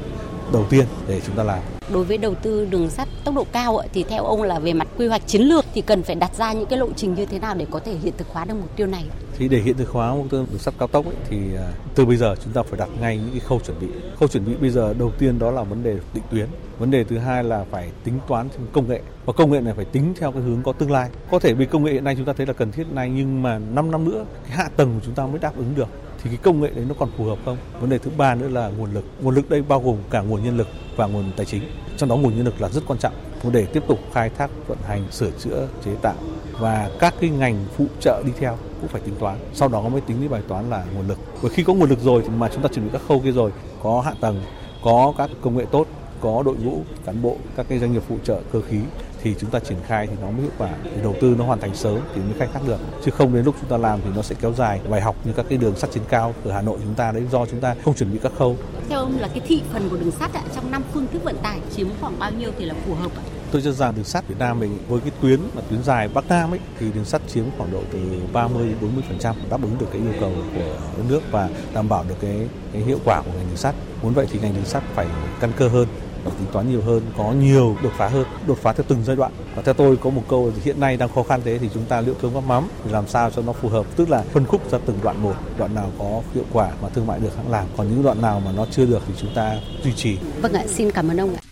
đầu 0.52 0.64
tiên 0.70 0.84
để 1.08 1.20
chúng 1.26 1.36
ta 1.36 1.42
làm. 1.42 1.58
Đối 1.92 2.04
với 2.04 2.18
đầu 2.18 2.34
tư 2.34 2.66
đường 2.70 2.90
sắt 2.90 3.08
tốc 3.24 3.34
độ 3.34 3.46
cao 3.52 3.80
thì 3.92 4.02
theo 4.02 4.24
ông 4.24 4.42
là 4.42 4.58
về 4.58 4.72
mặt 4.72 4.88
quy 4.98 5.06
hoạch 5.06 5.26
chiến 5.26 5.42
lược 5.42 5.64
thì 5.74 5.80
cần 5.80 6.02
phải 6.02 6.14
đặt 6.14 6.34
ra 6.34 6.52
những 6.52 6.66
cái 6.66 6.78
lộ 6.78 6.88
trình 6.96 7.14
như 7.14 7.26
thế 7.26 7.38
nào 7.38 7.54
để 7.54 7.66
có 7.70 7.78
thể 7.78 7.94
hiện 8.02 8.12
thực 8.16 8.28
hóa 8.32 8.44
được 8.44 8.54
mục 8.54 8.76
tiêu 8.76 8.86
này? 8.86 9.04
Thì 9.38 9.48
để 9.48 9.58
hiện 9.58 9.76
thực 9.76 9.88
hóa 9.88 10.14
mục 10.14 10.26
tiêu 10.30 10.46
đường 10.50 10.58
sắt 10.58 10.74
cao 10.78 10.88
tốc 10.88 11.04
ấy, 11.04 11.14
thì 11.28 11.54
à, 11.56 11.72
từ 11.94 12.04
bây 12.04 12.16
giờ 12.16 12.34
chúng 12.44 12.52
ta 12.52 12.62
phải 12.62 12.78
đặt 12.78 12.88
ngay 13.00 13.16
những 13.16 13.30
cái 13.30 13.40
khâu 13.40 13.60
chuẩn 13.60 13.80
bị. 13.80 13.86
Khâu 14.20 14.28
chuẩn 14.28 14.44
bị 14.44 14.54
bây 14.60 14.70
giờ 14.70 14.94
đầu 14.98 15.12
tiên 15.18 15.38
đó 15.38 15.50
là 15.50 15.62
vấn 15.62 15.82
đề 15.82 15.96
định 16.14 16.24
tuyến. 16.30 16.46
Vấn 16.78 16.90
đề 16.90 17.04
thứ 17.04 17.18
hai 17.18 17.44
là 17.44 17.64
phải 17.70 17.90
tính 18.04 18.18
toán 18.28 18.48
công 18.72 18.88
nghệ 18.88 19.00
và 19.24 19.32
công 19.32 19.50
nghệ 19.50 19.60
này 19.60 19.74
phải 19.74 19.84
tính 19.84 20.14
theo 20.20 20.32
cái 20.32 20.42
hướng 20.42 20.62
có 20.62 20.72
tương 20.72 20.90
lai. 20.90 21.10
Có 21.30 21.38
thể 21.38 21.54
vì 21.54 21.66
công 21.66 21.84
nghệ 21.84 21.92
hiện 21.92 22.04
nay 22.04 22.14
chúng 22.16 22.26
ta 22.26 22.32
thấy 22.32 22.46
là 22.46 22.52
cần 22.52 22.72
thiết 22.72 22.86
này 22.92 23.10
nhưng 23.10 23.42
mà 23.42 23.58
5 23.58 23.90
năm 23.90 24.04
nữa 24.04 24.24
cái 24.46 24.56
hạ 24.56 24.68
tầng 24.76 24.94
của 24.94 25.00
chúng 25.04 25.14
ta 25.14 25.26
mới 25.26 25.38
đáp 25.38 25.56
ứng 25.56 25.74
được 25.74 25.88
thì 26.22 26.30
cái 26.30 26.38
công 26.42 26.60
nghệ 26.60 26.70
đấy 26.74 26.84
nó 26.88 26.94
còn 26.98 27.08
phù 27.16 27.24
hợp 27.24 27.38
không? 27.44 27.56
Vấn 27.80 27.90
đề 27.90 27.98
thứ 27.98 28.10
ba 28.16 28.34
nữa 28.34 28.48
là 28.48 28.68
nguồn 28.68 28.94
lực. 28.94 29.04
Nguồn 29.20 29.34
lực 29.34 29.50
đây 29.50 29.62
bao 29.62 29.80
gồm 29.80 29.96
cả 30.10 30.20
nguồn 30.20 30.44
nhân 30.44 30.56
lực 30.56 30.68
và 30.96 31.06
nguồn 31.06 31.32
tài 31.36 31.46
chính. 31.46 31.62
Trong 31.96 32.08
đó 32.08 32.16
nguồn 32.16 32.36
nhân 32.36 32.44
lực 32.44 32.60
là 32.60 32.68
rất 32.68 32.82
quan 32.86 32.98
trọng 32.98 33.12
để 33.52 33.66
tiếp 33.66 33.82
tục 33.88 33.98
khai 34.12 34.30
thác, 34.38 34.50
vận 34.66 34.78
hành, 34.86 35.04
sửa 35.10 35.30
chữa, 35.30 35.68
chế 35.84 35.90
tạo 36.02 36.14
và 36.58 36.90
các 36.98 37.14
cái 37.20 37.30
ngành 37.30 37.64
phụ 37.76 37.86
trợ 38.00 38.22
đi 38.26 38.32
theo 38.38 38.58
cũng 38.80 38.88
phải 38.88 39.00
tính 39.00 39.14
toán. 39.18 39.38
Sau 39.54 39.68
đó 39.68 39.80
mới 39.80 40.00
tính 40.00 40.20
đến 40.20 40.30
bài 40.30 40.42
toán 40.48 40.70
là 40.70 40.84
nguồn 40.94 41.08
lực. 41.08 41.18
Và 41.40 41.48
khi 41.48 41.64
có 41.64 41.74
nguồn 41.74 41.90
lực 41.90 42.00
rồi 42.02 42.22
thì 42.22 42.28
mà 42.28 42.48
chúng 42.52 42.62
ta 42.62 42.68
chuẩn 42.74 42.84
bị 42.84 42.90
các 42.92 43.02
khâu 43.08 43.20
kia 43.20 43.32
rồi, 43.32 43.52
có 43.82 44.00
hạ 44.00 44.12
tầng, 44.20 44.42
có 44.84 45.12
các 45.18 45.30
công 45.40 45.56
nghệ 45.58 45.64
tốt, 45.70 45.86
có 46.20 46.42
đội 46.42 46.56
ngũ 46.56 46.80
cán 47.06 47.22
bộ, 47.22 47.36
các 47.56 47.66
cái 47.68 47.78
doanh 47.78 47.92
nghiệp 47.92 48.02
phụ 48.08 48.16
trợ 48.24 48.40
cơ 48.52 48.60
khí 48.68 48.78
thì 49.22 49.34
chúng 49.38 49.50
ta 49.50 49.58
triển 49.58 49.78
khai 49.86 50.06
thì 50.06 50.12
nó 50.20 50.30
mới 50.30 50.40
hiệu 50.40 50.50
quả. 50.58 50.70
Để 50.84 51.02
đầu 51.02 51.14
tư 51.20 51.34
nó 51.38 51.44
hoàn 51.44 51.60
thành 51.60 51.74
sớm 51.74 51.98
thì 52.14 52.20
mới 52.20 52.32
khai 52.38 52.48
thác 52.52 52.60
được. 52.66 52.78
Chứ 53.04 53.10
không 53.10 53.34
đến 53.34 53.44
lúc 53.44 53.54
chúng 53.60 53.70
ta 53.70 53.76
làm 53.76 54.00
thì 54.04 54.10
nó 54.16 54.22
sẽ 54.22 54.34
kéo 54.40 54.52
dài. 54.52 54.80
Bài 54.88 55.00
học 55.00 55.16
như 55.24 55.32
các 55.32 55.46
cái 55.48 55.58
đường 55.58 55.76
sắt 55.76 55.90
trên 55.90 56.02
cao 56.08 56.34
ở 56.44 56.52
Hà 56.52 56.62
Nội 56.62 56.78
chúng 56.82 56.94
ta 56.94 57.12
đấy 57.12 57.22
do 57.32 57.46
chúng 57.46 57.60
ta 57.60 57.74
không 57.84 57.94
chuẩn 57.94 58.12
bị 58.12 58.18
các 58.22 58.32
khâu. 58.38 58.56
Theo 58.88 58.98
ông 58.98 59.18
là 59.18 59.28
cái 59.28 59.40
thị 59.46 59.62
phần 59.72 59.88
của 59.88 59.96
đường 59.96 60.10
sắt 60.10 60.32
ạ 60.34 60.42
trong 60.54 60.70
năm 60.70 60.82
phương 60.92 61.06
thức 61.12 61.24
vận 61.24 61.36
tải 61.42 61.60
chiếm 61.76 61.86
khoảng 62.00 62.18
bao 62.18 62.30
nhiêu 62.30 62.50
thì 62.58 62.64
là 62.64 62.74
phù 62.86 62.94
hợp 62.94 63.10
ạ? 63.16 63.22
Tôi 63.50 63.62
cho 63.62 63.72
rằng 63.72 63.94
đường 63.96 64.04
sắt 64.04 64.28
Việt 64.28 64.34
Nam 64.38 64.60
mình 64.60 64.78
với 64.88 65.00
cái 65.00 65.10
tuyến 65.20 65.40
là 65.54 65.62
tuyến 65.70 65.82
dài 65.82 66.08
Bắc 66.08 66.28
Nam 66.28 66.52
ấy 66.52 66.60
thì 66.78 66.86
đường 66.94 67.04
sắt 67.04 67.22
chiếm 67.28 67.44
khoảng 67.58 67.72
độ 67.72 67.80
từ 67.92 67.98
30 68.32 68.66
đến 68.80 68.90
40% 69.20 69.34
đáp 69.50 69.62
ứng 69.62 69.76
được 69.78 69.86
cái 69.92 70.02
yêu 70.02 70.12
cầu 70.20 70.32
của 70.54 70.76
đất 70.96 71.04
nước 71.08 71.20
và 71.30 71.48
đảm 71.74 71.88
bảo 71.88 72.04
được 72.08 72.14
cái, 72.20 72.48
cái 72.72 72.82
hiệu 72.82 72.98
quả 73.04 73.22
của 73.22 73.30
ngành 73.36 73.46
đường 73.48 73.56
sắt. 73.56 73.74
Muốn 74.02 74.14
vậy 74.14 74.26
thì 74.30 74.38
ngành 74.38 74.54
đường 74.54 74.64
sắt 74.64 74.82
phải 74.94 75.06
căn 75.40 75.52
cơ 75.56 75.68
hơn 75.68 75.88
và 76.24 76.30
tính 76.30 76.46
toán 76.52 76.70
nhiều 76.70 76.82
hơn, 76.82 77.02
có 77.16 77.32
nhiều 77.32 77.76
đột 77.82 77.92
phá 77.96 78.08
hơn, 78.08 78.24
đột 78.46 78.58
phá 78.62 78.72
theo 78.72 78.84
từng 78.88 79.04
giai 79.04 79.16
đoạn. 79.16 79.32
Và 79.54 79.62
theo 79.62 79.74
tôi 79.74 79.96
có 79.96 80.10
một 80.10 80.22
câu 80.28 80.52
hiện 80.64 80.80
nay 80.80 80.96
đang 80.96 81.08
khó 81.14 81.22
khăn 81.22 81.40
thế 81.44 81.58
thì 81.58 81.70
chúng 81.74 81.84
ta 81.84 82.00
liệu 82.00 82.14
thương 82.22 82.34
gắp 82.34 82.44
mắm 82.46 82.68
thì 82.84 82.90
làm 82.90 83.08
sao 83.08 83.30
cho 83.30 83.42
nó 83.42 83.52
phù 83.52 83.68
hợp, 83.68 83.86
tức 83.96 84.10
là 84.10 84.24
phân 84.32 84.46
khúc 84.46 84.70
ra 84.70 84.78
từng 84.86 84.98
đoạn 85.02 85.22
một, 85.22 85.34
đoạn 85.58 85.74
nào 85.74 85.90
có 85.98 86.22
hiệu 86.34 86.44
quả 86.52 86.70
mà 86.82 86.88
thương 86.88 87.06
mại 87.06 87.20
được 87.20 87.36
hãng 87.36 87.50
làm, 87.50 87.66
còn 87.76 87.88
những 87.90 88.02
đoạn 88.02 88.22
nào 88.22 88.42
mà 88.44 88.52
nó 88.52 88.66
chưa 88.70 88.86
được 88.86 89.02
thì 89.08 89.14
chúng 89.16 89.34
ta 89.34 89.56
duy 89.84 89.92
trì. 89.92 90.18
Vâng 90.42 90.52
ạ, 90.52 90.64
xin 90.66 90.90
cảm 90.90 91.08
ơn 91.08 91.20
ông 91.20 91.34
ạ. 91.34 91.45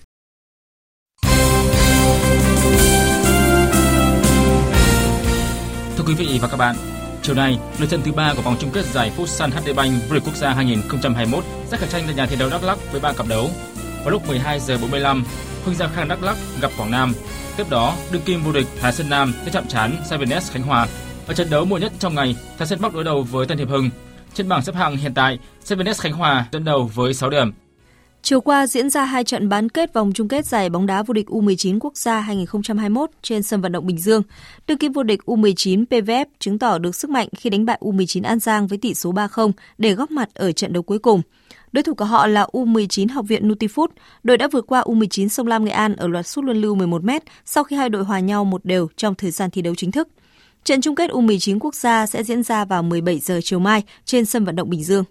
Thưa 6.04 6.14
quý 6.14 6.26
vị 6.26 6.38
và 6.42 6.48
các 6.48 6.56
bạn, 6.56 6.76
chiều 7.22 7.34
nay, 7.34 7.58
lượt 7.78 7.86
trận 7.90 8.02
thứ 8.04 8.12
ba 8.12 8.34
của 8.34 8.42
vòng 8.42 8.56
chung 8.60 8.70
kết 8.70 8.84
giải 8.84 9.12
Futsal 9.16 9.50
HD 9.50 9.76
Bank 9.76 9.92
vô 10.08 10.14
địch 10.14 10.22
quốc 10.26 10.36
gia 10.36 10.52
2021 10.54 11.44
sẽ 11.66 11.76
khởi 11.76 11.88
tranh 11.88 12.02
tại 12.06 12.14
nhà 12.14 12.26
thi 12.26 12.36
đấu 12.36 12.50
Đắk 12.50 12.62
Lắk 12.64 12.78
với 12.92 13.00
ba 13.00 13.12
cặp 13.12 13.28
đấu. 13.28 13.50
Vào 13.98 14.10
lúc 14.10 14.28
12 14.28 14.60
giờ 14.60 14.78
45, 14.78 15.24
Hưng 15.64 15.74
Gia 15.74 15.88
Khang 15.88 16.08
Đắk 16.08 16.22
Lắk 16.22 16.36
gặp 16.60 16.70
Quảng 16.78 16.90
Nam. 16.90 17.12
Tiếp 17.56 17.70
đó, 17.70 17.96
đương 18.12 18.22
kim 18.22 18.42
vô 18.42 18.52
địch 18.52 18.66
Thái 18.80 18.92
Sơn 18.92 19.10
Nam 19.10 19.34
sẽ 19.44 19.50
chạm 19.52 19.68
trán 19.68 19.96
Sevenes 20.04 20.52
Khánh 20.52 20.62
Hòa. 20.62 20.86
Ở 21.26 21.34
trận 21.34 21.50
đấu 21.50 21.64
muộn 21.64 21.80
nhất 21.80 21.92
trong 21.98 22.14
ngày, 22.14 22.36
Thái 22.58 22.68
Sơn 22.68 22.80
Bắc 22.80 22.94
đối 22.94 23.04
đầu 23.04 23.22
với 23.22 23.46
Tân 23.46 23.58
Hiệp 23.58 23.68
Hưng. 23.68 23.90
Trên 24.34 24.48
bảng 24.48 24.62
xếp 24.62 24.74
hạng 24.74 24.96
hiện 24.96 25.14
tại, 25.14 25.38
Sevenes 25.64 26.00
Khánh 26.00 26.12
Hòa 26.12 26.46
dẫn 26.52 26.64
đầu 26.64 26.90
với 26.94 27.14
6 27.14 27.30
điểm. 27.30 27.52
Chiều 28.24 28.40
qua 28.40 28.66
diễn 28.66 28.90
ra 28.90 29.04
hai 29.04 29.24
trận 29.24 29.48
bán 29.48 29.68
kết 29.68 29.92
vòng 29.92 30.12
chung 30.14 30.28
kết 30.28 30.46
giải 30.46 30.70
bóng 30.70 30.86
đá 30.86 31.02
vô 31.02 31.14
địch 31.14 31.26
U19 31.26 31.78
quốc 31.80 31.96
gia 31.96 32.20
2021 32.20 33.10
trên 33.22 33.42
sân 33.42 33.60
vận 33.60 33.72
động 33.72 33.86
Bình 33.86 33.98
Dương. 33.98 34.22
Đương 34.66 34.78
kim 34.78 34.92
vô 34.92 35.02
địch 35.02 35.20
U19 35.26 35.84
PVF 35.90 36.26
chứng 36.38 36.58
tỏ 36.58 36.78
được 36.78 36.94
sức 36.94 37.10
mạnh 37.10 37.28
khi 37.36 37.50
đánh 37.50 37.64
bại 37.64 37.78
U19 37.80 38.24
An 38.24 38.38
Giang 38.38 38.66
với 38.66 38.78
tỷ 38.78 38.94
số 38.94 39.12
3-0 39.12 39.52
để 39.78 39.94
góp 39.94 40.10
mặt 40.10 40.34
ở 40.34 40.52
trận 40.52 40.72
đấu 40.72 40.82
cuối 40.82 40.98
cùng. 40.98 41.22
Đối 41.72 41.82
thủ 41.82 41.94
của 41.94 42.04
họ 42.04 42.26
là 42.26 42.46
U19 42.52 43.12
Học 43.12 43.26
viện 43.28 43.48
Nutifood. 43.48 43.88
Đội 44.22 44.36
đã 44.38 44.48
vượt 44.52 44.66
qua 44.66 44.82
U19 44.82 45.28
Sông 45.28 45.46
Lam 45.46 45.64
Nghệ 45.64 45.72
An 45.72 45.96
ở 45.96 46.08
loạt 46.08 46.26
sút 46.26 46.44
luân 46.44 46.60
lưu 46.60 46.76
11m 46.76 47.20
sau 47.44 47.64
khi 47.64 47.76
hai 47.76 47.88
đội 47.88 48.04
hòa 48.04 48.20
nhau 48.20 48.44
một 48.44 48.64
đều 48.64 48.88
trong 48.96 49.14
thời 49.14 49.30
gian 49.30 49.50
thi 49.50 49.62
đấu 49.62 49.74
chính 49.74 49.92
thức. 49.92 50.08
Trận 50.64 50.80
chung 50.80 50.94
kết 50.94 51.10
U19 51.10 51.58
quốc 51.60 51.74
gia 51.74 52.06
sẽ 52.06 52.22
diễn 52.22 52.42
ra 52.42 52.64
vào 52.64 52.82
17 52.82 53.18
giờ 53.18 53.40
chiều 53.44 53.58
mai 53.58 53.82
trên 54.04 54.24
sân 54.24 54.44
vận 54.44 54.56
động 54.56 54.70
Bình 54.70 54.84
Dương. 54.84 55.04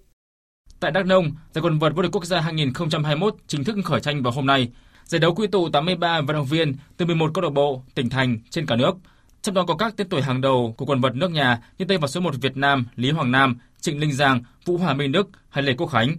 Tại 0.84 0.92
Đắk 0.92 1.06
Nông, 1.06 1.32
giải 1.54 1.62
quần 1.62 1.80
vợt 1.80 1.94
vô 1.96 2.02
địch 2.02 2.12
quốc 2.12 2.26
gia 2.26 2.40
2021 2.40 3.36
chính 3.48 3.64
thức 3.64 3.76
khởi 3.86 4.00
tranh 4.00 4.24
vào 4.24 4.34
hôm 4.34 4.46
nay. 4.46 4.70
Giải 5.06 5.20
đấu 5.20 5.36
quy 5.36 5.48
tụ 5.48 5.70
83 5.70 6.22
vận 6.22 6.36
động 6.36 6.46
viên 6.46 6.76
từ 6.98 7.06
11 7.06 7.32
câu 7.34 7.44
lạc 7.44 7.50
bộ, 7.50 7.84
tỉnh 7.96 8.10
thành 8.10 8.40
trên 8.50 8.66
cả 8.66 8.76
nước. 8.76 8.96
Trong 9.42 9.56
đó 9.56 9.66
có 9.68 9.76
các 9.76 9.94
tên 9.98 10.10
tuổi 10.10 10.22
hàng 10.22 10.42
đầu 10.42 10.74
của 10.78 10.86
quần 10.86 11.02
vợt 11.02 11.16
nước 11.16 11.32
nhà 11.32 11.62
như 11.78 11.86
tên 11.86 12.00
vào 12.00 12.08
số 12.08 12.22
1 12.22 12.36
Việt 12.42 12.58
Nam 12.58 12.86
Lý 12.96 13.12
Hoàng 13.12 13.32
Nam, 13.32 13.58
Trịnh 13.82 14.00
Linh 14.00 14.12
Giang, 14.12 14.44
Vũ 14.66 14.78
Hòa 14.78 14.94
Minh 14.94 15.12
Đức 15.12 15.30
hay 15.50 15.64
Lê 15.64 15.74
Quốc 15.74 15.88
Khánh. 15.88 16.16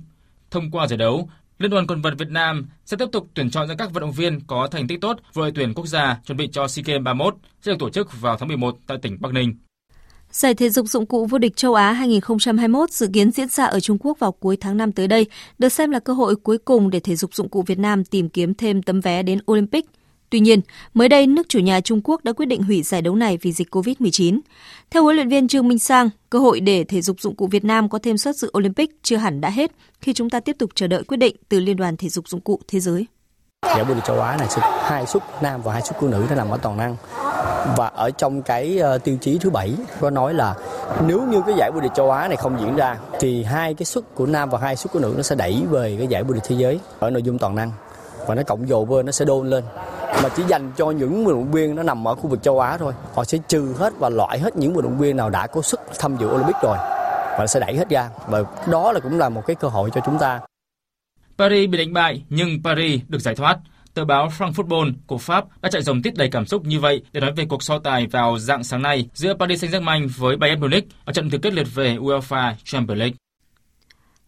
Thông 0.50 0.70
qua 0.70 0.86
giải 0.86 0.96
đấu, 0.96 1.28
Liên 1.58 1.70
đoàn 1.70 1.86
quần 1.86 2.02
vợt 2.02 2.18
Việt 2.18 2.30
Nam 2.30 2.66
sẽ 2.86 2.96
tiếp 2.96 3.08
tục 3.12 3.28
tuyển 3.34 3.50
chọn 3.50 3.68
ra 3.68 3.74
các 3.78 3.92
vận 3.92 4.00
động 4.00 4.12
viên 4.12 4.40
có 4.40 4.66
thành 4.66 4.86
tích 4.86 5.00
tốt 5.00 5.18
với 5.32 5.52
tuyển 5.54 5.74
quốc 5.74 5.86
gia 5.86 6.18
chuẩn 6.26 6.38
bị 6.38 6.48
cho 6.52 6.68
SEA 6.68 6.82
Games 6.86 7.02
31 7.02 7.36
sẽ 7.62 7.72
được 7.72 7.78
tổ 7.78 7.90
chức 7.90 8.20
vào 8.20 8.36
tháng 8.36 8.48
11 8.48 8.78
tại 8.86 8.98
tỉnh 9.02 9.16
Bắc 9.20 9.32
Ninh. 9.32 9.54
Giải 10.34 10.54
thể 10.54 10.70
dục 10.70 10.86
dụng 10.88 11.06
cụ 11.06 11.26
vô 11.26 11.38
địch 11.38 11.56
châu 11.56 11.74
Á 11.74 11.92
2021 11.92 12.90
dự 12.90 13.08
kiến 13.12 13.30
diễn 13.30 13.48
ra 13.48 13.64
ở 13.64 13.80
Trung 13.80 13.98
Quốc 14.00 14.18
vào 14.18 14.32
cuối 14.32 14.56
tháng 14.56 14.76
5 14.76 14.92
tới 14.92 15.08
đây, 15.08 15.26
được 15.58 15.68
xem 15.68 15.90
là 15.90 15.98
cơ 15.98 16.12
hội 16.12 16.36
cuối 16.36 16.58
cùng 16.58 16.90
để 16.90 17.00
thể 17.00 17.16
dục 17.16 17.34
dụng 17.34 17.48
cụ 17.48 17.62
Việt 17.62 17.78
Nam 17.78 18.04
tìm 18.04 18.28
kiếm 18.28 18.54
thêm 18.54 18.82
tấm 18.82 19.00
vé 19.00 19.22
đến 19.22 19.38
Olympic. 19.52 19.86
Tuy 20.30 20.40
nhiên, 20.40 20.60
mới 20.94 21.08
đây 21.08 21.26
nước 21.26 21.48
chủ 21.48 21.58
nhà 21.58 21.80
Trung 21.80 22.00
Quốc 22.04 22.24
đã 22.24 22.32
quyết 22.32 22.46
định 22.46 22.62
hủy 22.62 22.82
giải 22.82 23.02
đấu 23.02 23.14
này 23.14 23.38
vì 23.42 23.52
dịch 23.52 23.74
COVID-19. 23.74 24.40
Theo 24.90 25.02
huấn 25.02 25.16
luyện 25.16 25.28
viên 25.28 25.48
Trương 25.48 25.68
Minh 25.68 25.78
Sang, 25.78 26.10
cơ 26.30 26.38
hội 26.38 26.60
để 26.60 26.84
thể 26.84 27.02
dục 27.02 27.20
dụng 27.20 27.36
cụ 27.36 27.46
Việt 27.46 27.64
Nam 27.64 27.88
có 27.88 27.98
thêm 27.98 28.18
suất 28.18 28.36
dự 28.36 28.50
Olympic 28.58 28.90
chưa 29.02 29.16
hẳn 29.16 29.40
đã 29.40 29.50
hết 29.50 29.70
khi 30.00 30.12
chúng 30.12 30.30
ta 30.30 30.40
tiếp 30.40 30.56
tục 30.58 30.70
chờ 30.74 30.86
đợi 30.86 31.04
quyết 31.04 31.16
định 31.16 31.36
từ 31.48 31.60
Liên 31.60 31.76
đoàn 31.76 31.96
Thể 31.96 32.08
dục 32.08 32.28
dụng 32.28 32.40
cụ 32.40 32.60
Thế 32.68 32.80
giới. 32.80 33.06
Giải 33.66 33.84
vô 33.84 33.94
địch 33.94 34.04
châu 34.06 34.20
Á 34.20 34.36
này 34.36 34.48
sẽ 34.50 34.62
hai 34.82 35.06
suất 35.06 35.22
nam 35.42 35.62
và 35.62 35.72
hai 35.72 35.82
suất 35.82 35.98
của 36.00 36.08
nữ 36.08 36.26
đã 36.30 36.36
làm 36.36 36.50
ở 36.50 36.56
toàn 36.56 36.76
năng 36.76 36.96
và 37.76 37.86
ở 37.86 38.10
trong 38.10 38.42
cái 38.42 38.80
uh, 38.94 39.04
tiêu 39.04 39.16
chí 39.20 39.38
thứ 39.38 39.50
bảy 39.50 39.74
có 40.00 40.10
nói 40.10 40.34
là 40.34 40.54
nếu 41.06 41.22
như 41.22 41.42
cái 41.46 41.54
giải 41.58 41.70
vô 41.74 41.80
địch 41.80 41.92
châu 41.94 42.10
Á 42.10 42.28
này 42.28 42.36
không 42.36 42.60
diễn 42.60 42.76
ra 42.76 42.96
thì 43.20 43.42
hai 43.42 43.74
cái 43.74 43.84
suất 43.84 44.04
của 44.14 44.26
nam 44.26 44.50
và 44.50 44.58
hai 44.58 44.76
suất 44.76 44.92
của 44.92 44.98
nữ 44.98 45.14
nó 45.16 45.22
sẽ 45.22 45.36
đẩy 45.36 45.62
về 45.70 45.94
cái 45.98 46.06
giải 46.06 46.22
vô 46.22 46.34
địch 46.34 46.42
thế 46.46 46.56
giới 46.56 46.80
ở 46.98 47.10
nội 47.10 47.22
dung 47.22 47.38
toàn 47.38 47.54
năng. 47.54 47.72
Và 48.26 48.34
nó 48.34 48.42
cộng 48.42 48.68
dồn 48.68 48.88
với 48.88 49.02
nó 49.02 49.12
sẽ 49.12 49.24
đôn 49.24 49.50
lên. 49.50 49.64
Mà 50.22 50.28
chỉ 50.36 50.42
dành 50.48 50.72
cho 50.76 50.90
những 50.90 51.24
vận 51.24 51.34
động 51.34 51.50
viên 51.50 51.74
nó 51.74 51.82
nằm 51.82 52.08
ở 52.08 52.14
khu 52.14 52.28
vực 52.28 52.42
châu 52.42 52.60
Á 52.60 52.76
thôi. 52.76 52.92
Họ 53.14 53.24
sẽ 53.24 53.38
trừ 53.48 53.74
hết 53.78 53.92
và 53.98 54.08
loại 54.08 54.38
hết 54.38 54.56
những 54.56 54.74
vận 54.74 54.84
động 54.84 54.98
viên 54.98 55.16
nào 55.16 55.30
đã 55.30 55.46
có 55.46 55.62
sức 55.62 55.80
tham 55.98 56.16
dự 56.16 56.26
Olympic 56.26 56.56
rồi. 56.62 56.76
Và 57.38 57.46
sẽ 57.46 57.60
đẩy 57.60 57.76
hết 57.76 57.88
ra. 57.88 58.10
Và 58.26 58.42
đó 58.66 58.92
là 58.92 59.00
cũng 59.00 59.18
là 59.18 59.28
một 59.28 59.46
cái 59.46 59.56
cơ 59.56 59.68
hội 59.68 59.90
cho 59.94 60.00
chúng 60.06 60.18
ta. 60.18 60.40
Paris 61.38 61.70
bị 61.70 61.78
đánh 61.78 61.92
bại 61.92 62.22
nhưng 62.28 62.62
Paris 62.64 63.00
được 63.08 63.18
giải 63.18 63.34
thoát. 63.34 63.58
Tờ 63.94 64.04
báo 64.04 64.28
Frankfurt 64.38 64.92
của 65.06 65.18
Pháp 65.18 65.44
đã 65.62 65.70
chạy 65.70 65.82
dòng 65.82 66.02
tiết 66.02 66.14
đầy 66.14 66.28
cảm 66.28 66.46
xúc 66.46 66.66
như 66.66 66.80
vậy 66.80 67.02
để 67.12 67.20
nói 67.20 67.32
về 67.36 67.46
cuộc 67.48 67.62
so 67.62 67.78
tài 67.78 68.06
vào 68.06 68.38
dạng 68.38 68.64
sáng 68.64 68.82
nay 68.82 69.08
giữa 69.14 69.34
Paris 69.34 69.64
Saint-Germain 69.64 70.08
với 70.16 70.36
Bayern 70.36 70.60
Munich 70.60 70.84
ở 71.04 71.12
trận 71.12 71.30
tứ 71.30 71.38
kết 71.38 71.52
lượt 71.52 71.66
về 71.74 71.96
UEFA 71.96 72.52
Champions 72.64 72.98
League. 72.98 73.14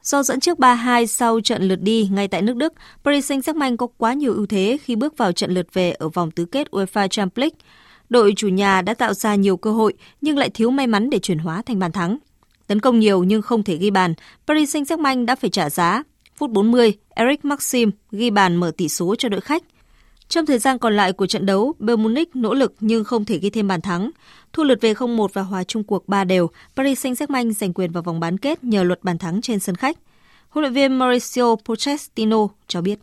Do 0.03 0.23
dẫn 0.23 0.41
trước 0.41 0.59
3-2 0.59 1.07
sau 1.07 1.41
trận 1.41 1.63
lượt 1.63 1.81
đi 1.83 2.09
ngay 2.13 2.29
tại 2.29 2.43
nước 2.43 2.57
Đức, 2.57 2.73
Paris 3.05 3.33
Saint-Germain 3.33 3.77
có 3.77 3.87
quá 3.99 4.13
nhiều 4.13 4.35
ưu 4.35 4.47
thế 4.47 4.79
khi 4.83 4.97
bước 4.97 5.17
vào 5.17 5.33
trận 5.33 5.51
lượt 5.51 5.67
về 5.73 5.93
ở 5.93 6.09
vòng 6.09 6.31
tứ 6.31 6.45
kết 6.45 6.69
UEFA 6.71 7.09
Champions 7.09 7.39
League. 7.39 7.57
Đội 8.09 8.33
chủ 8.37 8.49
nhà 8.49 8.83
đã 8.83 8.95
tạo 8.95 9.15
ra 9.15 9.35
nhiều 9.35 9.57
cơ 9.57 9.73
hội 9.73 9.95
nhưng 10.21 10.39
lại 10.39 10.51
thiếu 10.55 10.71
may 10.71 10.87
mắn 10.87 11.11
để 11.11 11.19
chuyển 11.19 11.39
hóa 11.39 11.63
thành 11.63 11.79
bàn 11.79 11.93
thắng. 11.93 12.19
Tấn 12.67 12.81
công 12.81 12.99
nhiều 12.99 13.25
nhưng 13.25 13.43
không 13.43 13.63
thể 13.63 13.77
ghi 13.77 13.91
bàn, 13.91 14.15
Paris 14.47 14.77
Saint-Germain 14.77 15.25
đã 15.25 15.37
phải 15.37 15.51
trả 15.51 15.71
giá 15.71 16.03
Phút 16.37 16.51
40, 16.51 16.93
Eric 17.09 17.45
Maxim 17.45 17.91
ghi 18.13 18.31
bàn 18.31 18.57
mở 18.57 18.73
tỷ 18.77 18.89
số 18.89 19.15
cho 19.15 19.29
đội 19.29 19.41
khách. 19.41 19.63
Trong 20.29 20.47
thời 20.47 20.59
gian 20.59 20.79
còn 20.79 20.97
lại 20.97 21.13
của 21.13 21.27
trận 21.27 21.47
đấu, 21.47 21.75
Bayern 21.79 22.03
Munich 22.03 22.37
nỗ 22.37 22.55
lực 22.55 22.75
nhưng 22.81 23.05
không 23.05 23.25
thể 23.25 23.39
ghi 23.39 23.51
thêm 23.51 23.69
bàn 23.69 23.81
thắng. 23.81 24.11
Thua 24.53 24.65
lượt 24.65 24.79
về 24.81 24.95
0-1 24.95 25.29
và 25.33 25.43
hòa 25.43 25.65
chung 25.65 25.85
cuộc 25.85 26.09
3 26.09 26.25
đều, 26.25 26.51
Paris 26.77 27.07
Saint-Germain 27.07 27.53
giành 27.53 27.73
quyền 27.73 27.93
vào 27.93 28.03
vòng 28.03 28.21
bán 28.21 28.39
kết 28.39 28.65
nhờ 28.65 28.83
luật 28.83 29.05
bàn 29.05 29.19
thắng 29.19 29.41
trên 29.41 29.61
sân 29.61 29.75
khách. 29.75 29.99
Huấn 30.49 30.63
luyện 30.63 30.73
viên 30.73 30.99
Mauricio 30.99 31.57
Pochettino 31.65 32.49
cho 32.69 32.81
biết. 32.81 32.99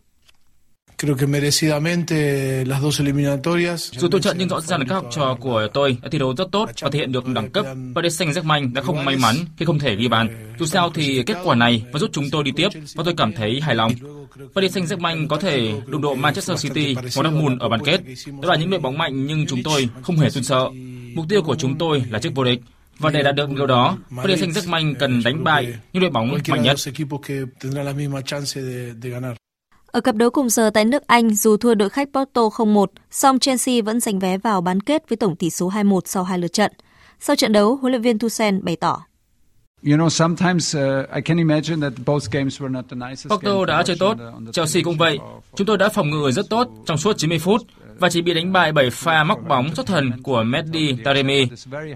Dù 3.92 4.08
tôi 4.12 4.22
trận 4.22 4.38
nhưng 4.40 4.48
rõ 4.48 4.62
ràng 4.62 4.80
là 4.80 4.86
các 4.90 4.96
học 4.96 5.06
trò 5.12 5.38
của 5.40 5.68
tôi 5.74 5.98
đã 6.02 6.10
thi 6.12 6.20
đấu 6.20 6.36
rất 6.38 6.48
tốt 6.52 6.70
và 6.82 6.90
thể 6.90 7.00
hiện 7.00 7.12
được 7.12 7.28
đẳng 7.28 7.50
cấp. 7.52 7.66
Paris 7.96 8.22
Saint-Germain 8.22 8.74
đã 8.74 8.82
không 8.82 9.06
may 9.06 9.16
mắn 9.16 9.36
khi 9.58 9.66
không 9.66 9.80
thể 9.80 9.96
ghi 9.96 10.08
bàn. 10.08 10.56
Dù 10.60 10.66
sao 10.66 10.92
thì 10.94 11.24
kết 11.24 11.38
quả 11.44 11.56
này 11.56 11.86
vẫn 11.92 12.00
giúp 12.00 12.10
chúng 12.14 12.30
tôi 12.32 12.44
đi 12.44 12.52
tiếp 12.56 12.70
và 12.96 13.04
tôi 13.04 13.14
cảm 13.18 13.34
thấy 13.34 13.60
hài 13.62 13.76
lòng. 13.76 13.92
Paris 14.56 14.78
Saint-Germain 14.78 15.28
có 15.28 15.38
thể 15.38 15.74
đụng 15.88 16.02
độ 16.02 16.16
Manchester 16.16 16.64
City 16.64 16.94
hoặc 16.94 17.10
Dortmund 17.10 17.62
ở 17.62 17.70
bán 17.70 17.80
kết. 17.86 18.02
Đó 18.42 18.50
là 18.50 18.56
những 18.56 18.70
đội 18.70 18.80
bóng 18.80 18.98
mạnh 18.98 19.28
nhưng 19.28 19.46
chúng 19.48 19.64
tôi 19.64 19.90
không 20.02 20.18
hề 20.18 20.30
run 20.30 20.44
sợ. 20.44 20.70
Mục 21.16 21.26
tiêu 21.30 21.42
của 21.42 21.56
chúng 21.56 21.78
tôi 21.78 22.04
là 22.10 22.20
chức 22.20 22.36
vô 22.36 22.44
địch. 22.44 22.60
Và 23.00 23.10
để 23.10 23.24
đạt 23.24 23.36
được 23.36 23.50
điều 23.50 23.68
đó, 23.68 23.98
Paris 24.18 24.44
Saint-Germain 24.44 24.96
cần 25.00 25.24
đánh 25.24 25.44
bại 25.44 25.74
những 25.94 26.02
đội 26.02 26.12
bóng 26.12 26.38
mạnh 26.48 26.64
nhất. 26.64 26.78
Ở 29.94 30.02
cặp 30.02 30.16
đấu 30.16 30.30
cùng 30.30 30.50
giờ 30.50 30.70
tại 30.74 30.86
nước 30.86 31.08
Anh, 31.08 31.36
dù 31.36 31.58
thua 31.58 31.76
đội 31.76 31.90
khách 31.90 32.10
Porto 32.14 32.42
0-1, 32.42 32.86
song 33.12 33.40
Chelsea 33.40 33.82
vẫn 33.86 34.00
giành 34.00 34.20
vé 34.20 34.38
vào 34.38 34.62
bán 34.62 34.80
kết 34.80 35.10
với 35.10 35.18
tổng 35.18 35.36
tỷ 35.36 35.50
số 35.50 35.70
2-1 35.70 36.00
sau 36.06 36.24
hai 36.24 36.40
lượt 36.40 36.54
trận. 36.54 36.72
Sau 37.20 37.36
trận 37.36 37.52
đấu, 37.52 37.76
huấn 37.76 37.92
luyện 37.92 38.02
viên 38.02 38.20
Tuchel 38.20 38.60
bày 38.60 38.76
tỏ. 38.76 39.04
Porto 43.30 43.66
đã 43.66 43.84
chơi 43.84 43.98
tốt, 44.00 44.18
Chelsea 44.54 44.84
cũng 44.84 44.98
vậy. 44.98 45.20
Chúng 45.56 45.68
tôi 45.68 45.78
đã 45.78 45.90
phòng 45.90 46.10
ngự 46.10 46.32
rất 46.32 46.50
tốt 46.50 46.68
trong 46.86 46.98
suốt 46.98 47.18
90 47.18 47.40
phút 47.40 47.62
và 48.04 48.10
chỉ 48.10 48.22
bị 48.22 48.34
đánh 48.34 48.54
bại 48.54 48.72
bởi 48.72 48.90
pha 48.90 49.24
móc 49.24 49.40
bóng 49.48 49.76
xuất 49.76 49.88
thần 49.88 50.12
của 50.24 50.44
Mehdi 50.44 50.96
Taremi. 51.04 51.48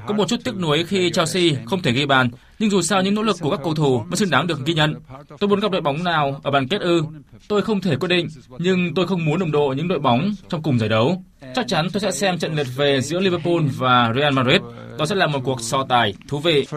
Có 0.08 0.14
một 0.14 0.28
chút 0.28 0.39
tiếc 0.43 0.55
nuối 0.55 0.84
khi 0.84 1.12
Chelsea 1.12 1.43
không 1.66 1.82
thể 1.82 1.91
ghi 1.91 2.05
bàn, 2.05 2.30
nhưng 2.60 2.70
dù 2.70 2.82
sao 2.82 3.01
những 3.01 3.16
nỗ 3.16 3.22
lực 3.22 3.38
của 3.41 3.49
các 3.49 3.60
cầu 3.64 3.74
thủ 3.74 3.99
vẫn 3.99 4.16
xứng 4.16 4.30
đáng 4.30 4.47
được 4.47 4.66
ghi 4.66 4.74
nhận. 4.74 4.95
Tôi 5.39 5.49
muốn 5.49 5.60
gặp 5.60 5.72
đội 5.72 5.82
bóng 5.82 6.03
nào 6.03 6.39
ở 6.43 6.51
bàn 6.51 6.68
kết 6.68 6.82
ư? 6.82 7.03
Tôi 7.47 7.62
không 7.62 7.82
thể 7.82 7.95
quyết 7.95 8.08
định, 8.08 8.28
nhưng 8.58 8.93
tôi 8.95 9.08
không 9.08 9.26
muốn 9.26 9.39
đồng 9.39 9.51
độ 9.51 9.74
những 9.78 9.88
đội 9.88 9.99
bóng 9.99 10.32
trong 10.49 10.64
cùng 10.64 10.80
giải 10.80 10.89
đấu. 10.89 11.24
Chắc 11.55 11.68
chắn 11.68 11.88
tôi 11.93 12.01
sẽ 12.01 12.12
xem 12.12 12.38
trận 12.38 12.55
lượt 12.55 12.68
về 12.76 13.01
giữa 13.01 13.20
Liverpool 13.20 13.62
và 13.78 14.14
Real 14.16 14.34
Madrid. 14.34 14.62
Đó 14.97 15.05
sẽ 15.05 15.16
là 15.16 15.28
một 15.28 15.39
cuộc 15.43 15.62
so 15.62 15.86
tài 15.89 16.14
thú 16.28 16.39
vị. 16.39 16.68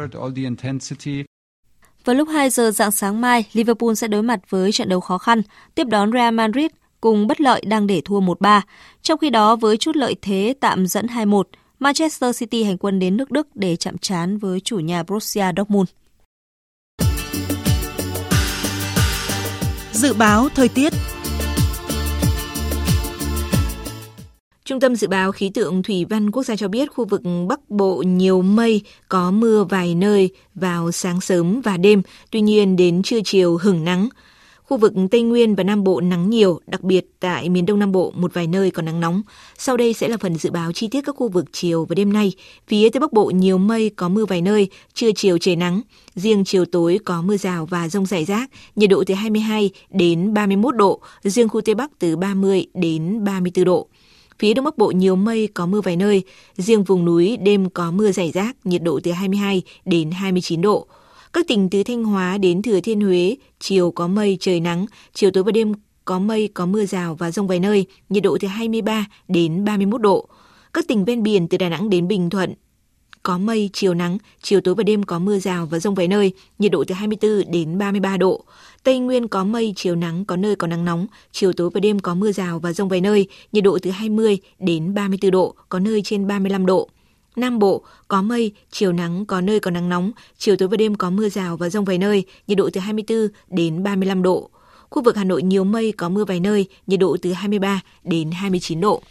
Vào 2.04 2.16
lúc 2.16 2.28
2 2.32 2.50
giờ 2.50 2.70
dạng 2.70 2.90
sáng 2.90 3.20
mai, 3.20 3.44
Liverpool 3.52 3.94
sẽ 3.94 4.08
đối 4.08 4.22
mặt 4.22 4.40
với 4.48 4.72
trận 4.72 4.88
đấu 4.88 5.00
khó 5.00 5.18
khăn, 5.18 5.42
tiếp 5.74 5.86
đón 5.86 6.12
Real 6.12 6.34
Madrid 6.34 6.70
cùng 7.00 7.26
bất 7.26 7.40
lợi 7.40 7.62
đang 7.66 7.86
để 7.86 8.02
thua 8.04 8.20
1-3. 8.20 8.60
Trong 9.02 9.18
khi 9.18 9.30
đó, 9.30 9.56
với 9.56 9.76
chút 9.76 9.96
lợi 9.96 10.16
thế 10.22 10.54
tạm 10.60 10.86
dẫn 10.86 11.06
2-1, 11.06 11.42
Manchester 11.78 12.38
City 12.38 12.62
hành 12.62 12.78
quân 12.78 12.98
đến 12.98 13.16
nước 13.16 13.30
Đức 13.30 13.48
để 13.54 13.76
chạm 13.76 13.98
trán 13.98 14.38
với 14.38 14.60
chủ 14.60 14.78
nhà 14.78 15.02
Borussia 15.02 15.44
Dortmund. 15.56 15.88
Dự 19.92 20.12
báo 20.12 20.48
thời 20.48 20.68
tiết 20.68 20.92
Trung 24.64 24.80
tâm 24.80 24.96
Dự 24.96 25.08
báo 25.08 25.32
Khí 25.32 25.50
tượng 25.54 25.82
Thủy 25.82 26.04
văn 26.10 26.30
Quốc 26.30 26.42
gia 26.42 26.56
cho 26.56 26.68
biết 26.68 26.92
khu 26.92 27.04
vực 27.04 27.20
Bắc 27.48 27.70
Bộ 27.70 28.02
nhiều 28.06 28.42
mây, 28.42 28.82
có 29.08 29.30
mưa 29.30 29.64
vài 29.64 29.94
nơi 29.94 30.30
vào 30.54 30.92
sáng 30.92 31.20
sớm 31.20 31.60
và 31.60 31.76
đêm, 31.76 32.02
tuy 32.30 32.40
nhiên 32.40 32.76
đến 32.76 33.02
trưa 33.02 33.18
chiều 33.24 33.56
hửng 33.56 33.84
nắng. 33.84 34.08
Khu 34.70 34.76
vực 34.76 34.92
Tây 35.10 35.22
Nguyên 35.22 35.54
và 35.54 35.64
Nam 35.64 35.84
Bộ 35.84 36.00
nắng 36.00 36.30
nhiều, 36.30 36.60
đặc 36.66 36.82
biệt 36.82 37.06
tại 37.20 37.48
miền 37.48 37.66
Đông 37.66 37.78
Nam 37.78 37.92
Bộ 37.92 38.12
một 38.16 38.34
vài 38.34 38.46
nơi 38.46 38.70
có 38.70 38.82
nắng 38.82 39.00
nóng. 39.00 39.22
Sau 39.58 39.76
đây 39.76 39.92
sẽ 39.92 40.08
là 40.08 40.16
phần 40.16 40.36
dự 40.36 40.50
báo 40.50 40.72
chi 40.72 40.88
tiết 40.88 41.00
các 41.06 41.16
khu 41.16 41.28
vực 41.28 41.44
chiều 41.52 41.84
và 41.84 41.94
đêm 41.94 42.12
nay. 42.12 42.32
Phía 42.66 42.88
Tây 42.90 43.00
Bắc 43.00 43.12
Bộ 43.12 43.30
nhiều 43.30 43.58
mây, 43.58 43.90
có 43.96 44.08
mưa 44.08 44.24
vài 44.24 44.40
nơi, 44.40 44.68
trưa 44.94 45.10
chiều 45.16 45.38
trời 45.38 45.56
nắng. 45.56 45.80
Riêng 46.14 46.44
chiều 46.44 46.64
tối 46.64 46.98
có 47.04 47.22
mưa 47.22 47.36
rào 47.36 47.66
và 47.66 47.88
rông 47.88 48.06
rải 48.06 48.24
rác, 48.24 48.50
nhiệt 48.76 48.90
độ 48.90 49.04
từ 49.06 49.14
22 49.14 49.70
đến 49.90 50.34
31 50.34 50.76
độ, 50.76 51.00
riêng 51.22 51.48
khu 51.48 51.60
Tây 51.60 51.74
Bắc 51.74 51.90
từ 51.98 52.16
30 52.16 52.66
đến 52.74 53.24
34 53.24 53.64
độ. 53.64 53.88
Phía 54.38 54.54
Đông 54.54 54.64
Bắc 54.64 54.78
Bộ 54.78 54.90
nhiều 54.90 55.16
mây, 55.16 55.48
có 55.54 55.66
mưa 55.66 55.80
vài 55.80 55.96
nơi. 55.96 56.22
Riêng 56.56 56.84
vùng 56.84 57.04
núi 57.04 57.36
đêm 57.36 57.70
có 57.70 57.90
mưa 57.90 58.12
rải 58.12 58.30
rác, 58.30 58.56
nhiệt 58.64 58.82
độ 58.82 59.00
từ 59.02 59.12
22 59.12 59.62
đến 59.84 60.10
29 60.10 60.60
độ. 60.60 60.86
Các 61.32 61.46
tỉnh 61.48 61.70
từ 61.70 61.82
Thanh 61.82 62.04
Hóa 62.04 62.38
đến 62.38 62.62
Thừa 62.62 62.80
Thiên 62.80 63.00
Huế, 63.00 63.36
chiều 63.60 63.90
có 63.90 64.08
mây, 64.08 64.36
trời 64.40 64.60
nắng, 64.60 64.86
chiều 65.14 65.30
tối 65.30 65.44
và 65.44 65.52
đêm 65.52 65.72
có 66.04 66.18
mây, 66.18 66.48
có 66.54 66.66
mưa 66.66 66.84
rào 66.84 67.14
và 67.14 67.30
rông 67.30 67.46
vài 67.46 67.60
nơi, 67.60 67.86
nhiệt 68.08 68.22
độ 68.22 68.38
từ 68.40 68.48
23 68.48 69.06
đến 69.28 69.64
31 69.64 70.00
độ. 70.00 70.28
Các 70.72 70.88
tỉnh 70.88 71.04
ven 71.04 71.22
biển 71.22 71.48
từ 71.48 71.58
Đà 71.58 71.68
Nẵng 71.68 71.90
đến 71.90 72.08
Bình 72.08 72.30
Thuận, 72.30 72.54
có 73.22 73.38
mây, 73.38 73.70
chiều 73.72 73.94
nắng, 73.94 74.18
chiều 74.42 74.60
tối 74.60 74.74
và 74.74 74.82
đêm 74.82 75.02
có 75.02 75.18
mưa 75.18 75.38
rào 75.38 75.66
và 75.66 75.78
rông 75.78 75.94
vài 75.94 76.08
nơi, 76.08 76.32
nhiệt 76.58 76.72
độ 76.72 76.84
từ 76.86 76.94
24 76.94 77.52
đến 77.52 77.78
33 77.78 78.16
độ. 78.16 78.44
Tây 78.82 78.98
Nguyên 78.98 79.28
có 79.28 79.44
mây, 79.44 79.72
chiều 79.76 79.96
nắng, 79.96 80.24
có 80.24 80.36
nơi 80.36 80.56
có 80.56 80.66
nắng 80.66 80.84
nóng, 80.84 81.06
chiều 81.32 81.52
tối 81.52 81.70
và 81.74 81.80
đêm 81.80 81.98
có 81.98 82.14
mưa 82.14 82.32
rào 82.32 82.58
và 82.58 82.72
rông 82.72 82.88
vài 82.88 83.00
nơi, 83.00 83.28
nhiệt 83.52 83.64
độ 83.64 83.78
từ 83.82 83.90
20 83.90 84.38
đến 84.58 84.94
34 84.94 85.30
độ, 85.30 85.54
có 85.68 85.78
nơi 85.78 86.02
trên 86.04 86.26
35 86.26 86.66
độ. 86.66 86.88
Nam 87.40 87.58
Bộ 87.58 87.82
có 88.08 88.22
mây, 88.22 88.52
chiều 88.70 88.92
nắng, 88.92 89.26
có 89.26 89.40
nơi 89.40 89.60
có 89.60 89.70
nắng 89.70 89.88
nóng, 89.88 90.12
chiều 90.38 90.56
tối 90.56 90.68
và 90.68 90.76
đêm 90.76 90.94
có 90.94 91.10
mưa 91.10 91.28
rào 91.28 91.56
và 91.56 91.68
rông 91.68 91.84
vài 91.84 91.98
nơi, 91.98 92.24
nhiệt 92.46 92.58
độ 92.58 92.70
từ 92.72 92.80
24 92.80 93.28
đến 93.50 93.82
35 93.82 94.22
độ. 94.22 94.50
Khu 94.90 95.02
vực 95.02 95.16
Hà 95.16 95.24
Nội 95.24 95.42
nhiều 95.42 95.64
mây, 95.64 95.92
có 95.92 96.08
mưa 96.08 96.24
vài 96.24 96.40
nơi, 96.40 96.66
nhiệt 96.86 97.00
độ 97.00 97.16
từ 97.22 97.32
23 97.32 97.80
đến 98.04 98.30
29 98.30 98.80
độ. 98.80 99.02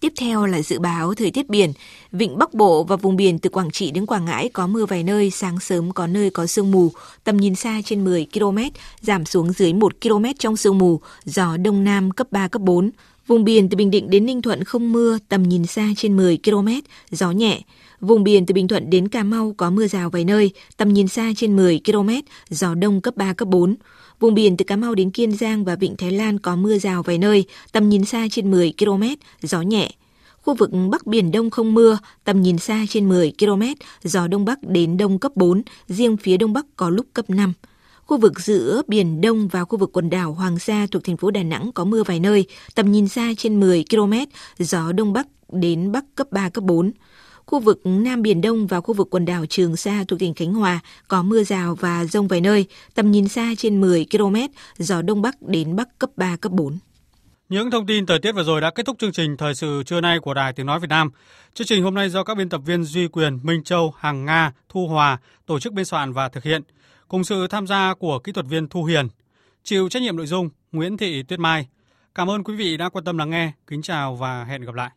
Tiếp 0.00 0.12
theo 0.18 0.46
là 0.46 0.62
dự 0.62 0.78
báo 0.78 1.14
thời 1.14 1.30
tiết 1.30 1.48
biển. 1.48 1.72
Vịnh 2.12 2.38
Bắc 2.38 2.54
Bộ 2.54 2.84
và 2.84 2.96
vùng 2.96 3.16
biển 3.16 3.38
từ 3.38 3.50
Quảng 3.50 3.70
Trị 3.70 3.90
đến 3.90 4.06
Quảng 4.06 4.24
Ngãi 4.24 4.48
có 4.48 4.66
mưa 4.66 4.86
vài 4.86 5.02
nơi, 5.02 5.30
sáng 5.30 5.60
sớm 5.60 5.92
có 5.92 6.06
nơi 6.06 6.30
có 6.30 6.46
sương 6.46 6.70
mù, 6.70 6.92
tầm 7.24 7.36
nhìn 7.36 7.54
xa 7.54 7.80
trên 7.84 8.04
10 8.04 8.26
km, 8.32 8.58
giảm 9.00 9.24
xuống 9.24 9.52
dưới 9.52 9.72
1 9.72 9.92
km 10.02 10.24
trong 10.38 10.56
sương 10.56 10.78
mù, 10.78 11.00
gió 11.24 11.56
Đông 11.56 11.84
Nam 11.84 12.10
cấp 12.10 12.26
3, 12.30 12.48
cấp 12.48 12.62
4. 12.62 12.90
Vùng 13.30 13.44
biển 13.44 13.68
từ 13.68 13.76
Bình 13.76 13.90
Định 13.90 14.10
đến 14.10 14.26
Ninh 14.26 14.42
Thuận 14.42 14.64
không 14.64 14.92
mưa, 14.92 15.18
tầm 15.28 15.42
nhìn 15.42 15.66
xa 15.66 15.88
trên 15.96 16.16
10 16.16 16.38
km, 16.44 16.68
gió 17.10 17.30
nhẹ. 17.30 17.60
Vùng 18.00 18.24
biển 18.24 18.46
từ 18.46 18.54
Bình 18.54 18.68
Thuận 18.68 18.90
đến 18.90 19.08
Cà 19.08 19.22
Mau 19.22 19.54
có 19.56 19.70
mưa 19.70 19.86
rào 19.86 20.10
vài 20.10 20.24
nơi, 20.24 20.50
tầm 20.76 20.92
nhìn 20.92 21.08
xa 21.08 21.32
trên 21.36 21.56
10 21.56 21.80
km, 21.86 22.10
gió 22.48 22.74
đông 22.74 23.00
cấp 23.00 23.16
3, 23.16 23.32
cấp 23.32 23.48
4. 23.48 23.76
Vùng 24.20 24.34
biển 24.34 24.56
từ 24.56 24.64
Cà 24.64 24.76
Mau 24.76 24.94
đến 24.94 25.10
Kiên 25.10 25.32
Giang 25.32 25.64
và 25.64 25.76
Vịnh 25.76 25.96
Thái 25.96 26.12
Lan 26.12 26.38
có 26.38 26.56
mưa 26.56 26.78
rào 26.78 27.02
vài 27.02 27.18
nơi, 27.18 27.44
tầm 27.72 27.88
nhìn 27.88 28.04
xa 28.04 28.26
trên 28.30 28.50
10 28.50 28.72
km, 28.78 29.02
gió 29.42 29.62
nhẹ. 29.62 29.90
Khu 30.42 30.54
vực 30.54 30.70
Bắc 30.90 31.06
Biển 31.06 31.32
Đông 31.32 31.50
không 31.50 31.74
mưa, 31.74 31.98
tầm 32.24 32.42
nhìn 32.42 32.58
xa 32.58 32.84
trên 32.88 33.08
10 33.08 33.32
km, 33.38 33.62
gió 34.02 34.26
Đông 34.26 34.44
Bắc 34.44 34.58
đến 34.62 34.96
Đông 34.96 35.18
cấp 35.18 35.32
4, 35.34 35.62
riêng 35.88 36.16
phía 36.16 36.36
Đông 36.36 36.52
Bắc 36.52 36.66
có 36.76 36.90
lúc 36.90 37.06
cấp 37.14 37.30
5. 37.30 37.52
Khu 38.10 38.16
vực 38.16 38.40
giữa 38.40 38.82
Biển 38.86 39.20
Đông 39.20 39.48
và 39.48 39.64
khu 39.64 39.78
vực 39.78 39.90
quần 39.92 40.10
đảo 40.10 40.32
Hoàng 40.32 40.58
Sa 40.58 40.86
thuộc 40.90 41.04
thành 41.04 41.16
phố 41.16 41.30
Đà 41.30 41.42
Nẵng 41.42 41.72
có 41.72 41.84
mưa 41.84 42.02
vài 42.02 42.20
nơi, 42.20 42.46
tầm 42.74 42.92
nhìn 42.92 43.08
xa 43.08 43.32
trên 43.38 43.60
10 43.60 43.84
km, 43.90 44.12
gió 44.58 44.92
Đông 44.92 45.12
Bắc 45.12 45.26
đến 45.52 45.92
Bắc 45.92 46.04
cấp 46.14 46.26
3, 46.30 46.48
cấp 46.48 46.64
4. 46.64 46.92
Khu 47.46 47.60
vực 47.60 47.80
Nam 47.84 48.22
Biển 48.22 48.40
Đông 48.40 48.66
và 48.66 48.80
khu 48.80 48.94
vực 48.94 49.08
quần 49.10 49.24
đảo 49.24 49.46
Trường 49.46 49.76
Sa 49.76 50.04
thuộc 50.08 50.18
tỉnh 50.18 50.34
Khánh 50.34 50.54
Hòa 50.54 50.80
có 51.08 51.22
mưa 51.22 51.44
rào 51.44 51.74
và 51.74 52.04
rông 52.04 52.28
vài 52.28 52.40
nơi, 52.40 52.66
tầm 52.94 53.10
nhìn 53.10 53.28
xa 53.28 53.52
trên 53.58 53.80
10 53.80 54.06
km, 54.10 54.36
gió 54.78 55.02
Đông 55.02 55.22
Bắc 55.22 55.42
đến 55.42 55.76
Bắc 55.76 55.98
cấp 55.98 56.10
3, 56.16 56.36
cấp 56.36 56.52
4. 56.52 56.78
Những 57.48 57.70
thông 57.70 57.86
tin 57.86 58.06
thời 58.06 58.18
tiết 58.18 58.32
vừa 58.32 58.44
rồi 58.44 58.60
đã 58.60 58.70
kết 58.70 58.86
thúc 58.86 58.96
chương 58.98 59.12
trình 59.12 59.36
Thời 59.36 59.54
sự 59.54 59.82
trưa 59.86 60.00
nay 60.00 60.18
của 60.20 60.34
Đài 60.34 60.52
Tiếng 60.52 60.66
Nói 60.66 60.80
Việt 60.80 60.90
Nam. 60.90 61.10
Chương 61.54 61.66
trình 61.66 61.82
hôm 61.82 61.94
nay 61.94 62.10
do 62.10 62.24
các 62.24 62.36
biên 62.36 62.48
tập 62.48 62.60
viên 62.66 62.84
Duy 62.84 63.08
Quyền, 63.08 63.38
Minh 63.42 63.64
Châu, 63.64 63.94
Hằng 63.98 64.24
Nga, 64.24 64.52
Thu 64.68 64.86
Hòa 64.86 65.18
tổ 65.46 65.60
chức 65.60 65.72
biên 65.72 65.84
soạn 65.84 66.12
và 66.12 66.28
thực 66.28 66.44
hiện, 66.44 66.62
cùng 67.10 67.24
sự 67.24 67.46
tham 67.46 67.66
gia 67.66 67.94
của 67.94 68.18
kỹ 68.18 68.32
thuật 68.32 68.46
viên 68.46 68.68
Thu 68.68 68.84
Hiền. 68.84 69.08
Chịu 69.62 69.88
trách 69.88 70.02
nhiệm 70.02 70.16
nội 70.16 70.26
dung 70.26 70.48
Nguyễn 70.72 70.96
Thị 70.96 71.22
Tuyết 71.22 71.40
Mai. 71.40 71.68
Cảm 72.14 72.30
ơn 72.30 72.44
quý 72.44 72.56
vị 72.56 72.76
đã 72.76 72.88
quan 72.88 73.04
tâm 73.04 73.18
lắng 73.18 73.30
nghe. 73.30 73.52
Kính 73.66 73.82
chào 73.82 74.16
và 74.16 74.44
hẹn 74.44 74.62
gặp 74.62 74.74
lại. 74.74 74.90